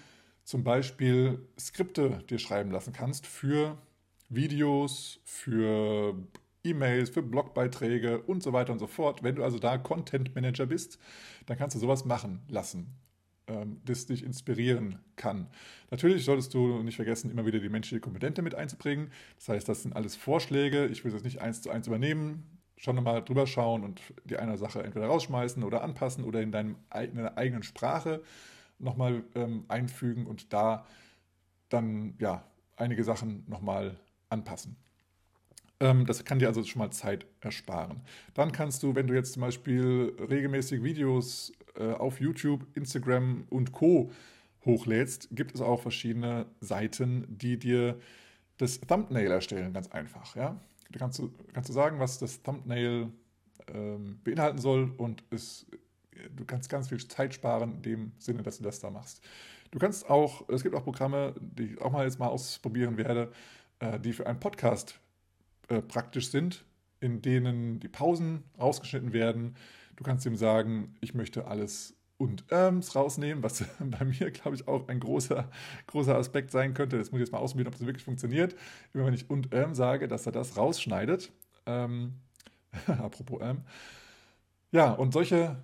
zum 0.43 0.63
Beispiel 0.63 1.47
Skripte 1.59 2.23
dir 2.29 2.39
schreiben 2.39 2.71
lassen 2.71 2.93
kannst 2.93 3.25
für 3.25 3.77
Videos, 4.29 5.19
für 5.23 6.15
E-Mails, 6.63 7.09
für 7.09 7.21
Blogbeiträge 7.21 8.21
und 8.21 8.41
so 8.41 8.53
weiter 8.53 8.71
und 8.73 8.79
so 8.79 8.87
fort. 8.87 9.23
Wenn 9.23 9.35
du 9.35 9.43
also 9.43 9.59
da 9.59 9.77
Content 9.77 10.33
Manager 10.33 10.65
bist, 10.65 10.97
dann 11.45 11.57
kannst 11.57 11.75
du 11.75 11.79
sowas 11.79 12.05
machen 12.05 12.41
lassen, 12.47 12.87
ähm, 13.47 13.81
das 13.85 14.05
dich 14.05 14.23
inspirieren 14.23 14.99
kann. 15.15 15.47
Natürlich 15.91 16.23
solltest 16.23 16.53
du 16.53 16.81
nicht 16.83 16.95
vergessen, 16.95 17.31
immer 17.31 17.45
wieder 17.45 17.59
die 17.59 17.69
menschliche 17.69 17.99
Kompetente 17.99 18.41
mit 18.41 18.55
einzubringen. 18.55 19.11
Das 19.35 19.49
heißt, 19.49 19.67
das 19.67 19.83
sind 19.83 19.95
alles 19.95 20.15
Vorschläge. 20.15 20.87
Ich 20.87 21.03
will 21.03 21.11
das 21.11 21.23
nicht 21.23 21.41
eins 21.41 21.61
zu 21.61 21.69
eins 21.69 21.87
übernehmen. 21.87 22.43
Schon 22.77 22.95
nochmal 22.95 23.23
drüber 23.23 23.45
schauen 23.45 23.83
und 23.83 24.01
die 24.25 24.37
eine 24.37 24.57
Sache 24.57 24.83
entweder 24.83 25.07
rausschmeißen 25.07 25.63
oder 25.63 25.83
anpassen 25.83 26.23
oder 26.23 26.41
in, 26.41 26.51
deinem, 26.51 26.77
in 26.93 27.15
deiner 27.15 27.37
eigenen 27.37 27.63
Sprache 27.63 28.21
nochmal 28.79 29.23
ähm, 29.35 29.65
einfügen 29.67 30.25
und 30.27 30.51
da 30.53 30.85
dann 31.69 32.15
ja 32.19 32.43
einige 32.75 33.03
Sachen 33.03 33.43
nochmal 33.47 33.97
anpassen. 34.29 34.75
Ähm, 35.79 36.05
das 36.05 36.23
kann 36.23 36.39
dir 36.39 36.47
also 36.47 36.63
schon 36.63 36.79
mal 36.79 36.91
Zeit 36.91 37.25
ersparen. 37.41 38.01
Dann 38.33 38.51
kannst 38.51 38.83
du, 38.83 38.95
wenn 38.95 39.07
du 39.07 39.13
jetzt 39.13 39.33
zum 39.33 39.41
Beispiel 39.41 40.15
regelmäßig 40.29 40.83
Videos 40.83 41.51
äh, 41.75 41.91
auf 41.91 42.19
YouTube, 42.19 42.65
Instagram 42.75 43.45
und 43.49 43.71
Co. 43.71 44.11
hochlädst, 44.65 45.29
gibt 45.31 45.55
es 45.55 45.61
auch 45.61 45.81
verschiedene 45.81 46.45
Seiten, 46.61 47.25
die 47.29 47.57
dir 47.57 47.99
das 48.57 48.79
Thumbnail 48.79 49.31
erstellen, 49.31 49.73
ganz 49.73 49.89
einfach. 49.89 50.35
Ja? 50.35 50.59
Da 50.91 50.99
kannst 50.99 51.19
du, 51.19 51.33
kannst 51.53 51.69
du 51.69 51.73
sagen, 51.73 51.99
was 51.99 52.19
das 52.19 52.41
Thumbnail 52.43 53.09
ähm, 53.67 54.19
beinhalten 54.23 54.59
soll 54.59 54.91
und 54.97 55.23
es, 55.31 55.65
du 56.35 56.45
kannst 56.45 56.69
ganz 56.69 56.89
viel 56.89 57.05
Zeit 57.07 57.33
sparen 57.33 57.75
in 57.75 57.81
dem 57.81 58.11
Sinne, 58.19 58.43
dass 58.43 58.57
du 58.57 58.63
das 58.63 58.79
da 58.79 58.89
machst. 58.89 59.21
Du 59.71 59.79
kannst 59.79 60.07
auch, 60.09 60.47
es 60.49 60.61
gibt 60.61 60.75
auch 60.75 60.83
Programme, 60.83 61.33
die 61.39 61.73
ich 61.73 61.81
auch 61.81 61.91
mal 61.91 62.05
jetzt 62.05 62.19
mal 62.19 62.27
ausprobieren 62.27 62.97
werde, 62.97 63.31
äh, 63.79 63.99
die 63.99 64.13
für 64.13 64.27
einen 64.27 64.39
Podcast 64.39 64.99
äh, 65.69 65.81
praktisch 65.81 66.29
sind, 66.29 66.65
in 66.99 67.21
denen 67.21 67.79
die 67.79 67.87
Pausen 67.87 68.43
rausgeschnitten 68.59 69.13
werden. 69.13 69.55
Du 69.95 70.03
kannst 70.03 70.25
ihm 70.25 70.35
sagen, 70.35 70.95
ich 71.01 71.13
möchte 71.13 71.47
alles 71.47 71.95
und 72.17 72.45
Ähms 72.51 72.95
rausnehmen, 72.95 73.43
was 73.43 73.63
bei 73.79 74.05
mir, 74.05 74.31
glaube 74.31 74.55
ich, 74.55 74.67
auch 74.67 74.87
ein 74.87 74.99
großer, 74.99 75.49
großer 75.87 76.15
Aspekt 76.15 76.51
sein 76.51 76.73
könnte. 76.73 76.97
Das 76.97 77.11
muss 77.11 77.19
ich 77.19 77.25
jetzt 77.25 77.31
mal 77.33 77.39
ausprobieren, 77.39 77.67
ob 77.67 77.73
das 77.73 77.85
wirklich 77.85 78.03
funktioniert. 78.03 78.55
Immer 78.93 79.05
wenn 79.05 79.13
ich 79.13 79.29
und 79.29 79.53
ähm 79.53 79.75
sage, 79.75 80.07
dass 80.07 80.25
er 80.25 80.31
das 80.31 80.57
rausschneidet. 80.57 81.31
Ähm, 81.65 82.13
apropos 82.87 83.39
ähm. 83.41 83.61
Ja, 84.71 84.91
und 84.91 85.13
solche 85.13 85.57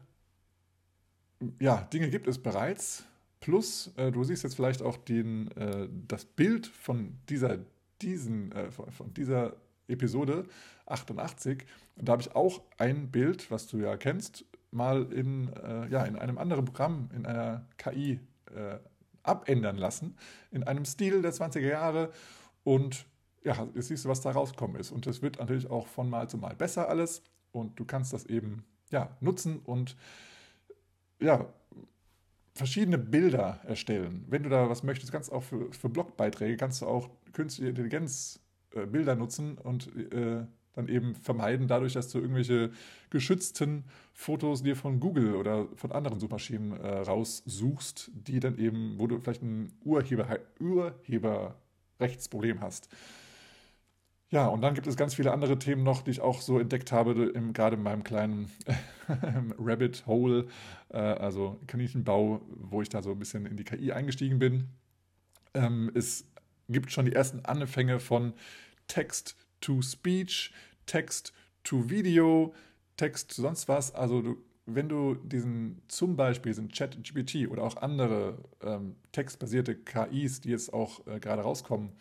ja, 1.59 1.81
Dinge 1.93 2.09
gibt 2.09 2.27
es 2.27 2.37
bereits. 2.37 3.05
Plus, 3.39 3.93
äh, 3.95 4.11
du 4.11 4.23
siehst 4.23 4.43
jetzt 4.43 4.55
vielleicht 4.55 4.81
auch 4.81 4.97
den, 4.97 5.49
äh, 5.51 5.87
das 6.07 6.25
Bild 6.25 6.67
von 6.67 7.17
dieser, 7.29 7.59
diesen, 8.01 8.51
äh, 8.51 8.69
von 8.69 9.13
dieser 9.13 9.55
Episode 9.89 10.45
88. 10.85 11.65
Und 11.95 12.07
da 12.07 12.13
habe 12.13 12.21
ich 12.21 12.35
auch 12.35 12.61
ein 12.77 13.11
Bild, 13.11 13.51
was 13.51 13.67
du 13.67 13.77
ja 13.77 13.97
kennst, 13.97 14.45
mal 14.71 15.11
in, 15.11 15.51
äh, 15.53 15.87
ja, 15.89 16.03
in 16.05 16.15
einem 16.15 16.37
anderen 16.37 16.65
Programm, 16.65 17.09
in 17.15 17.25
einer 17.25 17.65
KI 17.77 18.19
äh, 18.53 18.77
abändern 19.23 19.77
lassen, 19.77 20.15
in 20.51 20.63
einem 20.63 20.85
Stil 20.85 21.21
der 21.21 21.33
20er 21.33 21.59
Jahre. 21.67 22.11
Und 22.63 23.05
ja, 23.43 23.67
jetzt 23.73 23.87
siehst 23.87 24.05
du, 24.05 24.09
was 24.09 24.21
da 24.21 24.31
rausgekommen 24.31 24.79
ist. 24.79 24.91
Und 24.91 25.07
es 25.07 25.21
wird 25.21 25.39
natürlich 25.39 25.69
auch 25.69 25.87
von 25.87 26.09
Mal 26.09 26.29
zu 26.29 26.37
Mal 26.37 26.55
besser 26.55 26.89
alles. 26.89 27.23
Und 27.51 27.79
du 27.79 27.85
kannst 27.85 28.13
das 28.13 28.25
eben 28.25 28.63
ja, 28.91 29.15
nutzen 29.21 29.59
und 29.59 29.95
ja, 31.19 31.45
verschiedene 32.53 32.97
Bilder 32.97 33.59
erstellen. 33.65 34.25
Wenn 34.27 34.43
du 34.43 34.49
da 34.49 34.69
was 34.69 34.83
möchtest, 34.83 35.11
kannst 35.11 35.29
du 35.29 35.35
auch 35.35 35.43
für, 35.43 35.71
für 35.73 35.89
Blogbeiträge, 35.89 36.57
kannst 36.57 36.81
du 36.81 36.87
auch 36.87 37.09
künstliche 37.33 37.69
Intelligenz 37.69 38.39
äh, 38.75 38.85
Bilder 38.85 39.15
nutzen 39.15 39.57
und 39.57 39.87
äh, 40.13 40.45
dann 40.73 40.87
eben 40.87 41.15
vermeiden, 41.15 41.67
dadurch, 41.67 41.93
dass 41.93 42.09
du 42.09 42.19
irgendwelche 42.19 42.71
geschützten 43.09 43.85
Fotos 44.13 44.63
dir 44.63 44.75
von 44.75 44.99
Google 44.99 45.35
oder 45.35 45.67
von 45.75 45.91
anderen 45.91 46.19
Suchmaschinen 46.19 46.73
äh, 46.73 46.99
raussuchst, 46.99 48.11
die 48.13 48.39
dann 48.39 48.57
eben, 48.57 48.95
wo 48.97 49.07
du 49.07 49.19
vielleicht 49.19 49.43
ein 49.43 49.73
Urheber, 49.83 50.39
Urheberrechtsproblem 50.59 52.61
hast. 52.61 52.89
Ja, 54.31 54.47
und 54.47 54.61
dann 54.61 54.75
gibt 54.75 54.85
es 54.85 54.95
ganz 54.95 55.15
viele 55.15 55.31
andere 55.31 55.57
Themen 55.57 55.81
noch, 55.81 56.03
die 56.03 56.11
ich 56.11 56.21
auch 56.21 56.41
so 56.41 56.59
entdeckt 56.59 56.91
habe, 56.91 57.29
im, 57.29 57.51
gerade 57.51 57.75
in 57.75 57.83
meinem 57.83 58.03
kleinen 58.03 58.51
Rabbit 59.57 60.05
Hole, 60.05 60.47
äh, 60.89 60.97
also 60.97 61.59
Kaninchenbau, 61.65 62.41
wo 62.47 62.83
ich 62.83 62.89
da 62.89 63.01
so 63.01 63.11
ein 63.11 63.19
bisschen 63.19 63.47
in 63.47 63.57
die 63.57 63.63
KI 63.63 63.91
eingestiegen 63.91 64.37
bin. 64.37 64.69
Ähm, 65.55 65.89
ist 65.95 66.27
gibt 66.69 66.91
schon 66.91 67.05
die 67.05 67.13
ersten 67.13 67.45
Anfänge 67.45 67.99
von 67.99 68.33
Text 68.87 69.35
to 69.61 69.81
Speech, 69.81 70.53
Text 70.85 71.33
to 71.63 71.89
Video, 71.89 72.53
Text 72.97 73.35
to 73.35 73.41
sonst 73.41 73.67
was. 73.67 73.93
Also 73.93 74.21
du, 74.21 74.37
wenn 74.65 74.89
du 74.89 75.15
diesen 75.15 75.81
zum 75.87 76.15
Beispiel 76.15 76.51
diesen 76.51 76.69
Chat-GPT 76.69 77.49
oder 77.49 77.63
auch 77.63 77.77
andere 77.77 78.37
ähm, 78.61 78.95
textbasierte 79.11 79.75
KIs, 79.75 80.41
die 80.41 80.49
jetzt 80.49 80.73
auch 80.73 81.05
äh, 81.07 81.19
gerade 81.19 81.41
rauskommen, 81.41 81.91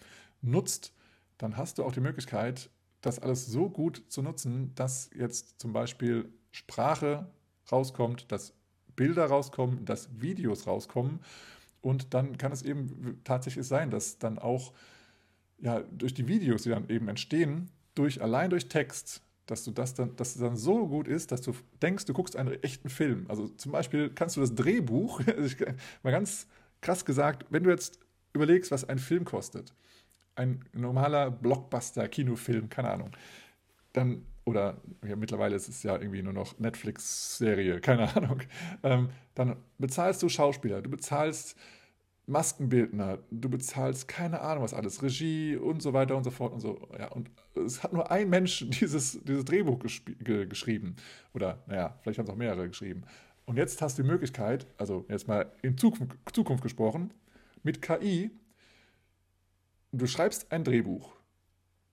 nutzt, 0.42 0.92
dann 1.38 1.56
hast 1.56 1.78
du 1.78 1.84
auch 1.84 1.92
die 1.92 2.00
Möglichkeit, 2.00 2.70
das 3.00 3.18
alles 3.18 3.46
so 3.46 3.70
gut 3.70 4.02
zu 4.08 4.22
nutzen, 4.22 4.74
dass 4.74 5.10
jetzt 5.16 5.60
zum 5.60 5.72
Beispiel 5.72 6.28
Sprache 6.50 7.30
rauskommt, 7.70 8.30
dass 8.32 8.54
Bilder 8.96 9.26
rauskommen, 9.26 9.84
dass 9.84 10.08
Videos 10.20 10.66
rauskommen. 10.66 11.20
Und 11.80 12.14
dann 12.14 12.38
kann 12.38 12.52
es 12.52 12.62
eben 12.62 13.20
tatsächlich 13.24 13.66
sein, 13.66 13.90
dass 13.90 14.18
dann 14.18 14.38
auch 14.38 14.72
ja, 15.60 15.80
durch 15.92 16.14
die 16.14 16.28
Videos, 16.28 16.62
die 16.62 16.70
dann 16.70 16.88
eben 16.88 17.08
entstehen, 17.08 17.70
durch, 17.94 18.22
allein 18.22 18.50
durch 18.50 18.68
Text, 18.68 19.22
dass 19.46 19.64
du 19.64 19.70
das 19.70 19.94
dann, 19.94 20.14
dass 20.16 20.34
es 20.34 20.40
dann 20.40 20.56
so 20.56 20.86
gut 20.86 21.08
ist, 21.08 21.32
dass 21.32 21.42
du 21.42 21.52
denkst, 21.82 22.04
du 22.04 22.12
guckst 22.12 22.36
einen 22.36 22.62
echten 22.62 22.90
Film. 22.90 23.26
Also 23.28 23.48
zum 23.48 23.72
Beispiel 23.72 24.10
kannst 24.10 24.36
du 24.36 24.40
das 24.40 24.54
Drehbuch, 24.54 25.20
mal 26.02 26.10
ganz 26.10 26.46
krass 26.80 27.04
gesagt, 27.04 27.46
wenn 27.50 27.64
du 27.64 27.70
jetzt 27.70 27.98
überlegst, 28.32 28.70
was 28.70 28.88
ein 28.88 28.98
Film 28.98 29.24
kostet, 29.24 29.74
ein 30.36 30.64
normaler 30.72 31.30
Blockbuster-Kinofilm, 31.30 32.68
keine 32.68 32.90
Ahnung, 32.90 33.10
dann, 33.92 34.24
oder 34.48 34.80
ja, 35.06 35.14
mittlerweile 35.14 35.54
ist 35.54 35.68
es 35.68 35.82
ja 35.82 35.96
irgendwie 35.96 36.22
nur 36.22 36.32
noch 36.32 36.58
Netflix-Serie, 36.58 37.80
keine 37.80 38.14
Ahnung, 38.16 38.40
ähm, 38.82 39.10
dann 39.34 39.56
bezahlst 39.76 40.22
du 40.22 40.28
Schauspieler, 40.28 40.80
du 40.80 40.90
bezahlst 40.90 41.56
Maskenbildner, 42.26 43.18
du 43.30 43.48
bezahlst 43.48 44.08
keine 44.08 44.40
Ahnung 44.40 44.64
was 44.64 44.74
alles, 44.74 45.02
Regie 45.02 45.56
und 45.56 45.82
so 45.82 45.92
weiter 45.92 46.16
und 46.16 46.24
so 46.24 46.30
fort 46.30 46.52
und 46.52 46.60
so. 46.60 46.88
Ja, 46.98 47.08
und 47.08 47.30
es 47.54 47.82
hat 47.82 47.92
nur 47.92 48.10
ein 48.10 48.28
Mensch 48.28 48.66
dieses, 48.68 49.20
dieses 49.24 49.44
Drehbuch 49.44 49.78
ge 49.78 50.46
geschrieben. 50.46 50.96
Oder, 51.34 51.62
naja, 51.66 51.98
vielleicht 52.00 52.18
haben 52.18 52.26
es 52.26 52.30
auch 52.30 52.36
mehrere 52.36 52.68
geschrieben. 52.68 53.02
Und 53.46 53.56
jetzt 53.56 53.80
hast 53.80 53.98
du 53.98 54.02
die 54.02 54.08
Möglichkeit, 54.08 54.66
also 54.76 55.06
jetzt 55.08 55.28
mal 55.28 55.50
in 55.62 55.76
Zukunft, 55.78 56.16
Zukunft 56.32 56.62
gesprochen, 56.62 57.12
mit 57.62 57.80
KI, 57.80 58.30
du 59.92 60.06
schreibst 60.06 60.52
ein 60.52 60.64
Drehbuch. 60.64 61.17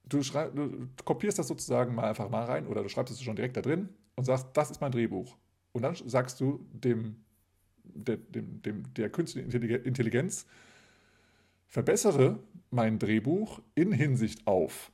Du, 0.08 0.22
schreib, 0.22 0.56
du 0.56 0.88
kopierst 1.04 1.40
das 1.40 1.48
sozusagen 1.48 1.96
mal 1.96 2.06
einfach 2.06 2.30
mal 2.30 2.46
rein 2.46 2.68
oder 2.68 2.84
du 2.84 2.90
schreibst 2.90 3.14
es 3.14 3.22
schon 3.22 3.36
direkt 3.36 3.58
da 3.58 3.62
drin 3.62 3.90
und 4.16 4.26
sagst, 4.26 4.48
das 4.54 4.72
ist 4.72 4.82
mein 4.82 4.92
Drehbuch. 4.92 5.36
Und 5.72 5.82
dann 5.82 5.96
sagst 5.96 6.40
du 6.40 6.66
dem 6.72 7.26
der, 7.84 8.18
dem, 8.18 8.62
dem, 8.62 8.94
der 8.94 9.10
künstlichen 9.10 9.52
Intelligenz 9.52 10.46
verbessere 11.68 12.40
mein 12.72 13.00
Drehbuch 13.00 13.62
in 13.76 13.92
Hinsicht 13.92 14.46
auf 14.48 14.92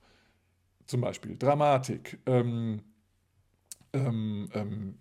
zum 0.86 1.02
Beispiel 1.02 1.38
Dramatik, 1.38 2.20
ähm, 2.26 2.82
ähm, 3.94 4.50
ähm, 4.54 4.98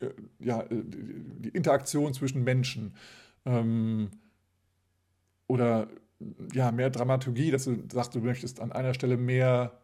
äh, 0.00 0.10
ja, 0.38 0.62
äh, 0.62 0.82
die 0.84 1.48
Interaktion 1.50 2.12
zwischen 2.12 2.44
Menschen 2.44 2.94
ähm, 3.46 4.10
oder 5.46 5.88
ja, 6.52 6.72
mehr 6.72 6.90
Dramaturgie, 6.90 7.50
dass 7.50 7.64
du 7.64 7.76
sagst, 7.92 8.14
du 8.14 8.20
möchtest 8.20 8.60
an 8.60 8.72
einer 8.72 8.94
Stelle 8.94 9.16
mehr 9.16 9.78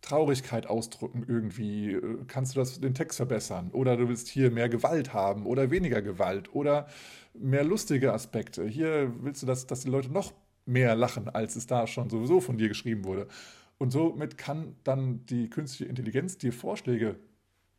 Traurigkeit 0.00 0.66
ausdrücken 0.66 1.24
irgendwie? 1.26 1.98
Kannst 2.26 2.54
du 2.54 2.60
das 2.60 2.80
den 2.80 2.94
Text 2.94 3.16
verbessern? 3.16 3.70
Oder 3.72 3.96
du 3.96 4.08
willst 4.08 4.28
hier 4.28 4.50
mehr 4.50 4.68
Gewalt 4.68 5.12
haben 5.12 5.46
oder 5.46 5.70
weniger 5.70 6.02
Gewalt 6.02 6.54
oder 6.54 6.88
mehr 7.34 7.64
lustige 7.64 8.12
Aspekte. 8.12 8.66
Hier 8.66 9.12
willst 9.20 9.42
du, 9.42 9.46
dass, 9.46 9.66
dass 9.66 9.80
die 9.80 9.90
Leute 9.90 10.12
noch 10.12 10.32
mehr 10.66 10.94
lachen, 10.94 11.28
als 11.28 11.56
es 11.56 11.66
da 11.66 11.86
schon 11.86 12.10
sowieso 12.10 12.40
von 12.40 12.58
dir 12.58 12.68
geschrieben 12.68 13.04
wurde. 13.04 13.26
Und 13.78 13.90
somit 13.90 14.36
kann 14.36 14.76
dann 14.84 15.24
die 15.26 15.48
künstliche 15.48 15.88
Intelligenz 15.88 16.36
dir 16.36 16.52
Vorschläge 16.52 17.16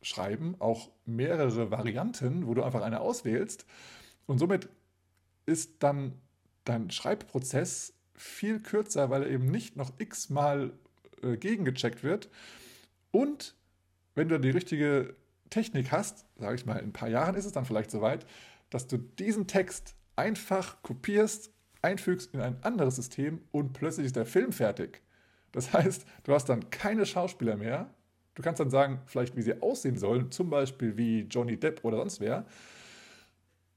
schreiben, 0.02 0.56
auch 0.60 0.90
mehrere 1.06 1.72
Varianten, 1.72 2.48
wo 2.48 2.54
du 2.54 2.64
einfach 2.64 2.82
eine 2.82 3.02
auswählst. 3.02 3.66
Und 4.26 4.40
somit 4.40 4.70
ist 5.46 5.84
dann 5.84 6.14
dein 6.64 6.90
Schreibprozess 6.90 7.94
viel 8.20 8.60
kürzer, 8.60 9.10
weil 9.10 9.24
er 9.24 9.30
eben 9.30 9.46
nicht 9.46 9.78
noch 9.78 9.94
x-mal 9.98 10.74
äh, 11.24 11.38
gegengecheckt 11.38 12.04
wird. 12.04 12.30
Und 13.12 13.56
wenn 14.14 14.28
du 14.28 14.40
die 14.40 14.50
richtige 14.50 15.16
Technik 15.50 15.92
hast, 15.92 16.26
sage 16.38 16.56
ich 16.56 16.66
mal, 16.66 16.78
in 16.78 16.90
ein 16.90 16.94
paar 16.94 17.08
Jahren 17.08 17.36
ist 17.36 17.46
es 17.46 17.54
dann 17.54 17.66
vielleicht 17.66 17.92
soweit, 17.92 18.26
dass 18.70 18.88
du 18.88 18.98
diesen 18.98 19.48
Text 19.48 19.96
einfach 20.18 20.84
kopierst, 20.84 21.52
einfügst 21.82 22.34
in 22.34 22.42
ein 22.42 22.62
anderes 22.62 22.98
System 22.98 23.42
und 23.52 23.72
plötzlich 23.72 24.08
ist 24.08 24.18
der 24.18 24.26
Film 24.26 24.52
fertig. 24.52 25.02
Das 25.54 25.72
heißt, 25.74 26.06
du 26.24 26.34
hast 26.34 26.50
dann 26.50 26.70
keine 26.70 27.06
Schauspieler 27.06 27.56
mehr. 27.56 27.94
Du 28.36 28.44
kannst 28.44 28.60
dann 28.60 28.70
sagen, 28.70 29.02
vielleicht 29.06 29.38
wie 29.38 29.42
sie 29.42 29.62
aussehen 29.62 29.98
sollen, 29.98 30.30
zum 30.32 30.50
Beispiel 30.50 30.98
wie 30.98 31.22
Johnny 31.22 31.58
Depp 31.58 31.84
oder 31.84 31.98
sonst 31.98 32.20
wer. 32.20 32.46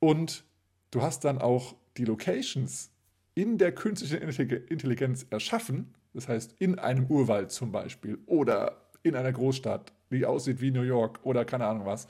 Und 0.00 0.44
du 0.90 1.00
hast 1.00 1.24
dann 1.24 1.38
auch 1.40 1.76
die 1.96 2.04
Locations 2.04 2.91
in 3.34 3.58
der 3.58 3.72
künstlichen 3.72 4.22
Intelligenz 4.68 5.26
erschaffen 5.30 5.94
das 6.14 6.28
heißt, 6.28 6.56
in 6.58 6.78
einem 6.78 7.06
Urwald 7.06 7.50
zum 7.50 7.72
Beispiel 7.72 8.18
oder 8.26 8.76
in 9.02 9.16
einer 9.16 9.32
Großstadt, 9.32 9.92
die 10.10 10.26
aussieht 10.26 10.60
wie 10.60 10.70
New 10.70 10.82
York 10.82 11.20
oder 11.22 11.44
keine 11.44 11.66
Ahnung 11.66 11.86
was. 11.86 12.06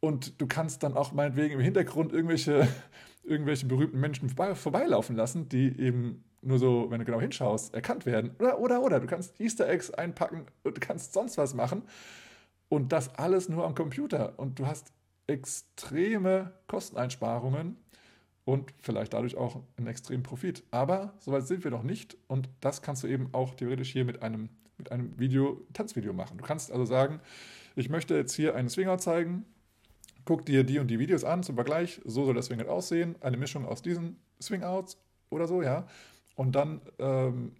Und 0.00 0.40
du 0.40 0.46
kannst 0.46 0.82
dann 0.82 0.94
auch 0.94 1.12
meinetwegen 1.12 1.54
im 1.54 1.60
Hintergrund 1.60 2.12
irgendwelche, 2.12 2.68
irgendwelche 3.22 3.66
berühmten 3.66 4.00
Menschen 4.00 4.28
vorbei, 4.28 4.54
vorbeilaufen 4.54 5.16
lassen, 5.16 5.48
die 5.48 5.78
eben 5.80 6.24
nur 6.42 6.58
so, 6.58 6.90
wenn 6.90 6.98
du 6.98 7.06
genau 7.06 7.20
hinschaust, 7.20 7.72
erkannt 7.72 8.04
werden. 8.04 8.32
Oder, 8.38 8.58
oder, 8.58 8.82
oder. 8.82 9.00
Du 9.00 9.06
kannst 9.06 9.40
Easter 9.40 9.68
Eggs 9.68 9.90
einpacken 9.90 10.46
und 10.62 10.80
kannst 10.80 11.14
sonst 11.14 11.38
was 11.38 11.54
machen. 11.54 11.82
Und 12.68 12.92
das 12.92 13.14
alles 13.14 13.48
nur 13.48 13.64
am 13.64 13.74
Computer. 13.74 14.38
Und 14.38 14.58
du 14.58 14.66
hast 14.66 14.92
extreme 15.26 16.52
Kosteneinsparungen 16.66 17.78
und 18.44 18.72
vielleicht 18.80 19.14
dadurch 19.14 19.36
auch 19.36 19.62
einen 19.76 19.86
extremen 19.86 20.22
Profit. 20.22 20.62
Aber 20.70 21.14
soweit 21.18 21.46
sind 21.46 21.64
wir 21.64 21.70
noch 21.70 21.82
nicht 21.82 22.16
und 22.28 22.48
das 22.60 22.82
kannst 22.82 23.02
du 23.02 23.06
eben 23.06 23.28
auch 23.32 23.54
theoretisch 23.54 23.90
hier 23.90 24.04
mit 24.04 24.22
einem, 24.22 24.50
mit 24.76 24.92
einem 24.92 25.18
Video, 25.18 25.62
Tanzvideo 25.72 26.12
machen. 26.12 26.38
Du 26.38 26.44
kannst 26.44 26.70
also 26.70 26.84
sagen, 26.84 27.20
ich 27.76 27.88
möchte 27.88 28.14
jetzt 28.14 28.34
hier 28.34 28.54
einen 28.54 28.68
Swingout 28.68 28.98
zeigen, 28.98 29.44
guck 30.24 30.44
dir 30.46 30.64
die 30.64 30.78
und 30.78 30.88
die 30.88 30.98
Videos 30.98 31.24
an 31.24 31.42
zum 31.42 31.54
Vergleich, 31.54 32.00
so 32.04 32.24
soll 32.24 32.34
der 32.34 32.42
Swingout 32.42 32.68
aussehen, 32.68 33.16
eine 33.20 33.36
Mischung 33.36 33.66
aus 33.66 33.82
diesen 33.82 34.16
Swingouts 34.40 34.98
oder 35.30 35.46
so, 35.46 35.62
ja. 35.62 35.86
Und 36.36 36.54
dann 36.54 36.80
ähm, 36.98 37.52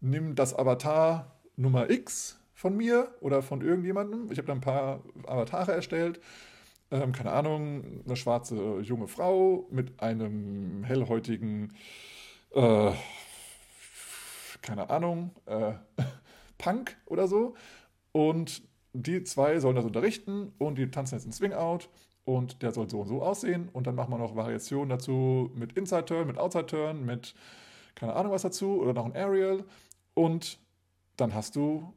nimm 0.00 0.34
das 0.34 0.54
Avatar 0.54 1.36
Nummer 1.56 1.90
X 1.90 2.38
von 2.54 2.76
mir 2.76 3.14
oder 3.20 3.42
von 3.42 3.62
irgendjemandem. 3.62 4.30
Ich 4.30 4.38
habe 4.38 4.46
da 4.46 4.52
ein 4.52 4.60
paar 4.60 5.02
Avatare 5.26 5.72
erstellt 5.72 6.20
ähm, 6.90 7.12
keine 7.12 7.32
Ahnung, 7.32 8.02
eine 8.04 8.16
schwarze 8.16 8.80
junge 8.80 9.08
Frau 9.08 9.66
mit 9.70 10.00
einem 10.00 10.84
hellhäutigen, 10.84 11.74
äh, 12.52 12.92
keine 14.62 14.90
Ahnung, 14.90 15.30
äh, 15.46 15.72
Punk 16.58 16.96
oder 17.06 17.28
so. 17.28 17.54
Und 18.12 18.62
die 18.92 19.22
zwei 19.22 19.60
sollen 19.60 19.76
das 19.76 19.84
unterrichten 19.84 20.52
und 20.58 20.76
die 20.76 20.90
tanzen 20.90 21.14
jetzt 21.14 21.24
in 21.24 21.32
Swing-Out 21.32 21.88
und 22.24 22.62
der 22.62 22.72
soll 22.72 22.90
so 22.90 23.00
und 23.00 23.08
so 23.08 23.22
aussehen. 23.22 23.68
Und 23.72 23.86
dann 23.86 23.94
machen 23.94 24.12
wir 24.12 24.18
noch 24.18 24.36
Variationen 24.36 24.88
dazu 24.88 25.50
mit 25.54 25.72
Inside-Turn, 25.74 26.26
mit 26.26 26.38
Outside-Turn, 26.38 27.04
mit 27.04 27.34
keine 27.94 28.14
Ahnung 28.14 28.32
was 28.32 28.42
dazu 28.42 28.80
oder 28.80 28.92
noch 28.94 29.06
ein 29.06 29.14
Aerial. 29.14 29.64
Und 30.14 30.58
dann 31.16 31.34
hast 31.34 31.56
du 31.56 31.92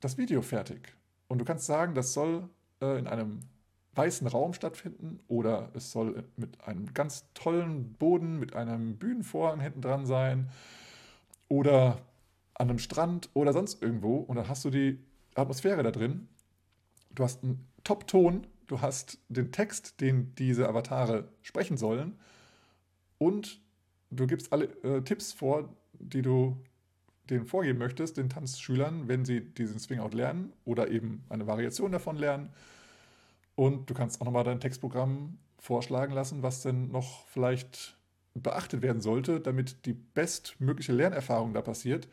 das 0.00 0.18
Video 0.18 0.42
fertig. 0.42 0.94
Und 1.28 1.38
du 1.38 1.44
kannst 1.44 1.66
sagen, 1.66 1.94
das 1.94 2.12
soll 2.14 2.48
äh, 2.80 2.98
in 2.98 3.06
einem 3.06 3.40
weißen 3.98 4.26
Raum 4.28 4.54
stattfinden 4.54 5.20
oder 5.28 5.70
es 5.74 5.90
soll 5.90 6.24
mit 6.36 6.64
einem 6.64 6.94
ganz 6.94 7.26
tollen 7.34 7.94
Boden, 7.94 8.38
mit 8.38 8.54
einem 8.54 8.96
Bühnenvorhang 8.96 9.60
hinten 9.60 9.82
dran 9.82 10.06
sein 10.06 10.48
oder 11.48 11.98
an 12.54 12.70
einem 12.70 12.78
Strand 12.78 13.28
oder 13.34 13.52
sonst 13.52 13.82
irgendwo 13.82 14.16
und 14.16 14.36
dann 14.36 14.48
hast 14.48 14.64
du 14.64 14.70
die 14.70 14.98
Atmosphäre 15.34 15.82
da 15.82 15.90
drin. 15.90 16.28
Du 17.10 17.24
hast 17.24 17.42
einen 17.42 17.66
Top-Ton, 17.84 18.46
du 18.68 18.80
hast 18.80 19.18
den 19.28 19.50
Text, 19.52 20.00
den 20.00 20.34
diese 20.36 20.68
Avatare 20.68 21.28
sprechen 21.42 21.76
sollen 21.76 22.18
und 23.18 23.60
du 24.10 24.26
gibst 24.26 24.52
alle 24.52 24.66
äh, 24.84 25.02
Tipps 25.02 25.32
vor, 25.32 25.68
die 25.92 26.22
du 26.22 26.56
denen 27.30 27.46
vorgeben 27.46 27.78
möchtest, 27.78 28.16
den 28.16 28.30
Tanzschülern, 28.30 29.08
wenn 29.08 29.24
sie 29.24 29.40
diesen 29.40 29.78
Swing-Out 29.78 30.14
lernen 30.14 30.52
oder 30.64 30.88
eben 30.88 31.24
eine 31.28 31.46
Variation 31.46 31.92
davon 31.92 32.16
lernen 32.16 32.50
und 33.58 33.90
du 33.90 33.94
kannst 33.94 34.20
auch 34.20 34.24
nochmal 34.24 34.44
dein 34.44 34.60
Textprogramm 34.60 35.36
vorschlagen 35.58 36.12
lassen, 36.12 36.44
was 36.44 36.62
denn 36.62 36.92
noch 36.92 37.26
vielleicht 37.26 37.98
beachtet 38.34 38.82
werden 38.82 39.00
sollte, 39.00 39.40
damit 39.40 39.84
die 39.84 39.94
bestmögliche 39.94 40.92
Lernerfahrung 40.92 41.54
da 41.54 41.60
passiert. 41.60 42.06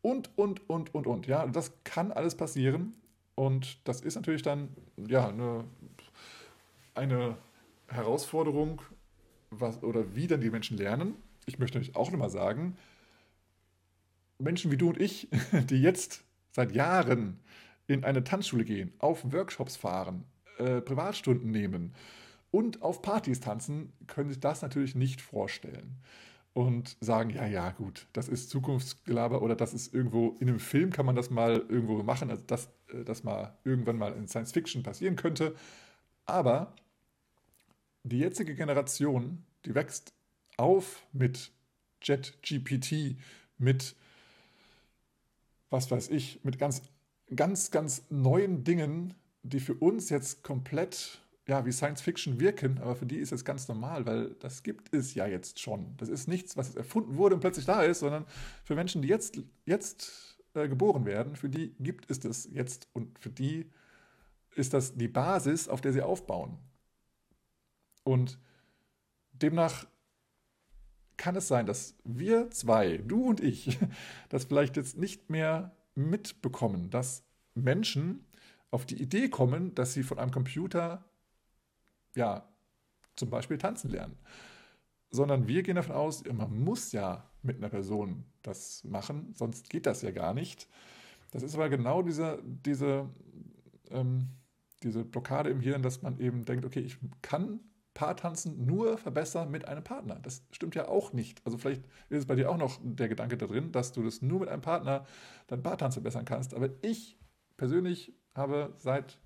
Und, 0.00 0.30
und, 0.38 0.70
und, 0.70 0.94
und, 0.94 1.08
und. 1.08 1.26
Ja, 1.26 1.44
das 1.48 1.72
kann 1.82 2.12
alles 2.12 2.36
passieren. 2.36 2.94
Und 3.34 3.80
das 3.82 4.00
ist 4.00 4.14
natürlich 4.14 4.42
dann 4.42 4.68
ja 5.08 5.28
eine, 5.28 5.64
eine 6.94 7.36
Herausforderung, 7.88 8.80
was, 9.50 9.82
oder 9.82 10.14
wie 10.14 10.28
dann 10.28 10.40
die 10.40 10.50
Menschen 10.50 10.76
lernen. 10.76 11.16
Ich 11.46 11.58
möchte 11.58 11.78
natürlich 11.78 11.96
auch 11.96 12.12
nochmal 12.12 12.30
sagen, 12.30 12.76
Menschen 14.38 14.70
wie 14.70 14.76
du 14.76 14.90
und 14.90 15.00
ich, 15.00 15.26
die 15.68 15.82
jetzt 15.82 16.22
seit 16.52 16.76
Jahren 16.76 17.40
in 17.88 18.04
eine 18.04 18.22
Tanzschule 18.22 18.64
gehen, 18.64 18.92
auf 19.00 19.32
Workshops 19.32 19.74
fahren, 19.74 20.24
äh, 20.58 20.80
Privatstunden 20.80 21.50
nehmen 21.50 21.94
und 22.50 22.82
auf 22.82 23.02
Partys 23.02 23.40
tanzen, 23.40 23.92
können 24.06 24.30
sich 24.30 24.40
das 24.40 24.62
natürlich 24.62 24.94
nicht 24.94 25.20
vorstellen 25.20 25.96
und 26.56 26.96
sagen, 27.00 27.28
ja, 27.30 27.46
ja, 27.46 27.70
gut, 27.70 28.08
das 28.14 28.28
ist 28.28 28.48
Zukunftsgelaber 28.48 29.42
oder 29.42 29.54
das 29.54 29.74
ist 29.74 29.92
irgendwo, 29.92 30.36
in 30.40 30.48
einem 30.48 30.58
Film 30.58 30.90
kann 30.90 31.04
man 31.04 31.14
das 31.14 31.28
mal 31.28 31.64
irgendwo 31.68 32.02
machen, 32.02 32.30
also 32.30 32.42
dass 32.46 32.70
äh, 32.88 33.04
das 33.04 33.24
mal 33.24 33.58
irgendwann 33.64 33.98
mal 33.98 34.14
in 34.14 34.26
Science 34.26 34.52
Fiction 34.52 34.82
passieren 34.82 35.16
könnte. 35.16 35.54
Aber 36.24 36.74
die 38.04 38.20
jetzige 38.20 38.54
Generation, 38.54 39.44
die 39.66 39.74
wächst 39.74 40.14
auf 40.56 41.06
mit 41.12 41.52
JetGPT, 42.00 43.18
mit, 43.58 43.94
was 45.68 45.90
weiß 45.90 46.08
ich, 46.08 46.40
mit 46.42 46.58
ganz, 46.58 46.82
ganz, 47.34 47.70
ganz 47.70 48.04
neuen 48.08 48.64
Dingen, 48.64 49.14
die 49.48 49.60
für 49.60 49.74
uns 49.74 50.10
jetzt 50.10 50.42
komplett 50.42 51.20
ja, 51.48 51.64
wie 51.64 51.72
Science 51.72 52.00
Fiction 52.00 52.40
wirken, 52.40 52.78
aber 52.78 52.96
für 52.96 53.06
die 53.06 53.18
ist 53.18 53.32
es 53.32 53.44
ganz 53.44 53.68
normal, 53.68 54.04
weil 54.04 54.34
das 54.40 54.64
gibt 54.64 54.92
es 54.92 55.14
ja 55.14 55.26
jetzt 55.26 55.60
schon. 55.60 55.96
Das 55.96 56.08
ist 56.08 56.26
nichts, 56.26 56.56
was 56.56 56.74
erfunden 56.74 57.16
wurde 57.16 57.36
und 57.36 57.40
plötzlich 57.40 57.66
da 57.66 57.82
ist, 57.82 58.00
sondern 58.00 58.26
für 58.64 58.74
Menschen, 58.74 59.00
die 59.00 59.08
jetzt, 59.08 59.38
jetzt 59.64 60.38
äh, 60.54 60.68
geboren 60.68 61.04
werden, 61.04 61.36
für 61.36 61.48
die 61.48 61.74
gibt 61.78 62.10
es 62.10 62.18
das 62.18 62.48
jetzt 62.52 62.88
und 62.92 63.18
für 63.20 63.30
die 63.30 63.70
ist 64.56 64.74
das 64.74 64.96
die 64.96 65.08
Basis, 65.08 65.68
auf 65.68 65.80
der 65.80 65.92
sie 65.92 66.02
aufbauen. 66.02 66.58
Und 68.02 68.40
demnach 69.32 69.86
kann 71.16 71.36
es 71.36 71.48
sein, 71.48 71.66
dass 71.66 71.94
wir 72.04 72.50
zwei, 72.50 72.98
du 72.98 73.24
und 73.24 73.40
ich, 73.40 73.78
das 74.28 74.46
vielleicht 74.46 74.76
jetzt 74.76 74.98
nicht 74.98 75.30
mehr 75.30 75.76
mitbekommen, 75.94 76.90
dass 76.90 77.24
Menschen 77.54 78.25
auf 78.70 78.86
die 78.86 79.00
Idee 79.00 79.28
kommen, 79.28 79.74
dass 79.74 79.92
sie 79.92 80.02
von 80.02 80.18
einem 80.18 80.30
Computer 80.30 81.04
ja, 82.14 82.48
zum 83.14 83.30
Beispiel 83.30 83.58
tanzen 83.58 83.90
lernen. 83.90 84.18
Sondern 85.10 85.46
wir 85.46 85.62
gehen 85.62 85.76
davon 85.76 85.94
aus, 85.94 86.24
man 86.24 86.58
muss 86.58 86.92
ja 86.92 87.30
mit 87.42 87.56
einer 87.56 87.68
Person 87.68 88.24
das 88.42 88.82
machen, 88.84 89.32
sonst 89.34 89.70
geht 89.70 89.86
das 89.86 90.02
ja 90.02 90.10
gar 90.10 90.34
nicht. 90.34 90.68
Das 91.30 91.42
ist 91.42 91.54
aber 91.54 91.68
genau 91.68 92.02
diese, 92.02 92.42
diese, 92.44 93.08
ähm, 93.90 94.28
diese 94.82 95.04
Blockade 95.04 95.50
im 95.50 95.60
Hirn, 95.60 95.82
dass 95.82 96.02
man 96.02 96.18
eben 96.18 96.44
denkt, 96.44 96.64
okay, 96.64 96.80
ich 96.80 96.98
kann 97.22 97.60
Paartanzen 97.94 98.66
nur 98.66 98.98
verbessern 98.98 99.50
mit 99.50 99.66
einem 99.66 99.82
Partner. 99.82 100.16
Das 100.16 100.44
stimmt 100.50 100.74
ja 100.74 100.86
auch 100.88 101.12
nicht. 101.12 101.40
Also 101.46 101.56
vielleicht 101.56 101.82
ist 102.10 102.18
es 102.18 102.26
bei 102.26 102.34
dir 102.34 102.50
auch 102.50 102.58
noch 102.58 102.78
der 102.82 103.08
Gedanke 103.08 103.38
da 103.38 103.46
drin, 103.46 103.72
dass 103.72 103.92
du 103.92 104.02
das 104.02 104.20
nur 104.20 104.40
mit 104.40 104.48
einem 104.50 104.60
Partner 104.60 105.06
dein 105.46 105.62
Paartanz 105.62 105.94
verbessern 105.94 106.26
kannst. 106.26 106.52
Aber 106.52 106.68
ich 106.82 107.18
persönlich 107.56 108.14
habe 108.36 108.74
seit, 108.78 109.18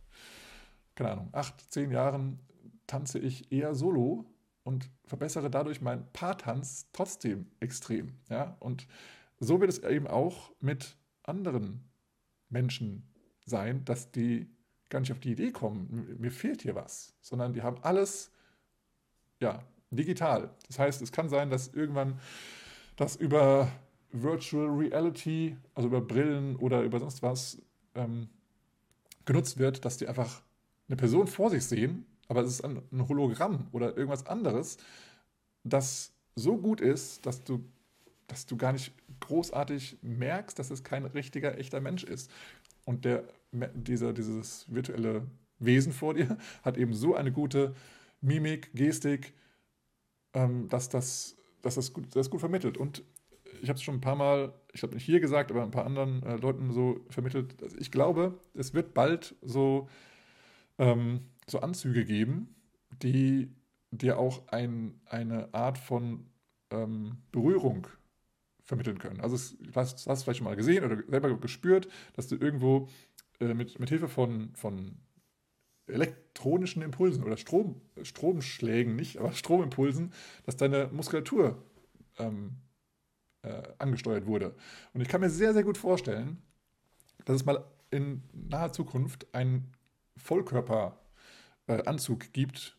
keine 0.95 1.13
Ahnung, 1.13 1.29
acht, 1.33 1.61
zehn 1.73 1.91
Jahren 1.91 2.41
tanze 2.87 3.19
ich 3.19 3.53
eher 3.53 3.75
solo 3.75 4.25
und 4.65 4.91
verbessere 5.05 5.51
dadurch 5.51 5.81
meinen 5.81 6.07
Paartanz 6.13 6.89
trotzdem 6.93 7.47
extrem. 7.61 8.15
Ja? 8.29 8.57
Und 8.61 8.87
so 9.39 9.61
wird 9.61 9.71
es 9.71 9.79
eben 9.79 10.07
auch 10.07 10.53
mit 10.61 10.97
anderen 11.23 11.85
Menschen 12.49 13.09
sein, 13.45 13.85
dass 13.85 14.11
die 14.11 14.49
gar 14.89 15.01
nicht 15.01 15.13
auf 15.13 15.21
die 15.21 15.33
Idee 15.33 15.53
kommen, 15.53 16.17
mir 16.19 16.33
fehlt 16.33 16.63
hier 16.63 16.75
was, 16.75 17.15
sondern 17.21 17.53
die 17.53 17.63
haben 17.63 17.83
alles 17.83 18.33
ja, 19.39 19.63
digital. 19.91 20.51
Das 20.67 20.79
heißt, 20.79 21.01
es 21.01 21.13
kann 21.13 21.29
sein, 21.29 21.49
dass 21.49 21.69
irgendwann 21.69 22.19
das 22.97 23.17
über 23.17 23.71
Virtual 24.13 24.67
Reality, 24.67 25.57
also 25.75 25.89
über 25.89 26.01
Brillen 26.01 26.57
oder 26.57 26.83
über 26.83 26.99
sonst 26.99 27.23
was 27.23 27.63
ähm, 27.95 28.29
genutzt 29.25 29.59
wird, 29.59 29.85
dass 29.85 29.97
die 29.97 30.09
einfach 30.09 30.43
eine 30.89 30.97
Person 30.97 31.27
vor 31.27 31.51
sich 31.51 31.65
sehen 31.65 32.07
aber 32.31 32.43
es 32.43 32.51
ist 32.53 32.65
ein, 32.65 32.81
ein 32.93 33.09
Hologramm 33.09 33.67
oder 33.73 33.97
irgendwas 33.97 34.25
anderes, 34.29 34.77
das 35.65 36.13
so 36.37 36.57
gut 36.57 36.81
ist, 36.81 37.27
dass 37.27 37.43
du, 37.43 37.65
dass 38.29 38.47
du 38.47 38.57
gar 38.57 38.73
nicht 38.73 38.93
großartig 39.19 39.99
merkst, 40.03 40.57
dass 40.57 40.71
es 40.71 40.85
kein 40.85 41.05
richtiger, 41.07 41.59
echter 41.59 41.81
Mensch 41.81 42.05
ist. 42.05 42.31
Und 42.85 43.05
der, 43.05 43.25
dieser, 43.75 44.13
dieses 44.13 44.73
virtuelle 44.73 45.27
Wesen 45.59 45.93
vor 45.93 46.15
dir 46.15 46.39
hat 46.63 46.79
eben 46.79 46.95
so 46.95 47.17
eine 47.17 47.33
gute 47.33 47.75
Mimik, 48.21 48.71
Gestik, 48.75 49.35
ähm, 50.33 50.69
dass, 50.69 50.89
das, 50.89 51.37
dass 51.63 51.75
das, 51.75 51.93
gut, 51.93 52.15
das 52.15 52.31
gut 52.31 52.39
vermittelt. 52.39 52.79
Und 52.79 53.03
ich 53.63 53.69
habe 53.69 53.77
es 53.77 53.83
schon 53.83 53.97
ein 53.97 54.01
paar 54.01 54.17
Mal, 54.17 54.53
ich 54.73 54.83
habe 54.83 54.95
nicht 54.95 55.05
hier 55.05 55.21
gesagt, 55.21 55.51
aber 55.51 55.63
ein 55.63 55.71
paar 55.71 55.87
anderen 55.87 56.23
äh, 56.23 56.37
Leuten 56.37 56.73
so 56.73 57.01
vermittelt. 57.09 57.63
Also 57.63 57.77
ich 57.79 57.91
glaube, 57.91 58.39
es 58.55 58.75
wird 58.75 58.95
bald 58.95 59.35
so 59.43 59.89
ähm, 60.79 61.21
so 61.47 61.61
Anzüge 61.61 62.05
geben, 62.05 62.55
die 63.03 63.51
dir 63.91 64.19
auch 64.19 64.49
ein, 64.49 65.01
eine 65.07 65.53
Art 65.53 65.79
von 65.79 66.27
ähm, 66.71 67.19
Berührung 67.33 67.87
vermitteln 68.63 68.99
können. 68.99 69.21
Also 69.21 69.35
es, 69.37 69.59
du 69.59 69.75
hast, 69.75 70.07
hast 70.07 70.23
vielleicht 70.23 70.39
schon 70.39 70.47
mal 70.47 70.57
gesehen 70.57 70.85
oder 70.85 71.03
selber 71.09 71.37
gespürt, 71.39 71.89
dass 72.15 72.29
du 72.29 72.37
irgendwo 72.37 72.89
äh, 73.41 73.53
mit, 73.55 73.79
mit 73.79 73.89
Hilfe 73.89 74.09
von, 74.09 74.55
von 74.55 74.97
elektronischen 75.87 76.83
Impulsen 76.83 77.25
oder 77.25 77.37
Strom, 77.37 77.81
Stromschlägen 78.03 78.97
nicht, 78.97 79.19
aber 79.19 79.33
Stromimpulsen, 79.35 80.13
dass 80.47 80.57
deine 80.57 80.89
Muskulatur 80.93 81.63
ähm, 82.19 82.57
äh, 83.43 83.63
angesteuert 83.79 84.27
wurde. 84.27 84.55
Und 84.93 85.01
ich 85.01 85.09
kann 85.09 85.21
mir 85.21 85.31
sehr, 85.31 85.53
sehr 85.53 85.65
gut 85.65 85.79
vorstellen, 85.79 86.43
dass 87.25 87.37
es 87.37 87.45
mal 87.45 87.65
in 87.91 88.23
naher 88.33 88.73
Zukunft 88.73 89.27
ein 89.35 89.73
Vollkörper 90.17 90.99
äh, 91.67 91.83
gibt, 92.33 92.77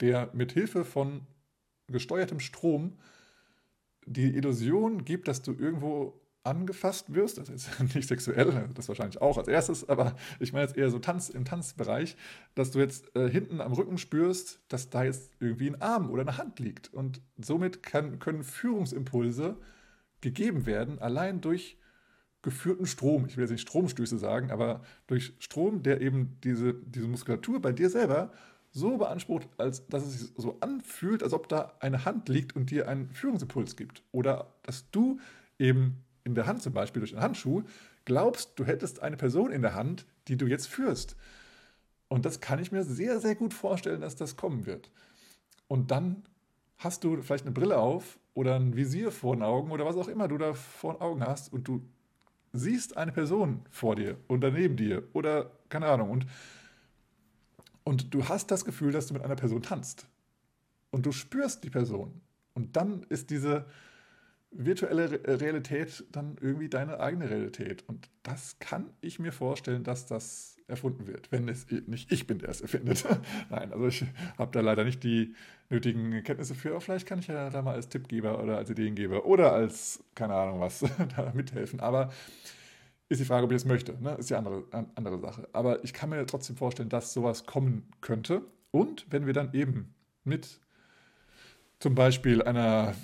der 0.00 0.30
mit 0.32 0.52
Hilfe 0.52 0.84
von 0.84 1.26
gesteuertem 1.88 2.40
Strom 2.40 2.98
die 4.06 4.34
Illusion 4.36 5.04
gibt, 5.04 5.28
dass 5.28 5.42
du 5.42 5.52
irgendwo 5.52 6.20
angefasst 6.44 7.14
wirst, 7.14 7.38
das 7.38 7.48
ist 7.48 7.80
nicht 7.94 8.08
sexuell, 8.08 8.68
das 8.74 8.88
wahrscheinlich 8.88 9.20
auch 9.22 9.38
als 9.38 9.46
erstes, 9.46 9.88
aber 9.88 10.16
ich 10.40 10.52
meine 10.52 10.66
jetzt 10.66 10.76
eher 10.76 10.90
so 10.90 10.98
Tanz 10.98 11.28
im 11.28 11.44
Tanzbereich, 11.44 12.16
dass 12.54 12.72
du 12.72 12.80
jetzt 12.80 13.14
äh, 13.14 13.30
hinten 13.30 13.60
am 13.60 13.72
Rücken 13.72 13.96
spürst, 13.96 14.60
dass 14.68 14.90
da 14.90 15.04
jetzt 15.04 15.30
irgendwie 15.38 15.68
ein 15.68 15.80
Arm 15.80 16.10
oder 16.10 16.22
eine 16.22 16.38
Hand 16.38 16.58
liegt. 16.58 16.92
Und 16.92 17.20
somit 17.38 17.82
kann, 17.82 18.18
können 18.18 18.42
Führungsimpulse 18.42 19.56
gegeben 20.22 20.64
werden, 20.64 20.98
allein 20.98 21.42
durch 21.42 21.76
geführten 22.40 22.86
Strom, 22.86 23.26
ich 23.26 23.36
will 23.36 23.44
jetzt 23.44 23.52
nicht 23.52 23.68
Stromstöße 23.68 24.18
sagen, 24.18 24.50
aber 24.50 24.82
durch 25.06 25.34
Strom, 25.38 25.82
der 25.82 26.00
eben 26.00 26.38
diese, 26.42 26.74
diese 26.74 27.06
Muskulatur 27.06 27.60
bei 27.60 27.72
dir 27.72 27.90
selber 27.90 28.32
so 28.72 28.96
beansprucht, 28.96 29.48
als 29.58 29.86
dass 29.86 30.06
es 30.06 30.18
sich 30.18 30.32
so 30.36 30.56
anfühlt, 30.60 31.22
als 31.22 31.34
ob 31.34 31.48
da 31.48 31.74
eine 31.80 32.04
Hand 32.04 32.28
liegt 32.28 32.56
und 32.56 32.70
dir 32.70 32.88
einen 32.88 33.10
Führungsimpuls 33.10 33.76
gibt. 33.76 34.02
Oder 34.10 34.54
dass 34.62 34.90
du 34.90 35.20
eben 35.58 36.02
in 36.24 36.34
der 36.34 36.46
Hand 36.46 36.62
zum 36.62 36.72
Beispiel 36.72 37.00
durch 37.00 37.12
einen 37.12 37.22
Handschuh 37.22 37.62
glaubst, 38.04 38.58
du 38.58 38.64
hättest 38.64 39.00
eine 39.02 39.16
Person 39.16 39.52
in 39.52 39.62
der 39.62 39.74
Hand, 39.74 40.06
die 40.28 40.36
du 40.36 40.46
jetzt 40.46 40.68
führst. 40.68 41.16
Und 42.08 42.24
das 42.24 42.40
kann 42.40 42.58
ich 42.58 42.72
mir 42.72 42.82
sehr, 42.82 43.20
sehr 43.20 43.34
gut 43.34 43.54
vorstellen, 43.54 44.00
dass 44.00 44.16
das 44.16 44.36
kommen 44.36 44.66
wird. 44.66 44.90
Und 45.68 45.90
dann 45.90 46.22
hast 46.78 47.04
du 47.04 47.22
vielleicht 47.22 47.44
eine 47.44 47.52
Brille 47.54 47.78
auf 47.78 48.18
oder 48.34 48.56
ein 48.56 48.76
Visier 48.76 49.10
vor 49.10 49.36
den 49.36 49.42
Augen 49.42 49.70
oder 49.70 49.84
was 49.84 49.96
auch 49.96 50.08
immer 50.08 50.28
du 50.28 50.38
da 50.38 50.54
vor 50.54 50.94
den 50.94 51.02
Augen 51.02 51.24
hast 51.24 51.52
und 51.52 51.68
du 51.68 51.82
siehst 52.52 52.96
eine 52.96 53.12
Person 53.12 53.64
vor 53.70 53.96
dir 53.96 54.16
und 54.28 54.40
daneben 54.40 54.76
dir 54.76 55.02
oder 55.12 55.50
keine 55.68 55.86
Ahnung 55.86 56.10
und, 56.10 56.26
und 57.84 58.14
du 58.14 58.28
hast 58.28 58.50
das 58.50 58.64
Gefühl, 58.64 58.92
dass 58.92 59.06
du 59.06 59.14
mit 59.14 59.22
einer 59.22 59.36
Person 59.36 59.62
tanzt 59.62 60.06
und 60.90 61.06
du 61.06 61.12
spürst 61.12 61.64
die 61.64 61.70
Person 61.70 62.20
und 62.54 62.76
dann 62.76 63.04
ist 63.08 63.30
diese 63.30 63.66
virtuelle 64.50 65.40
Realität 65.40 66.04
dann 66.12 66.36
irgendwie 66.40 66.68
deine 66.68 67.00
eigene 67.00 67.30
Realität 67.30 67.84
und 67.88 68.10
das 68.22 68.58
kann 68.58 68.90
ich 69.00 69.18
mir 69.18 69.32
vorstellen, 69.32 69.82
dass 69.84 70.06
das 70.06 70.51
erfunden 70.72 71.06
wird, 71.06 71.30
wenn 71.30 71.48
es 71.48 71.66
nicht 71.86 72.10
ich 72.10 72.26
bin, 72.26 72.38
der 72.38 72.48
es 72.48 72.60
erfindet. 72.60 73.06
Nein, 73.50 73.72
also 73.72 73.86
ich 73.86 74.04
habe 74.36 74.50
da 74.50 74.60
leider 74.60 74.82
nicht 74.82 75.04
die 75.04 75.34
nötigen 75.70 76.22
Kenntnisse 76.24 76.54
für, 76.54 76.70
aber 76.70 76.80
vielleicht 76.80 77.06
kann 77.06 77.20
ich 77.20 77.28
ja 77.28 77.50
da 77.50 77.62
mal 77.62 77.74
als 77.74 77.88
Tippgeber 77.88 78.42
oder 78.42 78.56
als 78.56 78.70
Ideengeber 78.70 79.24
oder 79.24 79.52
als, 79.52 80.02
keine 80.14 80.34
Ahnung 80.34 80.60
was, 80.60 80.80
da 81.16 81.32
mithelfen. 81.34 81.78
Aber 81.78 82.10
ist 83.08 83.20
die 83.20 83.26
Frage, 83.26 83.44
ob 83.44 83.52
ich 83.52 83.56
das 83.56 83.66
möchte. 83.66 84.02
Ne? 84.02 84.14
Ist 84.14 84.30
ja 84.30 84.38
andere, 84.38 84.64
andere 84.94 85.18
Sache. 85.20 85.46
Aber 85.52 85.84
ich 85.84 85.92
kann 85.92 86.08
mir 86.10 86.24
trotzdem 86.26 86.56
vorstellen, 86.56 86.88
dass 86.88 87.12
sowas 87.12 87.46
kommen 87.46 87.90
könnte. 88.00 88.42
Und 88.70 89.06
wenn 89.10 89.26
wir 89.26 89.34
dann 89.34 89.52
eben 89.52 89.94
mit 90.24 90.60
zum 91.78 91.94
Beispiel 91.94 92.42
einer 92.42 92.94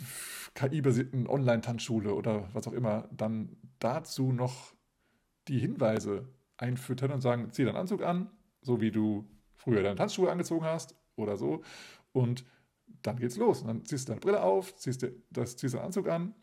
KI-basierten 0.54 1.26
Online-Tanzschule 1.26 2.14
oder 2.14 2.48
was 2.54 2.66
auch 2.66 2.72
immer, 2.72 3.08
dann 3.14 3.56
dazu 3.78 4.32
noch 4.32 4.72
die 5.48 5.58
Hinweise 5.58 6.26
einfüttern 6.58 7.10
und 7.10 7.20
sagen, 7.20 7.50
zieh 7.52 7.64
deinen 7.64 7.76
Anzug 7.76 8.02
an, 8.02 8.30
so 8.60 8.80
wie 8.80 8.90
du 8.90 9.26
früher 9.56 9.82
deine 9.82 9.96
Tanzschuhe 9.96 10.30
angezogen 10.30 10.64
hast 10.64 10.94
oder 11.16 11.36
so. 11.36 11.62
Und 12.12 12.44
dann 13.02 13.16
geht's 13.16 13.36
los. 13.36 13.62
Und 13.62 13.68
dann 13.68 13.84
ziehst 13.84 14.08
du 14.08 14.12
deine 14.12 14.20
Brille 14.20 14.42
auf, 14.42 14.74
ziehst, 14.76 15.02
dir, 15.02 15.12
das, 15.30 15.56
ziehst 15.56 15.74
deinen 15.74 15.84
Anzug 15.84 16.08
an 16.08 16.34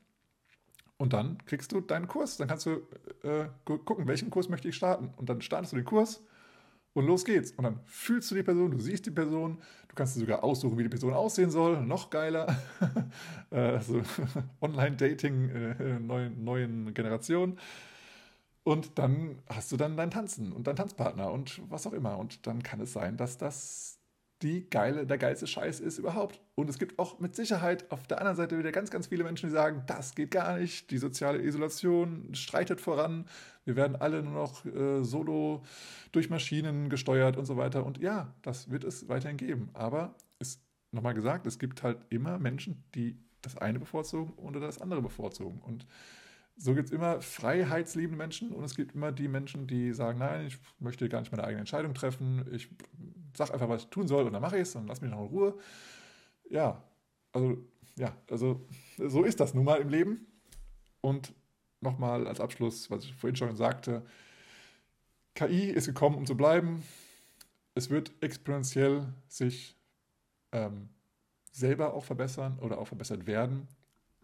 Und 0.98 1.14
dann 1.14 1.38
kriegst 1.46 1.72
du 1.72 1.82
deinen 1.82 2.08
Kurs. 2.08 2.38
Dann 2.38 2.48
kannst 2.48 2.66
du 2.66 2.88
äh, 3.24 3.48
gucken, 3.64 4.08
welchen 4.08 4.30
Kurs 4.30 4.50
möchte 4.50 4.68
ich 4.68 4.76
starten. 4.76 5.14
Und 5.18 5.30
dann 5.30 5.42
startest 5.42 5.74
du 5.74 5.78
den 5.78 5.86
Kurs 5.86 6.26
und 6.96 7.06
los 7.08 7.26
geht's. 7.26 7.52
Und 7.52 7.66
dann 7.66 7.80
fühlst 7.86 8.32
du 8.32 8.36
die 8.36 8.44
Person, 8.44 8.72
du 8.72 8.80
siehst 8.80 9.06
die 9.06 9.12
Person, 9.12 9.58
du 9.90 9.96
kannst 9.96 10.16
dir 10.16 10.22
sogar 10.22 10.44
aussuchen, 10.44 10.78
wie 10.78 10.84
die 10.84 10.90
Person 10.90 11.14
aussehen 11.14 11.52
soll. 11.52 11.82
Noch 11.82 12.10
geiler. 12.10 12.48
also 13.50 14.02
Online-Dating 14.62 15.50
äh, 15.50 16.00
neuen, 16.00 16.44
neuen 16.44 16.94
Generation. 16.94 17.60
Und 18.66 18.98
dann 18.98 19.44
hast 19.48 19.72
du 19.72 19.78
dann 19.78 19.96
dein 19.96 20.10
Tanzen 20.10 20.52
und 20.52 20.66
deinen 20.66 20.76
Tanzpartner 20.76 21.32
und 21.32 21.62
was 21.70 21.86
auch 21.86 21.94
immer. 21.94 22.18
Und 22.18 22.48
dann 22.48 22.64
kann 22.64 22.80
es 22.82 22.94
sein, 22.94 23.16
dass 23.16 23.38
das 23.38 24.00
die 24.42 24.68
geile, 24.70 25.06
der 25.06 25.20
geilste 25.20 25.46
Scheiß 25.46 25.80
ist 25.80 26.00
überhaupt. 26.00 26.42
Und 26.56 26.68
es 26.68 26.80
gibt 26.80 26.98
auch 26.98 27.20
mit 27.20 27.36
Sicherheit 27.36 27.92
auf 27.92 28.08
der 28.08 28.18
anderen 28.18 28.36
Seite 28.36 28.58
wieder 28.58 28.72
ganz, 28.72 28.90
ganz 28.90 29.08
viele 29.08 29.24
Menschen, 29.24 29.50
die 29.50 29.54
sagen, 29.54 29.84
das 29.86 30.16
geht 30.16 30.32
gar 30.32 30.58
nicht, 30.58 30.90
die 30.90 30.98
soziale 30.98 31.44
Isolation 31.44 32.34
streitet 32.34 32.82
voran, 32.82 33.26
wir 33.66 33.76
werden 33.76 33.96
alle 33.96 34.24
nur 34.24 34.34
noch 34.34 34.66
äh, 34.66 35.04
solo 35.04 35.64
durch 36.12 36.32
Maschinen 36.32 36.90
gesteuert 36.90 37.38
und 37.38 37.46
so 37.46 37.58
weiter. 37.58 37.86
Und 37.86 38.00
ja, 38.00 38.34
das 38.42 38.72
wird 38.72 38.84
es 38.84 39.08
weiterhin 39.08 39.38
geben. 39.38 39.70
Aber 39.74 40.16
es, 40.40 40.60
nochmal 40.92 41.14
gesagt, 41.14 41.46
es 41.46 41.60
gibt 41.60 41.84
halt 41.84 42.00
immer 42.10 42.40
Menschen, 42.40 42.84
die 42.96 43.16
das 43.44 43.58
eine 43.58 43.80
bevorzugen 43.80 44.34
oder 44.38 44.60
das 44.60 44.82
andere 44.82 45.04
bevorzugen. 45.04 45.60
Und 45.60 45.86
so 46.58 46.74
gibt 46.74 46.88
es 46.88 46.94
immer 46.94 47.22
freiheitsliebende 47.22 48.18
Menschen 48.18 48.52
und 48.52 48.64
es 48.64 48.76
gibt 48.76 48.96
immer 48.96 49.12
die 49.12 49.28
Menschen, 49.28 49.68
die 49.68 49.94
sagen, 49.94 50.20
nein, 50.20 50.48
ich 50.48 50.58
möchte 50.80 51.10
gar 51.10 51.20
nicht 51.20 51.32
meine 51.32 51.44
eigene 51.44 51.60
Entscheidung 51.60 51.94
treffen, 51.94 52.46
ich 52.52 52.70
sage 53.36 53.54
einfach, 53.54 53.68
was 53.68 53.84
ich 53.84 53.90
tun 53.90 54.08
soll 54.08 54.26
und 54.26 54.34
dann 54.34 54.42
mache 54.42 54.56
ich 54.56 54.64
es 54.64 54.76
und 54.76 54.88
lass 54.88 55.02
mich 55.02 55.12
noch 55.12 55.20
in 55.20 55.28
Ruhe. 55.28 55.58
Ja, 56.50 56.82
also, 57.34 57.58
ja, 57.98 58.16
also 58.30 58.66
so 58.98 59.24
ist 59.24 59.40
das 59.40 59.54
nun 59.54 59.66
mal 59.66 59.82
im 59.82 59.90
Leben. 59.90 60.26
Und 61.02 61.34
nochmal 61.82 62.28
als 62.28 62.40
Abschluss, 62.40 62.90
was 62.90 63.04
ich 63.04 63.14
vorhin 63.14 63.36
schon 63.36 63.56
sagte, 63.56 64.06
KI 65.36 65.70
ist 65.70 65.88
gekommen, 65.88 66.16
um 66.16 66.26
zu 66.26 66.38
bleiben. 66.38 66.84
Es 67.74 67.90
wird 67.90 68.12
exponentiell 68.22 69.14
sich 69.28 69.78
ähm, 70.54 70.90
selber 71.52 71.94
auch 71.94 72.06
verbessern 72.06 72.58
oder 72.60 72.80
auch 72.80 72.88
verbessert 72.88 73.28
werden 73.28 73.68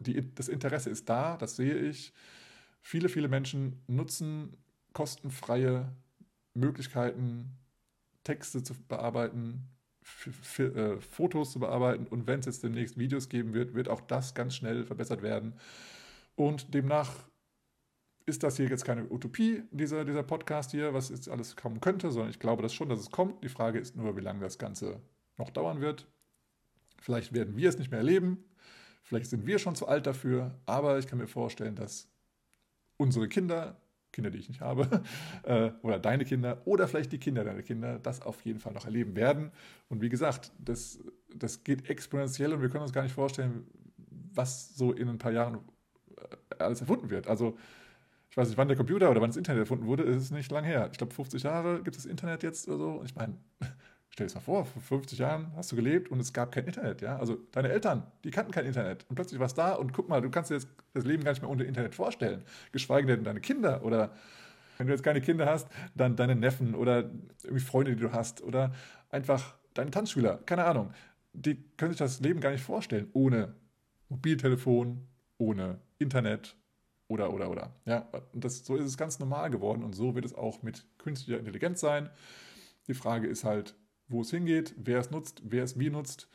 die, 0.01 0.33
das 0.35 0.47
Interesse 0.47 0.89
ist 0.89 1.09
da, 1.09 1.37
das 1.37 1.55
sehe 1.55 1.75
ich. 1.75 2.13
Viele, 2.81 3.09
viele 3.09 3.27
Menschen 3.27 3.81
nutzen 3.87 4.57
kostenfreie 4.93 5.93
Möglichkeiten, 6.53 7.57
Texte 8.23 8.63
zu 8.63 8.73
bearbeiten, 8.87 9.69
äh, 10.57 10.99
Fotos 10.99 11.51
zu 11.51 11.59
bearbeiten 11.59 12.07
und 12.07 12.27
wenn 12.27 12.39
es 12.39 12.45
jetzt 12.45 12.63
demnächst 12.63 12.97
Videos 12.97 13.29
geben 13.29 13.53
wird, 13.53 13.73
wird 13.73 13.87
auch 13.87 14.01
das 14.01 14.33
ganz 14.33 14.55
schnell 14.55 14.83
verbessert 14.83 15.21
werden. 15.21 15.53
Und 16.35 16.73
demnach 16.73 17.13
ist 18.25 18.43
das 18.43 18.57
hier 18.57 18.67
jetzt 18.67 18.85
keine 18.85 19.09
Utopie, 19.09 19.63
dieser, 19.71 20.05
dieser 20.05 20.23
Podcast 20.23 20.71
hier, 20.71 20.93
was 20.93 21.09
jetzt 21.09 21.29
alles 21.29 21.55
kommen 21.55 21.81
könnte, 21.81 22.11
sondern 22.11 22.29
ich 22.29 22.39
glaube 22.39 22.61
das 22.61 22.73
schon, 22.73 22.89
dass 22.89 22.99
es 22.99 23.11
kommt. 23.11 23.43
Die 23.43 23.49
Frage 23.49 23.79
ist 23.79 23.95
nur, 23.95 24.15
wie 24.15 24.21
lange 24.21 24.41
das 24.41 24.57
Ganze 24.57 25.01
noch 25.37 25.49
dauern 25.49 25.81
wird. 25.81 26.07
Vielleicht 26.99 27.33
werden 27.33 27.57
wir 27.57 27.69
es 27.69 27.77
nicht 27.77 27.89
mehr 27.91 27.99
erleben, 27.99 28.43
Vielleicht 29.03 29.29
sind 29.29 29.45
wir 29.45 29.59
schon 29.59 29.75
zu 29.75 29.87
alt 29.87 30.07
dafür, 30.07 30.55
aber 30.65 30.99
ich 30.99 31.07
kann 31.07 31.19
mir 31.19 31.27
vorstellen, 31.27 31.75
dass 31.75 32.07
unsere 32.97 33.27
Kinder, 33.27 33.77
Kinder, 34.11 34.29
die 34.29 34.37
ich 34.37 34.49
nicht 34.49 34.61
habe, 34.61 35.03
äh, 35.43 35.71
oder 35.81 35.99
deine 35.99 36.25
Kinder 36.25 36.61
oder 36.65 36.87
vielleicht 36.87 37.11
die 37.11 37.17
Kinder 37.17 37.43
deiner 37.43 37.63
Kinder 37.63 37.99
das 37.99 38.21
auf 38.21 38.41
jeden 38.45 38.59
Fall 38.59 38.73
noch 38.73 38.85
erleben 38.85 39.15
werden. 39.15 39.51
Und 39.89 40.01
wie 40.01 40.09
gesagt, 40.09 40.51
das, 40.59 40.99
das 41.33 41.63
geht 41.63 41.89
exponentiell 41.89 42.53
und 42.53 42.61
wir 42.61 42.69
können 42.69 42.83
uns 42.83 42.93
gar 42.93 43.03
nicht 43.03 43.15
vorstellen, 43.15 43.65
was 44.33 44.75
so 44.75 44.93
in 44.93 45.09
ein 45.09 45.17
paar 45.17 45.31
Jahren 45.31 45.59
äh, 46.17 46.55
alles 46.59 46.81
erfunden 46.81 47.09
wird. 47.09 47.27
Also 47.27 47.57
ich 48.29 48.37
weiß 48.37 48.47
nicht, 48.47 48.57
wann 48.57 48.69
der 48.69 48.77
Computer 48.77 49.11
oder 49.11 49.19
wann 49.19 49.29
das 49.29 49.35
Internet 49.35 49.61
erfunden 49.61 49.87
wurde, 49.87 50.03
ist 50.03 50.31
nicht 50.31 50.51
lang 50.51 50.63
her. 50.63 50.87
Ich 50.89 50.97
glaube, 50.97 51.13
50 51.13 51.43
Jahre 51.43 51.83
gibt 51.83 51.97
es 51.97 52.05
Internet 52.05 52.43
jetzt 52.43 52.65
oder 52.69 52.77
so. 52.77 53.01
Ich 53.03 53.13
meine, 53.13 53.35
Stell 54.11 54.27
dir 54.27 54.33
das 54.33 54.35
mal 54.35 54.41
vor, 54.41 54.65
vor 54.65 54.81
50 54.81 55.19
Jahren 55.19 55.51
hast 55.55 55.71
du 55.71 55.77
gelebt 55.77 56.11
und 56.11 56.19
es 56.19 56.33
gab 56.33 56.51
kein 56.51 56.65
Internet, 56.65 57.01
ja? 57.01 57.17
Also 57.17 57.37
deine 57.53 57.69
Eltern, 57.69 58.03
die 58.25 58.31
kannten 58.31 58.51
kein 58.51 58.65
Internet 58.65 59.05
und 59.09 59.15
plötzlich 59.15 59.39
war 59.39 59.47
es 59.47 59.53
da 59.53 59.73
und 59.73 59.93
guck 59.93 60.09
mal, 60.09 60.21
du 60.21 60.29
kannst 60.29 60.51
dir 60.51 60.55
jetzt 60.55 60.67
das 60.93 61.05
Leben 61.05 61.23
gar 61.23 61.31
nicht 61.31 61.41
mehr 61.41 61.49
ohne 61.49 61.63
Internet 61.63 61.95
vorstellen, 61.95 62.43
geschweige 62.73 63.07
denn 63.07 63.23
deine 63.23 63.39
Kinder 63.39 63.83
oder 63.85 64.11
wenn 64.77 64.87
du 64.87 64.93
jetzt 64.93 65.03
keine 65.03 65.21
Kinder 65.21 65.45
hast, 65.45 65.69
dann 65.95 66.15
deine 66.15 66.35
Neffen 66.35 66.75
oder 66.75 67.09
irgendwie 67.43 67.63
Freunde, 67.63 67.95
die 67.95 68.01
du 68.01 68.11
hast 68.11 68.41
oder 68.41 68.73
einfach 69.11 69.55
deine 69.73 69.91
Tanzschüler, 69.91 70.39
keine 70.45 70.65
Ahnung. 70.65 70.91
Die 71.33 71.63
können 71.77 71.91
sich 71.91 71.99
das 71.99 72.19
Leben 72.19 72.41
gar 72.41 72.51
nicht 72.51 72.63
vorstellen 72.63 73.07
ohne 73.13 73.55
Mobiltelefon, 74.09 75.07
ohne 75.37 75.79
Internet 75.99 76.57
oder, 77.07 77.33
oder, 77.33 77.49
oder. 77.49 77.75
Ja, 77.85 78.09
und 78.33 78.43
das, 78.43 78.65
so 78.65 78.75
ist 78.75 78.85
es 78.85 78.97
ganz 78.97 79.19
normal 79.19 79.49
geworden 79.49 79.83
und 79.83 79.93
so 79.93 80.15
wird 80.15 80.25
es 80.25 80.33
auch 80.33 80.63
mit 80.63 80.85
künstlicher 80.97 81.39
Intelligenz 81.39 81.79
sein. 81.79 82.09
Die 82.87 82.93
Frage 82.93 83.27
ist 83.27 83.43
halt, 83.43 83.75
wo 84.11 84.21
es 84.21 84.31
hingeht, 84.31 84.73
wer 84.77 84.99
es 84.99 85.11
nutzt, 85.11 85.41
wer 85.43 85.63
es 85.63 85.79
wie 85.79 85.89
nutzt. 85.89 86.27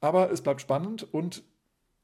Aber 0.00 0.30
es 0.30 0.42
bleibt 0.42 0.60
spannend 0.60 1.12
und 1.12 1.42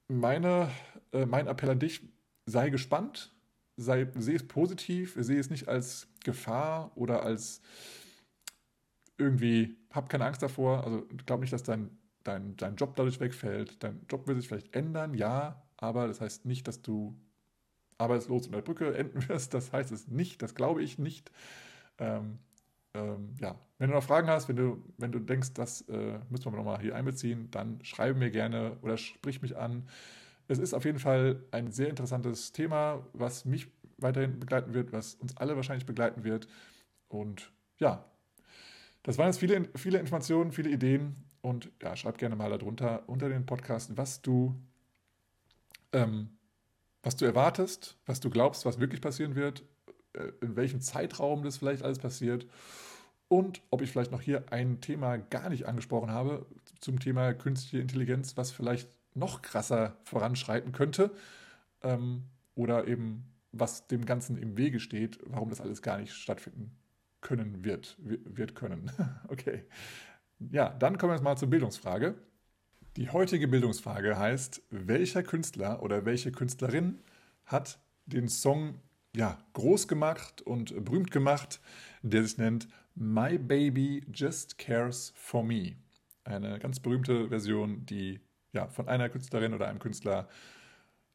meine, 0.09 0.71
äh, 1.13 1.27
mein 1.27 1.47
Appell 1.47 1.71
an 1.71 1.79
dich, 1.79 2.03
sei 2.47 2.71
gespannt, 2.71 3.33
sei, 3.77 4.07
sehe 4.17 4.37
es 4.37 4.47
positiv, 4.47 5.15
sehe 5.19 5.39
es 5.39 5.51
nicht 5.51 5.69
als 5.69 6.09
Gefahr 6.25 6.93
oder 6.97 7.23
als 7.23 7.61
irgendwie, 9.17 9.77
hab 9.91 10.09
keine 10.09 10.27
Angst 10.27 10.43
davor. 10.43 10.85
Also 10.85 11.07
ich 11.17 11.25
glaube 11.27 11.43
nicht, 11.43 11.53
dass 11.53 11.63
dein, 11.63 11.91
dein, 12.25 12.57
dein 12.57 12.77
Job 12.77 12.97
dadurch 12.97 13.21
wegfällt. 13.21 13.83
Dein 13.83 14.05
Job 14.11 14.27
wird 14.27 14.39
sich 14.39 14.49
vielleicht 14.49 14.75
ändern, 14.75 15.15
ja, 15.15 15.63
aber 15.77 16.09
das 16.09 16.21
heißt 16.21 16.45
nicht, 16.47 16.67
dass 16.67 16.83
du 16.83 17.17
arbeitslos 17.99 18.47
in 18.47 18.53
der 18.53 18.63
Brücke 18.63 18.97
enden 18.97 19.29
wirst. 19.29 19.55
Das 19.55 19.73
heißt 19.73 19.93
es 19.93 20.09
nicht, 20.09 20.43
das 20.43 20.55
glaube 20.55 20.83
ich 20.83 20.99
nicht. 20.99 21.31
Ähm, 21.99 22.39
ähm, 22.95 23.35
ja, 23.41 23.59
wenn 23.79 23.91
du 23.91 23.97
noch 23.97 24.05
Fragen 24.05 24.29
hast, 24.29 24.49
wenn 24.49 24.57
du, 24.57 24.83
wenn 24.99 25.13
du 25.13 25.19
denkst, 25.19 25.53
das 25.55 25.83
äh, 25.83 26.19
müssen 26.31 26.45
wir 26.45 26.53
nochmal 26.53 26.81
hier 26.81 26.95
einbeziehen, 26.95 27.51
dann 27.51 27.85
schreibe 27.85 28.19
mir 28.19 28.31
gerne 28.31 28.77
oder 28.83 28.97
sprich 28.97 29.43
mich 29.43 29.57
an. 29.57 29.89
Es 30.47 30.59
ist 30.59 30.75
auf 30.75 30.85
jeden 30.85 30.99
Fall 30.99 31.43
ein 31.51 31.73
sehr 31.73 31.89
interessantes 31.89 32.53
Thema, 32.53 33.05
was 33.13 33.45
mich 33.45 33.69
weiterhin 33.99 34.39
begleiten 34.39 34.75
wird, 34.75 34.93
was 34.93 35.15
uns 35.17 35.37
alle 35.37 35.57
wahrscheinlich 35.57 35.87
begleiten 35.87 36.25
wird. 36.25 36.47
Und 37.09 37.53
ja, 37.79 38.05
das 39.03 39.19
waren 39.19 39.27
jetzt 39.27 39.39
viele, 39.39 39.69
viele 39.75 39.99
Informationen, 39.99 40.53
viele 40.53 40.71
Ideen. 40.71 41.17
Und 41.41 41.71
ja, 41.83 41.95
schreib 41.97 42.19
gerne 42.19 42.37
mal 42.37 42.51
darunter 42.51 43.09
unter 43.09 43.29
den 43.29 43.45
Podcast, 43.45 43.97
was 43.97 44.23
du, 44.23 44.55
ähm, 45.93 46.31
was 47.03 47.17
du 47.17 47.25
erwartest, 47.25 47.99
was 48.07 48.21
du 48.21 48.31
glaubst, 48.31 48.65
was 48.65 48.81
wirklich 48.81 49.01
passieren 49.01 49.35
wird, 49.35 49.63
in 50.41 50.57
welchem 50.57 50.81
Zeitraum 50.81 51.43
das 51.43 51.59
vielleicht 51.59 51.83
alles 51.83 51.99
passiert 51.99 52.47
und 53.29 53.63
ob 53.71 53.83
ich 53.83 53.91
vielleicht 53.91 54.13
noch 54.13 54.21
hier 54.21 54.45
ein 54.53 54.81
Thema 54.81 55.17
gar 55.17 55.49
nicht 55.49 55.67
angesprochen 55.67 56.11
habe 56.11 56.47
zum 56.81 57.01
Thema 57.01 57.33
künstliche 57.33 57.81
Intelligenz, 57.81 58.37
was 58.37 58.53
vielleicht 58.53 58.89
noch 59.15 59.43
krasser 59.43 59.97
voranschreiten 60.05 60.73
könnte 60.73 61.11
ähm, 61.83 62.25
oder 62.55 62.87
eben 62.87 63.25
was 63.53 63.87
dem 63.87 64.05
Ganzen 64.05 64.37
im 64.37 64.57
Wege 64.57 64.81
steht, 64.81 65.19
warum 65.27 65.49
das 65.49 65.61
alles 65.61 65.81
gar 65.83 65.99
nicht 65.99 66.13
stattfinden 66.13 66.77
können 67.21 67.65
wird, 67.65 67.97
wird 67.99 68.55
können. 68.55 68.91
okay. 69.29 69.65
Ja, 70.51 70.69
dann 70.71 70.99
kommen 70.99 71.11
wir 71.11 71.15
jetzt 71.15 71.25
mal 71.25 71.37
zur 71.37 71.49
Bildungsfrage. 71.49 72.17
Die 72.97 73.11
heutige 73.11 73.49
Bildungsfrage 73.49 74.19
heißt, 74.19 74.63
welcher 74.71 75.23
Künstler 75.23 75.83
oder 75.83 76.05
welche 76.05 76.33
Künstlerin 76.33 77.01
hat 77.47 77.79
den 78.07 78.29
Song 78.29 78.81
ja, 79.17 79.39
groß 79.53 79.89
gemacht 79.89 80.43
und 80.43 80.85
berühmt 80.85 81.11
gemacht, 81.11 81.61
der 82.03 82.25
sich 82.25 82.39
nennt 82.39 82.69
My 82.95 83.39
Baby 83.39 84.05
Just 84.13 84.59
Cares 84.59 85.13
for 85.17 85.43
Me. 85.43 85.77
Eine 86.25 86.59
ganz 86.59 86.81
berühmte 86.81 87.29
Version, 87.29 87.85
die 87.87 88.21
ja, 88.53 88.69
von 88.69 88.89
einer 88.89 89.09
Künstlerin 89.09 89.55
oder 89.55 89.69
einem 89.69 89.79
Künstler 89.79 90.29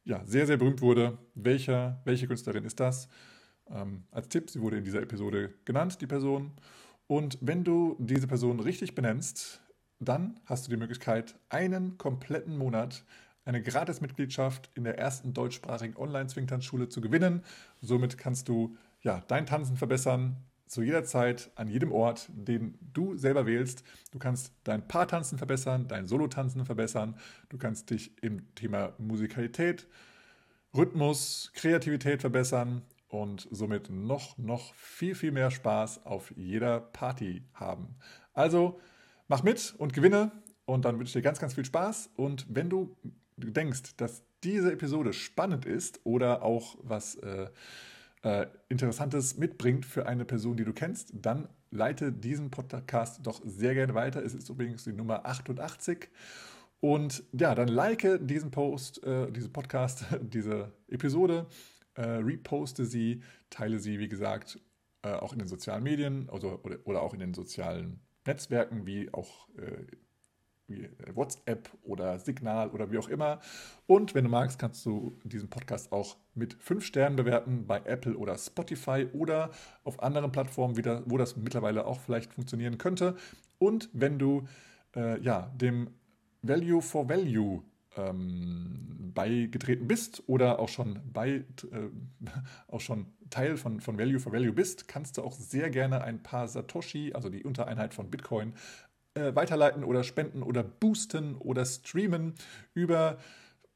ja, 0.04 0.24
sehr, 0.24 0.46
sehr 0.46 0.56
berühmt 0.56 0.82
wurde. 0.82 1.18
Welcher, 1.34 2.00
welche 2.04 2.26
Künstlerin 2.26 2.64
ist 2.64 2.80
das? 2.80 3.08
Ähm, 3.68 4.04
als 4.10 4.28
Tipp, 4.28 4.50
sie 4.50 4.60
wurde 4.60 4.78
in 4.78 4.84
dieser 4.84 5.02
Episode 5.02 5.54
genannt, 5.64 6.00
die 6.00 6.06
Person. 6.06 6.52
Und 7.06 7.38
wenn 7.40 7.64
du 7.64 7.96
diese 7.98 8.26
Person 8.26 8.60
richtig 8.60 8.94
benennst, 8.94 9.62
dann 9.98 10.40
hast 10.46 10.66
du 10.66 10.70
die 10.70 10.76
Möglichkeit, 10.76 11.34
einen 11.48 11.98
kompletten 11.98 12.56
Monat 12.56 13.04
eine 13.44 13.62
Gratis-Mitgliedschaft 13.62 14.70
in 14.74 14.84
der 14.84 14.98
ersten 14.98 15.32
deutschsprachigen 15.32 15.96
Online-Zwingtanzschule 15.96 16.88
zu 16.88 17.00
gewinnen. 17.00 17.42
Somit 17.80 18.18
kannst 18.18 18.48
du 18.48 18.76
ja, 19.02 19.22
dein 19.28 19.46
Tanzen 19.46 19.76
verbessern, 19.76 20.36
zu 20.66 20.82
jeder 20.82 21.02
Zeit, 21.02 21.50
an 21.56 21.66
jedem 21.66 21.90
Ort, 21.90 22.30
den 22.32 22.78
du 22.80 23.16
selber 23.16 23.44
wählst. 23.44 23.82
Du 24.12 24.20
kannst 24.20 24.54
dein 24.62 24.86
Paartanzen 24.86 25.36
verbessern, 25.36 25.88
dein 25.88 26.06
Solotanzen 26.06 26.64
verbessern. 26.64 27.16
Du 27.48 27.58
kannst 27.58 27.90
dich 27.90 28.22
im 28.22 28.54
Thema 28.54 28.92
Musikalität, 28.98 29.88
Rhythmus, 30.72 31.50
Kreativität 31.54 32.20
verbessern 32.20 32.82
und 33.08 33.48
somit 33.50 33.90
noch, 33.90 34.38
noch 34.38 34.72
viel, 34.74 35.16
viel 35.16 35.32
mehr 35.32 35.50
Spaß 35.50 36.06
auf 36.06 36.32
jeder 36.36 36.78
Party 36.78 37.42
haben. 37.52 37.96
Also 38.32 38.78
mach 39.26 39.42
mit 39.42 39.74
und 39.76 39.92
gewinne 39.92 40.30
und 40.66 40.84
dann 40.84 41.00
wünsche 41.00 41.10
ich 41.10 41.14
dir 41.14 41.22
ganz, 41.22 41.40
ganz 41.40 41.54
viel 41.54 41.64
Spaß. 41.64 42.10
Und 42.14 42.46
wenn 42.48 42.70
du 42.70 42.96
denkst, 43.40 43.96
dass 43.96 44.22
diese 44.42 44.72
Episode 44.72 45.12
spannend 45.12 45.66
ist 45.66 46.00
oder 46.04 46.42
auch 46.42 46.76
was 46.82 47.16
äh, 47.16 47.48
äh, 48.22 48.46
Interessantes 48.68 49.36
mitbringt 49.36 49.86
für 49.86 50.06
eine 50.06 50.24
Person, 50.24 50.56
die 50.56 50.64
du 50.64 50.72
kennst, 50.72 51.12
dann 51.14 51.48
leite 51.70 52.12
diesen 52.12 52.50
Podcast 52.50 53.20
doch 53.26 53.40
sehr 53.44 53.74
gerne 53.74 53.94
weiter. 53.94 54.24
Es 54.24 54.34
ist 54.34 54.48
übrigens 54.48 54.84
die 54.84 54.92
Nummer 54.92 55.26
88. 55.26 56.08
Und 56.80 57.22
ja, 57.32 57.54
dann 57.54 57.68
like 57.68 58.26
diesen 58.26 58.50
Post, 58.50 59.04
äh, 59.04 59.30
diesen 59.30 59.52
Podcast, 59.52 60.06
diese 60.20 60.72
Episode, 60.88 61.46
äh, 61.94 62.02
reposte 62.02 62.84
sie, 62.84 63.22
teile 63.50 63.78
sie, 63.78 63.98
wie 63.98 64.08
gesagt, 64.08 64.58
äh, 65.02 65.12
auch 65.12 65.32
in 65.32 65.38
den 65.38 65.48
sozialen 65.48 65.82
Medien 65.82 66.28
also, 66.30 66.60
oder, 66.62 66.78
oder 66.84 67.02
auch 67.02 67.14
in 67.14 67.20
den 67.20 67.34
sozialen 67.34 68.00
Netzwerken, 68.26 68.86
wie 68.86 69.12
auch 69.12 69.48
äh, 69.56 69.84
WhatsApp 71.14 71.68
oder 71.82 72.18
Signal 72.18 72.70
oder 72.70 72.90
wie 72.90 72.98
auch 72.98 73.08
immer. 73.08 73.40
Und 73.86 74.14
wenn 74.14 74.24
du 74.24 74.30
magst, 74.30 74.58
kannst 74.58 74.84
du 74.86 75.18
diesen 75.24 75.50
Podcast 75.50 75.92
auch 75.92 76.16
mit 76.34 76.54
fünf 76.54 76.84
Sternen 76.84 77.16
bewerten 77.16 77.66
bei 77.66 77.78
Apple 77.84 78.16
oder 78.16 78.36
Spotify 78.38 79.06
oder 79.12 79.50
auf 79.84 80.02
anderen 80.02 80.32
Plattformen, 80.32 80.76
wieder, 80.76 81.02
wo 81.06 81.16
das 81.16 81.36
mittlerweile 81.36 81.86
auch 81.86 82.00
vielleicht 82.00 82.32
funktionieren 82.32 82.78
könnte. 82.78 83.16
Und 83.58 83.88
wenn 83.92 84.18
du 84.18 84.46
äh, 84.96 85.20
ja, 85.20 85.50
dem 85.54 85.90
Value 86.42 86.82
for 86.82 87.08
Value 87.08 87.62
ähm, 87.96 89.10
beigetreten 89.14 89.88
bist 89.88 90.22
oder 90.26 90.58
auch 90.58 90.68
schon, 90.68 91.00
bei, 91.12 91.28
äh, 91.30 91.44
auch 92.68 92.80
schon 92.80 93.06
Teil 93.30 93.56
von, 93.56 93.80
von 93.80 93.98
Value 93.98 94.20
for 94.20 94.32
Value 94.32 94.52
bist, 94.52 94.88
kannst 94.88 95.18
du 95.18 95.22
auch 95.22 95.32
sehr 95.32 95.70
gerne 95.70 96.02
ein 96.02 96.22
paar 96.22 96.48
Satoshi, 96.48 97.12
also 97.12 97.28
die 97.28 97.44
Untereinheit 97.44 97.94
von 97.94 98.10
Bitcoin, 98.10 98.54
äh, 99.14 99.34
weiterleiten 99.34 99.84
oder 99.84 100.04
spenden 100.04 100.42
oder 100.42 100.62
boosten 100.62 101.36
oder 101.36 101.64
streamen 101.64 102.34
über 102.74 103.18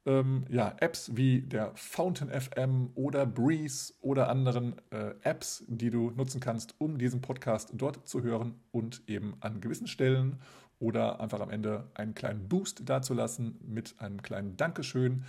ähm, 0.06 0.44
ja, 0.50 0.74
Apps 0.80 1.16
wie 1.16 1.42
der 1.42 1.72
Fountain 1.74 2.28
FM 2.28 2.90
oder 2.94 3.26
Breeze 3.26 3.94
oder 4.00 4.28
anderen 4.28 4.76
äh, 4.90 5.14
Apps, 5.22 5.64
die 5.66 5.90
du 5.90 6.10
nutzen 6.10 6.40
kannst, 6.40 6.74
um 6.78 6.98
diesen 6.98 7.20
Podcast 7.20 7.70
dort 7.74 8.06
zu 8.06 8.22
hören 8.22 8.60
und 8.70 9.02
eben 9.08 9.36
an 9.40 9.60
gewissen 9.60 9.86
Stellen 9.86 10.40
oder 10.78 11.20
einfach 11.20 11.40
am 11.40 11.50
Ende 11.50 11.90
einen 11.94 12.14
kleinen 12.14 12.48
Boost 12.48 12.88
dazulassen 12.88 13.58
mit 13.66 13.94
einem 13.98 14.22
kleinen 14.22 14.56
Dankeschön. 14.56 15.24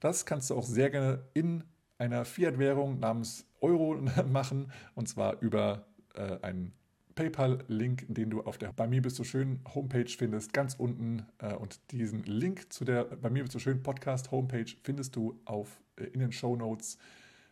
Das 0.00 0.26
kannst 0.26 0.50
du 0.50 0.56
auch 0.56 0.66
sehr 0.66 0.90
gerne 0.90 1.24
in 1.34 1.64
einer 1.98 2.24
Fiat-Währung 2.24 2.98
namens 3.00 3.46
Euro 3.60 3.96
machen 4.30 4.70
und 4.94 5.08
zwar 5.08 5.40
über 5.40 5.86
äh, 6.14 6.38
einen 6.42 6.72
PayPal-Link, 7.14 8.06
den 8.08 8.30
du 8.30 8.42
auf 8.42 8.58
der 8.58 8.72
Bei 8.72 8.86
mir 8.86 9.02
bist 9.02 9.18
du 9.18 9.24
schön 9.24 9.60
Homepage 9.74 10.08
findest, 10.08 10.52
ganz 10.52 10.74
unten. 10.74 11.26
Äh, 11.38 11.54
und 11.54 11.80
diesen 11.90 12.22
Link 12.24 12.72
zu 12.72 12.84
der 12.84 13.04
Bei 13.04 13.30
mir 13.30 13.42
bist 13.42 13.54
du 13.54 13.58
schön 13.58 13.82
Podcast 13.82 14.30
Homepage 14.30 14.70
findest 14.82 15.16
du 15.16 15.40
auf, 15.44 15.80
äh, 15.96 16.04
in 16.04 16.20
den 16.20 16.32
Show 16.32 16.56
Notes. 16.56 16.98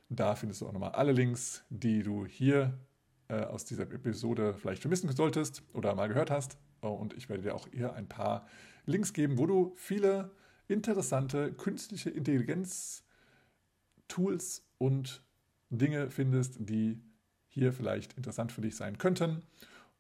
Da 0.09 0.35
findest 0.35 0.61
du 0.61 0.67
auch 0.67 0.73
nochmal 0.73 0.93
alle 0.93 1.13
Links, 1.13 1.65
die 1.71 2.03
du 2.03 2.27
hier 2.27 2.79
äh, 3.29 3.45
aus 3.45 3.65
dieser 3.65 3.85
Episode 3.85 4.55
vielleicht 4.55 4.83
vermissen 4.83 5.11
solltest 5.15 5.63
oder 5.73 5.95
mal 5.95 6.09
gehört 6.09 6.31
hast. 6.31 6.59
Und 6.81 7.15
ich 7.15 7.29
werde 7.29 7.43
dir 7.43 7.55
auch 7.55 7.69
hier 7.73 7.93
ein 7.93 8.09
paar 8.09 8.47
Links 8.87 9.13
geben, 9.13 9.39
wo 9.39 9.47
du 9.47 9.73
viele 9.77 10.33
interessante 10.67 11.53
künstliche 11.53 12.11
Intelligenz-Tools 12.11 14.65
und 14.79 15.23
Dinge 15.69 16.11
findest, 16.11 16.57
die 16.59 17.01
hier 17.51 17.73
vielleicht 17.73 18.15
interessant 18.15 18.53
für 18.53 18.63
dich 18.63 18.77
sein 18.77 18.97
könnten. 18.99 19.43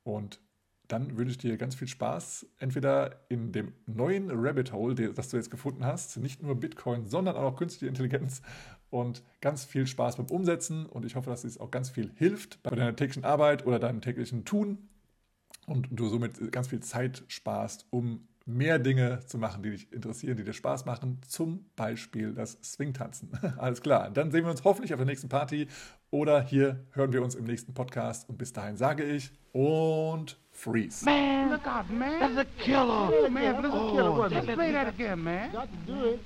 Und 0.02 0.40
dann 0.88 1.16
wünsche 1.16 1.32
ich 1.32 1.38
dir 1.38 1.56
ganz 1.56 1.74
viel 1.74 1.86
Spaß, 1.86 2.46
entweder 2.58 3.24
in 3.28 3.52
dem 3.52 3.74
neuen 3.86 4.30
Rabbit 4.32 4.72
Hole, 4.72 5.12
das 5.12 5.28
du 5.28 5.36
jetzt 5.36 5.50
gefunden 5.50 5.84
hast, 5.84 6.16
nicht 6.16 6.42
nur 6.42 6.58
Bitcoin, 6.58 7.06
sondern 7.06 7.36
auch 7.36 7.56
künstliche 7.56 7.86
Intelligenz 7.86 8.42
und 8.90 9.22
ganz 9.40 9.64
viel 9.64 9.86
Spaß 9.86 10.16
beim 10.16 10.26
Umsetzen. 10.26 10.86
Und 10.86 11.04
ich 11.04 11.14
hoffe, 11.14 11.30
dass 11.30 11.44
es 11.44 11.58
auch 11.58 11.70
ganz 11.70 11.90
viel 11.90 12.10
hilft 12.16 12.62
bei 12.62 12.74
deiner 12.74 12.96
täglichen 12.96 13.24
Arbeit 13.24 13.66
oder 13.66 13.78
deinem 13.78 14.00
täglichen 14.00 14.44
Tun 14.44 14.88
und 15.66 15.88
du 15.90 16.08
somit 16.08 16.50
ganz 16.50 16.68
viel 16.68 16.80
Zeit 16.80 17.22
sparst, 17.28 17.86
um 17.90 18.26
mehr 18.56 18.78
Dinge 18.78 19.20
zu 19.26 19.38
machen, 19.38 19.62
die 19.62 19.70
dich 19.70 19.92
interessieren, 19.92 20.36
die 20.36 20.44
dir 20.44 20.52
Spaß 20.52 20.84
machen. 20.84 21.20
Zum 21.26 21.66
Beispiel 21.76 22.34
das 22.34 22.58
Swingtanzen. 22.62 23.30
Alles 23.58 23.80
klar. 23.80 24.10
Dann 24.10 24.30
sehen 24.30 24.44
wir 24.44 24.50
uns 24.50 24.64
hoffentlich 24.64 24.92
auf 24.92 24.98
der 24.98 25.06
nächsten 25.06 25.28
Party 25.28 25.68
oder 26.10 26.42
hier 26.42 26.84
hören 26.92 27.12
wir 27.12 27.22
uns 27.22 27.34
im 27.34 27.44
nächsten 27.44 27.74
Podcast. 27.74 28.28
Und 28.28 28.38
bis 28.38 28.52
dahin 28.52 28.76
sage 28.76 29.04
ich 29.04 29.32
und 29.52 30.38
freeze. 30.52 31.04
Man, 31.04 31.50
look 31.50 31.66
out, 31.66 31.88
man. 31.90 32.20
That's 32.20 32.38
a 32.38 32.44
killer. 32.58 33.10
Oh, 33.12 33.28
man, 33.28 33.62
that's 33.62 33.74
a 33.74 33.90
killer. 33.92 34.10
Oh, 34.10 34.26
Let's 34.26 34.46
play 34.46 34.72
that 34.72 34.88
again, 34.88 35.22
man. 35.22 35.52
Got 35.52 35.68
to 35.70 35.92
do 35.92 36.06
it. 36.10 36.20